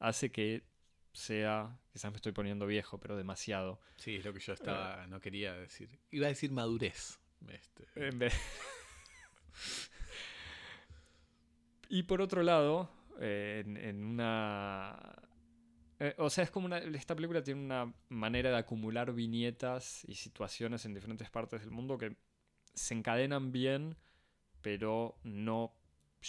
hace 0.00 0.32
que 0.32 0.64
sea, 1.12 1.78
quizás 1.92 2.10
me 2.10 2.16
estoy 2.16 2.32
poniendo 2.32 2.66
viejo, 2.66 2.98
pero 2.98 3.16
demasiado. 3.16 3.80
Sí, 3.96 4.16
es 4.16 4.24
lo 4.24 4.32
que 4.32 4.40
yo 4.40 4.52
estaba, 4.52 5.06
no 5.06 5.20
quería 5.20 5.54
decir. 5.54 6.00
Iba 6.10 6.26
a 6.26 6.30
decir 6.30 6.50
madurez. 6.52 7.20
Este, 7.48 7.86
En 7.96 8.18
vez- 8.18 8.34
y 11.88 12.02
por 12.04 12.20
otro 12.20 12.42
lado, 12.42 12.88
eh, 13.20 13.62
en, 13.66 13.76
en 13.76 14.04
una... 14.04 14.98
eh, 15.98 16.14
o 16.18 16.30
sea, 16.30 16.44
es 16.44 16.50
como 16.50 16.66
una... 16.66 16.78
Esta 16.78 17.14
película 17.16 17.42
tiene 17.42 17.60
una 17.60 17.92
manera 18.08 18.50
de 18.50 18.56
acumular 18.58 19.12
viñetas 19.12 20.04
y 20.06 20.14
situaciones 20.14 20.84
en 20.84 20.94
diferentes 20.94 21.30
partes 21.30 21.60
del 21.62 21.70
mundo 21.70 21.98
que 21.98 22.16
se 22.74 22.94
encadenan 22.94 23.50
bien, 23.52 23.96
pero 24.62 25.18
no 25.24 25.74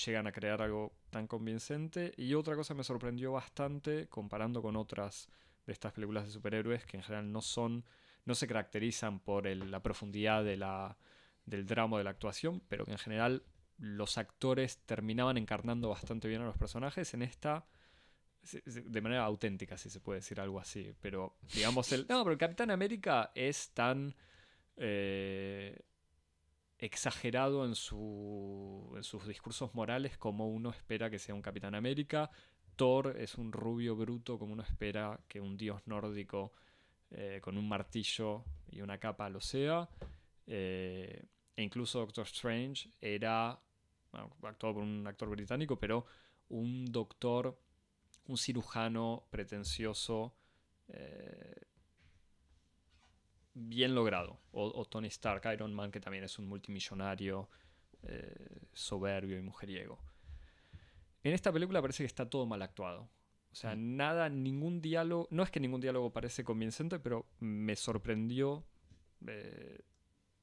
llegan 0.06 0.26
a 0.28 0.32
crear 0.32 0.62
algo 0.62 0.94
tan 1.12 1.28
convincente. 1.28 2.14
Y 2.18 2.34
otra 2.34 2.56
cosa 2.56 2.74
me 2.74 2.84
sorprendió 2.84 3.34
bastante 3.34 4.08
comparando 4.10 4.62
con 4.62 4.76
otras 4.76 5.30
de 5.68 5.74
estas 5.74 5.94
películas 5.94 6.26
de 6.26 6.32
superhéroes 6.32 6.86
que 6.86 6.98
en 6.98 7.04
general 7.04 7.32
no 7.32 7.42
son, 7.42 7.86
no 8.26 8.34
se 8.34 8.48
caracterizan 8.48 9.20
por 9.20 9.46
el- 9.48 9.70
la 9.70 9.84
profundidad 9.84 10.44
de 10.44 10.58
la, 10.58 10.98
del 11.46 11.66
drama 11.68 11.96
o 11.96 11.98
de 12.00 12.04
la 12.06 12.10
actuación, 12.12 12.62
pero 12.68 12.86
que 12.86 12.92
en 12.92 12.98
general 12.98 13.44
los 13.78 14.18
actores 14.18 14.80
terminaban 14.86 15.38
encarnando 15.38 15.90
bastante 15.90 16.28
bien 16.28 16.42
a 16.42 16.46
los 16.46 16.58
personajes. 16.58 17.14
En 17.14 17.22
esta, 17.24 17.66
de 18.66 19.02
manera 19.02 19.24
auténtica, 19.26 19.78
si 19.78 19.90
se 19.90 20.00
puede 20.00 20.20
decir 20.20 20.40
algo 20.40 20.60
así. 20.60 20.94
Pero, 21.02 21.36
digamos, 21.54 21.92
el. 21.92 22.06
No, 22.10 22.24
pero 22.24 22.32
el 22.34 22.38
Capitán 22.40 22.72
América 22.72 23.32
es 23.36 23.70
tan. 23.72 24.16
eh, 24.78 25.80
exagerado 26.82 27.64
en, 27.64 27.76
su, 27.76 28.92
en 28.98 29.04
sus 29.04 29.28
discursos 29.28 29.74
morales 29.76 30.18
como 30.18 30.50
uno 30.50 30.72
espera 30.72 31.10
que 31.10 31.20
sea 31.20 31.36
un 31.36 31.42
Capitán 31.42 31.76
América. 31.76 32.32
Thor 32.76 33.16
es 33.18 33.36
un 33.36 33.52
rubio 33.52 33.96
bruto 33.96 34.40
como 34.40 34.54
uno 34.54 34.64
espera 34.64 35.20
que 35.28 35.40
un 35.40 35.58
dios 35.58 35.82
nórdico 35.86 36.52
eh, 37.12 37.40
con 37.42 37.56
un 37.58 37.70
martillo 37.70 38.44
y 38.72 38.82
una 38.82 38.98
capa 38.98 39.30
lo 39.30 39.40
sea. 39.40 39.88
Eh, 40.48 41.24
e 41.56 41.64
incluso 41.64 42.00
Doctor 42.00 42.26
Strange 42.26 42.90
era 43.00 43.60
bueno, 44.12 44.36
actuado 44.42 44.76
por 44.76 44.84
un 44.84 45.06
actor 45.06 45.30
británico, 45.30 45.78
pero 45.78 46.06
un 46.50 46.86
doctor, 46.86 47.62
un 48.26 48.38
cirujano 48.38 49.28
pretencioso, 49.30 50.34
eh, 50.88 51.56
bien 53.54 53.96
logrado. 53.96 54.40
O, 54.52 54.72
o 54.80 54.86
Tony 54.86 55.08
Stark, 55.08 55.52
Iron 55.54 55.74
Man, 55.74 55.92
que 55.92 56.00
también 56.00 56.24
es 56.24 56.38
un 56.40 56.48
multimillonario, 56.48 57.50
eh, 58.04 58.68
soberbio 58.74 59.38
y 59.38 59.42
mujeriego. 59.42 60.00
En 61.24 61.34
esta 61.34 61.52
película 61.52 61.82
parece 61.82 62.04
que 62.04 62.08
está 62.08 62.30
todo 62.30 62.46
mal 62.46 62.62
actuado. 62.62 63.10
O 63.52 63.56
sea, 63.56 63.76
nada, 63.76 64.30
ningún 64.30 64.82
diálogo. 64.82 65.28
No 65.30 65.44
es 65.44 65.52
que 65.52 65.60
ningún 65.60 65.82
diálogo 65.82 66.12
parece 66.12 66.44
convincente, 66.44 67.00
pero 67.00 67.28
me 67.40 67.76
sorprendió 67.76 68.66
eh, 69.28 69.82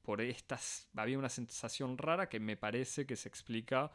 por 0.03 0.21
estas. 0.21 0.89
Había 0.95 1.17
una 1.17 1.29
sensación 1.29 1.97
rara 1.97 2.29
que 2.29 2.39
me 2.39 2.55
parece 2.55 3.05
que 3.05 3.15
se 3.15 3.27
explica 3.27 3.91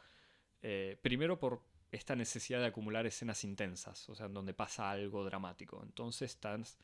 eh, 0.62 0.98
primero 1.00 1.38
por 1.38 1.62
esta 1.92 2.16
necesidad 2.16 2.58
de 2.58 2.66
acumular 2.66 3.06
escenas 3.06 3.44
intensas, 3.44 4.08
o 4.08 4.14
sea, 4.16 4.26
en 4.26 4.34
donde 4.34 4.52
pasa 4.52 4.90
algo 4.90 5.24
dramático. 5.24 5.80
Entonces 5.84 6.32
estás, 6.32 6.76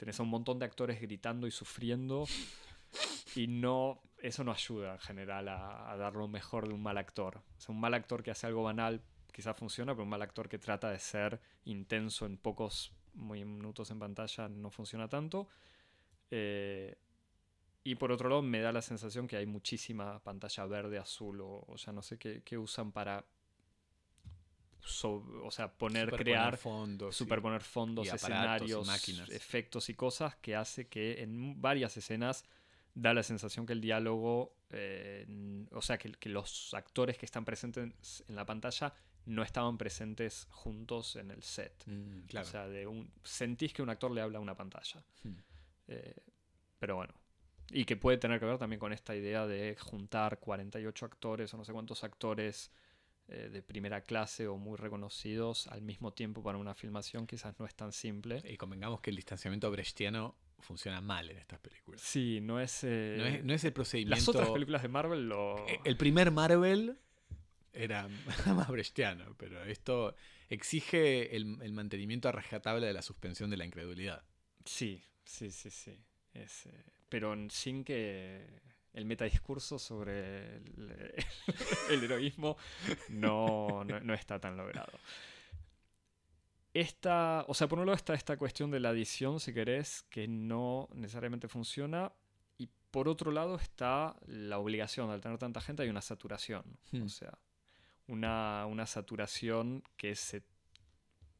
tenés 0.00 0.18
a 0.18 0.22
un 0.22 0.30
montón 0.30 0.58
de 0.58 0.64
actores 0.64 0.98
gritando 0.98 1.46
y 1.46 1.50
sufriendo 1.50 2.24
y 3.36 3.46
no, 3.48 4.00
eso 4.22 4.42
no 4.42 4.50
ayuda 4.50 4.94
en 4.94 4.98
general 4.98 5.46
a, 5.50 5.94
dar 5.98 6.14
lo 6.14 6.26
mejor 6.26 6.66
de 6.66 6.72
un 6.72 6.82
mal 6.82 6.96
actor. 6.96 7.42
O 7.68 7.72
un 7.72 7.78
mal 7.78 7.92
actor 7.92 8.22
que 8.22 8.30
hace 8.30 8.46
algo 8.46 8.62
banal 8.62 9.02
quizás 9.30 9.54
funciona, 9.58 9.92
pero 9.92 10.04
un 10.04 10.08
mal 10.08 10.22
actor 10.22 10.48
que 10.48 10.58
trata 10.58 10.90
de 10.90 10.98
ser 10.98 11.38
intenso 11.66 12.24
en 12.24 12.38
pocos 12.38 12.94
minutos 13.12 13.90
en 13.90 13.98
pantalla 13.98 14.48
no 14.48 14.70
funciona 14.70 15.06
tanto. 15.06 15.48
Eh, 16.30 16.96
y 17.84 17.94
por 17.96 18.10
otro 18.10 18.30
lado, 18.30 18.40
me 18.40 18.62
da 18.62 18.72
la 18.72 18.80
sensación 18.80 19.28
que 19.28 19.36
hay 19.36 19.44
muchísima 19.44 20.18
pantalla 20.20 20.64
verde, 20.64 20.96
azul, 20.96 21.42
o, 21.42 21.66
o 21.68 21.76
sea, 21.76 21.92
no 21.92 22.00
sé 22.00 22.18
qué, 22.18 22.42
qué 22.42 22.56
usan 22.56 22.90
para. 22.90 23.26
So- 24.84 25.24
o 25.44 25.50
sea, 25.50 25.72
poner, 25.72 26.06
Superponer 26.06 26.24
crear, 26.24 26.56
fondos. 26.56 27.16
superponer 27.16 27.62
fondos, 27.62 28.06
y 28.06 28.10
escenarios, 28.10 28.86
máquinas. 28.86 29.28
efectos 29.30 29.88
y 29.88 29.94
cosas 29.94 30.36
que 30.36 30.56
hace 30.56 30.88
que 30.88 31.22
en 31.22 31.60
varias 31.60 31.96
escenas 31.96 32.44
da 32.94 33.14
la 33.14 33.22
sensación 33.22 33.66
que 33.66 33.72
el 33.72 33.80
diálogo, 33.80 34.56
eh, 34.70 35.26
o 35.72 35.80
sea, 35.82 35.96
que, 35.98 36.12
que 36.12 36.28
los 36.28 36.74
actores 36.74 37.16
que 37.18 37.26
están 37.26 37.44
presentes 37.44 38.24
en 38.28 38.34
la 38.36 38.44
pantalla 38.44 38.92
no 39.26 39.42
estaban 39.42 39.78
presentes 39.78 40.48
juntos 40.50 41.16
en 41.16 41.30
el 41.30 41.42
set. 41.42 41.72
Mm, 41.86 42.20
claro. 42.26 42.46
O 42.46 42.50
sea, 42.50 42.68
de 42.68 42.86
un, 42.86 43.12
sentís 43.22 43.72
que 43.72 43.82
un 43.82 43.90
actor 43.90 44.10
le 44.10 44.20
habla 44.22 44.38
a 44.38 44.40
una 44.40 44.56
pantalla. 44.56 45.04
Hmm. 45.22 45.36
Eh, 45.88 46.16
pero 46.78 46.96
bueno. 46.96 47.14
Y 47.70 47.84
que 47.84 47.96
puede 47.96 48.16
tener 48.18 48.40
que 48.40 48.46
ver 48.46 48.58
también 48.58 48.80
con 48.80 48.92
esta 48.92 49.14
idea 49.14 49.46
de 49.46 49.76
juntar 49.78 50.40
48 50.40 51.06
actores 51.06 51.54
o 51.54 51.56
no 51.56 51.64
sé 51.64 51.72
cuántos 51.72 52.02
actores 52.02 52.72
eh, 53.30 53.48
de 53.48 53.62
primera 53.62 54.02
clase 54.02 54.46
o 54.48 54.56
muy 54.58 54.76
reconocidos 54.76 55.66
al 55.68 55.82
mismo 55.82 56.12
tiempo 56.12 56.42
para 56.42 56.58
una 56.58 56.74
filmación 56.74 57.26
quizás 57.26 57.58
no 57.58 57.64
es 57.66 57.74
tan 57.74 57.92
simple. 57.92 58.42
Y 58.44 58.56
convengamos 58.56 59.00
que 59.00 59.10
el 59.10 59.16
distanciamiento 59.16 59.70
brechtiano 59.70 60.36
funciona 60.58 61.00
mal 61.00 61.30
en 61.30 61.38
estas 61.38 61.58
películas. 61.60 62.00
Sí, 62.02 62.40
no 62.42 62.60
es... 62.60 62.84
eh, 62.84 63.14
No 63.18 63.24
es, 63.26 63.44
no 63.44 63.54
es 63.54 63.64
el 63.64 63.72
procedimiento. 63.72 64.16
las 64.16 64.28
otras 64.28 64.50
películas 64.50 64.82
de 64.82 64.88
Marvel 64.88 65.28
lo... 65.28 65.66
Eh, 65.68 65.80
El 65.84 65.96
primer 65.96 66.30
Marvel 66.30 66.98
era 67.72 68.08
más 68.46 68.68
brechtiano, 68.68 69.34
pero 69.38 69.62
esto 69.64 70.14
exige 70.48 71.36
el, 71.36 71.56
el 71.62 71.72
mantenimiento 71.72 72.28
a 72.28 72.32
rajatabla 72.32 72.86
de 72.86 72.92
la 72.92 73.02
suspensión 73.02 73.48
de 73.48 73.56
la 73.56 73.64
incredulidad. 73.64 74.24
Sí, 74.64 75.02
sí, 75.24 75.50
sí, 75.50 75.70
sí. 75.70 75.96
Es, 76.34 76.66
eh, 76.66 76.84
pero 77.08 77.34
sin 77.50 77.84
que 77.84 78.44
el 78.92 79.04
metadiscurso 79.04 79.78
sobre 79.78 80.56
el, 80.56 81.14
el 81.90 82.04
heroísmo 82.04 82.56
no, 83.08 83.84
no, 83.84 84.00
no 84.00 84.14
está 84.14 84.38
tan 84.38 84.56
logrado. 84.56 84.92
Esta, 86.72 87.44
o 87.48 87.54
sea, 87.54 87.68
por 87.68 87.80
un 87.80 87.86
lado 87.86 87.96
está 87.96 88.14
esta 88.14 88.36
cuestión 88.36 88.70
de 88.70 88.78
la 88.78 88.90
adición, 88.90 89.40
si 89.40 89.52
querés, 89.52 90.04
que 90.08 90.28
no 90.28 90.88
necesariamente 90.94 91.48
funciona. 91.48 92.12
Y 92.58 92.68
por 92.90 93.08
otro 93.08 93.32
lado 93.32 93.56
está 93.56 94.16
la 94.26 94.58
obligación, 94.58 95.10
al 95.10 95.20
tener 95.20 95.38
tanta 95.38 95.60
gente 95.60 95.82
hay 95.82 95.88
una 95.88 96.02
saturación. 96.02 96.64
Hmm. 96.92 97.02
O 97.02 97.08
sea, 97.08 97.38
una, 98.06 98.66
una 98.66 98.86
saturación 98.86 99.82
que 99.96 100.14
se, 100.14 100.44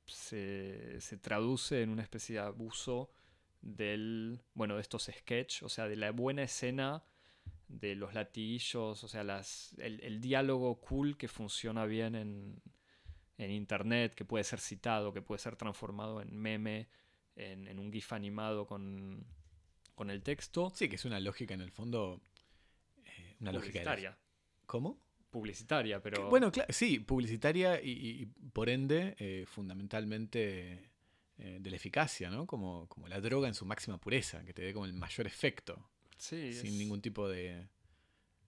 se, 0.06 1.00
se 1.00 1.16
traduce 1.16 1.82
en 1.82 1.90
una 1.90 2.02
especie 2.02 2.36
de 2.36 2.42
abuso 2.42 3.10
del, 3.60 4.40
bueno, 4.54 4.74
de 4.74 4.82
estos 4.82 5.10
sketch, 5.16 5.62
o 5.62 5.68
sea, 5.68 5.86
de 5.86 5.96
la 5.96 6.10
buena 6.10 6.42
escena, 6.42 7.04
de 7.72 7.94
los 7.94 8.14
latiguillos, 8.14 9.04
o 9.04 9.08
sea, 9.08 9.22
las, 9.22 9.74
el, 9.78 10.00
el 10.02 10.20
diálogo 10.20 10.80
cool 10.80 11.16
que 11.16 11.28
funciona 11.28 11.84
bien 11.86 12.14
en, 12.16 12.60
en 13.38 13.50
internet, 13.52 14.14
que 14.14 14.24
puede 14.24 14.42
ser 14.44 14.58
citado, 14.60 15.12
que 15.12 15.22
puede 15.22 15.38
ser 15.38 15.54
transformado 15.56 16.20
en 16.20 16.36
meme, 16.36 16.88
en, 17.36 17.68
en 17.68 17.78
un 17.78 17.92
GIF 17.92 18.12
animado 18.12 18.66
con, 18.66 19.24
con 19.94 20.10
el 20.10 20.22
texto. 20.22 20.72
Sí, 20.74 20.88
que 20.88 20.96
es 20.96 21.04
una 21.04 21.20
lógica 21.20 21.54
en 21.54 21.60
el 21.60 21.70
fondo. 21.70 22.20
eh, 23.04 23.36
una 23.40 23.52
lógica 23.52 23.78
de 23.78 23.84
la- 23.84 23.90
publicitaria. 23.92 24.18
¿Cómo? 24.66 24.98
Publicitaria, 25.30 26.02
pero. 26.02 26.24
Que, 26.24 26.28
Bueno, 26.28 26.50
claro, 26.50 26.72
sí, 26.72 26.98
publicitaria 26.98 27.80
y 27.80 28.26
por 28.52 28.68
ende, 28.68 29.14
eh, 29.18 29.44
fundamentalmente 29.46 30.90
eh, 31.38 31.58
de 31.60 31.70
la 31.70 31.76
eficacia, 31.76 32.30
¿no? 32.30 32.46
Como, 32.46 32.88
como 32.88 33.06
la 33.08 33.20
droga 33.20 33.46
en 33.48 33.54
su 33.54 33.64
máxima 33.64 33.98
pureza, 33.98 34.44
que 34.44 34.52
te 34.52 34.62
dé 34.62 34.72
como 34.72 34.86
el 34.86 34.92
mayor 34.92 35.26
efecto, 35.28 35.88
sí, 36.20 36.52
sin 36.52 36.66
es- 36.66 36.72
ningún 36.78 37.00
tipo 37.00 37.28
de, 37.28 37.66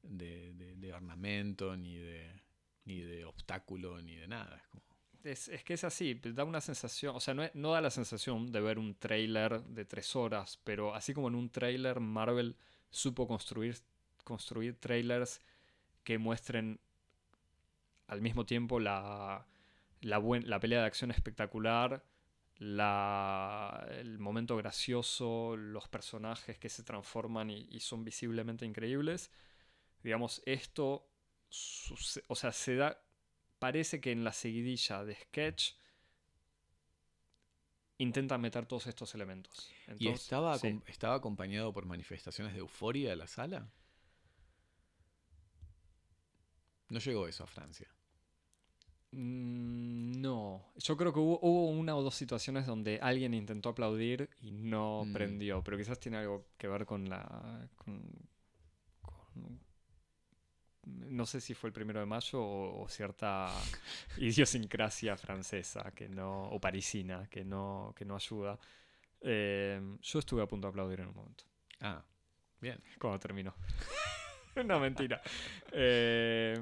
de, 0.03 0.53
de- 0.55 0.77
de 0.77 0.93
ornamento, 0.93 1.77
ni 1.77 1.97
de, 1.97 2.41
ni 2.85 3.01
de 3.01 3.25
obstáculo, 3.25 4.01
ni 4.03 4.15
de 4.17 4.29
nada. 4.29 4.57
Es 4.57 4.67
como- 4.69 4.83
Es, 5.25 5.49
es 5.49 5.63
que 5.65 5.75
es 5.75 5.85
así, 5.85 6.15
da 6.15 6.43
una 6.45 6.61
sensación, 6.61 7.15
o 7.15 7.21
sea, 7.21 7.33
no, 7.35 7.43
no 7.55 7.71
da 7.73 7.81
la 7.81 7.91
sensación 7.91 8.51
de 8.51 8.61
ver 8.61 8.79
un 8.79 8.95
trailer 8.97 9.63
de 9.65 9.85
tres 9.85 10.17
horas, 10.17 10.59
pero 10.65 10.95
así 10.95 11.15
como 11.15 11.29
en 11.29 11.37
un 11.37 11.49
trailer 11.51 12.01
Marvel 12.01 12.57
supo 12.91 13.27
construir, 13.29 13.77
construir 14.25 14.75
trailers 14.81 15.41
que 16.05 16.19
muestren 16.19 16.81
al 18.09 18.21
mismo 18.21 18.45
tiempo 18.45 18.81
la, 18.81 19.47
la, 20.01 20.19
buen- 20.19 20.49
la 20.49 20.59
pelea 20.61 20.81
de 20.81 20.87
acción 20.87 21.11
espectacular, 21.13 22.05
la, 22.59 23.87
el 23.91 24.19
momento 24.19 24.57
gracioso, 24.57 25.57
los 25.57 25.89
personajes 25.89 26.59
que 26.59 26.69
se 26.69 26.83
transforman 26.83 27.51
y, 27.51 27.67
y 27.71 27.81
son 27.81 28.05
visiblemente 28.05 28.65
increíbles. 28.65 29.31
Digamos, 30.03 30.43
esto, 30.47 31.09
o 32.29 32.35
sea, 32.35 32.53
se 32.53 32.77
da, 32.77 33.03
parece 33.59 34.01
que 34.01 34.13
en 34.13 34.25
la 34.25 34.33
seguidilla 34.33 35.05
de 35.05 35.15
sketch 35.15 35.75
intentan 37.99 38.41
meter 38.41 38.67
todos 38.67 38.87
estos 38.87 39.15
elementos. 39.15 39.71
¿Y 39.99 40.09
estaba, 40.09 40.59
sí. 40.59 40.81
estaba 40.87 41.15
acompañado 41.15 41.73
por 41.73 41.87
manifestaciones 41.87 42.53
de 42.53 42.61
euforia 42.61 43.11
de 43.11 43.17
la 43.17 43.27
sala? 43.27 43.71
No 46.89 46.99
llegó 46.99 47.27
eso 47.29 47.45
a 47.45 47.47
Francia. 47.47 47.89
Mm, 49.13 50.21
No, 50.23 50.73
yo 50.77 50.97
creo 50.97 51.13
que 51.13 51.19
hubo, 51.19 51.39
hubo 51.43 51.69
una 51.71 51.97
o 51.97 52.03
dos 52.03 52.15
situaciones 52.15 52.67
donde 52.67 52.99
alguien 53.03 53.35
intentó 53.35 53.71
aplaudir 53.71 54.31
y 54.41 54.53
no 54.53 55.05
Mm. 55.07 55.13
prendió, 55.13 55.63
pero 55.65 55.77
quizás 55.77 55.99
tiene 55.99 56.19
algo 56.19 56.47
que 56.57 56.69
ver 56.69 56.87
con 56.87 57.09
la... 57.09 57.69
con- 57.77 58.29
con- 59.01 59.61
no 60.85 61.27
sé 61.27 61.41
si 61.41 61.55
fue 61.55 61.69
el 61.69 61.73
primero 61.73 62.01
de 62.01 62.07
mayo 62.07 62.41
o, 62.43 62.83
o 62.83 62.89
cierta 62.89 63.49
idiosincrasia 64.19 65.17
francesa 65.17 65.93
que 65.95 66.09
no, 66.09 66.45
o 66.51 66.61
parisina 66.61 67.29
que 67.29 67.45
no, 67.45 67.93
que 67.97 68.05
no 68.05 68.17
ayuda. 68.17 68.59
Eh, 69.21 69.81
yo 70.01 70.19
estuve 70.19 70.43
a 70.43 70.47
punto 70.47 70.67
de 70.67 70.71
aplaudir 70.71 71.01
en 71.01 71.09
un 71.09 71.15
momento. 71.15 71.45
Ah, 71.81 72.03
bien. 72.61 72.81
cuando 73.01 73.19
terminó. 73.21 73.55
no, 74.65 74.81
mentira. 74.81 75.21
Eh, 75.73 76.55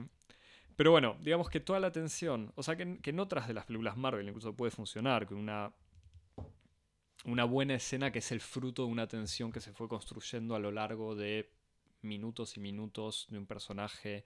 pero 0.80 0.92
bueno, 0.92 1.18
digamos 1.20 1.50
que 1.50 1.60
toda 1.60 1.78
la 1.78 1.92
tensión, 1.92 2.54
o 2.54 2.62
sea, 2.62 2.74
que, 2.74 2.98
en 3.04 3.20
otras 3.20 3.46
de 3.46 3.52
las 3.52 3.66
películas 3.66 3.98
Marvel 3.98 4.26
incluso 4.26 4.56
puede 4.56 4.70
funcionar, 4.70 5.26
que 5.26 5.34
una, 5.34 5.74
una 7.26 7.44
buena 7.44 7.74
escena 7.74 8.10
que 8.10 8.20
es 8.20 8.32
el 8.32 8.40
fruto 8.40 8.86
de 8.86 8.88
una 8.90 9.06
tensión 9.06 9.52
que 9.52 9.60
se 9.60 9.74
fue 9.74 9.88
construyendo 9.88 10.54
a 10.54 10.58
lo 10.58 10.72
largo 10.72 11.14
de 11.14 11.52
minutos 12.00 12.56
y 12.56 12.60
minutos 12.60 13.26
de 13.28 13.36
un 13.36 13.44
personaje. 13.44 14.24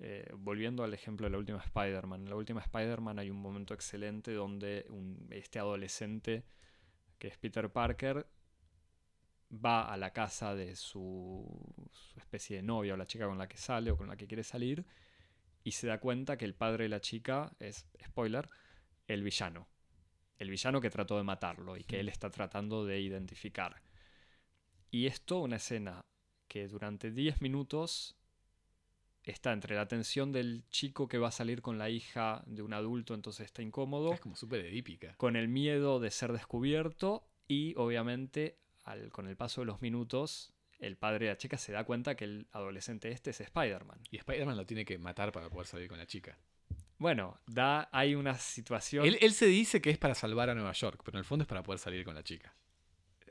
Eh, 0.00 0.28
volviendo 0.36 0.82
al 0.82 0.92
ejemplo 0.92 1.28
de 1.28 1.30
la 1.30 1.38
última 1.38 1.60
Spider-Man. 1.60 2.22
En 2.22 2.30
la 2.30 2.34
última 2.34 2.62
Spider-Man 2.62 3.20
hay 3.20 3.30
un 3.30 3.40
momento 3.40 3.72
excelente 3.72 4.32
donde 4.32 4.88
este 5.30 5.60
adolescente, 5.60 6.42
que 7.16 7.28
es 7.28 7.38
Peter 7.38 7.70
Parker, 7.70 8.26
va 9.52 9.84
a 9.84 9.96
la 9.96 10.12
casa 10.12 10.56
de 10.56 10.74
su, 10.74 11.46
su 11.92 12.18
especie 12.18 12.56
de 12.56 12.62
novia 12.64 12.94
o 12.94 12.96
la 12.96 13.06
chica 13.06 13.28
con 13.28 13.38
la 13.38 13.46
que 13.46 13.56
sale 13.56 13.92
o 13.92 13.96
con 13.96 14.08
la 14.08 14.16
que 14.16 14.26
quiere 14.26 14.42
salir 14.42 14.84
y 15.66 15.72
se 15.72 15.88
da 15.88 15.98
cuenta 15.98 16.38
que 16.38 16.44
el 16.44 16.54
padre 16.54 16.84
de 16.84 16.90
la 16.90 17.00
chica 17.00 17.52
es, 17.58 17.88
spoiler, 18.04 18.48
el 19.08 19.24
villano. 19.24 19.66
El 20.38 20.48
villano 20.48 20.80
que 20.80 20.90
trató 20.90 21.16
de 21.16 21.24
matarlo 21.24 21.76
y 21.76 21.82
que 21.82 21.98
él 21.98 22.08
está 22.08 22.30
tratando 22.30 22.86
de 22.86 23.00
identificar. 23.00 23.82
Y 24.92 25.06
esto, 25.06 25.40
una 25.40 25.56
escena 25.56 26.04
que 26.46 26.68
durante 26.68 27.10
10 27.10 27.42
minutos 27.42 28.16
está 29.24 29.52
entre 29.52 29.74
la 29.74 29.88
tensión 29.88 30.30
del 30.30 30.62
chico 30.68 31.08
que 31.08 31.18
va 31.18 31.28
a 31.28 31.32
salir 31.32 31.62
con 31.62 31.78
la 31.78 31.90
hija 31.90 32.44
de 32.46 32.62
un 32.62 32.72
adulto, 32.72 33.14
entonces 33.14 33.46
está 33.46 33.60
incómodo, 33.60 34.12
Es 34.12 34.20
como 34.20 34.36
súper 34.36 34.64
edípica. 34.66 35.16
con 35.16 35.34
el 35.34 35.48
miedo 35.48 35.98
de 35.98 36.12
ser 36.12 36.32
descubierto 36.32 37.28
y 37.48 37.74
obviamente 37.74 38.60
al, 38.84 39.10
con 39.10 39.26
el 39.26 39.36
paso 39.36 39.62
de 39.62 39.64
los 39.64 39.82
minutos 39.82 40.54
el 40.78 40.96
padre 40.96 41.26
de 41.26 41.32
la 41.32 41.38
chica 41.38 41.56
se 41.58 41.72
da 41.72 41.84
cuenta 41.84 42.14
que 42.16 42.24
el 42.24 42.46
adolescente 42.52 43.10
este 43.10 43.30
es 43.30 43.40
Spider-Man. 43.40 44.00
Y 44.10 44.16
Spider-Man 44.18 44.56
lo 44.56 44.66
tiene 44.66 44.84
que 44.84 44.98
matar 44.98 45.32
para 45.32 45.48
poder 45.50 45.66
salir 45.66 45.88
con 45.88 45.98
la 45.98 46.06
chica. 46.06 46.38
Bueno, 46.98 47.38
da, 47.46 47.88
hay 47.92 48.14
una 48.14 48.34
situación... 48.38 49.04
Él, 49.06 49.18
él 49.20 49.32
se 49.32 49.46
dice 49.46 49.80
que 49.82 49.90
es 49.90 49.98
para 49.98 50.14
salvar 50.14 50.48
a 50.50 50.54
Nueva 50.54 50.72
York, 50.72 51.02
pero 51.04 51.16
en 51.16 51.20
el 51.20 51.24
fondo 51.24 51.42
es 51.42 51.48
para 51.48 51.62
poder 51.62 51.78
salir 51.78 52.04
con 52.04 52.14
la 52.14 52.22
chica. 52.22 52.54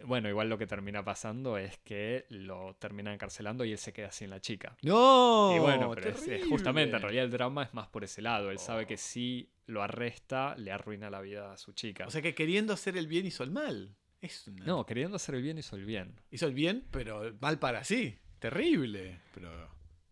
bueno, 0.03 0.29
igual 0.29 0.49
lo 0.49 0.57
que 0.59 0.67
termina 0.67 1.03
pasando 1.03 1.57
es 1.57 1.77
que 1.79 2.25
lo 2.29 2.75
terminan 2.75 3.13
encarcelando 3.15 3.65
y 3.65 3.71
él 3.71 3.77
se 3.79 3.91
queda 3.91 4.11
sin 4.11 4.29
la 4.29 4.39
chica. 4.39 4.77
¡No! 4.83 5.55
y 5.55 5.59
bueno, 5.59 5.89
pero 5.95 6.09
es- 6.11 6.45
justamente, 6.47 6.95
en 6.95 7.01
realidad 7.01 7.25
el 7.25 7.31
drama 7.31 7.63
es 7.63 7.73
más 7.73 7.87
por 7.87 8.03
ese 8.03 8.21
lado. 8.21 8.51
Él 8.51 8.59
sabe 8.59 8.83
Oh. 8.83 8.87
que 8.87 8.97
si 8.97 9.49
lo 9.65 9.81
arresta, 9.81 10.55
le 10.57 10.71
arruina 10.71 11.09
la 11.09 11.21
vida 11.21 11.51
a 11.53 11.57
su 11.57 11.71
chica. 11.73 12.05
O 12.05 12.11
sea 12.11 12.21
que 12.21 12.35
queriendo 12.35 12.71
hacer 12.73 12.97
el 12.97 13.07
bien 13.07 13.25
hizo 13.25 13.43
el 13.43 13.49
mal. 13.49 13.95
Es 14.25 14.47
una- 14.47 14.65
no, 14.65 14.85
queriendo 14.85 15.15
hacer 15.15 15.35
el 15.35 15.41
bien 15.41 15.57
hizo 15.57 15.75
el 15.75 15.85
bien. 15.85 16.15
Hizo 16.31 16.47
el 16.47 16.53
bien, 16.53 16.85
pero 16.91 17.33
mal 17.41 17.59
para 17.59 17.83
sí. 17.83 18.17
Terrible. 18.39 19.19
Pero 19.33 19.49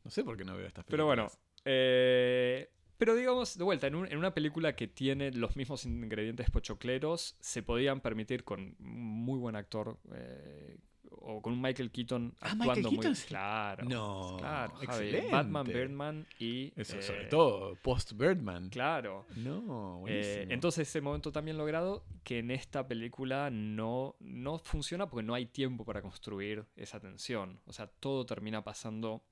no 0.03 0.11
sé 0.11 0.23
por 0.23 0.37
qué 0.37 0.43
no 0.45 0.55
veo 0.55 0.67
estas 0.67 0.83
películas. 0.85 0.89
Pero 0.89 1.05
bueno, 1.05 1.31
eh, 1.65 2.69
pero 2.97 3.15
digamos, 3.15 3.57
de 3.57 3.63
vuelta, 3.63 3.87
en, 3.87 3.95
un- 3.95 4.07
en 4.07 4.17
una 4.17 4.33
película 4.33 4.75
que 4.75 4.87
tiene 4.87 5.31
los 5.31 5.55
mismos 5.55 5.85
ingredientes 5.85 6.49
pochocleros, 6.49 7.35
se 7.39 7.63
podían 7.63 8.01
permitir 8.01 8.43
con 8.43 8.61
un 8.61 8.75
muy 8.79 9.39
buen 9.39 9.55
actor 9.55 9.97
eh, 10.13 10.77
o 11.21 11.41
con 11.41 11.53
un 11.53 11.61
Michael 11.61 11.91
Keaton 11.91 12.33
Ah, 12.41 12.47
actuando 12.51 12.65
Michael 12.65 12.83
muy 12.85 12.95
Keaton 12.97 13.15
sí. 13.15 13.27
claro. 13.27 13.85
No, 13.87 14.35
claro, 14.39 14.81
excelente. 14.81 15.31
Batman, 15.31 15.65
Birdman 15.65 16.27
y 16.39 16.73
Eso, 16.79 16.97
eh, 16.97 17.01
sobre 17.01 17.25
todo, 17.25 17.75
post-Birdman. 17.81 18.69
Claro. 18.69 19.25
No, 19.35 20.03
Eh, 20.07 20.47
entonces 20.49 20.87
ese 20.87 21.01
momento 21.01 21.31
también 21.31 21.57
logrado 21.57 22.03
que 22.23 22.39
en 22.39 22.51
esta 22.51 22.87
película 22.87 23.49
no, 23.51 24.15
no 24.19 24.59
funciona 24.59 25.07
porque 25.09 25.25
no 25.25 25.33
hay 25.33 25.45
tiempo 25.45 25.85
para 25.85 26.01
construir 26.01 26.65
esa 26.75 26.99
tensión. 26.99 27.59
O 27.65 27.73
sea, 27.73 27.87
todo 27.87 28.25
termina 28.25 28.63
pasando 28.63 29.23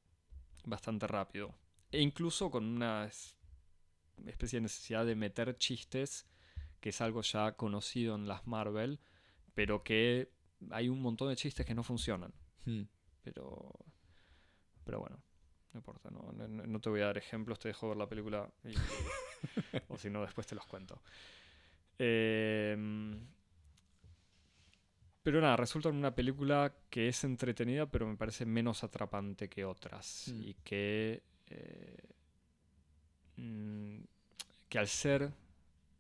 bastante 0.66 1.08
rápido. 1.08 1.54
E 1.92 2.02
incluso 2.02 2.50
con 2.52 2.66
una 2.66 3.06
es- 3.06 3.36
especie 4.26 4.58
de 4.58 4.64
necesidad 4.64 5.06
de 5.06 5.16
meter 5.16 5.58
chistes, 5.58 6.28
que 6.80 6.90
es 6.90 7.02
algo 7.02 7.22
ya 7.22 7.54
conocido 7.54 8.16
en 8.16 8.28
las 8.28 8.46
Marvel, 8.48 9.00
pero 9.54 9.84
que 9.84 10.32
hay 10.70 10.90
un 10.90 11.02
montón 11.02 11.30
de 11.30 11.36
chistes 11.36 11.66
que 11.66 11.74
no 11.76 11.84
funcionan. 11.84 12.34
Hmm. 12.66 12.84
Pero, 13.24 13.72
pero 14.84 15.00
bueno, 15.00 15.22
no 15.74 15.80
importa, 15.80 16.10
no, 16.12 16.32
no- 16.34 16.48
no 16.48 16.80
te 16.80 16.90
voy 16.90 17.02
a 17.02 17.06
dar 17.08 17.18
ejemplos, 17.18 17.60
te 17.60 17.68
dejo 17.70 17.90
ver 17.90 17.98
la 17.98 18.08
película 18.10 18.50
y- 18.64 18.74
o 19.90 19.98
si 19.98 20.10
no, 20.10 20.22
después 20.22 20.48
te 20.48 20.56
los 20.56 20.66
cuento. 20.66 21.02
Em, 21.98 23.20
pero 25.24 25.40
nada, 25.40 25.56
resulta 25.56 25.90
en 25.90 25.96
una 25.98 26.16
película 26.16 26.74
que 26.90 27.08
es 27.08 27.24
entretenida, 27.24 27.86
pero 27.86 28.08
me 28.08 28.18
parece 28.18 28.46
menos 28.46 28.84
atrapante 28.84 29.50
que 29.50 29.66
otras. 29.66 30.32
Mm. 30.34 30.42
Y 30.42 30.54
que. 30.64 31.22
eh, 31.48 31.98
mm, 33.38 33.98
que 34.70 34.80
al 34.80 34.88
ser. 34.88 35.32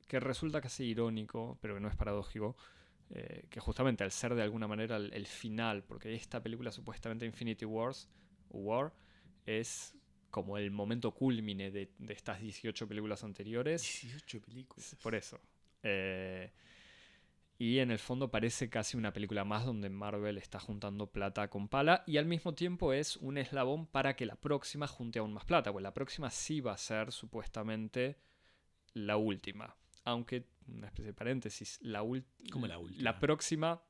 que 0.07 0.19
resulta 0.19 0.59
casi 0.59 0.85
irónico, 0.85 1.57
pero 1.61 1.75
que 1.75 1.79
no 1.81 1.87
es 1.87 1.95
paradójico. 1.95 2.55
Eh, 3.13 3.45
que 3.49 3.59
justamente 3.59 4.03
al 4.03 4.11
ser 4.11 4.35
de 4.35 4.41
alguna 4.41 4.67
manera 4.67 4.97
el, 4.97 5.13
el 5.13 5.27
final, 5.27 5.83
porque 5.83 6.13
esta 6.13 6.41
película 6.41 6.71
supuestamente 6.71 7.25
Infinity 7.25 7.65
Wars, 7.65 8.09
War, 8.49 8.93
es 9.45 9.95
como 10.29 10.57
el 10.57 10.71
momento 10.71 11.11
culmine 11.11 11.71
de, 11.71 11.91
de 11.97 12.13
estas 12.13 12.39
18 12.39 12.87
películas 12.87 13.23
anteriores. 13.23 13.81
18 13.81 14.41
películas. 14.41 14.97
Por 15.01 15.13
eso. 15.13 15.39
Eh, 15.83 16.51
y 17.57 17.77
en 17.77 17.91
el 17.91 17.99
fondo 17.99 18.31
parece 18.31 18.69
casi 18.69 18.97
una 18.97 19.13
película 19.13 19.43
más 19.43 19.65
donde 19.65 19.89
Marvel 19.89 20.39
está 20.39 20.59
juntando 20.59 21.11
plata 21.11 21.47
con 21.49 21.67
pala 21.67 22.03
y 22.07 22.17
al 22.17 22.25
mismo 22.25 22.55
tiempo 22.55 22.91
es 22.91 23.17
un 23.17 23.37
eslabón 23.37 23.85
para 23.85 24.15
que 24.15 24.25
la 24.25 24.35
próxima 24.35 24.87
junte 24.87 25.19
aún 25.19 25.33
más 25.33 25.45
plata, 25.45 25.71
pues 25.71 25.83
la 25.83 25.93
próxima 25.93 26.31
sí 26.31 26.59
va 26.59 26.73
a 26.73 26.77
ser 26.77 27.11
supuestamente 27.11 28.17
la 28.93 29.17
última. 29.17 29.75
Aunque, 30.03 30.47
una 30.77 30.87
especie 30.87 31.07
de 31.07 31.13
paréntesis, 31.13 31.79
la, 31.81 31.99
¿Cómo 32.51 32.67
la 32.67 32.77
última? 32.77 33.03
la 33.03 33.19
próxima, 33.19 33.81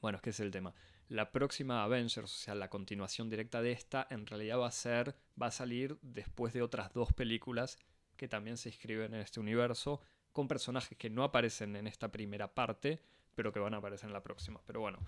bueno, 0.00 0.16
es 0.16 0.22
que 0.22 0.30
es 0.30 0.40
el 0.40 0.50
tema. 0.50 0.74
La 1.08 1.32
próxima 1.32 1.82
Avengers, 1.82 2.32
o 2.32 2.38
sea, 2.38 2.54
la 2.54 2.70
continuación 2.70 3.28
directa 3.28 3.62
de 3.62 3.72
esta, 3.72 4.06
en 4.10 4.26
realidad 4.26 4.58
va 4.58 4.68
a 4.68 4.72
ser, 4.72 5.16
va 5.40 5.46
a 5.46 5.50
salir 5.50 5.98
después 6.02 6.52
de 6.52 6.62
otras 6.62 6.92
dos 6.92 7.12
películas 7.12 7.78
que 8.16 8.28
también 8.28 8.56
se 8.56 8.68
inscriben 8.68 9.14
en 9.14 9.20
este 9.20 9.40
universo, 9.40 10.00
con 10.32 10.46
personajes 10.46 10.96
que 10.96 11.10
no 11.10 11.24
aparecen 11.24 11.74
en 11.74 11.86
esta 11.86 12.12
primera 12.12 12.54
parte, 12.54 13.02
pero 13.34 13.52
que 13.52 13.58
van 13.58 13.74
a 13.74 13.78
aparecer 13.78 14.08
en 14.08 14.12
la 14.12 14.22
próxima. 14.22 14.60
Pero 14.66 14.80
bueno. 14.80 14.98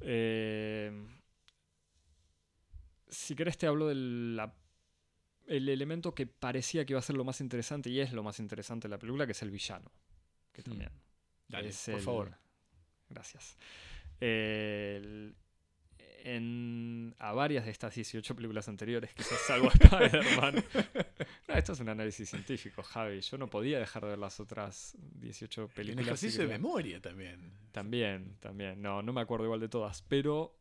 Eh, 0.00 0.92
si 3.08 3.34
querés 3.34 3.58
te 3.58 3.66
hablo 3.66 3.88
del 3.88 4.40
el 5.48 5.68
elemento 5.68 6.14
que 6.14 6.26
parecía 6.26 6.84
que 6.84 6.92
iba 6.92 7.00
a 7.00 7.02
ser 7.02 7.16
lo 7.16 7.24
más 7.24 7.40
interesante 7.40 7.90
y 7.90 8.00
es 8.00 8.12
lo 8.12 8.22
más 8.22 8.38
interesante 8.38 8.86
de 8.88 8.90
la 8.90 8.98
película, 8.98 9.26
que 9.26 9.32
es 9.32 9.42
el 9.42 9.50
villano. 9.50 9.90
Que 10.52 10.62
también 10.62 10.90
Dale, 11.48 11.68
es 11.68 11.82
por 11.86 11.94
el- 11.94 12.00
favor. 12.00 12.34
Gracias. 13.08 13.56
El- 14.20 15.34
en, 16.24 17.14
a 17.20 17.32
varias 17.32 17.64
de 17.64 17.70
estas 17.70 17.94
18 17.94 18.34
películas 18.36 18.68
anteriores, 18.68 19.14
quizás 19.14 19.38
salvo 19.46 19.68
Spider-Man. 19.68 20.56
No, 21.46 21.54
esto 21.54 21.72
es 21.72 21.80
un 21.80 21.88
análisis 21.88 22.28
científico, 22.28 22.82
Javi. 22.82 23.20
Yo 23.20 23.38
no 23.38 23.46
podía 23.48 23.78
dejar 23.78 24.02
de 24.02 24.10
ver 24.10 24.18
las 24.18 24.38
otras 24.40 24.94
18 24.98 25.62
Un 25.62 25.68
películas. 25.68 26.06
ejercicio 26.06 26.42
y 26.42 26.46
de 26.48 26.52
memoria 26.52 27.00
también. 27.00 27.52
También, 27.72 28.36
también. 28.40 28.82
No, 28.82 29.00
no 29.00 29.12
me 29.12 29.20
acuerdo 29.22 29.44
igual 29.46 29.60
de 29.60 29.68
todas, 29.68 30.02
pero 30.02 30.54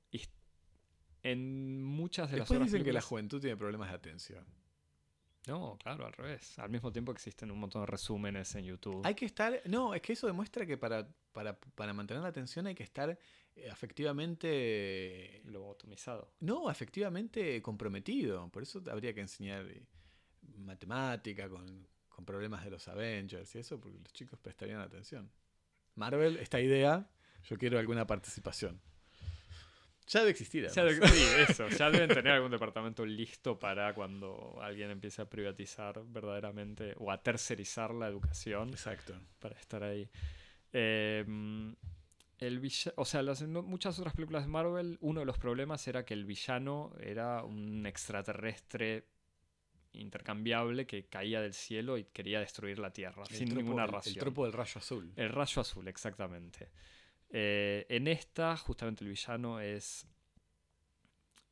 en 1.23 1.83
muchas 1.83 2.29
de 2.31 2.37
Después 2.37 2.51
las 2.51 2.57
otras 2.61 2.71
dicen 2.71 2.85
que 2.85 2.93
la 2.93 3.01
juventud 3.01 3.41
tiene 3.41 3.57
problemas 3.57 3.89
de 3.89 3.95
atención. 3.95 4.45
No, 5.47 5.77
claro, 5.81 6.05
al 6.05 6.13
revés. 6.13 6.59
Al 6.59 6.69
mismo 6.69 6.91
tiempo 6.91 7.11
existen 7.11 7.49
un 7.51 7.59
montón 7.59 7.81
de 7.81 7.87
resúmenes 7.87 8.53
en 8.55 8.65
YouTube. 8.65 9.01
Hay 9.05 9.15
que 9.15 9.25
estar. 9.25 9.61
No, 9.65 9.93
es 9.93 10.01
que 10.01 10.13
eso 10.13 10.27
demuestra 10.27 10.65
que 10.65 10.77
para, 10.77 11.07
para, 11.31 11.57
para 11.57 11.93
mantener 11.93 12.21
la 12.21 12.29
atención 12.29 12.67
hay 12.67 12.75
que 12.75 12.83
estar 12.83 13.17
eh, 13.55 13.69
afectivamente. 13.69 15.41
Lobotomizado. 15.45 16.33
No, 16.41 16.67
afectivamente 16.67 17.61
comprometido. 17.61 18.49
Por 18.49 18.63
eso 18.63 18.83
habría 18.91 19.13
que 19.13 19.21
enseñar 19.21 19.65
eh, 19.65 19.85
matemática 20.57 21.49
con, 21.49 21.87
con 22.09 22.25
problemas 22.25 22.63
de 22.65 22.71
los 22.71 22.87
Avengers 22.87 23.55
y 23.55 23.59
eso, 23.59 23.79
porque 23.79 23.99
los 23.99 24.11
chicos 24.11 24.39
prestarían 24.39 24.81
atención. 24.81 25.31
Marvel, 25.95 26.37
esta 26.37 26.59
idea, 26.59 27.09
yo 27.43 27.57
quiero 27.57 27.79
alguna 27.79 28.05
participación. 28.05 28.81
Ya 30.07 30.19
debe 30.21 30.31
existir. 30.31 30.67
Ya 30.67 30.89
sí, 30.89 31.23
eso. 31.49 31.67
Ya 31.69 31.89
deben 31.91 32.07
tener 32.09 32.31
algún 32.33 32.51
departamento 32.51 33.05
listo 33.05 33.59
para 33.59 33.93
cuando 33.93 34.57
alguien 34.61 34.89
empiece 34.89 35.21
a 35.21 35.29
privatizar 35.29 36.01
verdaderamente 36.05 36.93
o 36.97 37.11
a 37.11 37.21
tercerizar 37.21 37.93
la 37.93 38.07
educación 38.07 38.69
Exacto. 38.69 39.19
para 39.39 39.59
estar 39.59 39.83
ahí. 39.83 40.09
Eh, 40.73 41.25
el 42.39 42.59
villa- 42.59 42.93
o 42.95 43.03
sea, 43.05 43.21
las, 43.21 43.41
no- 43.41 43.63
muchas 43.63 43.97
otras 43.99 44.13
películas 44.13 44.43
de 44.43 44.49
Marvel, 44.49 44.97
uno 45.01 45.19
de 45.21 45.25
los 45.25 45.37
problemas 45.39 45.85
era 45.87 46.05
que 46.05 46.13
el 46.13 46.23
villano 46.23 46.93
era 47.01 47.43
un 47.43 47.85
extraterrestre 47.85 49.07
intercambiable 49.93 50.85
que 50.85 51.05
caía 51.07 51.41
del 51.41 51.53
cielo 51.53 51.97
y 51.97 52.03
quería 52.05 52.39
destruir 52.39 52.77
la 52.79 52.91
Tierra 52.93 53.23
El 53.29 53.35
sin 53.35 53.47
tropo 53.49 53.61
ninguna 53.61 53.87
razón. 53.87 54.13
El 54.13 54.19
tropo 54.19 54.43
del 54.45 54.53
rayo 54.53 54.73
azul. 54.77 55.11
El 55.15 55.29
rayo 55.29 55.61
azul, 55.61 55.87
exactamente. 55.87 56.69
Eh, 57.29 57.85
en 57.89 58.07
esta, 58.07 58.55
justamente 58.57 59.03
el 59.03 59.09
villano 59.09 59.59
es 59.59 60.07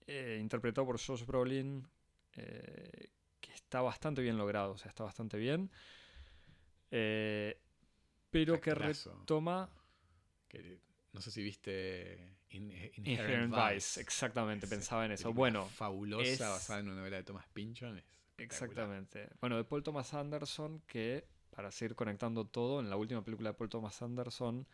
eh, 0.08 0.38
interpretado 0.42 0.86
por 0.88 1.00
Josh 1.00 1.26
Brolin, 1.26 1.88
eh, 2.38 3.10
que 3.42 3.52
está 3.54 3.82
bastante 3.82 4.22
bien 4.22 4.38
logrado, 4.38 4.74
o 4.74 4.78
sea, 4.78 4.90
está 4.90 5.04
bastante 5.04 5.38
bien. 5.38 5.70
Pero 6.90 8.60
que 8.62 8.74
retoma 8.76 9.70
Que, 10.48 10.80
no 11.14 11.22
sé 11.22 11.32
si 11.32 11.44
viste 11.44 12.38
In- 12.50 12.72
Inherent, 12.72 12.98
Inherent 13.08 13.54
Vice. 13.54 13.74
Vice, 13.76 14.02
exactamente, 14.02 14.68
pensaba 14.68 15.06
en 15.06 15.12
eso. 15.14 15.34
Bueno, 15.34 15.66
Fabulosa, 15.70 16.24
es- 16.24 16.40
basada 16.40 16.80
en 16.80 16.88
una 16.88 16.98
novela 16.98 17.18
de 17.18 17.24
Thomas 17.24 17.48
Pynchon. 17.54 18.02
Exactamente. 18.38 19.30
Bueno, 19.42 19.58
de 19.58 19.64
Paul 19.64 19.84
Thomas 19.84 20.14
Anderson, 20.14 20.82
que 20.88 21.26
para 21.50 21.72
seguir 21.72 21.96
conectando 21.96 22.46
todo, 22.46 22.80
en 22.82 22.90
la 22.90 22.98
última 22.98 23.24
película 23.24 23.50
de 23.52 23.54
Paul 23.56 23.70
Thomas 23.70 24.02
Anderson 24.02 24.68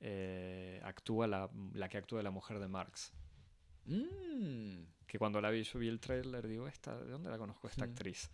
eh, 0.00 0.80
actúa 0.84 1.26
la, 1.26 1.50
la 1.72 1.88
que 1.88 1.96
actúa 1.98 2.18
de 2.18 2.22
la 2.24 2.30
mujer 2.30 2.58
de 2.58 2.68
Marx. 2.68 3.12
Mm, 3.86 4.84
Que 5.06 5.18
cuando 5.18 5.40
la 5.40 5.50
vi, 5.50 5.62
yo 5.62 5.78
vi 5.78 5.88
el 5.88 6.00
trailer, 6.00 6.48
digo, 6.48 6.66
esta, 6.66 6.98
¿de 6.98 7.10
dónde 7.12 7.30
la 7.30 7.38
conozco 7.38 7.68
esta 7.68 7.86
Mm. 7.86 7.90
actriz? 7.90 8.30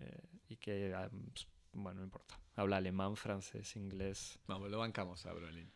Eh, 0.00 0.22
y 0.50 0.56
que, 0.56 0.94
ah, 0.94 1.08
ps, 1.34 1.46
bueno, 1.72 2.00
no 2.00 2.04
importa. 2.04 2.38
Habla 2.54 2.76
alemán, 2.76 3.16
francés, 3.16 3.74
inglés. 3.76 4.38
vamos, 4.46 4.70
lo 4.70 4.78
bancamos 4.78 5.24
a 5.26 5.32
Brolin. 5.32 5.70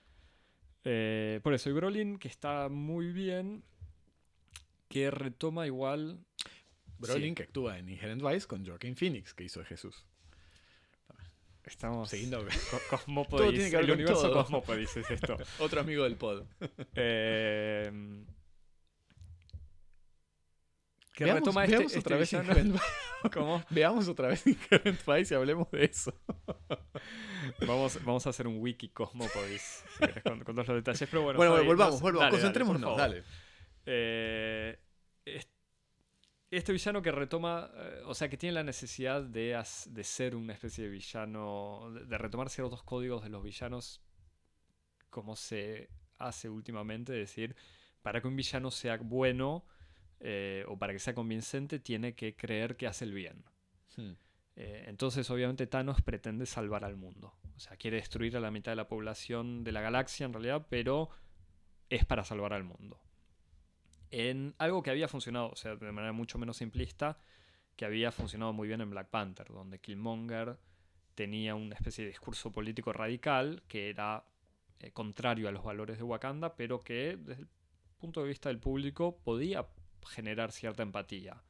Eh, 0.85 1.41
por 1.43 1.55
eso, 1.55 1.71
y 1.71 1.73
Brolin, 1.73 2.19
que 2.19 2.29
está 2.29 2.69
muy 2.69 3.13
bien, 3.13 3.65
que 4.89 5.11
retoma 5.11 5.67
igual 5.67 6.19
Brolin 6.99 7.31
Sí. 7.31 7.35
que 7.37 7.43
actúa 7.45 7.79
en 7.79 7.89
Inherent 7.89 8.23
Vice 8.23 8.47
con 8.47 8.65
Joaquin 8.65 8.95
Phoenix, 8.97 9.33
que 9.35 9.45
hizo 9.45 9.65
Jesús. 9.65 10.05
Estamos. 11.65 12.11
Siguiendo. 12.11 12.45
Co- 12.71 12.81
Cosmópodis. 12.91 13.41
Todo 13.41 13.51
tiene 13.53 13.71
que 13.71 13.77
ver 13.77 13.85
el 13.85 13.91
con 13.91 13.99
universo 14.01 14.23
todo. 14.23 14.35
Cosmópodis 14.43 14.97
es 14.97 15.11
esto. 15.11 15.37
Otro 15.61 15.81
amigo 15.81 16.05
del 16.05 16.17
pod. 16.17 16.45
Eh, 16.97 17.91
que 21.15 21.25
veamos, 21.25 21.41
retoma 21.41 21.65
este, 21.65 21.77
veamos 21.77 21.93
este 21.93 22.01
otra 22.01 22.17
vez 22.17 22.31
villano-. 22.33 22.81
¿Cómo? 23.33 23.65
Veamos 23.71 24.09
otra 24.09 24.29
vez 24.29 24.47
Inherent 24.47 25.01
Vice 25.07 25.35
y 25.35 25.37
hablemos 25.37 25.71
de 25.71 25.85
eso. 25.85 26.15
Vamos, 27.67 28.03
vamos 28.05 28.27
a 28.27 28.31
hacer 28.31 28.47
un 28.47 28.59
wiki 28.61 28.89
Cosmopodis, 28.89 29.85
con, 30.25 30.41
con 30.43 30.55
todos 30.57 30.69
los 30.69 30.77
detalles. 30.77 31.09
Pero 31.11 31.23
bueno, 31.23 31.37
Bueno, 31.37 31.55
Fabi, 31.55 31.67
volvamos, 31.67 32.01
volvamos. 32.01 32.21
dale, 32.21 32.31
dale, 32.31 32.31
Concentrémonos, 32.31 32.83
favor. 32.83 32.99
dale. 32.99 33.25
Eh, 33.85 34.79
este 36.59 36.73
villano 36.73 37.03
que 37.03 37.11
retoma, 37.11 37.71
eh, 37.75 38.03
o 38.05 38.15
sea, 38.15 38.29
que 38.29 38.37
tiene 38.37 38.55
la 38.55 38.63
necesidad 38.63 39.23
de, 39.23 39.55
as- 39.55 39.89
de 39.93 40.05
ser 40.05 40.37
una 40.37 40.53
especie 40.53 40.85
de 40.85 40.91
villano, 40.91 41.91
de, 41.93 42.05
de 42.05 42.19
retomar 42.19 42.51
ciertos 42.51 42.83
códigos 42.83 43.23
de 43.23 43.31
los 43.31 43.43
villanos, 43.43 44.03
como 45.11 45.35
se 45.35 45.89
hace 46.19 46.49
últimamente, 46.49 47.13
es 47.15 47.29
decir, 47.29 47.57
para 48.03 48.21
que 48.21 48.29
un 48.29 48.37
villano 48.37 48.71
sea 48.71 48.97
bueno 48.99 49.65
eh, 50.21 50.65
o 50.69 50.79
para 50.79 50.93
que 50.93 50.99
sea 50.99 51.15
convincente, 51.15 51.79
tiene 51.79 52.15
que 52.15 52.37
creer 52.37 52.77
que 52.77 52.87
hace 52.87 53.05
el 53.05 53.13
bien. 53.13 53.45
Hmm. 53.97 54.13
Eh, 54.55 54.85
entonces, 54.87 55.29
obviamente, 55.31 55.67
Thanos 55.67 56.03
pretende 56.03 56.47
salvar 56.47 56.85
al 56.85 56.97
mundo. 56.97 57.35
O 57.57 57.61
sea, 57.61 57.77
quiere 57.77 57.97
destruir 57.97 58.37
a 58.37 58.41
la 58.41 58.51
mitad 58.51 58.73
de 58.73 58.77
la 58.77 58.89
población 58.89 59.65
de 59.65 59.73
la 59.73 59.81
galaxia, 59.81 60.27
en 60.27 60.33
realidad, 60.33 60.67
pero 60.69 61.09
es 61.89 62.05
para 62.05 62.25
salvar 62.25 62.53
al 62.53 62.65
mundo. 62.65 63.01
En 64.13 64.55
algo 64.59 64.83
que 64.83 64.91
había 64.91 65.09
funcionado, 65.09 65.49
o 65.49 65.57
sea, 65.57 65.75
de 65.75 65.91
manera 65.91 66.13
mucho 66.13 66.39
menos 66.39 66.59
simplista, 66.59 67.19
que 67.77 67.87
había 67.87 68.13
funcionado 68.13 68.53
muy 68.53 68.69
bien 68.69 68.83
en 68.83 68.91
Black 68.91 69.09
Panther, 69.09 69.49
donde 69.49 69.81
Killmonger 69.81 70.59
tenía 71.15 71.55
una 71.55 71.75
especie 71.75 72.05
de 72.05 72.11
discurso 72.11 72.53
político 72.53 72.93
radical 72.93 73.63
que 73.69 73.89
era 73.89 74.25
eh, 74.81 74.93
contrario 74.93 75.49
a 75.49 75.53
los 75.53 75.65
valores 75.65 75.97
de 75.97 76.05
Wakanda, 76.05 76.55
pero 76.57 76.81
que 76.81 77.17
desde 77.19 77.43
el 77.43 77.49
punto 77.99 78.23
de 78.23 78.29
vista 78.29 78.51
del 78.51 78.59
público 78.59 79.19
podía 79.25 79.67
generar 80.07 80.53
cierta 80.53 80.83
empatía. 80.83 81.43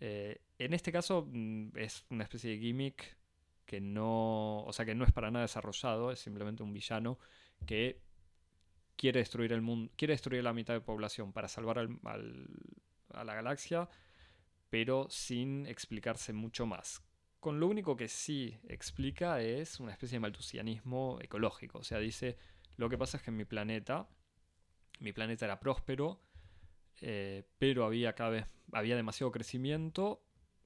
Eh, 0.00 0.42
en 0.58 0.74
este 0.74 0.92
caso 0.92 1.26
mm, 1.26 1.70
es 1.76 2.04
una 2.10 2.24
especie 2.24 2.50
de 2.50 2.58
gimmick 2.58 3.16
que 3.64 3.80
no, 3.80 4.64
o 4.64 4.72
sea, 4.72 4.84
que 4.84 4.94
no 4.94 5.04
es 5.04 5.12
para 5.12 5.30
nada 5.30 5.44
desarrollado, 5.44 6.10
es 6.10 6.18
simplemente 6.18 6.62
un 6.62 6.72
villano 6.72 7.18
que 7.66 8.00
quiere 8.98 9.20
destruir 9.20 9.52
el 9.54 9.62
mundo, 9.62 9.90
quiere 9.96 10.12
destruir 10.12 10.42
la 10.44 10.52
mitad 10.52 10.74
de 10.74 10.82
población 10.82 11.32
para 11.32 11.48
salvar 11.48 11.78
al- 11.78 11.98
a 13.14 13.24
la 13.24 13.34
galaxia, 13.34 13.88
pero 14.68 15.06
sin 15.08 15.66
explicarse 15.66 16.34
mucho 16.34 16.66
más. 16.66 17.02
Con 17.40 17.60
lo 17.60 17.68
único 17.68 17.96
que 17.96 18.08
sí 18.08 18.58
explica 18.68 19.40
es 19.40 19.80
una 19.80 19.92
especie 19.92 20.16
de 20.16 20.20
maltusianismo 20.20 21.18
ecológico. 21.22 21.78
O 21.78 21.84
sea, 21.84 21.98
dice, 22.00 22.36
lo 22.76 22.88
que 22.90 22.98
pasa 22.98 23.16
es 23.16 23.22
que 23.22 23.30
mi 23.30 23.44
planeta, 23.44 24.08
mi 24.98 25.12
planeta 25.12 25.44
era 25.46 25.60
próspero, 25.60 26.20
eh, 27.00 27.44
pero 27.58 27.84
había 27.86 28.14
cada 28.14 28.30
vez, 28.30 28.46
había 28.72 28.96
demasiado 28.96 29.30
crecimiento, 29.30 30.20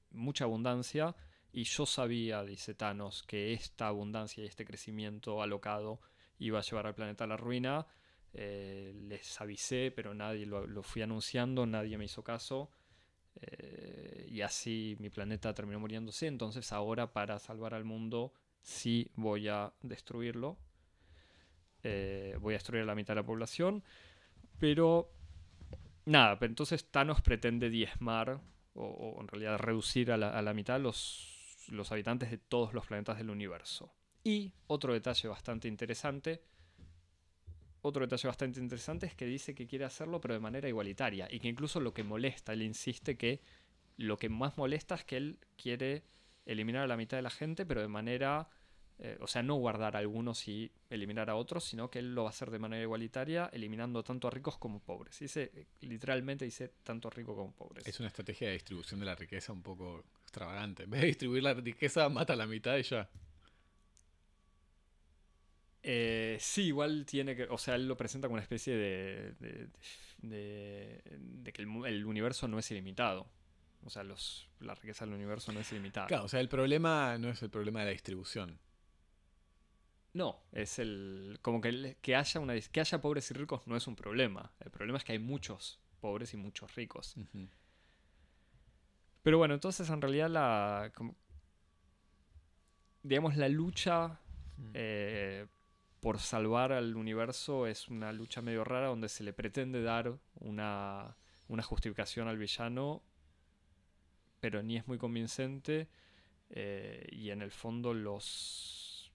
mucha 0.09 0.45
abundancia, 0.45 1.15
y 1.51 1.65
yo 1.65 1.85
sabía, 1.85 2.43
dice 2.43 2.73
Thanos, 2.73 3.21
que 3.23 3.53
esta 3.53 3.87
abundancia 3.87 4.43
y 4.43 4.47
este 4.47 4.65
crecimiento 4.65 5.43
alocado 5.43 6.01
iba 6.39 6.57
a 6.57 6.63
llevar 6.63 6.87
al 6.87 6.95
planeta 6.95 7.25
a 7.25 7.27
la 7.27 7.37
ruina. 7.37 7.85
Eh, 8.33 8.93
les 9.07 9.39
avisé, 9.41 9.91
pero 9.95 10.13
nadie 10.13 10.45
lo, 10.45 10.83
fui 10.83 11.01
anunciando, 11.03 11.65
nadie 11.65 11.97
me 11.97 12.05
hizo 12.05 12.23
caso. 12.23 12.69
eh, 13.41 14.27
y 14.29 14.41
así 14.41 14.95
mi 14.99 15.09
planeta 15.09 15.53
terminó 15.53 15.79
muriéndose. 15.79 16.27
Entonces 16.27 16.71
ahora 16.71 17.13
para 17.13 17.39
salvar 17.39 17.73
al 17.73 17.83
mundo 17.85 18.33
sí 18.61 19.11
voy 19.15 19.47
a 19.49 19.73
destruirlo. 19.81 20.57
Eh, 21.83 22.37
voy 22.39 22.53
a 22.53 22.57
destruir 22.57 22.83
a 22.83 22.85
la 22.85 22.95
mitad 22.95 23.13
de 23.13 23.21
la 23.21 23.25
población. 23.25 23.83
Pero 24.59 25.11
nada, 26.05 26.39
pero 26.39 26.51
entonces 26.51 26.89
Thanos 26.89 27.21
pretende 27.21 27.69
diezmar 27.69 28.39
o, 28.73 28.85
o 28.85 29.21
en 29.21 29.27
realidad 29.27 29.57
reducir 29.59 30.11
a 30.11 30.17
la, 30.17 30.29
a 30.29 30.41
la 30.41 30.53
mitad 30.53 30.79
los, 30.79 31.65
los 31.69 31.91
habitantes 31.91 32.31
de 32.31 32.37
todos 32.37 32.73
los 32.73 32.85
planetas 32.87 33.17
del 33.17 33.29
universo. 33.29 33.93
Y 34.23 34.53
otro 34.67 34.93
detalle 34.93 35.27
bastante 35.27 35.67
interesante 35.67 36.41
otro 37.83 38.01
detalle 38.01 38.27
bastante 38.27 38.59
interesante 38.59 39.05
es 39.05 39.13
que 39.13 39.25
dice 39.25 39.53
que 39.53 39.67
quiere 39.67 39.85
hacerlo 39.85 40.19
pero 40.19 40.33
de 40.33 40.39
manera 40.39 40.67
igualitaria 40.67 41.27
y 41.29 41.39
que 41.39 41.49
incluso 41.49 41.79
lo 41.79 41.93
que 41.93 42.03
molesta, 42.03 42.53
él 42.53 42.63
insiste 42.63 43.17
que 43.17 43.41
lo 43.97 44.17
que 44.17 44.29
más 44.29 44.57
molesta 44.57 44.95
es 44.95 45.03
que 45.03 45.17
él 45.17 45.37
quiere 45.57 46.03
eliminar 46.45 46.83
a 46.83 46.87
la 46.87 46.97
mitad 46.97 47.17
de 47.17 47.23
la 47.23 47.29
gente 47.29 47.65
pero 47.65 47.81
de 47.81 47.89
manera, 47.89 48.47
eh, 48.99 49.17
o 49.19 49.27
sea, 49.27 49.43
no 49.43 49.55
guardar 49.55 49.97
a 49.97 49.99
algunos 49.99 50.47
y 50.47 50.71
eliminar 50.89 51.29
a 51.29 51.35
otros, 51.35 51.65
sino 51.65 51.89
que 51.89 51.99
él 51.99 52.15
lo 52.15 52.23
va 52.23 52.29
a 52.29 52.31
hacer 52.31 52.51
de 52.51 52.59
manera 52.59 52.81
igualitaria, 52.81 53.49
eliminando 53.51 54.01
tanto 54.01 54.29
a 54.29 54.31
ricos 54.31 54.57
como 54.57 54.79
pobres. 54.79 55.19
Dice, 55.19 55.67
literalmente 55.81 56.45
dice 56.45 56.71
tanto 56.83 57.09
rico 57.09 57.35
como 57.35 57.51
pobres. 57.51 57.85
Es 57.85 57.99
una 57.99 58.07
estrategia 58.07 58.47
de 58.47 58.53
distribución 58.53 59.01
de 59.01 59.07
la 59.07 59.15
riqueza 59.15 59.51
un 59.51 59.61
poco 59.61 60.05
extravagante. 60.21 60.83
En 60.83 60.89
vez 60.89 61.01
de 61.01 61.07
distribuir 61.07 61.43
la 61.43 61.53
riqueza, 61.53 62.07
mata 62.07 62.31
a 62.31 62.37
la 62.37 62.47
mitad 62.47 62.77
y 62.77 62.83
ya. 62.83 63.09
Eh, 65.83 66.37
sí, 66.39 66.63
igual 66.67 67.05
tiene 67.05 67.35
que. 67.35 67.43
O 67.43 67.57
sea, 67.57 67.75
él 67.75 67.87
lo 67.87 67.97
presenta 67.97 68.27
como 68.27 68.35
una 68.35 68.41
especie 68.43 68.75
de. 68.75 69.33
de, 69.39 69.67
de- 70.19 71.01
de 71.19 71.51
que 71.53 71.61
el, 71.61 72.05
universo 72.05 72.47
no 72.47 72.57
es 72.57 72.71
ilimitado. 72.71 73.27
O 73.85 73.89
sea, 73.89 74.03
los, 74.03 74.47
la 74.61 74.75
riqueza 74.75 75.05
del 75.05 75.13
universo 75.13 75.51
no 75.51 75.59
es 75.59 75.69
ilimitada. 75.73 76.07
Claro, 76.07 76.23
o 76.23 76.27
sea, 76.29 76.39
el 76.39 76.47
problema 76.47 77.17
no 77.17 77.29
es 77.29 77.41
el 77.43 77.49
problema 77.49 77.81
de 77.81 77.87
la 77.87 77.91
distribución. 77.91 78.57
No, 80.13 80.41
es 80.53 80.79
el. 80.79 81.39
Como 81.41 81.59
que, 81.59 81.97
que, 82.01 82.15
haya 82.15 82.39
una, 82.39 82.57
que 82.57 82.79
haya 82.79 83.01
pobres 83.01 83.29
y 83.31 83.33
ricos 83.33 83.67
no 83.67 83.75
es 83.75 83.85
un 83.87 83.95
problema. 83.97 84.53
El 84.61 84.71
problema 84.71 84.97
es 84.99 85.03
que 85.03 85.11
hay 85.11 85.19
muchos 85.19 85.81
pobres 85.99 86.33
y 86.33 86.37
muchos 86.37 86.73
ricos. 86.75 87.15
Pero 89.21 89.37
bueno, 89.37 89.53
entonces 89.53 89.89
en 89.89 90.01
realidad 90.01 90.29
la. 90.29 90.91
como- 90.95 91.15
digamos, 93.01 93.35
la 93.35 93.49
lucha 93.49 94.19
eh, 94.73 95.45
por 96.03 96.19
salvar 96.19 96.73
al 96.73 96.97
universo 96.97 97.65
es 97.65 97.87
una 97.87 98.11
lucha 98.11 98.41
medio 98.41 98.65
rara 98.65 98.87
donde 98.87 99.07
se 99.07 99.23
le 99.23 99.31
pretende 99.31 99.81
dar 99.81 100.19
una, 100.41 101.15
una 101.47 101.63
justificación 101.63 102.27
al 102.27 102.37
villano, 102.37 103.01
pero 104.41 104.61
ni 104.61 104.75
es 104.75 104.85
muy 104.85 104.97
convincente. 104.97 105.87
eh, 106.49 107.07
y 107.09 107.29
en 107.29 107.41
el 107.41 107.51
fondo 107.51 107.93
los, 107.93 109.13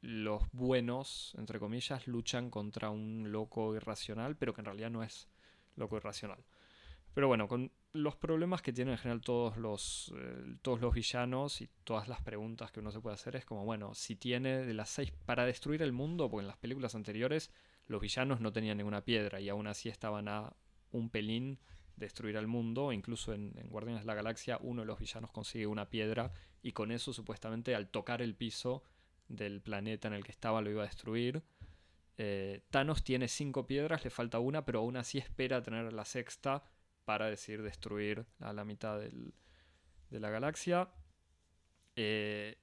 los 0.00 0.50
buenos, 0.52 1.34
entre 1.36 1.58
comillas, 1.58 2.06
luchan 2.06 2.48
contra 2.48 2.88
un 2.88 3.30
loco 3.30 3.76
irracional, 3.76 4.36
pero 4.36 4.54
que 4.54 4.62
en 4.62 4.64
realidad 4.64 4.90
no 4.90 5.02
es 5.02 5.28
loco 5.76 5.98
irracional. 5.98 6.42
Pero 7.12 7.28
bueno, 7.28 7.48
con 7.48 7.70
los 7.94 8.16
problemas 8.16 8.60
que 8.60 8.72
tienen 8.72 8.92
en 8.92 8.98
general 8.98 9.20
todos 9.20 9.56
los, 9.56 10.12
eh, 10.16 10.56
todos 10.62 10.80
los 10.80 10.92
villanos 10.92 11.60
y 11.60 11.68
todas 11.84 12.08
las 12.08 12.20
preguntas 12.20 12.72
que 12.72 12.80
uno 12.80 12.90
se 12.90 13.00
puede 13.00 13.14
hacer 13.14 13.36
es 13.36 13.44
como, 13.44 13.64
bueno, 13.64 13.94
si 13.94 14.16
tiene 14.16 14.66
de 14.66 14.74
las 14.74 14.90
seis 14.90 15.12
para 15.24 15.46
destruir 15.46 15.80
el 15.80 15.92
mundo, 15.92 16.28
porque 16.28 16.42
en 16.42 16.48
las 16.48 16.56
películas 16.56 16.96
anteriores 16.96 17.52
los 17.86 18.00
villanos 18.00 18.40
no 18.40 18.52
tenían 18.52 18.78
ninguna 18.78 19.04
piedra 19.04 19.40
y 19.40 19.48
aún 19.48 19.68
así 19.68 19.88
estaban 19.88 20.26
a 20.26 20.52
un 20.90 21.08
pelín 21.08 21.60
de 21.94 22.06
destruir 22.06 22.36
al 22.36 22.48
mundo, 22.48 22.92
incluso 22.92 23.32
en, 23.32 23.52
en 23.56 23.68
Guardianes 23.68 24.02
de 24.02 24.06
la 24.08 24.14
Galaxia 24.14 24.58
uno 24.60 24.82
de 24.82 24.86
los 24.86 24.98
villanos 24.98 25.30
consigue 25.30 25.68
una 25.68 25.88
piedra 25.88 26.32
y 26.62 26.72
con 26.72 26.90
eso 26.90 27.12
supuestamente 27.12 27.76
al 27.76 27.88
tocar 27.88 28.22
el 28.22 28.34
piso 28.34 28.82
del 29.28 29.62
planeta 29.62 30.08
en 30.08 30.14
el 30.14 30.24
que 30.24 30.32
estaba 30.32 30.62
lo 30.62 30.70
iba 30.70 30.82
a 30.82 30.86
destruir. 30.86 31.44
Eh, 32.18 32.62
Thanos 32.70 33.04
tiene 33.04 33.28
cinco 33.28 33.68
piedras, 33.68 34.02
le 34.02 34.10
falta 34.10 34.40
una, 34.40 34.64
pero 34.64 34.80
aún 34.80 34.96
así 34.96 35.18
espera 35.18 35.62
tener 35.62 35.92
la 35.92 36.04
sexta 36.04 36.64
para 37.04 37.26
decir 37.26 37.62
destruir 37.62 38.26
a 38.40 38.52
la 38.52 38.64
mitad 38.64 38.98
de 38.98 40.20
la 40.20 40.30
galaxia. 40.30 40.88
Eh, 41.96 42.56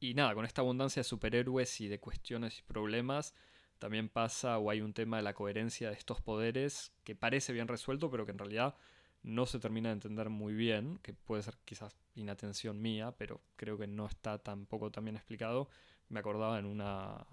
y 0.00 0.14
nada, 0.14 0.34
con 0.34 0.44
esta 0.44 0.62
abundancia 0.62 1.00
de 1.00 1.04
superhéroes 1.04 1.80
y 1.80 1.88
de 1.88 1.98
cuestiones 1.98 2.58
y 2.58 2.62
problemas, 2.62 3.34
también 3.78 4.08
pasa 4.08 4.58
o 4.58 4.70
hay 4.70 4.80
un 4.80 4.94
tema 4.94 5.16
de 5.16 5.22
la 5.22 5.34
coherencia 5.34 5.88
de 5.88 5.96
estos 5.96 6.20
poderes 6.20 6.92
que 7.04 7.14
parece 7.14 7.52
bien 7.52 7.68
resuelto, 7.68 8.10
pero 8.10 8.24
que 8.24 8.32
en 8.32 8.38
realidad 8.38 8.76
no 9.22 9.46
se 9.46 9.58
termina 9.58 9.88
de 9.88 9.94
entender 9.94 10.30
muy 10.30 10.54
bien, 10.54 10.98
que 10.98 11.14
puede 11.14 11.42
ser 11.42 11.56
quizás 11.64 11.96
inatención 12.14 12.80
mía, 12.80 13.14
pero 13.18 13.40
creo 13.56 13.76
que 13.76 13.86
no 13.86 14.06
está 14.06 14.38
tampoco 14.38 14.90
tan 14.90 15.04
bien 15.04 15.16
explicado. 15.16 15.68
Me 16.10 16.20
acordaba 16.20 16.58
en 16.58 16.64
una, 16.64 17.26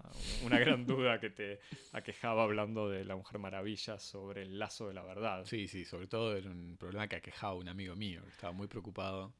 una 0.44 0.58
gran 0.58 0.86
duda 0.86 1.18
que 1.18 1.30
te 1.30 1.60
aquejaba 1.92 2.42
hablando 2.42 2.90
de 2.90 3.04
la 3.04 3.16
Mujer 3.16 3.38
Maravilla 3.38 3.98
sobre 3.98 4.42
el 4.42 4.58
lazo 4.58 4.88
de 4.88 4.94
la 4.94 5.02
verdad. 5.02 5.44
Sí, 5.46 5.66
sí, 5.66 5.84
sobre 5.84 6.06
todo 6.06 6.36
era 6.36 6.50
un 6.50 6.76
problema 6.78 7.08
que 7.08 7.16
aquejaba 7.16 7.54
a 7.54 7.56
un 7.56 7.68
amigo 7.68 7.96
mío, 7.96 8.22
que 8.24 8.30
estaba 8.30 8.52
muy 8.52 8.66
preocupado 8.66 9.32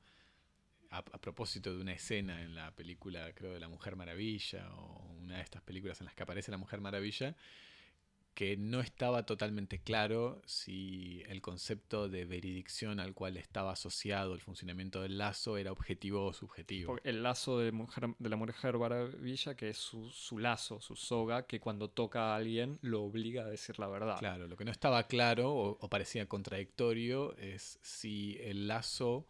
a, 0.90 0.98
a 0.98 1.20
propósito 1.20 1.74
de 1.74 1.80
una 1.82 1.92
escena 1.92 2.42
en 2.42 2.54
la 2.54 2.70
película, 2.74 3.32
creo, 3.34 3.52
de 3.52 3.60
La 3.60 3.68
Mujer 3.68 3.96
Maravilla, 3.96 4.72
o 4.74 5.16
una 5.20 5.36
de 5.36 5.42
estas 5.42 5.62
películas 5.62 6.00
en 6.00 6.06
las 6.06 6.14
que 6.14 6.22
aparece 6.22 6.50
la 6.50 6.58
Mujer 6.58 6.80
Maravilla, 6.80 7.36
que 8.36 8.58
no 8.58 8.80
estaba 8.80 9.24
totalmente 9.24 9.78
claro 9.80 10.42
si 10.44 11.22
el 11.26 11.40
concepto 11.40 12.10
de 12.10 12.26
veridicción 12.26 13.00
al 13.00 13.14
cual 13.14 13.38
estaba 13.38 13.72
asociado 13.72 14.34
el 14.34 14.42
funcionamiento 14.42 15.00
del 15.00 15.16
lazo 15.16 15.56
era 15.56 15.72
objetivo 15.72 16.26
o 16.26 16.34
subjetivo. 16.34 16.88
Porque 16.88 17.08
El 17.08 17.22
lazo 17.22 17.58
de, 17.58 17.72
mujer, 17.72 18.10
de 18.18 18.28
la 18.28 18.36
Mujer 18.36 18.76
Maravilla, 18.76 19.56
que 19.56 19.70
es 19.70 19.78
su, 19.78 20.10
su 20.10 20.38
lazo, 20.38 20.82
su 20.82 20.96
soga, 20.96 21.46
que 21.46 21.60
cuando 21.60 21.88
toca 21.88 22.34
a 22.34 22.36
alguien 22.36 22.78
lo 22.82 23.04
obliga 23.04 23.44
a 23.44 23.48
decir 23.48 23.78
la 23.78 23.88
verdad. 23.88 24.18
Claro, 24.18 24.46
lo 24.46 24.56
que 24.58 24.66
no 24.66 24.70
estaba 24.70 25.04
claro 25.04 25.54
o, 25.54 25.78
o 25.80 25.88
parecía 25.88 26.28
contradictorio 26.28 27.34
es 27.38 27.78
si 27.80 28.36
el 28.42 28.68
lazo 28.68 29.26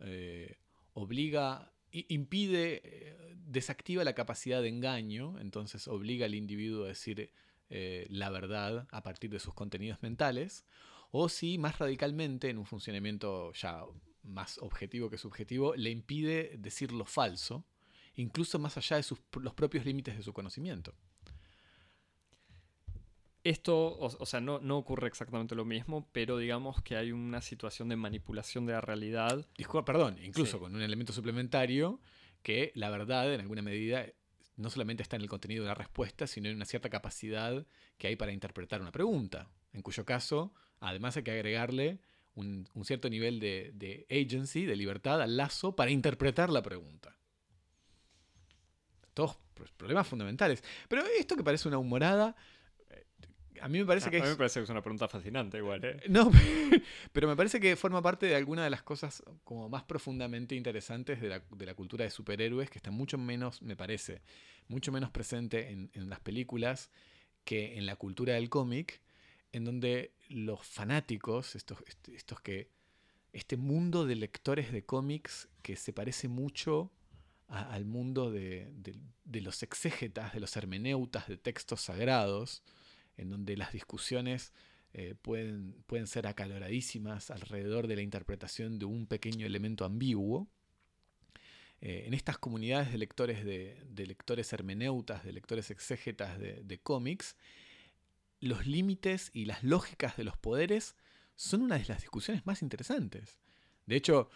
eh, 0.00 0.58
obliga 0.94 1.72
impide, 1.92 2.82
eh, 2.84 3.36
desactiva 3.46 4.02
la 4.02 4.14
capacidad 4.14 4.60
de 4.60 4.68
engaño, 4.68 5.38
entonces 5.38 5.86
obliga 5.86 6.26
al 6.26 6.34
individuo 6.34 6.86
a 6.86 6.88
decir 6.88 7.30
eh, 7.70 8.06
la 8.10 8.30
verdad 8.30 8.86
a 8.90 9.02
partir 9.02 9.30
de 9.30 9.40
sus 9.40 9.54
contenidos 9.54 10.02
mentales, 10.02 10.64
o 11.10 11.28
si 11.28 11.58
más 11.58 11.78
radicalmente, 11.78 12.50
en 12.50 12.58
un 12.58 12.66
funcionamiento 12.66 13.52
ya 13.52 13.82
más 14.22 14.58
objetivo 14.58 15.10
que 15.10 15.18
subjetivo, 15.18 15.74
le 15.74 15.90
impide 15.90 16.56
decir 16.58 16.92
lo 16.92 17.04
falso, 17.04 17.64
incluso 18.14 18.58
más 18.58 18.76
allá 18.76 18.96
de 18.96 19.04
los 19.40 19.54
propios 19.54 19.84
límites 19.84 20.16
de 20.16 20.22
su 20.22 20.32
conocimiento. 20.32 20.94
Esto, 23.44 23.96
o, 23.98 24.26
sea, 24.26 24.40
no, 24.40 24.58
no, 24.60 24.76
ocurre 24.76 25.06
exactamente 25.06 25.54
lo 25.54 25.64
mismo, 25.64 26.06
pero 26.12 26.36
digamos 26.36 26.82
que 26.82 26.96
hay 26.96 27.12
una 27.12 27.40
situación 27.40 27.88
de 27.88 27.96
manipulación 27.96 28.66
de 28.66 28.72
la 28.72 28.80
realidad. 28.80 29.46
Disculpa, 29.56 29.86
perdón, 29.86 30.18
incluso 30.22 30.58
con 30.58 30.74
un 30.74 30.82
elemento 30.82 31.12
suplementario 31.12 32.00
que 32.42 32.72
la 32.74 32.90
verdad, 32.90 33.32
en 33.32 33.40
alguna 33.40 33.62
medida, 33.62 34.04
no 34.58 34.70
solamente 34.70 35.02
está 35.02 35.16
en 35.16 35.22
el 35.22 35.28
contenido 35.28 35.62
de 35.62 35.68
la 35.68 35.74
respuesta, 35.74 36.26
sino 36.26 36.48
en 36.48 36.56
una 36.56 36.64
cierta 36.64 36.90
capacidad 36.90 37.64
que 37.96 38.08
hay 38.08 38.16
para 38.16 38.32
interpretar 38.32 38.80
una 38.80 38.92
pregunta, 38.92 39.48
en 39.72 39.82
cuyo 39.82 40.04
caso, 40.04 40.52
además 40.80 41.16
hay 41.16 41.22
que 41.22 41.30
agregarle 41.30 42.00
un, 42.34 42.68
cierto 42.82 43.08
nivel 43.08 43.40
de, 43.40 43.72
de 43.74 44.06
agency, 44.10 44.64
de 44.64 44.76
libertad 44.76 45.22
al 45.22 45.36
lazo 45.36 45.74
para 45.74 45.90
interpretar 45.90 46.50
la 46.50 46.62
pregunta. 46.62 47.16
Todos 49.14 49.38
problemas 49.76 50.06
fundamentales. 50.06 50.62
Pero 50.88 51.04
esto 51.18 51.36
que 51.36 51.42
parece 51.44 51.68
una 51.68 51.78
humorada 51.78 52.36
a 53.60 53.68
mí 53.68 53.78
me 53.78 53.84
parece 53.84 54.10
que 54.10 54.18
a 54.18 54.22
mí 54.22 54.28
me 54.28 54.36
parece 54.36 54.60
que 54.60 54.64
es 54.64 54.70
una 54.70 54.82
pregunta 54.82 55.08
fascinante 55.08 55.58
igual, 55.58 55.84
¿eh? 55.84 56.00
No, 56.08 56.30
pero 57.12 57.28
me 57.28 57.36
parece 57.36 57.60
que 57.60 57.76
forma 57.76 58.02
parte 58.02 58.26
de 58.26 58.36
alguna 58.36 58.64
de 58.64 58.70
las 58.70 58.82
cosas 58.82 59.22
como 59.44 59.68
más 59.68 59.84
profundamente 59.84 60.54
interesantes 60.54 61.20
de 61.20 61.28
la, 61.28 61.74
cultura 61.74 62.04
de 62.04 62.10
superhéroes, 62.10 62.70
que 62.70 62.78
está 62.78 62.90
mucho 62.90 63.18
menos, 63.18 63.62
me 63.62 63.76
parece, 63.76 64.22
mucho 64.68 64.92
menos 64.92 65.10
presente 65.10 65.70
en, 65.70 66.10
las 66.10 66.20
películas 66.20 66.90
que 67.44 67.78
en 67.78 67.86
la 67.86 67.96
cultura 67.96 68.34
del 68.34 68.48
cómic, 68.48 69.00
en 69.52 69.64
donde 69.64 70.12
los 70.28 70.66
fanáticos, 70.66 71.56
estos, 71.56 71.78
estos 72.12 72.40
que... 72.40 72.70
Este 73.30 73.58
mundo 73.58 74.06
de 74.06 74.14
lectores 74.14 74.72
de 74.72 74.86
cómics 74.86 75.48
que 75.60 75.76
se 75.76 75.92
parece 75.92 76.28
mucho 76.28 76.90
al 77.46 77.84
mundo 77.84 78.30
de, 78.30 78.72
de 79.28 79.40
los 79.42 79.62
exégetas, 79.62 80.32
de 80.32 80.40
los 80.40 80.56
hermeneutas 80.56 81.28
de 81.28 81.36
textos 81.36 81.82
sagrados, 81.82 82.62
en 83.18 83.28
donde 83.28 83.56
las 83.56 83.72
discusiones 83.72 84.52
eh, 84.94 85.14
pueden, 85.20 85.74
pueden 85.86 86.06
ser 86.06 86.26
acaloradísimas 86.26 87.30
alrededor 87.30 87.86
de 87.86 87.96
la 87.96 88.02
interpretación 88.02 88.78
de 88.78 88.86
un 88.86 89.06
pequeño 89.06 89.46
elemento 89.46 89.84
ambiguo. 89.84 90.48
Eh, 91.80 92.04
en 92.06 92.14
estas 92.14 92.38
comunidades 92.38 92.90
de 92.90 92.98
lectores, 92.98 93.44
de, 93.44 94.06
lectores 94.06 94.52
hermeneutas, 94.52 95.24
de 95.24 95.32
lectores 95.32 95.70
exégetas 95.70 96.38
de, 96.38 96.80
cómics, 96.82 97.36
los 98.40 98.66
límites 98.66 99.30
y 99.32 99.44
las 99.44 99.62
lógicas 99.62 100.16
de 100.16 100.24
los 100.24 100.36
poderes 100.36 100.96
son 101.36 101.62
una 101.62 101.78
de 101.78 101.84
las 101.84 102.00
discusiones 102.00 102.46
más 102.46 102.62
interesantes. 102.62 103.38
De 103.86 103.96
hecho, 103.96 104.30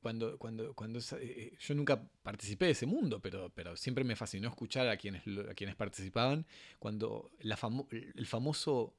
cuando, 0.00 0.38
cuando, 0.38 0.74
cuando 0.74 1.00
eh, 1.20 1.56
yo 1.58 1.74
nunca 1.74 2.08
participé 2.22 2.66
de 2.66 2.70
ese 2.72 2.86
mundo, 2.86 3.20
pero, 3.20 3.50
pero 3.50 3.76
siempre 3.76 4.04
me 4.04 4.16
fascinó 4.16 4.48
escuchar 4.48 4.88
a 4.88 4.96
quienes, 4.96 5.22
a 5.48 5.54
quienes 5.54 5.76
participaban, 5.76 6.46
cuando 6.78 7.30
el 7.40 8.26
famoso 8.26 8.94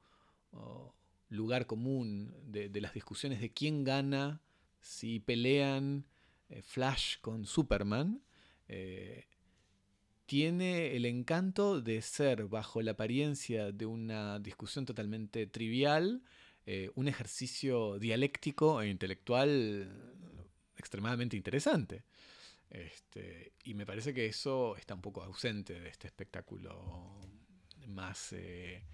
oh, 0.52 0.94
lugar 1.28 1.66
común 1.66 2.34
de, 2.46 2.70
las 2.80 2.94
discusiones 2.94 3.40
de 3.40 3.52
quién 3.52 3.84
gana 3.84 4.40
si 4.80 5.20
pelean 5.20 6.04
eh, 6.48 6.62
Flash 6.62 7.16
con 7.20 7.46
Superman, 7.46 8.22
eh, 8.68 9.26
tiene 10.26 10.94
el 10.94 11.06
encanto 11.06 11.80
de 11.80 12.02
ser, 12.02 12.44
bajo 12.46 12.82
la 12.82 12.92
apariencia 12.92 13.72
de 13.72 13.86
una 13.86 14.38
discusión 14.38 14.84
totalmente 14.84 15.46
trivial, 15.46 16.22
un 16.96 17.08
ejercicio 17.08 17.98
dialéctico 17.98 18.82
e 18.82 18.90
intelectual 18.90 19.88
extremadamente 20.78 21.36
interesante. 21.36 22.04
Este, 22.70 23.52
y 23.64 23.74
me 23.74 23.86
parece 23.86 24.12
que 24.12 24.26
eso 24.26 24.76
está 24.76 24.94
un 24.94 25.00
poco 25.00 25.22
ausente 25.22 25.80
de 25.80 25.88
este 25.88 26.06
espectáculo 26.06 27.18
más 27.86 28.32
eh, 28.34 28.84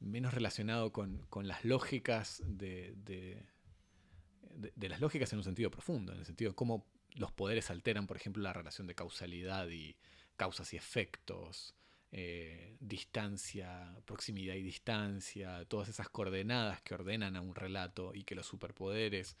menos 0.00 0.34
relacionado 0.34 0.92
con, 0.92 1.26
las 1.42 1.64
lógicas 1.64 2.42
de, 2.44 2.94
de, 2.96 4.88
las 4.88 5.00
lógicas 5.00 5.32
en 5.32 5.38
un 5.38 5.44
sentido 5.44 5.70
profundo, 5.70 6.12
en 6.12 6.18
el 6.18 6.26
sentido 6.26 6.50
de 6.50 6.56
cómo 6.56 6.86
los 7.14 7.32
poderes 7.32 7.70
alteran, 7.70 8.06
por 8.06 8.16
ejemplo, 8.16 8.42
la 8.42 8.52
relación 8.52 8.86
de 8.86 8.94
causalidad 8.94 9.68
y 9.68 9.96
causas 10.36 10.72
y 10.74 10.76
efectos, 10.76 11.74
eh, 12.12 12.76
distancia, 12.80 13.98
proximidad 14.04 14.54
y 14.54 14.62
distancia, 14.62 15.64
todas 15.64 15.88
esas 15.88 16.08
coordenadas 16.08 16.82
que 16.82 16.94
ordenan 16.94 17.36
a 17.36 17.40
un 17.40 17.54
relato 17.54 18.14
y 18.14 18.24
que 18.24 18.34
los 18.34 18.46
superpoderes 18.46 19.36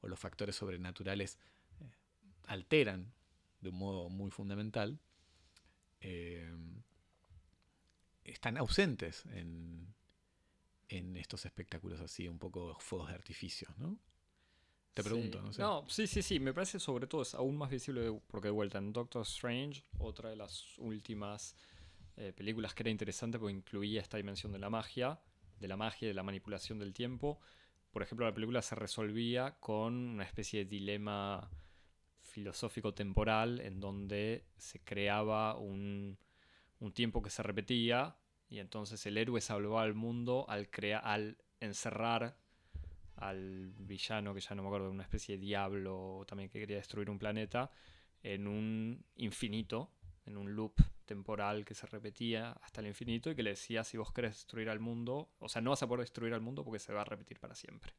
o 0.00 0.08
los 0.08 0.18
factores 0.18 0.56
sobrenaturales 0.56 1.38
eh, 1.80 1.90
alteran 2.46 3.12
de 3.60 3.68
un 3.68 3.78
modo 3.78 4.08
muy 4.08 4.30
fundamental, 4.30 4.98
eh, 6.00 6.52
están 8.24 8.56
ausentes 8.56 9.26
en, 9.26 9.94
en, 10.88 11.16
estos 11.16 11.44
espectáculos 11.44 12.00
así, 12.00 12.28
un 12.28 12.38
poco 12.38 12.76
fuegos 12.78 13.08
de 13.08 13.14
artificio, 13.14 13.68
¿no? 13.76 13.98
Te 14.94 15.04
pregunto, 15.04 15.40
no 15.40 15.52
sé. 15.52 15.62
No, 15.62 15.84
sí, 15.88 16.06
sí, 16.06 16.22
sí, 16.22 16.40
me 16.40 16.52
parece 16.52 16.80
sobre 16.80 17.06
todo 17.06 17.22
es 17.22 17.34
aún 17.34 17.56
más 17.56 17.70
visible 17.70 18.20
porque 18.26 18.48
de 18.48 18.52
vuelta 18.52 18.78
en 18.78 18.92
Doctor 18.92 19.22
Strange, 19.22 19.84
otra 19.98 20.30
de 20.30 20.36
las 20.36 20.76
últimas 20.78 21.54
eh, 22.16 22.32
películas 22.32 22.74
que 22.74 22.82
era 22.82 22.90
interesante 22.90 23.38
porque 23.38 23.54
incluía 23.54 24.00
esta 24.00 24.16
dimensión 24.16 24.52
de 24.52 24.58
la 24.58 24.68
magia, 24.68 25.20
de 25.60 25.68
la 25.68 25.76
magia, 25.76 26.08
de 26.08 26.14
la 26.14 26.24
manipulación 26.24 26.78
del 26.78 26.92
tiempo, 26.92 27.40
por 27.90 28.02
ejemplo, 28.02 28.26
la 28.26 28.34
película 28.34 28.62
se 28.62 28.74
resolvía 28.74 29.56
con 29.58 29.94
una 29.94 30.24
especie 30.24 30.60
de 30.60 30.70
dilema 30.70 31.50
filosófico 32.22 32.94
temporal 32.94 33.60
en 33.60 33.80
donde 33.80 34.46
se 34.56 34.80
creaba 34.80 35.56
un, 35.56 36.18
tiempo 36.94 37.20
que 37.20 37.30
se 37.30 37.42
repetía 37.42 38.16
y 38.48 38.58
entonces 38.58 39.04
el 39.06 39.18
héroe 39.18 39.40
salvaba 39.40 39.82
al 39.82 39.94
mundo 39.94 40.46
al, 40.48 40.68
al 41.02 41.36
encerrar 41.60 42.36
al 43.16 43.72
villano, 43.76 44.32
que 44.32 44.40
ya 44.40 44.54
no 44.54 44.62
me 44.62 44.68
acuerdo, 44.68 44.90
una 44.90 45.02
especie 45.02 45.36
de 45.36 45.42
diablo 45.42 46.24
también 46.26 46.48
que 46.48 46.58
quería 46.58 46.76
destruir 46.76 47.10
un 47.10 47.18
planeta, 47.18 47.70
en 48.22 48.46
un 48.46 49.04
infinito, 49.16 49.90
en 50.24 50.36
un 50.36 50.54
loop 50.54 50.80
temporal 51.10 51.64
que 51.64 51.74
se 51.74 51.88
repetía 51.88 52.52
hasta 52.62 52.80
el 52.80 52.86
infinito 52.86 53.30
y 53.30 53.34
que 53.34 53.42
le 53.42 53.50
decía 53.50 53.82
si 53.82 53.98
vos 53.98 54.12
querés 54.12 54.34
destruir 54.34 54.70
al 54.70 54.78
mundo, 54.78 55.28
o 55.40 55.48
sea, 55.48 55.60
no 55.60 55.70
vas 55.70 55.82
a 55.82 55.88
poder 55.88 56.02
destruir 56.02 56.32
al 56.34 56.40
mundo 56.40 56.62
porque 56.64 56.78
se 56.78 56.92
va 56.92 57.00
a 57.00 57.04
repetir 57.04 57.40
para 57.40 57.56
siempre. 57.56 57.92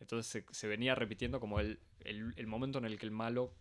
Entonces 0.00 0.44
se, 0.50 0.66
venía 0.66 0.94
repitiendo 0.94 1.40
como 1.40 1.60
el, 1.60 1.78
el, 2.00 2.46
momento 2.46 2.78
en 2.78 2.86
el 2.86 2.98
que 2.98 3.04
el 3.04 3.12
malo 3.12 3.54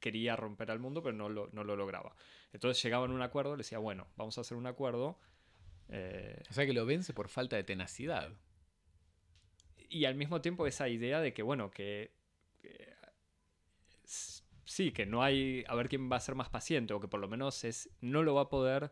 quería 0.00 0.34
romper 0.34 0.72
al 0.72 0.80
mundo, 0.80 1.00
pero 1.00 1.16
no 1.16 1.28
lo, 1.28 1.48
no 1.52 1.62
lo 1.62 1.76
lograba. 1.76 2.16
Entonces 2.52 2.82
llegaban 2.82 3.12
a 3.12 3.14
un 3.14 3.22
acuerdo, 3.22 3.54
le 3.54 3.62
decía, 3.62 3.78
bueno, 3.78 4.08
vamos 4.16 4.36
a 4.36 4.40
hacer 4.40 4.56
un 4.56 4.66
acuerdo. 4.66 5.16
Eh, 5.88 6.42
o 6.50 6.52
sea 6.52 6.66
que 6.66 6.72
lo 6.72 6.84
vence 6.84 7.14
por 7.14 7.28
falta 7.28 7.54
de 7.54 7.62
tenacidad. 7.62 8.32
Y 9.88 10.06
al 10.06 10.16
mismo 10.16 10.40
tiempo 10.40 10.66
esa 10.66 10.88
idea 10.88 11.20
de 11.20 11.32
que, 11.32 11.42
bueno, 11.42 11.70
que 11.70 12.12
sí, 14.80 14.92
que 14.92 15.04
no 15.04 15.22
hay 15.22 15.62
a 15.68 15.74
ver 15.74 15.90
quién 15.90 16.10
va 16.10 16.16
a 16.16 16.20
ser 16.20 16.34
más 16.34 16.48
paciente 16.48 16.94
o 16.94 17.00
que 17.00 17.08
por 17.08 17.20
lo 17.20 17.28
menos 17.28 17.64
es 17.64 17.90
no 18.00 18.22
lo 18.22 18.34
va 18.34 18.42
a 18.42 18.48
poder 18.48 18.90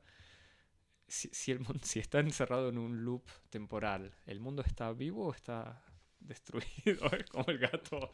si, 1.06 1.50
el, 1.50 1.64
si 1.82 1.98
está 1.98 2.20
encerrado 2.20 2.68
en 2.68 2.76
un 2.76 3.06
loop 3.06 3.22
temporal, 3.48 4.14
¿el 4.26 4.38
mundo 4.38 4.62
está 4.66 4.92
vivo 4.92 5.28
o 5.28 5.34
está 5.34 5.82
destruido? 6.20 7.10
Es 7.18 7.30
como 7.30 7.46
el 7.46 7.58
gato. 7.58 8.10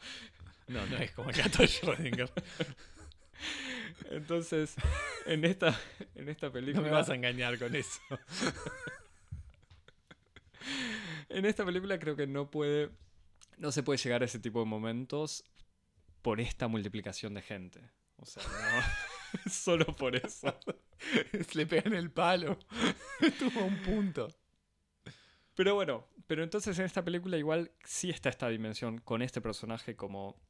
No, 0.67 0.85
no 0.85 0.97
es 0.97 1.11
como 1.11 1.29
el 1.29 1.35
gato 1.35 1.57
de 1.57 1.67
Schrödinger. 1.67 2.31
Entonces, 4.09 4.75
en 5.25 5.43
esta, 5.43 5.77
en 6.15 6.29
esta 6.29 6.49
película. 6.49 6.81
No 6.81 6.87
me 6.87 6.93
vas 6.93 7.09
a 7.09 7.15
engañar 7.15 7.59
con 7.59 7.75
eso. 7.75 7.99
en 11.27 11.45
esta 11.45 11.65
película 11.65 11.99
creo 11.99 12.15
que 12.15 12.25
no 12.25 12.49
puede. 12.49 12.89
No 13.57 13.73
se 13.73 13.83
puede 13.83 13.97
llegar 13.97 14.21
a 14.21 14.25
ese 14.25 14.39
tipo 14.39 14.59
de 14.59 14.65
momentos 14.65 15.43
por 16.25 16.41
esta 16.41 16.67
multiplicación 16.67 17.35
de 17.35 17.43
gente. 17.43 17.79
O 18.15 18.25
sea, 18.25 18.41
no, 18.41 19.41
solo 19.51 19.85
por 19.95 20.15
eso. 20.15 20.59
Le 21.53 21.67
pegan 21.67 21.93
el 21.93 22.09
palo. 22.09 22.57
Estuvo 23.21 23.63
un 23.63 23.77
punto. 23.83 24.27
Pero 25.53 25.75
bueno, 25.75 26.07
pero 26.25 26.43
entonces 26.43 26.79
en 26.79 26.85
esta 26.85 27.05
película 27.05 27.37
igual 27.37 27.71
sí 27.83 28.09
está 28.09 28.29
esta 28.29 28.49
dimensión 28.49 28.97
con 28.97 29.21
este 29.21 29.39
personaje 29.39 29.95
como... 29.95 30.41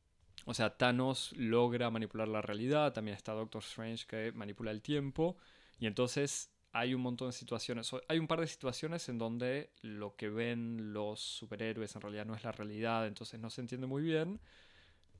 O 0.45 0.53
sea, 0.53 0.77
Thanos 0.77 1.33
logra 1.33 1.89
manipular 1.89 2.29
la 2.29 2.41
realidad, 2.41 2.93
también 2.93 3.17
está 3.17 3.33
Doctor 3.33 3.61
Strange 3.61 4.05
que 4.07 4.31
manipula 4.31 4.71
el 4.71 4.81
tiempo, 4.81 5.35
y 5.77 5.87
entonces 5.87 6.51
hay 6.71 6.93
un 6.93 7.01
montón 7.01 7.29
de 7.29 7.33
situaciones, 7.33 7.91
hay 8.07 8.19
un 8.19 8.27
par 8.27 8.39
de 8.39 8.47
situaciones 8.47 9.09
en 9.09 9.17
donde 9.17 9.73
lo 9.81 10.15
que 10.15 10.29
ven 10.29 10.93
los 10.93 11.19
superhéroes 11.19 11.95
en 11.95 12.01
realidad 12.01 12.25
no 12.25 12.35
es 12.35 12.45
la 12.45 12.53
realidad, 12.53 13.07
entonces 13.07 13.39
no 13.41 13.49
se 13.49 13.59
entiende 13.59 13.87
muy 13.87 14.03
bien, 14.03 14.39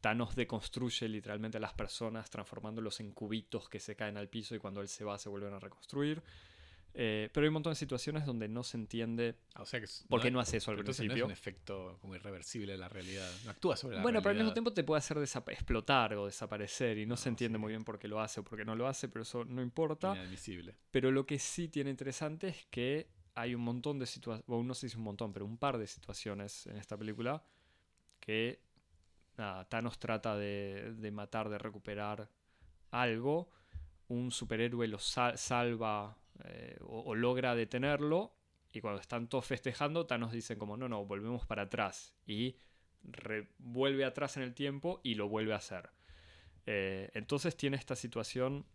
Thanos 0.06 0.36
deconstruye 0.36 1.10
literalmente 1.10 1.57
a 1.57 1.60
las 1.60 1.73
personas 1.73 2.30
transformándolos 2.30 2.99
en 2.99 3.11
cubitos 3.11 3.68
que 3.69 3.80
se 3.80 3.95
caen 3.95 4.18
al 4.18 4.30
piso 4.30 4.53
y 4.53 4.60
cuando 4.60 4.82
él 4.82 4.88
se 4.88 5.03
va 5.03 5.18
se 5.18 5.30
vuelven 5.30 5.52
a 5.56 5.60
reconstruir. 5.60 6.22
Eh, 6.94 7.30
pero 7.34 7.44
hay 7.44 7.48
un 7.48 7.56
montón 7.56 7.72
de 7.72 7.76
situaciones 7.76 8.23
donde 8.23 8.48
no 8.48 8.61
se 8.64 8.77
entiende 8.77 9.36
Ah, 9.56 9.64
o 9.64 9.65
sea 9.65 9.82
que 9.82 9.88
por 10.07 10.22
qué 10.22 10.30
no 10.30 10.40
hace 10.40 10.57
eso 10.57 10.69
al 10.69 10.77
entonces 10.77 10.99
no 10.99 11.06
es 11.06 11.10
principio. 11.10 11.26
un 11.26 11.32
efecto 11.32 11.98
como 12.02 12.14
irreversible 12.15 12.73
de 12.73 12.77
la 12.77 12.88
realidad. 12.88 13.27
No 13.45 13.49
actúa 13.52 13.76
sobre 13.76 13.95
la 13.98 14.03
Bueno, 14.03 14.19
pero 14.22 14.30
al 14.30 14.36
mismo 14.36 14.52
realidad. 14.52 14.53
tiempo 14.53 14.73
te 14.73 14.84
puede 14.84 14.99
hacer 14.99 15.18
explotar 15.52 16.14
o 16.14 16.27
desaparecer 16.27 16.99
y 16.99 17.07
no, 17.07 17.18
se 17.18 17.30
No, 17.30 17.34
entiende 17.34 17.57
sí. 17.57 17.61
muy 17.61 17.72
bien 17.72 17.84
por 17.84 17.98
qué 17.98 18.07
lo 18.07 18.22
hace 18.22 18.41
o 18.41 18.44
por 18.44 18.60
qué 18.60 18.64
no 18.64 18.76
lo 18.76 18.88
hace, 18.88 19.10
pero 19.10 19.23
eso 19.23 19.44
no 19.44 19.61
importa. 19.64 20.14
Inadmisible. 20.14 20.76
Pero 20.91 21.10
lo 21.11 21.26
que 21.26 21.40
sí 21.40 21.68
tiene 21.68 21.90
interesante 21.90 22.49
es 22.49 22.65
que 22.69 23.10
hay 23.34 23.56
un 23.56 23.61
montón 23.61 23.98
de 23.98 24.06
situaciones, 24.06 24.45
o 24.48 24.61
no 24.64 24.73
sé 24.76 24.88
si 24.88 24.95
un 24.98 25.03
montón, 25.03 25.34
pero 25.34 25.45
un 25.45 25.57
par 25.57 25.80
de 25.80 25.88
situaciones 25.88 26.68
en 26.68 26.77
esta 26.77 26.95
película 26.95 27.44
que 28.22 28.61
nada, 29.37 29.65
Thanos 29.69 29.99
trata 29.99 30.35
de, 30.35 31.09
matar, 31.11 31.49
de 31.49 31.57
recuperar 31.57 32.29
algo, 32.91 33.49
un 34.07 34.31
superhéroe 34.31 34.87
lo 34.87 34.99
sal- 34.99 35.37
salva 35.37 36.17
eh, 36.45 36.77
o, 36.81 37.15
logra 37.15 37.55
detenerlo 37.55 38.33
y 38.71 38.81
cuando 38.81 38.99
están 39.01 39.27
todos 39.27 39.45
festejando, 39.45 40.05
Thanos 40.05 40.31
dicen 40.31 40.57
como 40.59 40.77
no, 40.77 40.87
no, 40.89 41.05
volvemos 41.05 41.45
para 41.45 41.63
atrás 41.63 42.13
y 42.25 42.57
vuelve 43.59 44.03
atrás 44.05 44.37
en 44.37 44.43
el 44.43 44.53
tiempo 44.53 44.99
y 45.03 45.15
lo 45.15 45.29
vuelve 45.29 45.53
a 45.53 45.57
hacer. 45.57 45.89
Eh, 46.65 47.09
entonces 47.13 47.55
tiene 47.55 47.77
esta 47.77 47.95
situación 47.95 48.65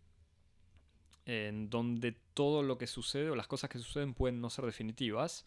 en 1.25 1.69
donde 1.69 2.13
todo 2.33 2.63
lo 2.63 2.77
que 2.77 2.87
sucede 2.87 3.29
o 3.29 3.35
las 3.35 3.47
cosas 3.47 3.69
que 3.69 3.77
suceden 3.77 4.13
pueden 4.13 4.41
no 4.41 4.49
ser 4.49 4.65
definitivas. 4.65 5.45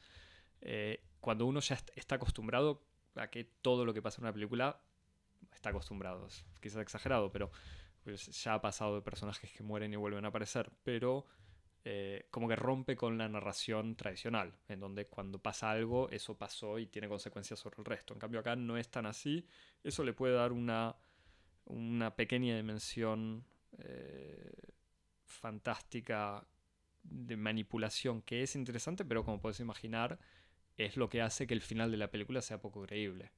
Eh, 0.60 1.02
cuando 1.20 1.46
uno 1.46 1.60
ya 1.60 1.74
est- 1.74 1.90
está 1.96 2.16
acostumbrado 2.16 2.86
a 3.16 3.28
que 3.28 3.44
todo 3.44 3.84
lo 3.84 3.92
que 3.94 4.02
pasa 4.02 4.20
en 4.20 4.24
una 4.24 4.32
película 4.32 4.80
está 5.55 5.70
acostumbrado, 5.70 6.28
quizás 6.60 6.82
exagerado, 6.82 7.31
pero 7.32 7.51
pues, 8.02 8.26
ya 8.43 8.55
ha 8.55 8.60
pasado 8.60 8.97
de 8.97 9.02
personajes 9.02 9.51
que 9.52 9.62
mueren 9.62 9.93
y 9.93 9.97
vuelven 9.97 10.24
a 10.24 10.28
aparecer, 10.28 10.70
pero 10.82 11.26
eh, 11.85 12.26
como 12.31 12.48
que 12.48 12.56
rompe 12.56 12.97
con 12.97 13.18
la 13.18 13.28
narración 13.28 13.94
tradicional, 13.94 14.55
en 14.68 14.81
donde 14.81 15.06
cuando 15.06 15.39
pasa 15.39 15.70
algo, 15.70 16.09
eso 16.10 16.36
pasó 16.36 16.78
y 16.78 16.86
tiene 16.86 17.09
consecuencias 17.09 17.60
sobre 17.60 17.76
el 17.78 17.85
resto. 17.85 18.14
En 18.14 18.20
cambio 18.20 18.40
acá 18.40 18.56
no 18.56 18.76
es 18.76 18.90
tan 18.90 19.06
así, 19.06 19.47
eso 19.82 20.02
le 20.02 20.12
puede 20.12 20.35
dar 20.35 20.52
una, 20.52 20.97
una 21.66 22.16
pequeña 22.16 22.56
dimensión 22.56 23.44
eh, 23.78 24.52
fantástica 25.24 26.47
de 27.02 27.36
manipulación 27.36 28.22
que 28.22 28.43
es 28.43 28.56
interesante, 28.56 29.05
pero 29.05 29.24
como 29.24 29.40
puedes 29.40 29.60
imaginar, 29.60 30.18
es 30.76 30.97
lo 30.97 31.09
que 31.09 31.22
hace 31.22 31.47
que 31.47 31.55
el 31.55 31.60
final 31.60 31.90
de 31.90 31.98
la 31.98 32.10
película 32.10 32.40
sea 32.40 32.60
poco 32.60 32.82
creíble. 32.82 33.31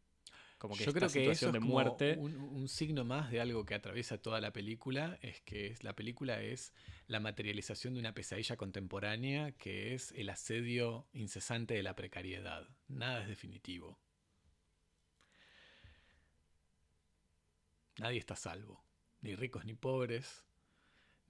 Como 0.59 0.75
que 0.75 0.85
Yo 0.85 0.91
esta 0.91 1.01
creo 1.01 1.11
que 1.13 1.31
eso 1.31 1.47
es 1.49 1.53
de 1.53 1.61
muerte. 1.61 2.17
un, 2.19 2.35
un 2.35 2.69
signo 2.69 3.05
más 3.05 3.31
de 3.31 3.41
algo 3.41 3.67
que 3.67 3.75
atraviesa 3.75 4.17
toda 4.19 4.41
la 4.41 4.53
película, 4.53 5.19
es 5.21 5.41
que 5.43 5.67
es- 5.69 5.85
la 5.85 5.95
película 5.95 6.41
es 6.43 6.73
la 7.09 7.21
materialización 7.21 7.95
de 7.95 8.01
una 8.01 8.15
pesadilla 8.15 8.57
contemporánea 8.57 9.53
que 9.53 9.95
es 9.95 10.13
el 10.13 10.31
asedio 10.31 11.07
incesante 11.13 11.75
de 11.75 11.83
la 11.83 11.95
precariedad. 11.95 12.69
Nada 12.89 13.23
es 13.23 13.29
definitivo. 13.29 13.99
Nadie 17.99 18.19
está 18.19 18.35
a 18.35 18.37
salvo. 18.39 18.83
Ni 19.23 19.35
ricos 19.35 19.65
ni 19.65 19.75
pobres, 19.75 20.45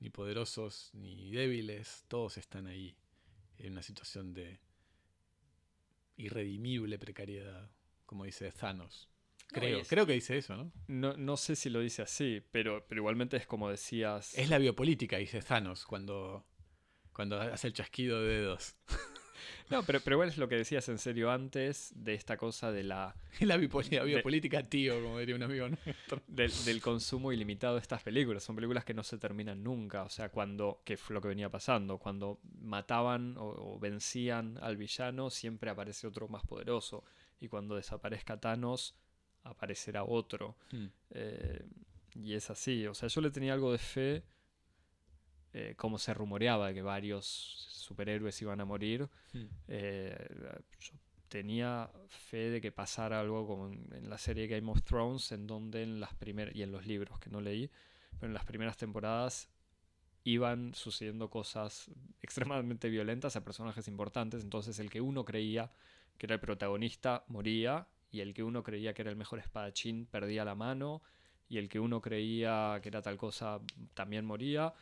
ni 0.00 0.10
poderosos 0.10 0.90
ni 0.94 1.30
débiles, 1.30 2.04
todos 2.08 2.38
están 2.38 2.66
ahí 2.66 2.96
en 3.58 3.72
una 3.72 3.82
situación 3.82 4.34
de 4.34 4.60
irredimible 6.16 6.98
precariedad, 6.98 7.70
como 8.06 8.24
dice 8.24 8.50
Thanos. 8.52 9.08
Creo, 9.48 9.78
es- 9.80 9.88
creo 9.88 10.06
que 10.06 10.12
dice 10.14 10.36
eso, 10.38 10.56
¿no? 10.56 10.72
No, 10.88 11.16
no 11.16 11.36
sé 11.36 11.56
si 11.56 11.70
lo 11.70 11.80
dice 11.80 12.02
así, 12.02 12.42
pero, 12.52 12.84
pero 12.88 13.00
igualmente 13.00 13.36
es 13.36 13.46
como 13.46 13.70
decías. 13.70 14.36
Es 14.36 14.50
la 14.50 14.58
biopolítica, 14.58 15.16
dice 15.18 15.40
Thanos, 15.42 15.84
cuando, 15.86 16.44
cuando 17.12 17.40
hace 17.40 17.68
el 17.68 17.72
chasquido 17.72 18.20
de 18.22 18.40
dedos. 18.40 18.74
No, 19.68 19.82
pero, 19.82 20.00
pero 20.00 20.14
igual 20.14 20.28
es 20.28 20.38
lo 20.38 20.48
que 20.48 20.54
decías 20.54 20.88
en 20.88 20.98
serio 20.98 21.30
antes 21.30 21.92
de 21.96 22.14
esta 22.14 22.36
cosa 22.36 22.70
de 22.70 22.84
la, 22.84 23.16
Es 23.38 23.40
la 23.48 23.56
biopol- 23.58 23.90
la 23.90 24.04
biopolítica, 24.04 24.62
tío, 24.62 25.00
como 25.02 25.18
diría 25.18 25.34
un 25.34 25.42
amigo 25.42 25.68
nuestro. 25.68 26.22
del, 26.28 26.52
del 26.64 26.80
consumo 26.80 27.32
ilimitado 27.32 27.74
de 27.74 27.80
estas 27.80 28.02
películas. 28.02 28.44
Son 28.44 28.54
películas 28.54 28.84
que 28.84 28.94
no 28.94 29.02
se 29.02 29.18
terminan 29.18 29.62
nunca. 29.64 30.04
O 30.04 30.08
sea, 30.08 30.28
cuando. 30.30 30.82
que 30.84 30.96
fue 30.96 31.14
lo 31.14 31.20
que 31.20 31.28
venía 31.28 31.50
pasando. 31.50 31.98
Cuando 31.98 32.38
mataban 32.60 33.36
o, 33.38 33.74
o 33.74 33.78
vencían 33.80 34.56
al 34.62 34.76
villano, 34.76 35.30
siempre 35.30 35.68
aparece 35.68 36.06
otro 36.06 36.28
más 36.28 36.44
poderoso. 36.46 37.04
Y 37.40 37.48
cuando 37.48 37.74
desaparezca 37.74 38.38
Thanos, 38.40 38.94
aparecerá 39.46 40.04
otro. 40.04 40.56
Eh, 41.10 41.64
y 42.14 42.34
es 42.34 42.50
así. 42.50 42.86
O 42.86 42.94
sea, 42.94 43.08
yo 43.08 43.20
le 43.20 43.30
tenía 43.30 43.52
algo 43.52 43.72
de 43.72 43.78
fe. 43.78 44.22
eh, 45.52 45.74
como 45.76 45.98
se 45.98 46.12
rumoreaba 46.12 46.72
que 46.74 46.82
varios 46.82 47.24
superhéroes 47.26 48.40
iban 48.42 48.60
a 48.60 48.64
morir. 48.66 49.08
Eh, 49.68 50.16
yo 50.80 50.92
tenía 51.28 51.90
fe 52.08 52.50
de 52.50 52.60
que 52.60 52.72
pasara 52.72 53.20
algo 53.20 53.46
como 53.46 53.68
en, 53.68 53.88
en 53.92 54.10
la 54.10 54.18
serie 54.18 54.46
Game 54.48 54.70
of 54.70 54.82
Thrones, 54.82 55.32
en 55.32 55.46
donde 55.46 55.82
en 55.82 55.98
las 56.00 56.14
primeras, 56.14 56.54
y 56.54 56.62
en 56.62 56.72
los 56.72 56.86
libros 56.86 57.18
que 57.18 57.30
no 57.30 57.40
leí, 57.40 57.70
pero 58.18 58.26
en 58.28 58.34
las 58.34 58.44
primeras 58.44 58.76
temporadas 58.76 59.48
iban 60.24 60.74
sucediendo 60.74 61.30
cosas 61.30 61.90
extremadamente 62.22 62.90
violentas 62.90 63.34
a 63.36 63.44
personajes 63.44 63.88
importantes, 63.88 64.42
entonces 64.42 64.78
el 64.78 64.90
que 64.90 65.00
uno 65.00 65.24
creía 65.24 65.70
que 66.18 66.26
era 66.26 66.34
el 66.34 66.40
protagonista 66.40 67.24
moría, 67.28 67.86
y 68.10 68.20
el 68.20 68.34
que 68.34 68.42
uno 68.42 68.62
creía 68.62 68.94
que 68.94 69.02
era 69.02 69.10
el 69.10 69.16
mejor 69.16 69.38
espadachín 69.38 70.06
perdía 70.06 70.44
la 70.44 70.54
mano, 70.54 71.02
y 71.48 71.58
el 71.58 71.68
que 71.68 71.78
uno 71.78 72.00
creía 72.00 72.78
que 72.82 72.88
era 72.88 73.02
tal 73.02 73.16
cosa 73.16 73.60
también 73.94 74.24
moría. 74.24 74.74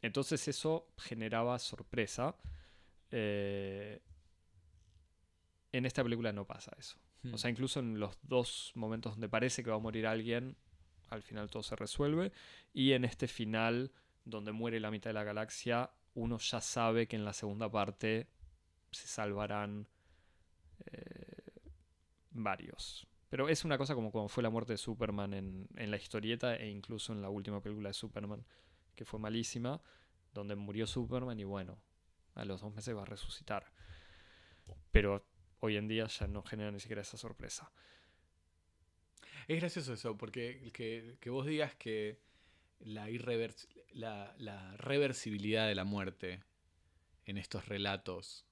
Entonces 0.00 0.46
eso 0.48 0.88
generaba 0.98 1.58
sorpresa. 1.58 2.34
Eh, 3.10 4.00
en 5.70 5.86
esta 5.86 6.02
película 6.02 6.32
no 6.32 6.46
pasa 6.46 6.72
eso. 6.78 6.98
O 7.32 7.38
sea, 7.38 7.50
incluso 7.50 7.78
en 7.78 8.00
los 8.00 8.18
dos 8.22 8.72
momentos 8.74 9.12
donde 9.12 9.28
parece 9.28 9.62
que 9.62 9.70
va 9.70 9.76
a 9.76 9.78
morir 9.78 10.08
alguien, 10.08 10.56
al 11.08 11.22
final 11.22 11.48
todo 11.50 11.62
se 11.62 11.76
resuelve. 11.76 12.32
Y 12.74 12.92
en 12.92 13.04
este 13.04 13.28
final, 13.28 13.92
donde 14.24 14.50
muere 14.50 14.80
la 14.80 14.90
mitad 14.90 15.10
de 15.10 15.14
la 15.14 15.22
galaxia, 15.22 15.90
uno 16.14 16.38
ya 16.38 16.60
sabe 16.60 17.06
que 17.06 17.14
en 17.14 17.24
la 17.24 17.32
segunda 17.32 17.70
parte 17.70 18.26
se 18.90 19.06
salvarán 19.06 19.86
eh, 20.86 21.21
varios. 22.32 23.06
Pero 23.28 23.48
es 23.48 23.64
una 23.64 23.78
cosa 23.78 23.94
como 23.94 24.10
cuando 24.10 24.28
fue 24.28 24.42
la 24.42 24.50
muerte 24.50 24.74
de 24.74 24.78
Superman 24.78 25.32
en, 25.34 25.68
en 25.76 25.90
la 25.90 25.96
historieta 25.96 26.56
e 26.56 26.68
incluso 26.68 27.12
en 27.12 27.22
la 27.22 27.30
última 27.30 27.62
película 27.62 27.88
de 27.88 27.94
Superman, 27.94 28.44
que 28.94 29.04
fue 29.04 29.18
malísima, 29.18 29.80
donde 30.34 30.54
murió 30.54 30.86
Superman 30.86 31.38
y 31.40 31.44
bueno, 31.44 31.78
a 32.34 32.44
los 32.44 32.60
dos 32.60 32.74
meses 32.74 32.94
va 32.96 33.02
a 33.02 33.06
resucitar. 33.06 33.72
Pero 34.90 35.24
hoy 35.60 35.76
en 35.76 35.88
día 35.88 36.06
ya 36.06 36.26
no 36.26 36.42
genera 36.42 36.70
ni 36.70 36.80
siquiera 36.80 37.02
esa 37.02 37.16
sorpresa. 37.16 37.72
Es 39.48 39.60
gracioso 39.60 39.94
eso, 39.94 40.16
porque 40.16 40.70
que, 40.72 41.16
que 41.20 41.30
vos 41.30 41.46
digas 41.46 41.74
que 41.74 42.20
la, 42.80 43.08
irrevers- 43.08 43.68
la, 43.92 44.76
reversibilidad 44.76 45.66
de 45.66 45.74
la 45.74 45.84
muerte 45.84 46.42
en 47.26 47.38
estos 47.38 47.66
relatos 47.66 48.46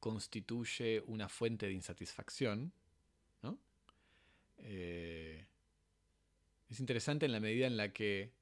constituye 0.00 1.02
una 1.06 1.28
fuente 1.28 1.66
de 1.66 1.72
insatisfacción. 1.72 2.72
Eh, 4.64 5.46
es 6.70 6.80
interesante 6.80 7.26
en 7.26 7.32
la 7.32 7.40
medida 7.40 7.66
en 7.66 7.76
la 7.76 7.92
que 7.92 8.32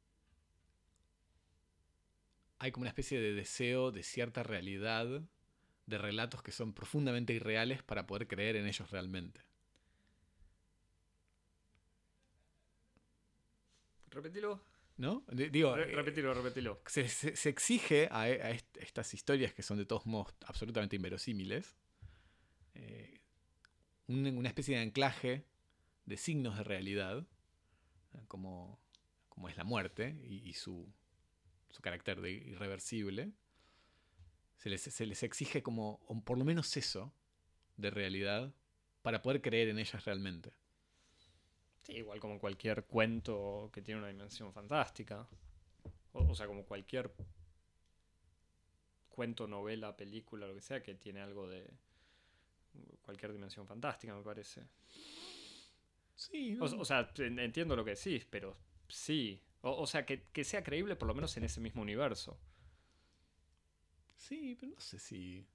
hay 2.59 2.71
como 2.71 2.83
una 2.83 2.91
especie 2.91 3.21
de 3.21 3.35
deseo 3.35 3.91
de 3.91 4.03
cierta 4.05 4.43
realidad 4.43 5.21
de 5.87 5.99
relatos 5.99 6.43
que 6.43 6.53
son 6.53 6.73
profundamente 6.73 7.33
irreales 7.33 7.83
para 7.83 8.07
poder 8.07 8.29
creer 8.29 8.55
en 8.57 8.67
ellos 8.69 8.91
realmente. 8.91 9.41
Repetilo. 14.11 14.61
¿No? 14.99 15.25
Digo, 15.33 15.75
Re- 15.75 15.91
eh, 15.91 15.97
repetilo, 15.97 16.35
repetilo. 16.35 16.81
se, 16.87 17.09
se- 17.09 17.35
se 17.35 17.49
exige 17.49 18.09
a, 18.11 18.21
a 18.23 18.51
est- 18.51 18.77
estas 18.77 19.13
historias 19.15 19.53
que 19.55 19.63
son 19.63 19.79
de 19.79 19.87
todos 19.87 20.07
modos 20.07 20.35
absolutamente 20.47 20.97
inverosímiles 20.97 21.77
eh, 22.75 23.21
un- 24.07 24.27
una 24.37 24.49
especie 24.49 24.77
de 24.77 24.83
anclaje 24.83 25.45
de 26.07 26.17
signos 26.17 26.57
de 26.57 26.65
realidad, 26.65 27.27
como, 28.29 28.79
como 29.29 29.49
es 29.49 29.57
la 29.57 29.65
muerte 29.65 30.17
y, 30.25 30.53
su, 30.55 30.93
su 31.71 31.83
carácter 31.83 32.21
de 32.21 32.33
irreversible. 32.33 33.33
Se 34.59 34.69
les, 34.69 34.83
se 34.83 35.07
les 35.07 35.23
exige 35.23 35.63
como, 35.63 36.01
por 36.25 36.39
lo 36.39 36.45
menos 36.45 36.77
eso, 36.77 37.13
de 37.77 37.91
realidad, 37.91 38.55
para 39.03 39.23
poder 39.23 39.43
creer 39.43 39.69
en 39.69 39.79
ellas 39.79 40.05
realmente. 40.05 40.53
Sí, 41.83 41.95
igual 41.95 42.21
como 42.21 42.39
cualquier 42.39 42.85
cuento 42.85 43.71
que 43.73 43.83
tiene 43.83 44.01
una 44.01 44.09
dimensión 44.09 44.53
fantástica. 44.53 45.27
O 46.13 46.35
sea, 46.35 46.47
como 46.47 46.65
cualquier 46.65 47.13
cuento, 49.09 49.47
novela, 49.47 49.97
película, 49.97 50.47
lo 50.47 50.55
que 50.55 50.61
sea, 50.61 50.83
que 50.83 50.95
tiene 50.95 51.21
algo 51.21 51.49
de 51.49 51.69
cualquier 53.03 53.33
dimensión 53.33 53.67
fantástica, 53.67 54.15
me 54.15 54.23
parece. 54.23 54.63
Sí, 56.31 56.57
O, 56.61 56.69
no, 56.69 56.81
o 56.81 56.85
sea, 56.85 57.11
en- 57.19 57.39
entiendo 57.39 57.75
lo 57.77 57.85
que 57.85 57.95
decís, 57.95 58.27
pero 58.31 58.57
sí. 58.89 59.41
O, 59.63 59.71
o 59.83 59.87
sea, 59.87 60.05
que, 60.07 60.25
que 60.33 60.45
sea 60.45 60.63
creíble 60.63 60.97
por 60.97 61.09
lo 61.09 61.15
menos 61.15 61.37
en 61.37 61.45
ese 61.45 61.61
mismo 61.61 61.83
universo. 61.83 62.39
sí, 64.17 64.57
pero 64.59 64.73
no 64.73 64.81
sé 64.81 64.99
si... 64.99 65.47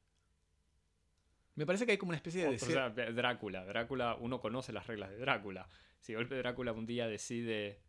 Me 1.56 1.66
parece 1.66 1.86
que 1.86 1.94
hay 1.94 1.98
como 1.98 2.10
una 2.12 2.18
especie 2.18 2.44
de... 2.44 2.50
O, 2.50 2.52
deseo- 2.52 2.94
sea, 2.96 3.12
Drácula. 3.12 3.66
Drácula, 3.66 4.16
uno 4.16 4.40
conoce 4.40 4.72
las 4.74 4.86
reglas 4.88 5.10
de 5.10 5.18
Drácula. 5.18 5.68
Si 6.00 6.14
golpe 6.14 6.36
Drácula 6.36 6.72
un 6.74 6.86
día 6.86 7.08
decide. 7.08 7.80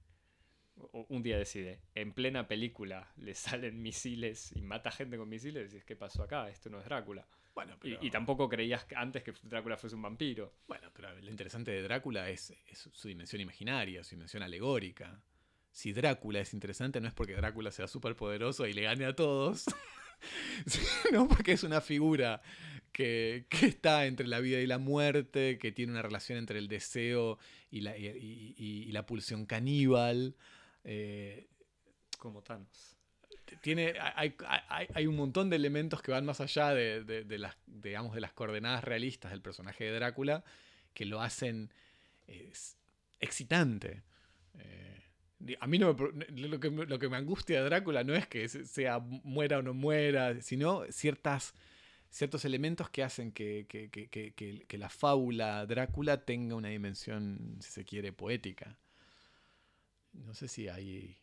o 0.76 1.05
Un 1.10 1.22
día 1.22 1.36
decide, 1.36 1.80
en 1.94 2.12
plena 2.14 2.48
película 2.48 3.12
le 3.16 3.34
salen 3.34 3.82
misiles 3.82 4.52
y 4.56 4.62
mata 4.62 4.90
gente 4.90 5.18
con 5.18 5.28
misiles, 5.28 5.70
decís, 5.70 5.84
¿qué 5.84 5.96
pasó 5.96 6.22
acá? 6.22 6.48
Esto 6.48 6.70
no 6.70 6.78
es 6.78 6.84
Drácula. 6.86 7.26
Bueno, 7.55 7.75
Y, 7.83 7.95
pero, 7.95 8.05
y 8.05 8.11
tampoco 8.11 8.49
creías 8.49 8.87
antes 8.97 9.23
que 9.23 9.33
Drácula 9.43 9.77
fuese 9.77 9.97
un 9.97 10.03
vampiro. 10.03 10.55
bueno, 10.66 10.91
pero 10.95 11.12
lo 11.20 11.31
interesante 11.31 11.70
de 11.70 11.83
Drácula 11.83 12.29
es, 12.31 12.51
es 12.69 12.89
su 12.93 13.09
dimensión 13.09 13.41
imaginaria, 13.43 14.05
su 14.05 14.11
dimensión 14.15 14.43
alegórica. 14.43 15.20
Si 15.73 15.93
Drácula 15.93 16.41
es 16.41 16.55
interesante 16.55 17.01
no 17.01 17.09
es 17.09 17.15
porque 17.15 17.35
Drácula 17.35 17.70
sea 17.70 17.87
súper 17.89 18.16
poderoso 18.16 18.66
y 18.66 18.73
le 18.73 18.83
gane 18.83 19.05
a 19.05 19.15
todos, 19.15 19.65
sino 20.66 21.29
porque 21.29 21.53
es 21.53 21.62
una 21.62 21.81
figura 21.81 22.43
que, 22.93 23.47
que 23.49 23.66
está 23.66 24.07
entre 24.07 24.27
la 24.27 24.41
vida 24.41 24.61
y 24.61 24.66
la 24.66 24.79
muerte, 24.79 25.59
que 25.59 25.73
tiene 25.73 25.93
una 25.93 26.03
relación 26.03 26.39
entre 26.39 26.59
el 26.59 26.69
deseo 26.69 27.39
y 27.70 27.81
la, 27.83 27.97
y 27.97 28.91
la 28.93 29.07
pulsión 29.07 29.47
caníbal. 29.47 30.37
eh, 30.85 31.49
Como 32.19 32.43
Thanos. 32.43 32.98
Tiene, 33.61 33.95
hay, 34.15 34.35
hay- 34.69 34.87
hay 34.95 35.07
un 35.07 35.16
montón 35.16 35.51
de 35.51 35.57
elementos 35.57 36.03
que 36.03 36.11
van 36.12 36.25
más 36.25 36.41
allá 36.41 36.75
de, 36.75 37.05
de- 37.05 37.39
las, 37.39 37.57
digamos, 37.66 38.15
de 38.15 38.20
las 38.20 38.33
coordenadas 38.33 38.85
realistas 38.85 39.31
del 39.31 39.43
personaje 39.43 39.85
de 39.85 39.93
Drácula 39.93 40.45
que 40.95 41.05
lo 41.07 41.20
hacen 41.20 41.70
excitante. 43.20 44.03
Eh, 44.59 45.03
a 45.61 45.66
mí 45.66 45.79
no 45.79 45.95
me 45.95 46.27
lo, 46.49 46.61
que, 46.61 46.70
lo 46.70 46.99
que 46.99 47.09
me 47.09 47.16
angustia 47.16 47.59
de 47.62 47.65
Drácula 47.69 48.05
no 48.05 48.15
es 48.15 48.27
que 48.27 48.49
se- 48.49 48.65
sea 48.66 48.99
muera 48.99 49.59
o 49.59 49.62
no 49.62 49.75
muera, 49.75 50.41
sino 50.43 50.85
ciertas, 50.91 51.55
ciertos 52.11 52.45
elementos 52.45 52.91
que 52.91 53.03
hacen 53.05 53.33
que- 53.33 53.66
que- 53.69 53.89
que- 53.91 54.65
que 54.66 54.79
la 54.79 54.89
fábula 54.89 55.65
Drácula 55.66 56.25
tenga 56.25 56.55
una 56.57 56.69
dimensión, 56.69 57.57
si 57.61 57.70
se 57.70 57.85
quiere, 57.85 58.12
poética. 58.12 58.77
No 60.12 60.35
sé 60.35 60.49
si 60.49 60.69
hay 60.69 61.16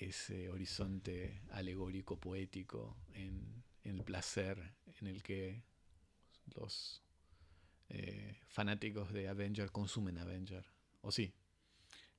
ese 0.00 0.48
horizonte 0.50 1.42
alegórico 1.50 2.18
poético 2.18 2.96
en, 3.14 3.62
en 3.84 3.96
el 3.96 4.04
placer 4.04 4.74
en 5.00 5.06
el 5.06 5.22
que 5.22 5.62
los 6.54 7.02
eh, 7.88 8.38
fanáticos 8.48 9.12
de 9.12 9.28
Avenger 9.28 9.70
consumen 9.70 10.18
Avenger. 10.18 10.64
¿O 11.02 11.10
sí? 11.12 11.32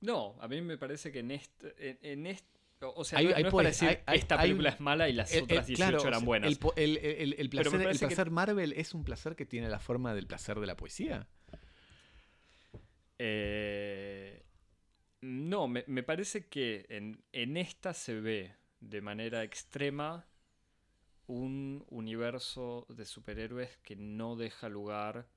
No, 0.00 0.36
a 0.40 0.48
mí 0.48 0.60
me 0.60 0.76
parece 0.78 1.12
que 1.12 1.20
en 1.20 1.30
este. 1.32 1.98
En, 2.12 2.26
o 2.80 3.04
sea, 3.04 3.20
Hay- 3.20 3.26
no, 3.26 3.36
hay 3.36 3.42
no 3.44 3.48
es 3.48 3.54
para 3.54 3.68
decir 3.68 3.88
hay- 3.88 3.98
hay- 4.06 4.18
esta 4.18 4.40
película 4.40 4.70
es 4.70 4.80
mala 4.80 5.08
y 5.08 5.12
las 5.12 5.32
El- 5.32 5.44
otras 5.44 5.66
18 5.68 5.90
claro, 5.90 6.08
eran 6.08 6.24
buenas. 6.24 6.50
El, 6.50 6.58
que- 6.58 7.48
placer 7.48 8.30
Marvel 8.30 8.72
es 8.72 8.92
un 8.94 9.04
placer 9.04 9.36
que 9.36 9.46
tiene 9.46 9.68
la 9.68 9.78
forma 9.78 10.14
del 10.14 10.26
placer 10.26 10.58
de 10.58 10.66
la 10.66 10.76
poesía. 10.76 11.28
Eh, 13.18 13.71
no, 15.22 15.68
me, 15.68 15.84
me 15.86 16.02
parece 16.02 16.48
que 16.48 16.86
en, 16.88 17.24
en 17.32 17.56
esta 17.56 17.94
se 17.94 18.20
ve 18.20 18.54
de 18.80 19.00
manera 19.00 19.42
extrema 19.44 20.26
un 21.26 21.84
universo 21.88 22.86
de 22.90 23.06
superhéroes 23.06 23.76
que 23.78 23.96
no 23.96 24.36
deja 24.36 24.68
lugar 24.68 25.28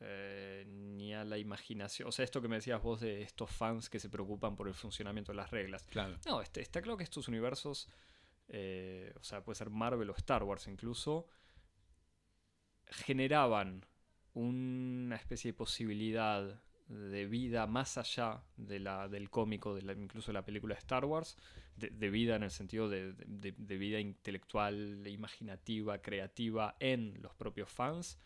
eh, 0.00 0.64
ni 0.66 1.14
a 1.14 1.24
la 1.24 1.38
imaginación. 1.38 2.08
O 2.08 2.12
sea, 2.12 2.24
esto 2.24 2.42
que 2.42 2.48
me 2.48 2.56
decías 2.56 2.82
vos 2.82 3.00
de 3.00 3.22
estos 3.22 3.50
fans 3.50 3.88
que 3.88 4.00
se 4.00 4.10
preocupan 4.10 4.56
por 4.56 4.66
el 4.68 4.74
funcionamiento 4.74 5.32
de 5.32 5.36
las 5.36 5.50
reglas. 5.50 5.86
Claro. 5.86 6.18
No, 6.26 6.42
este- 6.42 6.60
está 6.60 6.82
claro 6.82 6.96
que 6.96 7.04
estos 7.04 7.28
universos, 7.28 7.88
eh, 8.48 9.12
o 9.18 9.22
sea, 9.22 9.42
puede 9.44 9.56
ser 9.56 9.70
Marvel 9.70 10.10
o 10.10 10.16
Star 10.16 10.42
Wars 10.42 10.66
incluso, 10.66 11.28
generaban 12.86 13.86
una 14.34 15.16
especie 15.16 15.52
de 15.52 15.56
posibilidad 15.56 16.60
de 16.88 17.26
vida 17.26 17.66
más 17.66 17.96
allá 17.98 18.42
de 18.56 18.78
la, 18.78 19.08
del 19.08 19.30
cómico, 19.30 19.74
de 19.74 19.92
incluso 19.94 20.28
de 20.28 20.34
la 20.34 20.44
película 20.44 20.74
Star 20.74 21.04
Wars, 21.04 21.36
de, 21.76 22.10
vida 22.10 22.36
en 22.36 22.42
el 22.44 22.50
sentido 22.50 22.88
de, 22.88 23.12
de- 23.14 23.54
de 23.56 23.76
vida 23.78 23.98
intelectual, 24.00 25.06
imaginativa, 25.06 26.00
creativa 26.02 26.76
en 26.78 27.20
los 27.22 27.34
propios 27.34 27.70
fans, 27.70 28.18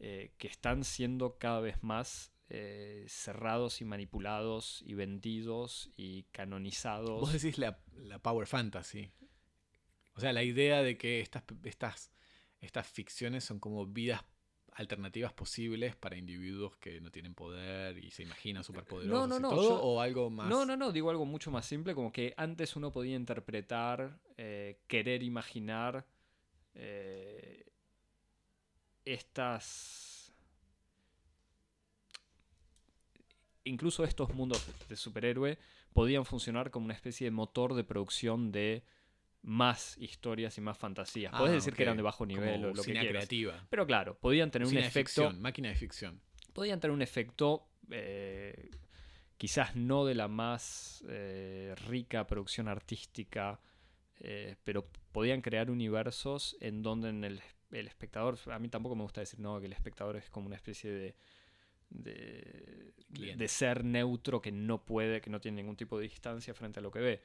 eh, 0.00 0.32
que 0.38 0.48
están 0.48 0.84
siendo 0.84 1.38
cada 1.38 1.60
vez 1.60 1.82
más 1.82 2.32
eh, 2.50 3.06
cerrados 3.08 3.80
y 3.80 3.84
manipulados 3.84 4.82
y 4.86 4.94
vendidos 4.94 5.90
y 5.96 6.24
canonizados. 6.24 7.20
Vos 7.20 7.32
decís 7.32 7.56
la, 7.58 7.78
la 7.96 8.18
Power 8.18 8.46
Fantasy. 8.46 9.10
O 10.16 10.20
sea, 10.20 10.32
la 10.32 10.42
idea 10.42 10.82
de 10.82 10.98
que 10.98 11.20
estas, 11.20 11.42
estas, 11.64 12.10
estas 12.60 12.86
ficciones 12.86 13.44
son 13.44 13.60
como 13.60 13.86
vidas 13.86 14.22
alternativas 14.74 15.32
posibles 15.32 15.94
para 15.96 16.16
individuos 16.16 16.76
que 16.76 17.00
no 17.00 17.10
tienen 17.10 17.34
poder 17.34 17.98
y 18.02 18.10
se 18.10 18.22
imaginan 18.24 18.64
superpoderosos 18.64 19.28
no, 19.28 19.38
y 19.38 19.40
no, 19.40 19.48
todo, 19.50 19.62
yo- 19.62 19.82
o 19.82 20.00
algo 20.00 20.30
más. 20.30 20.48
No, 20.48 20.66
no, 20.66 20.76
no, 20.76 20.92
digo 20.92 21.10
algo 21.10 21.24
mucho 21.24 21.50
más 21.50 21.64
simple, 21.66 21.94
como 21.94 22.12
que 22.12 22.34
antes 22.36 22.74
uno 22.76 22.92
podía 22.92 23.14
interpretar, 23.16 24.18
eh, 24.36 24.80
querer 24.88 25.22
imaginar 25.22 26.04
eh, 26.74 27.64
estas... 29.04 30.32
Incluso 33.66 34.04
estos 34.04 34.34
mundos 34.34 34.62
de 34.88 34.96
superhéroe 34.96 35.56
podían 35.94 36.26
funcionar 36.26 36.70
como 36.70 36.84
una 36.84 36.94
especie 36.94 37.26
de 37.26 37.30
motor 37.30 37.74
de 37.74 37.84
producción 37.84 38.52
de 38.52 38.82
más 39.46 39.96
historias 39.98 40.56
y 40.56 40.62
más 40.62 40.78
fantasías. 40.78 41.30
Ah, 41.34 41.38
Puedes 41.38 41.56
decir 41.56 41.72
ok. 41.74 41.76
que 41.76 41.82
eran 41.82 41.96
de 41.98 42.02
bajo 42.02 42.24
nivel 42.24 42.54
Como 42.54 42.64
o 42.64 42.68
lo 42.70 42.74
que 42.76 42.82
cine 42.82 43.00
quieras. 43.00 43.26
creativa. 43.26 43.66
Pero 43.68 43.86
claro, 43.86 44.18
podían 44.18 44.50
tener 44.50 44.66
un 44.66 44.74
de 44.74 44.80
efecto 44.80 45.22
ficción, 45.28 45.40
máquina 45.42 45.68
de 45.68 45.74
ficción. 45.74 46.20
podían 46.54 46.80
tener 46.80 46.94
un 46.94 47.02
efecto 47.02 47.68
eh, 47.90 48.70
quizás 49.36 49.76
no 49.76 50.06
de 50.06 50.14
la 50.14 50.28
más 50.28 51.04
eh, 51.08 51.74
rica 51.88 52.26
producción 52.26 52.68
artística, 52.68 53.60
eh, 54.20 54.56
pero 54.64 54.88
podían 55.12 55.42
crear 55.42 55.70
universos 55.70 56.56
en 56.60 56.82
donde 56.82 57.10
en 57.10 57.24
el, 57.24 57.42
el 57.72 57.86
espectador, 57.86 58.38
a 58.50 58.58
mí 58.58 58.68
tampoco 58.70 58.96
me 58.96 59.02
gusta 59.02 59.20
decir 59.20 59.40
no, 59.40 59.60
que 59.60 59.66
el 59.66 59.72
espectador 59.74 60.16
es 60.16 60.30
como 60.30 60.46
una 60.46 60.56
especie 60.56 60.90
de, 60.90 61.16
de, 61.90 62.94
de 63.36 63.48
ser 63.48 63.84
neutro 63.84 64.40
que 64.40 64.52
no 64.52 64.84
puede, 64.86 65.20
que 65.20 65.28
no 65.28 65.38
tiene 65.40 65.56
ningún 65.60 65.76
tipo 65.76 65.98
de 65.98 66.04
distancia 66.04 66.54
frente 66.54 66.78
a 66.80 66.82
lo 66.82 66.90
que 66.90 67.00
ve, 67.00 67.22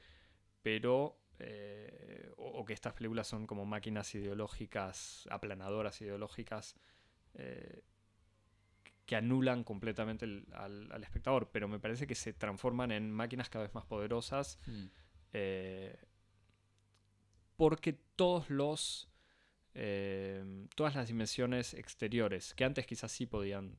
pero... 0.62 1.16
eh, 1.40 2.32
o, 2.36 2.60
o 2.60 2.64
que 2.64 2.72
estas 2.72 2.92
películas 2.94 3.26
son 3.26 3.46
como 3.46 3.64
máquinas 3.66 4.14
ideológicas, 4.14 5.26
aplanadoras 5.30 6.00
ideológicas, 6.00 6.76
eh, 7.34 7.82
que 9.06 9.16
anulan 9.16 9.64
completamente 9.64 10.24
el- 10.24 10.46
al, 10.52 10.90
al 10.92 11.02
espectador, 11.02 11.50
pero 11.50 11.66
me 11.66 11.80
parece 11.80 12.06
que 12.06 12.14
se 12.14 12.32
transforman 12.32 12.92
en 12.92 13.10
máquinas 13.10 13.48
cada 13.50 13.64
vez 13.64 13.74
más 13.74 13.84
poderosas 13.84 14.58
eh, 15.32 15.96
porque 17.56 17.92
todos 18.16 18.50
los 18.50 19.06
todas 20.74 20.94
las 20.96 21.06
dimensiones 21.08 21.74
exteriores 21.74 22.54
que 22.54 22.64
antes 22.64 22.86
quizás 22.86 23.12
sí 23.12 23.26
podían 23.26 23.78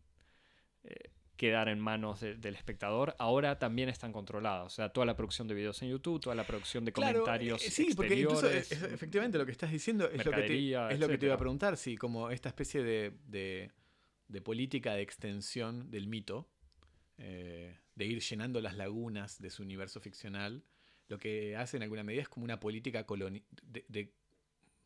eh, 0.83 1.11
quedar 1.41 1.69
en 1.69 1.80
manos 1.80 2.19
de- 2.19 2.35
del 2.35 2.53
espectador 2.55 3.15
ahora 3.18 3.57
también 3.57 3.89
están 3.89 4.11
controladas. 4.13 4.68
O 4.68 4.69
sea 4.69 4.89
toda 4.89 5.07
la 5.07 5.15
producción 5.15 5.47
de 5.47 5.55
videos 5.55 5.81
en 5.81 5.89
YouTube 5.89 6.22
toda 6.22 6.35
la 6.35 6.43
producción 6.45 6.85
de 6.85 6.91
Claro, 6.93 7.22
comentarios 7.22 7.65
eh, 7.65 7.72
sí, 7.72 7.89
porque 7.95 8.13
incluso 8.15 8.47
es- 8.47 8.72
efectivamente 8.72 9.39
lo 9.39 9.45
que 9.47 9.51
estás 9.51 9.72
diciendo 9.72 10.05
es 10.05 10.23
lo 10.23 10.31
que 10.31 10.43
te, 10.43 10.93
es 10.93 10.99
lo 10.99 11.07
que 11.07 11.18
te 11.18 11.26
iba 11.26 11.34
a 11.34 11.39
preguntar, 11.39 11.77
si 11.77 11.97
como 11.97 12.30
esta 12.30 12.47
especie 12.49 12.84
de, 12.84 13.13
de- 13.27 13.72
de 14.27 14.41
política 14.41 14.93
de 14.93 15.01
extensión 15.01 15.89
del 15.89 16.05
mito, 16.07 16.47
eh, 17.18 17.76
de 17.95 18.05
ir 18.05 18.19
llenando 18.22 18.61
las 18.61 18.76
lagunas 18.77 19.39
de 19.41 19.49
su 19.49 19.63
universo 19.63 19.99
ficcional, 19.99 20.63
lo 21.07 21.18
que 21.18 21.55
hace 21.57 21.76
en 21.77 21.84
alguna 21.84 22.03
medida 22.03 22.22
es 22.22 22.30
como 22.30 22.43
una 22.43 22.59
política 22.59 23.05
coloni- 23.07 23.43
de, 23.63 23.84
de 23.89 24.13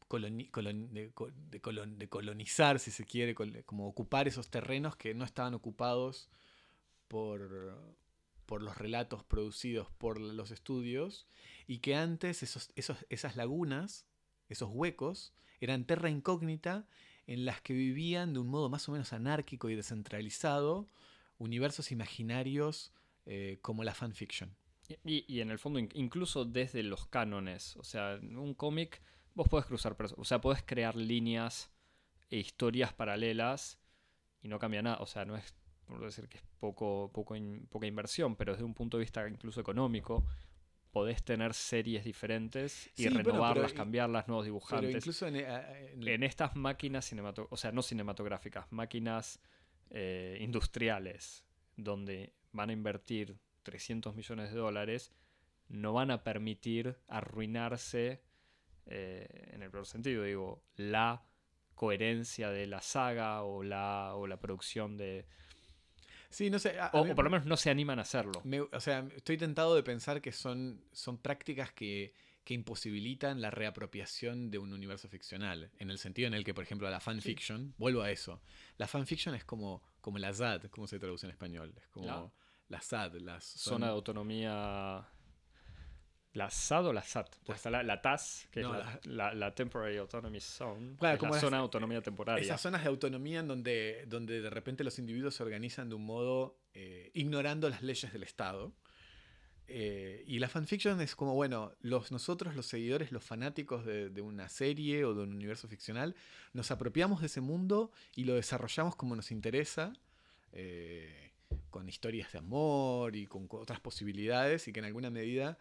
coloni- 0.07 0.49
colon- 0.51 0.89
de 0.91 1.11
co- 1.11 1.31
de 1.51 1.61
colon- 1.61 1.97
de 1.97 2.07
colonizar, 2.07 2.79
si 2.79 2.91
se 2.91 3.03
quiere, 3.03 3.35
como 3.65 3.87
ocupar 3.87 4.27
esos 4.27 4.49
terrenos 4.49 4.95
que 4.95 5.13
no 5.13 5.25
estaban 5.25 5.53
ocupados 5.53 6.29
por, 7.07 7.95
por 8.45 8.61
los 8.61 8.77
relatos 8.77 9.23
producidos 9.23 9.89
por 9.97 10.19
los 10.19 10.51
estudios 10.51 11.27
y 11.67 11.79
que 11.79 11.95
antes 11.95 12.43
esos, 12.43 12.71
esos, 12.75 13.05
esas 13.09 13.35
lagunas, 13.35 14.05
esos 14.49 14.69
huecos, 14.71 15.33
eran 15.59 15.85
terra 15.85 16.09
incógnita 16.09 16.87
en 17.27 17.45
las 17.45 17.61
que 17.61 17.73
vivían 17.73 18.33
de 18.33 18.39
un 18.39 18.47
modo 18.47 18.69
más 18.69 18.87
o 18.87 18.91
menos 18.91 19.13
anárquico 19.13 19.69
y 19.69 19.75
descentralizado 19.75 20.89
universos 21.37 21.91
imaginarios 21.91 22.93
eh, 23.25 23.57
como 23.61 23.83
la 23.83 23.93
fanfiction. 23.95 24.55
Y, 25.03 25.25
y 25.27 25.41
en 25.41 25.49
el 25.49 25.57
fondo, 25.57 25.79
in- 25.79 25.89
incluso 25.95 26.45
desde 26.45 26.83
los 26.83 27.07
cánones, 27.07 27.75
o 27.77 27.83
sea, 27.83 28.13
en 28.13 28.37
un 28.37 28.53
cómic, 28.53 29.01
vos 29.33 29.49
podés 29.49 29.65
cruzar, 29.65 29.97
o 30.15 30.23
sea, 30.23 30.39
podés 30.39 30.61
crear 30.63 30.95
líneas 30.95 31.71
e 32.29 32.37
historias 32.37 32.93
paralelas 32.93 33.79
y 34.43 34.47
no 34.47 34.59
cambia 34.59 34.83
nada, 34.83 34.97
o 34.99 35.07
sea, 35.07 35.25
no 35.25 35.35
es 35.35 35.55
por 35.87 36.03
decir 36.03 36.27
que 36.27 36.37
es 36.37 36.43
poco, 36.59 37.11
poco 37.13 37.35
in- 37.35 37.67
poca 37.67 37.85
inversión, 37.87 38.35
pero 38.35 38.53
desde 38.53 38.63
un 38.65 38.73
punto 38.73 38.97
de 38.97 39.01
vista 39.01 39.27
incluso 39.27 39.61
económico, 39.61 40.25
podés 40.91 41.23
tener 41.23 41.53
series 41.53 42.03
diferentes 42.05 42.87
y 42.95 43.03
Sí, 43.03 43.09
pero 43.09 43.17
renovarlas, 43.31 43.73
i- 43.73 43.75
cambiarlas, 43.75 44.27
nuevos 44.27 44.43
Pero 44.45 44.47
dibujantes. 44.47 44.95
incluso 44.95 45.27
en, 45.27 45.35
eh, 45.37 45.93
en 45.93 46.23
estas 46.23 46.55
máquinas 46.55 47.05
cinematográficas, 47.05 47.53
o 47.53 47.57
sea, 47.61 47.71
no 47.71 47.81
cinematográficas, 47.81 48.65
máquinas 48.71 49.39
eh, 49.91 50.37
industriales, 50.41 51.45
donde 51.75 52.33
van 52.51 52.69
a 52.69 52.73
invertir 52.73 53.37
300 53.63 54.15
millones 54.15 54.51
de 54.51 54.57
dólares, 54.57 55.11
no 55.67 55.93
van 55.93 56.11
a 56.11 56.23
permitir 56.23 56.97
arruinarse, 57.07 58.21
eh, 58.87 59.27
en 59.53 59.61
el 59.63 59.69
peor 59.71 59.85
sentido, 59.85 60.23
digo, 60.23 60.63
la 60.75 61.23
coherencia 61.75 62.49
de 62.49 62.67
la 62.67 62.81
saga 62.81 63.43
o 63.43 63.63
la, 63.63 64.13
o 64.15 64.27
la 64.27 64.39
producción 64.39 64.95
de... 64.97 65.25
Sí, 66.29 66.49
no 66.49 66.59
sé. 66.59 66.79
a- 66.79 66.87
a 66.87 66.91
O, 66.99 67.03
mí- 67.05 67.11
o 67.11 67.15
por 67.15 67.25
lo 67.25 67.31
menos 67.31 67.45
no 67.45 67.57
se 67.57 67.69
animan 67.69 67.99
a 67.99 68.03
hacerlo. 68.03 68.41
me- 68.43 68.61
o 68.61 68.79
sea, 68.79 69.07
estoy 69.15 69.37
tentado 69.37 69.75
de 69.75 69.83
pensar 69.83 70.21
que 70.21 70.31
son, 70.31 70.83
son 70.91 71.17
prácticas 71.17 71.71
que, 71.73 72.13
que 72.43 72.53
imposibilitan 72.53 73.41
la 73.41 73.49
reapropiación 73.51 74.51
de 74.51 74.59
un 74.59 74.71
universo 74.73 75.07
ficcional. 75.09 75.71
En 75.79 75.89
el 75.89 75.97
sentido 75.97 76.27
en 76.27 76.33
el 76.35 76.43
que, 76.43 76.53
por 76.53 76.63
ejemplo, 76.63 76.89
la 76.89 76.99
fanfiction, 76.99 77.73
vuelvo 77.77 78.01
a 78.01 78.11
eso. 78.11 78.41
La 78.77 78.87
fanfiction 78.87 79.33
es 79.35 79.43
como, 79.45 79.81
como 80.01 80.17
la 80.19 80.31
ZAD, 80.33 80.65
¿cómo 80.69 80.85
se 80.87 80.99
traduce 80.99 81.25
en 81.25 81.31
español? 81.31 81.73
Es 81.81 81.87
como 81.87 82.05
La- 82.05 82.31
la, 82.67 82.81
SAD, 82.81 83.15
las 83.21 83.43
son- 83.45 83.73
Zona 83.75 83.87
de 83.87 83.91
autonomía... 83.93 85.07
¿La 86.35 86.49
SAD 86.49 86.85
o 86.87 86.93
la 86.93 87.01
SAT? 87.03 87.35
Pues 87.45 87.57
está 87.57 87.69
la, 87.71 87.81
la 87.81 88.01
TAS, 88.01 88.47
que 88.51 88.61
No, 88.61 88.77
es 88.77 88.85
la, 89.05 89.25
la- 89.29 89.33
la 89.33 89.55
Temporary 89.55 89.97
Autonomy 89.97 90.39
Zone, 90.39 90.95
Claro, 90.97 91.13
que 91.13 91.15
es 91.15 91.19
como 91.19 91.33
la 91.35 91.41
zona 91.41 91.57
de 91.57 91.63
autonomía 91.63 92.01
temporaria. 92.01 92.43
Esas 92.43 92.61
zonas 92.61 92.83
de 92.83 92.89
autonomía 92.89 93.39
en 93.39 93.47
donde, 93.47 94.05
donde 94.07 94.41
de 94.41 94.49
repente 94.49 94.83
los 94.83 94.99
individuos 94.99 95.33
se 95.35 95.41
organizan 95.43 95.89
de 95.89 95.95
un 95.95 96.05
modo 96.05 96.57
eh, 96.73 97.09
ignorando 97.13 97.67
las 97.69 97.81
leyes 97.81 98.13
del 98.13 98.23
Estado. 98.23 98.71
Eh, 99.67 100.23
y 100.27 100.37
la 100.39 100.47
fanfiction 100.47 101.01
es 101.01 101.15
como, 101.15 101.33
bueno, 101.33 101.73
los, 101.81 102.11
nosotros, 102.11 102.55
los 102.55 102.67
seguidores, 102.67 103.11
los 103.11 103.23
fanáticos 103.23 103.83
de, 103.85 104.09
de 104.09 104.21
una 104.21 104.47
serie 104.47 105.05
o 105.05 105.15
de 105.15 105.23
un 105.23 105.33
universo 105.33 105.67
ficcional, 105.67 106.15
nos 106.53 106.69
apropiamos 106.69 107.21
de 107.21 107.27
ese 107.27 107.41
mundo 107.41 107.91
y 108.15 108.25
lo 108.25 108.35
desarrollamos 108.35 108.95
como 108.95 109.15
nos 109.15 109.31
interesa, 109.31 109.93
eh, 110.51 111.31
con 111.71 111.89
historias 111.89 112.31
de 112.31 112.37
amor 112.39 113.15
y 113.15 113.25
con 113.25 113.47
co- 113.47 113.59
otras 113.59 113.79
posibilidades, 113.79 114.67
y 114.67 114.73
que 114.73 114.79
en 114.81 114.85
alguna 114.85 115.09
medida 115.09 115.57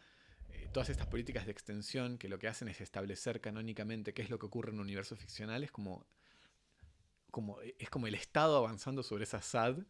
eh, 0.55 0.69
todas 0.73 0.89
estas 0.89 1.07
políticas 1.07 1.47
de 1.47 1.53
extensión 1.53 2.19
que 2.19 2.29
lo 2.29 2.39
que 2.39 2.49
hacen 2.49 2.69
es 2.69 2.81
establecer 2.81 3.41
canónicamente 3.41 4.15
qué 4.15 4.23
es 4.23 4.31
lo 4.31 4.39
que 4.39 4.47
ocurre 4.47 4.71
en 4.71 4.77
un 4.77 4.83
universo 4.83 5.17
ficcional, 5.17 5.65
es 5.65 5.71
como, 5.71 6.07
como, 7.31 7.61
es 7.61 7.91
como 7.91 8.07
el 8.07 8.15
Estado 8.15 8.57
avanzando 8.57 9.03
sobre 9.03 9.25
esa 9.25 9.43
SAD, 9.43 9.85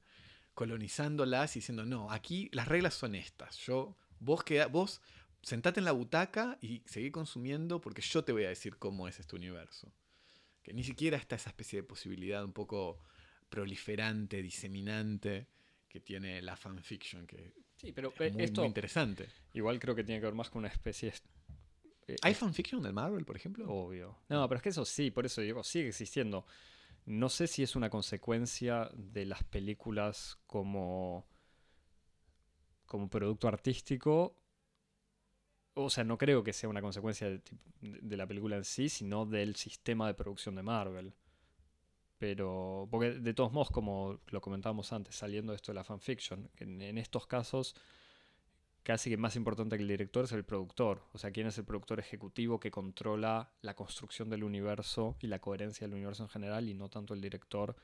colonizándolas 0.55 1.57
y 1.57 1.61
diciendo, 1.61 1.85
no, 1.85 2.11
aquí 2.11 2.49
las 2.53 2.69
reglas 2.69 2.95
son 2.95 3.15
estas. 3.15 3.59
Yo, 3.59 3.97
vos, 4.20 4.45
queda, 4.45 4.66
vos 4.66 5.01
sentate 5.43 5.81
en 5.81 5.85
la 5.85 5.93
butaca 5.93 6.59
y 6.61 6.82
seguí 6.86 7.11
consumiendo 7.11 7.81
porque 7.81 8.03
yo 8.03 8.24
te 8.24 8.32
voy 8.32 8.45
a 8.45 8.49
decir 8.49 8.77
cómo 8.78 9.09
es 9.09 9.20
este 9.20 9.36
universo. 9.36 9.93
Que 10.62 10.73
ni 10.73 10.85
siquiera 10.85 11.19
está 11.19 11.36
esa 11.36 11.51
especie 11.51 11.81
de 11.81 11.82
posibilidad 11.82 12.43
un 12.45 12.53
poco 12.53 13.01
proliferante, 13.51 14.43
diseminante 14.43 15.49
que 15.89 16.01
tiene 16.01 16.41
la 16.43 16.57
fanfiction, 16.57 17.27
que 17.27 17.55
Sí, 17.85 17.93
pero 17.93 18.12
es 18.19 18.32
muy, 18.32 18.44
esto 18.44 18.62
muy 18.62 18.69
interesante. 18.69 19.28
igual 19.52 19.78
creo 19.78 19.94
que 19.94 20.05
tiene 20.05 20.20
que 20.20 20.27
ver 20.27 20.35
más 20.35 20.51
con 20.51 20.61
una 20.61 20.69
especie... 20.69 21.12
eh, 22.09 22.16
¿Hay 22.23 22.35
fanfiction 22.35 22.82
del 22.82 22.93
Marvel, 22.93 23.24
por 23.24 23.36
ejemplo? 23.36 23.70
obvio. 23.70 24.16
No, 24.28 24.48
pero 24.48 24.56
es 24.56 24.62
que 24.62 24.69
eso 24.70 24.85
sí, 24.85 25.11
por 25.11 25.27
eso 25.27 25.40
digo, 25.40 25.62
sigue 25.62 25.89
existiendo. 25.89 26.47
No 27.06 27.28
sé 27.28 27.47
si 27.47 27.62
es 27.62 27.77
una 27.77 27.90
consecuencia 27.90 28.90
de 28.94 29.27
las 29.27 29.44
películas 29.44 30.39
como, 30.47 31.27
como 32.86 33.09
producto 33.11 33.48
artístico. 33.48 34.36
O 35.74 35.90
sea, 35.90 36.05
no 36.05 36.16
creo 36.16 36.43
que 36.44 36.52
sea 36.52 36.69
una 36.70 36.81
consecuencia 36.81 37.28
de, 37.28 37.43
de- 37.81 37.98
de 38.01 38.16
la 38.16 38.27
película 38.27 38.56
en 38.56 38.65
sí, 38.65 38.89
sino 38.89 39.27
del 39.27 39.56
sistema 39.56 40.06
de 40.06 40.15
producción 40.15 40.55
de 40.55 40.62
Marvel. 40.62 41.12
Pero, 42.24 42.88
porque 42.90 43.10
de 43.10 43.34
todos 43.34 43.52
modos, 43.52 43.70
como 43.70 44.18
lo 44.28 44.40
comentábamos 44.40 44.94
antes, 44.94 45.14
saliendo 45.14 45.52
de 45.52 45.56
esto 45.56 45.72
de 45.72 45.74
la 45.74 45.84
fanfiction, 45.84 46.48
en, 46.56 46.80
en 46.80 46.96
estos 46.96 47.26
casos 47.26 47.76
casi 48.82 49.10
que 49.10 49.18
más 49.18 49.36
importante 49.36 49.76
que 49.76 49.82
el 49.82 49.88
director 49.90 50.24
es 50.24 50.32
el 50.32 50.42
productor. 50.42 51.02
O 51.12 51.18
sea, 51.18 51.32
quién 51.32 51.48
es 51.48 51.59
el 51.59 51.66
productor 51.66 52.01
ejecutivo 52.01 52.59
que 52.59 52.70
controla 52.70 53.52
la 53.60 53.74
construcción 53.76 54.30
del 54.30 54.42
universo 54.42 55.18
y 55.20 55.26
la 55.26 55.38
coherencia 55.38 55.86
del 55.86 55.96
universo 55.96 56.22
en 56.22 56.30
general 56.30 56.66
y 56.66 56.72
no 56.72 56.88
tanto 56.88 57.12
el 57.12 57.20
director 57.20 57.76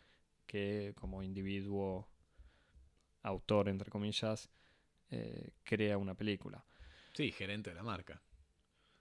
que 0.47 0.95
como 0.97 1.23
individuo, 1.23 2.09
autor, 3.25 3.69
entre 3.69 3.91
comillas, 3.91 4.49
eh, 5.11 5.51
crea 5.65 5.99
una 5.99 6.15
película. 6.15 6.65
Sí, 7.13 7.31
gerente 7.31 7.69
de 7.69 7.77
la 7.77 7.83
marca. 7.83 8.23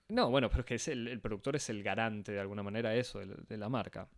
No, 0.09 0.29
bueno, 0.29 0.49
pero 0.49 0.61
es 0.61 0.65
que 0.65 0.75
es 0.75 0.89
el, 0.89 1.07
el 1.07 1.21
productor 1.21 1.55
es 1.55 1.69
el 1.69 1.81
garante 1.81 2.33
de 2.33 2.41
alguna 2.41 2.61
manera 2.61 2.93
eso, 2.93 3.19
de, 3.19 3.35
de 3.35 3.57
la 3.57 3.69
marca. 3.69 4.09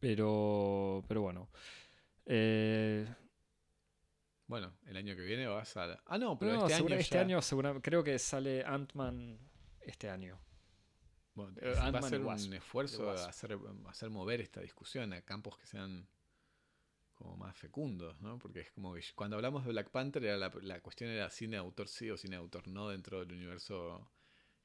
Pero, 0.00 1.04
pero 1.08 1.22
bueno. 1.22 1.48
Eh, 2.26 3.06
Bueno, 4.46 4.72
el 4.86 4.96
año 4.96 5.16
que 5.16 5.22
viene 5.22 5.46
vas 5.48 5.76
a... 5.76 6.00
Ah, 6.06 6.18
no, 6.18 6.38
pero 6.38 6.52
no, 6.52 6.58
este, 6.66 6.76
segura- 6.76 6.94
año, 6.94 7.00
este 7.02 7.18
año 7.18 7.42
segura- 7.42 7.80
creo 7.82 8.04
que 8.04 8.18
sale 8.18 8.64
Ant-Man 8.64 9.38
este 9.80 10.08
año. 10.08 10.38
Bueno, 11.34 11.52
Eh, 11.60 11.72
es- 11.72 11.78
va 11.78 11.98
a 11.98 12.02
ser 12.02 12.20
un 12.20 12.52
esfuerzo 12.54 13.02
de 13.12 13.20
a 13.20 13.26
hacer, 13.26 13.52
a 13.52 13.90
hacer 13.90 14.10
mover 14.10 14.40
esta 14.40 14.60
discusión 14.60 15.12
a 15.12 15.22
campos 15.22 15.58
que 15.58 15.66
sean 15.66 16.08
como 17.14 17.36
más 17.36 17.56
fecundos, 17.56 18.20
¿no? 18.20 18.38
Porque 18.38 18.60
es 18.60 18.70
como 18.72 18.94
que 18.94 19.02
cuando 19.14 19.36
hablamos 19.36 19.64
de 19.64 19.70
Black 19.72 19.90
Panther 19.90 20.22
era 20.24 20.36
la, 20.36 20.52
la 20.62 20.80
cuestión 20.80 21.10
era 21.10 21.28
cine 21.30 21.56
autor 21.56 21.88
sí 21.88 22.10
o 22.10 22.16
cine 22.16 22.36
autor 22.36 22.68
no 22.68 22.90
dentro 22.90 23.20
del 23.20 23.32
universo 23.32 24.12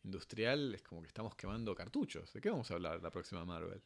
industrial, 0.03 0.75
es 0.75 0.83
como 0.83 1.01
que 1.01 1.07
estamos 1.07 1.35
quemando 1.35 1.73
cartuchos. 1.75 2.31
¿De 2.33 2.41
qué 2.41 2.49
vamos 2.49 2.69
a 2.69 2.73
hablar 2.75 3.01
la 3.01 3.09
próxima 3.09 3.45
Marvel? 3.45 3.81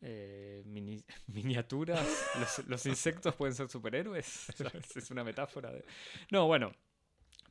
Eh, 0.00 0.62
mini- 0.66 1.04
miniaturas. 1.26 2.06
los, 2.38 2.66
los 2.68 2.86
insectos 2.86 3.34
pueden 3.34 3.54
ser 3.54 3.68
superhéroes. 3.68 4.48
es 4.96 5.10
una 5.10 5.24
metáfora. 5.24 5.72
de- 5.72 5.84
No, 6.30 6.46
bueno. 6.46 6.72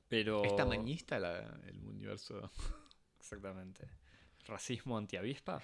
Pero. 0.08 0.44
¿Es 0.44 0.56
tamañista 0.56 1.20
la- 1.20 1.60
el 1.68 1.84
universo? 1.86 2.50
Exactamente. 3.20 3.88
Racismo 4.46 4.98
antiavispa. 4.98 5.62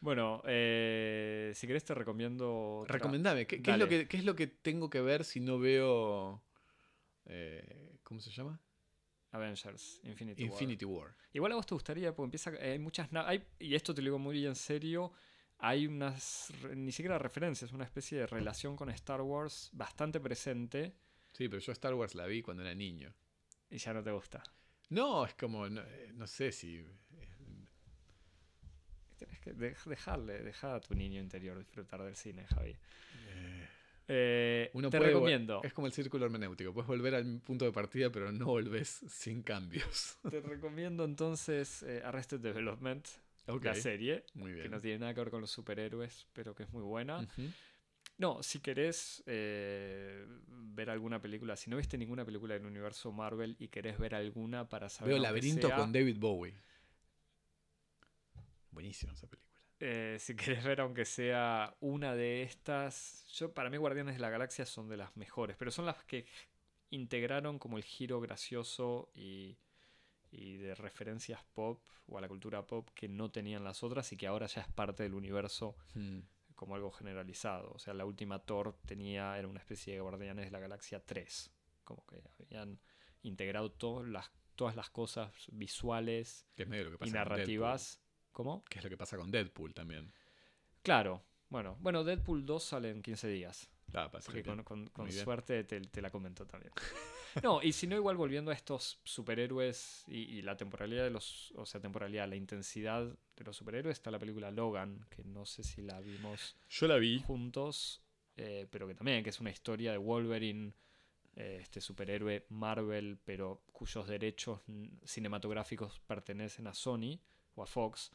bueno, 0.00 0.42
eh, 0.46 1.52
si 1.54 1.66
querés 1.66 1.84
te 1.84 1.94
recomiendo. 1.94 2.78
otra- 2.80 2.94
Recomendame, 2.94 3.46
¿qué, 3.46 3.60
qué 3.62 3.72
es 3.72 3.78
lo 3.78 3.88
que, 3.88 4.06
qué 4.06 4.16
es 4.18 4.24
lo 4.24 4.36
que 4.36 4.46
tengo 4.46 4.88
que 4.90 5.00
ver 5.00 5.24
si 5.24 5.40
no 5.40 5.58
veo... 5.58 6.42
eh, 7.26 7.96
¿Cómo 8.04 8.20
se 8.20 8.30
llama? 8.30 8.60
Avengers, 9.34 10.00
Infinity, 10.04 10.42
War. 10.44 10.52
Infinity 10.52 10.84
War. 10.84 11.14
Igual 11.32 11.52
a 11.52 11.54
vos 11.56 11.66
te 11.66 11.74
gustaría, 11.74 12.14
porque 12.14 12.26
empieza. 12.26 12.50
Hay 12.50 12.78
muchas. 12.78 13.08
Hay, 13.12 13.44
y 13.58 13.74
esto 13.74 13.92
te 13.94 14.00
lo 14.02 14.06
digo 14.06 14.18
muy 14.18 14.46
en 14.46 14.54
serio. 14.54 15.12
Hay 15.58 15.86
unas. 15.86 16.52
Ni 16.74 16.92
siquiera 16.92 17.18
referencias, 17.18 17.72
una 17.72 17.84
especie 17.84 18.18
de 18.18 18.26
relación 18.26 18.76
con 18.76 18.90
Star 18.90 19.20
Wars 19.22 19.70
bastante 19.72 20.20
presente. 20.20 20.94
Sí, 21.32 21.48
pero 21.48 21.60
yo 21.60 21.72
Star 21.72 21.94
Wars 21.94 22.14
la 22.14 22.26
vi 22.26 22.42
cuando 22.42 22.62
era 22.62 22.74
niño. 22.74 23.12
Y 23.70 23.78
ya 23.78 23.92
no 23.92 24.02
te 24.02 24.10
gusta. 24.12 24.42
No, 24.90 25.24
es 25.26 25.34
como, 25.34 25.68
no, 25.68 25.80
eh, 25.82 26.12
no 26.14 26.26
sé 26.26 26.52
si... 26.52 26.76
eh, 26.76 27.66
Tenés 29.18 29.40
que 29.40 29.54
dej- 29.54 29.84
dejarle, 29.84 30.42
dejar 30.42 30.74
a 30.76 30.80
tu 30.80 30.94
niño 30.94 31.20
interior 31.20 31.58
disfrutar 31.58 32.02
del 32.02 32.16
cine, 32.16 32.46
Javi. 32.46 32.76
Eh, 34.08 34.70
uno 34.74 34.90
te 34.90 34.98
puede 34.98 35.12
recomiendo. 35.12 35.62
Es 35.62 35.72
como 35.72 35.86
el 35.86 35.92
círculo 35.92 36.26
hermenéutico. 36.26 36.72
Puedes 36.72 36.88
volver 36.88 37.14
al 37.14 37.40
punto 37.40 37.64
de 37.64 37.72
partida, 37.72 38.10
pero 38.10 38.32
no 38.32 38.46
volvés 38.46 39.04
sin 39.08 39.42
cambios. 39.42 40.18
Te 40.30 40.40
recomiendo 40.40 41.04
entonces 41.04 41.82
eh, 41.82 42.02
Arrested 42.04 42.40
Development, 42.40 43.06
la 43.46 43.74
serie, 43.74 44.24
muy 44.34 44.54
que 44.54 44.68
no 44.68 44.80
tiene 44.80 44.98
nada 44.98 45.14
que 45.14 45.20
ver 45.20 45.30
con 45.30 45.40
los 45.40 45.50
superhéroes, 45.50 46.26
pero 46.32 46.54
que 46.54 46.64
es 46.64 46.70
muy 46.70 46.82
buena. 46.82 47.26
No, 48.16 48.42
si 48.44 48.60
querés 48.60 49.24
eh, 49.26 50.24
ver 50.46 50.88
alguna 50.88 51.20
película, 51.20 51.56
si 51.56 51.68
no 51.68 51.76
viste 51.76 51.98
ninguna 51.98 52.24
película 52.24 52.54
del 52.54 52.64
universo 52.64 53.10
Marvel 53.10 53.56
y 53.58 53.68
querés 53.68 53.98
ver 53.98 54.14
alguna 54.14 54.68
para 54.68 54.88
saber. 54.88 55.14
Veo 55.14 55.22
Laberinto 55.22 55.66
sea, 55.66 55.76
con 55.76 55.92
David 55.92 56.18
Bowie. 56.18 56.54
Buenísima 58.70 59.12
esa 59.14 59.26
película. 59.26 59.53
Eh, 59.80 60.16
si 60.20 60.34
querés 60.36 60.64
ver 60.64 60.80
aunque 60.80 61.04
sea 61.04 61.76
una 61.80 62.14
de 62.14 62.42
estas, 62.42 63.26
yo 63.32 63.52
para 63.52 63.70
mí 63.70 63.76
Guardianes 63.76 64.14
de 64.14 64.20
la 64.20 64.30
Galaxia 64.30 64.66
son 64.66 64.88
de 64.88 64.96
las 64.96 65.16
mejores, 65.16 65.56
pero 65.56 65.70
son 65.70 65.86
las 65.86 66.02
que 66.04 66.26
integraron 66.90 67.58
como 67.58 67.76
el 67.76 67.84
giro 67.84 68.20
gracioso 68.20 69.10
y, 69.14 69.56
y 70.30 70.56
de 70.56 70.74
referencias 70.74 71.42
pop 71.54 71.82
o 72.06 72.18
a 72.18 72.20
la 72.20 72.28
cultura 72.28 72.66
pop 72.66 72.88
que 72.94 73.08
no 73.08 73.30
tenían 73.30 73.64
las 73.64 73.82
otras 73.82 74.12
y 74.12 74.16
que 74.16 74.26
ahora 74.26 74.46
ya 74.46 74.60
es 74.60 74.68
parte 74.68 75.02
del 75.02 75.14
universo 75.14 75.76
Hmm. 75.94 76.20
como 76.54 76.74
algo 76.76 76.90
generalizado. 76.90 77.72
O 77.72 77.78
sea, 77.78 77.94
la 77.94 78.04
última 78.04 78.38
Thor 78.40 78.76
tenía, 78.86 79.36
era 79.38 79.48
una 79.48 79.58
especie 79.60 79.94
de 79.94 80.00
Guardianes 80.00 80.44
de 80.44 80.50
la 80.50 80.60
Galaxia 80.60 81.00
3. 81.04 81.50
Como 81.82 82.06
que 82.06 82.22
habían 82.40 82.78
integrado 83.22 83.72
todas 83.72 84.06
las, 84.08 84.30
todas 84.54 84.76
las 84.76 84.90
cosas 84.90 85.32
visuales 85.52 86.46
Que 86.54 86.62
es 86.62 86.68
medio 86.68 86.84
lo 86.84 86.90
que 86.92 86.98
pasa 86.98 87.10
y 87.10 87.12
narrativas. 87.12 88.00
¿Cómo? 88.34 88.64
Que 88.68 88.80
es 88.80 88.84
lo 88.84 88.90
que 88.90 88.96
pasa 88.98 89.16
con 89.16 89.30
Deadpool 89.30 89.72
también. 89.72 90.12
Claro. 90.82 91.22
Bueno, 91.48 91.78
bueno, 91.80 92.04
Deadpool 92.04 92.44
2 92.44 92.62
sale 92.62 92.90
en 92.90 93.00
15 93.00 93.28
días. 93.28 93.70
Ah, 93.94 94.10
pasa 94.10 94.30
Así 94.30 94.42
que 94.42 94.42
que 94.42 94.64
con, 94.64 94.90
suerte 95.12 95.62
te, 95.64 95.80
te 95.80 96.02
la 96.02 96.10
comento 96.10 96.44
también. 96.46 96.72
No, 97.42 97.60
y 97.60 97.72
si 97.72 97.88
no, 97.88 97.96
igual 97.96 98.16
volviendo 98.16 98.52
a 98.52 98.54
estos 98.54 99.00
superhéroes 99.02 100.04
y, 100.06 100.18
y 100.18 100.42
la 100.42 100.56
temporalidad 100.56 101.02
de 101.02 101.10
los. 101.10 101.50
O 101.56 101.66
sea, 101.66 101.80
temporalidad, 101.80 102.28
la 102.28 102.36
intensidad 102.36 103.04
de 103.04 103.44
los 103.44 103.56
superhéroes, 103.56 103.94
está 103.98 104.12
la 104.12 104.20
película 104.20 104.52
Logan, 104.52 105.04
que 105.10 105.24
no 105.24 105.44
sé 105.44 105.64
si 105.64 105.82
la 105.82 106.00
vimos 106.00 106.56
Yo 106.70 106.86
la 106.86 106.96
vi. 106.96 107.18
juntos, 107.26 108.04
eh, 108.36 108.68
pero 108.70 108.86
que 108.86 108.94
también, 108.94 109.24
que 109.24 109.30
es 109.30 109.40
una 109.40 109.50
historia 109.50 109.90
de 109.90 109.98
Wolverine, 109.98 110.74
eh, 111.34 111.58
este 111.60 111.80
superhéroe 111.80 112.46
Marvel, 112.50 113.18
pero 113.24 113.64
cuyos 113.72 114.06
derechos 114.06 114.60
cinematográficos 115.04 115.98
pertenecen 116.06 116.68
a 116.68 116.74
Sony 116.74 117.18
o 117.54 117.62
a 117.62 117.66
Fox. 117.66 118.10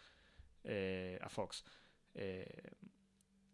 eh, 0.64 1.18
a 1.22 1.30
Fox. 1.30 1.64
Eh, 2.14 2.72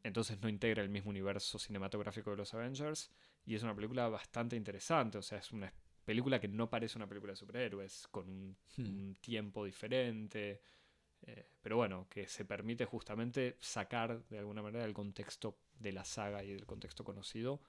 entonces 0.03 0.39
no 0.41 0.49
integra 0.49 0.83
el 0.83 0.89
mismo 0.89 1.09
universo 1.09 1.57
cinematográfico 1.59 2.31
de 2.31 2.37
los 2.37 2.53
Avengers. 2.53 3.11
Y 3.45 3.55
es 3.55 3.63
una 3.63 3.75
película 3.75 4.07
bastante 4.09 4.55
interesante. 4.55 5.17
O 5.17 5.21
sea, 5.21 5.39
es 5.39 5.51
una 5.51 5.71
película 6.03 6.39
que 6.39 6.47
no 6.47 6.69
parece 6.69 6.97
una 6.97 7.07
película 7.07 7.33
de 7.33 7.37
superhéroes, 7.37 8.07
con 8.09 8.29
un 8.29 8.57
Hmm. 8.77 8.85
un 8.87 9.15
tiempo 9.15 9.65
diferente. 9.65 10.61
eh, 11.27 11.49
pero 11.61 11.77
bueno, 11.77 12.07
que 12.09 12.27
se 12.27 12.45
permite 12.45 12.85
justamente 12.85 13.57
sacar 13.59 14.23
de 14.27 14.37
alguna 14.37 14.61
manera 14.61 14.85
el 14.85 14.93
contexto 14.93 15.57
de 15.79 15.91
la 15.91 16.05
saga 16.05 16.43
y 16.43 16.53
del 16.53 16.65
contexto 16.67 17.03
conocido 17.03 17.61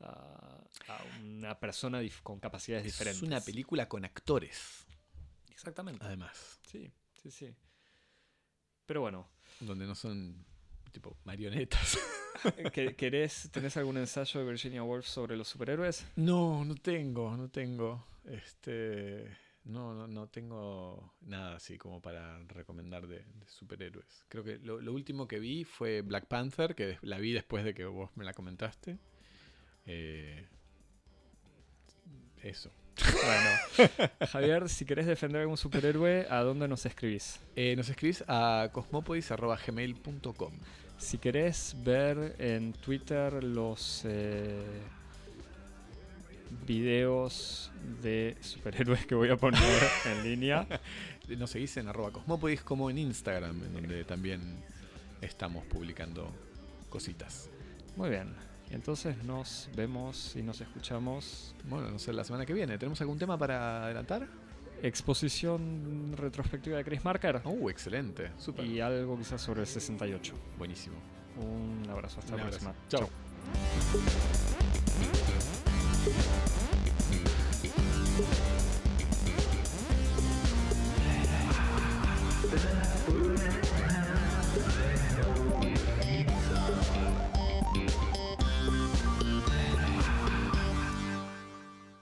a, 0.00 0.64
a 0.88 1.04
una 1.22 1.58
persona 1.60 2.00
con 2.24 2.40
capacidades 2.40 2.84
diferentes. 2.84 3.22
Es 3.22 3.28
una 3.28 3.40
película 3.40 3.88
con 3.88 4.04
actores, 4.04 4.86
Exactamente. 5.50 6.04
además, 6.04 6.58
Sí, 6.66 6.90
sí, 7.30 7.46
sí. 7.46 7.54
Pero 8.86 9.00
bueno, 9.00 9.28
donde 9.60 9.86
no 9.86 9.94
son 9.94 10.44
tipo 10.92 11.16
marionetas. 11.24 11.98
¿que- 12.72 12.94
¿querés, 12.94 13.50
¿tenés 13.52 13.76
algún 13.76 13.96
ensayo 13.98 14.40
de 14.40 14.46
Virginia 14.46 14.82
Woolf 14.82 15.06
sobre 15.06 15.36
los 15.36 15.48
superhéroes? 15.48 16.06
No, 16.16 16.64
no 16.64 16.74
tengo, 16.76 17.36
no 17.36 17.48
tengo. 17.50 18.04
Este. 18.24 19.36
No, 19.64 19.92
no, 19.94 20.06
no 20.06 20.28
tengo 20.28 21.14
nada 21.22 21.56
así 21.56 21.76
como 21.76 22.00
para 22.00 22.38
recomendar 22.44 23.08
de, 23.08 23.24
de 23.24 23.48
superhéroes. 23.48 24.24
Creo 24.28 24.44
que 24.44 24.58
lo, 24.58 24.80
lo 24.80 24.92
último 24.92 25.26
que 25.26 25.40
vi 25.40 25.64
fue 25.64 26.02
Black 26.02 26.26
Panther, 26.26 26.76
que 26.76 26.98
la 27.02 27.18
vi 27.18 27.32
después 27.32 27.64
de 27.64 27.74
que 27.74 27.84
vos 27.84 28.10
me 28.16 28.24
la 28.24 28.32
comentaste. 28.32 28.98
Eh, 29.84 30.46
eso. 32.42 32.70
Bueno, 33.04 34.08
Javier, 34.30 34.68
si 34.68 34.84
querés 34.84 35.06
defender 35.06 35.42
algún 35.42 35.56
superhéroe, 35.56 36.26
¿a 36.30 36.40
dónde 36.40 36.66
nos 36.66 36.86
escribís? 36.86 37.40
Eh, 37.54 37.74
nos 37.76 37.88
escribís 37.88 38.24
a 38.26 38.70
cosmopodis.gmail.com. 38.72 40.52
Si 40.98 41.18
querés 41.18 41.76
ver 41.84 42.36
en 42.38 42.72
Twitter 42.72 43.44
los 43.44 44.02
eh, 44.06 44.80
videos 46.66 47.70
de 48.02 48.36
superhéroes 48.40 49.06
que 49.06 49.14
voy 49.14 49.28
a 49.28 49.36
poner 49.36 49.60
en 50.06 50.24
línea, 50.24 50.66
Nos 51.36 51.50
seguís 51.50 51.76
en 51.76 51.88
arroba 51.88 52.12
cosmopodis 52.12 52.62
como 52.62 52.88
en 52.88 52.98
Instagram, 52.98 53.62
en 53.64 53.72
donde 53.74 54.04
también 54.04 54.62
estamos 55.20 55.64
publicando 55.66 56.32
cositas. 56.88 57.50
muy 57.96 58.10
bien. 58.10 58.55
Entonces 58.70 59.22
nos 59.24 59.68
vemos 59.76 60.34
y 60.36 60.42
nos 60.42 60.60
escuchamos. 60.60 61.54
Bueno, 61.68 61.90
no 61.90 61.98
sé, 61.98 62.12
la 62.12 62.24
semana 62.24 62.44
que 62.44 62.52
viene. 62.52 62.78
¿Tenemos 62.78 63.00
algún 63.00 63.18
tema 63.18 63.38
para 63.38 63.84
adelantar? 63.84 64.26
Exposición 64.82 66.12
retrospectiva 66.16 66.76
de 66.76 66.84
Chris 66.84 67.04
Marker 67.04 67.40
Uh, 67.44 67.70
excelente. 67.70 68.32
Súper. 68.38 68.66
y 68.66 68.80
algo 68.80 69.16
quizás 69.16 69.40
sobre 69.40 69.60
el 69.62 69.66
68. 69.66 70.34
Buenísimo. 70.58 70.96
Un 71.38 71.88
abrazo, 71.88 72.18
hasta 72.20 72.32
Un 72.32 72.38
la 72.38 72.44
abrazo. 72.46 72.64
próxima. 72.66 72.88
Chao. 72.88 74.65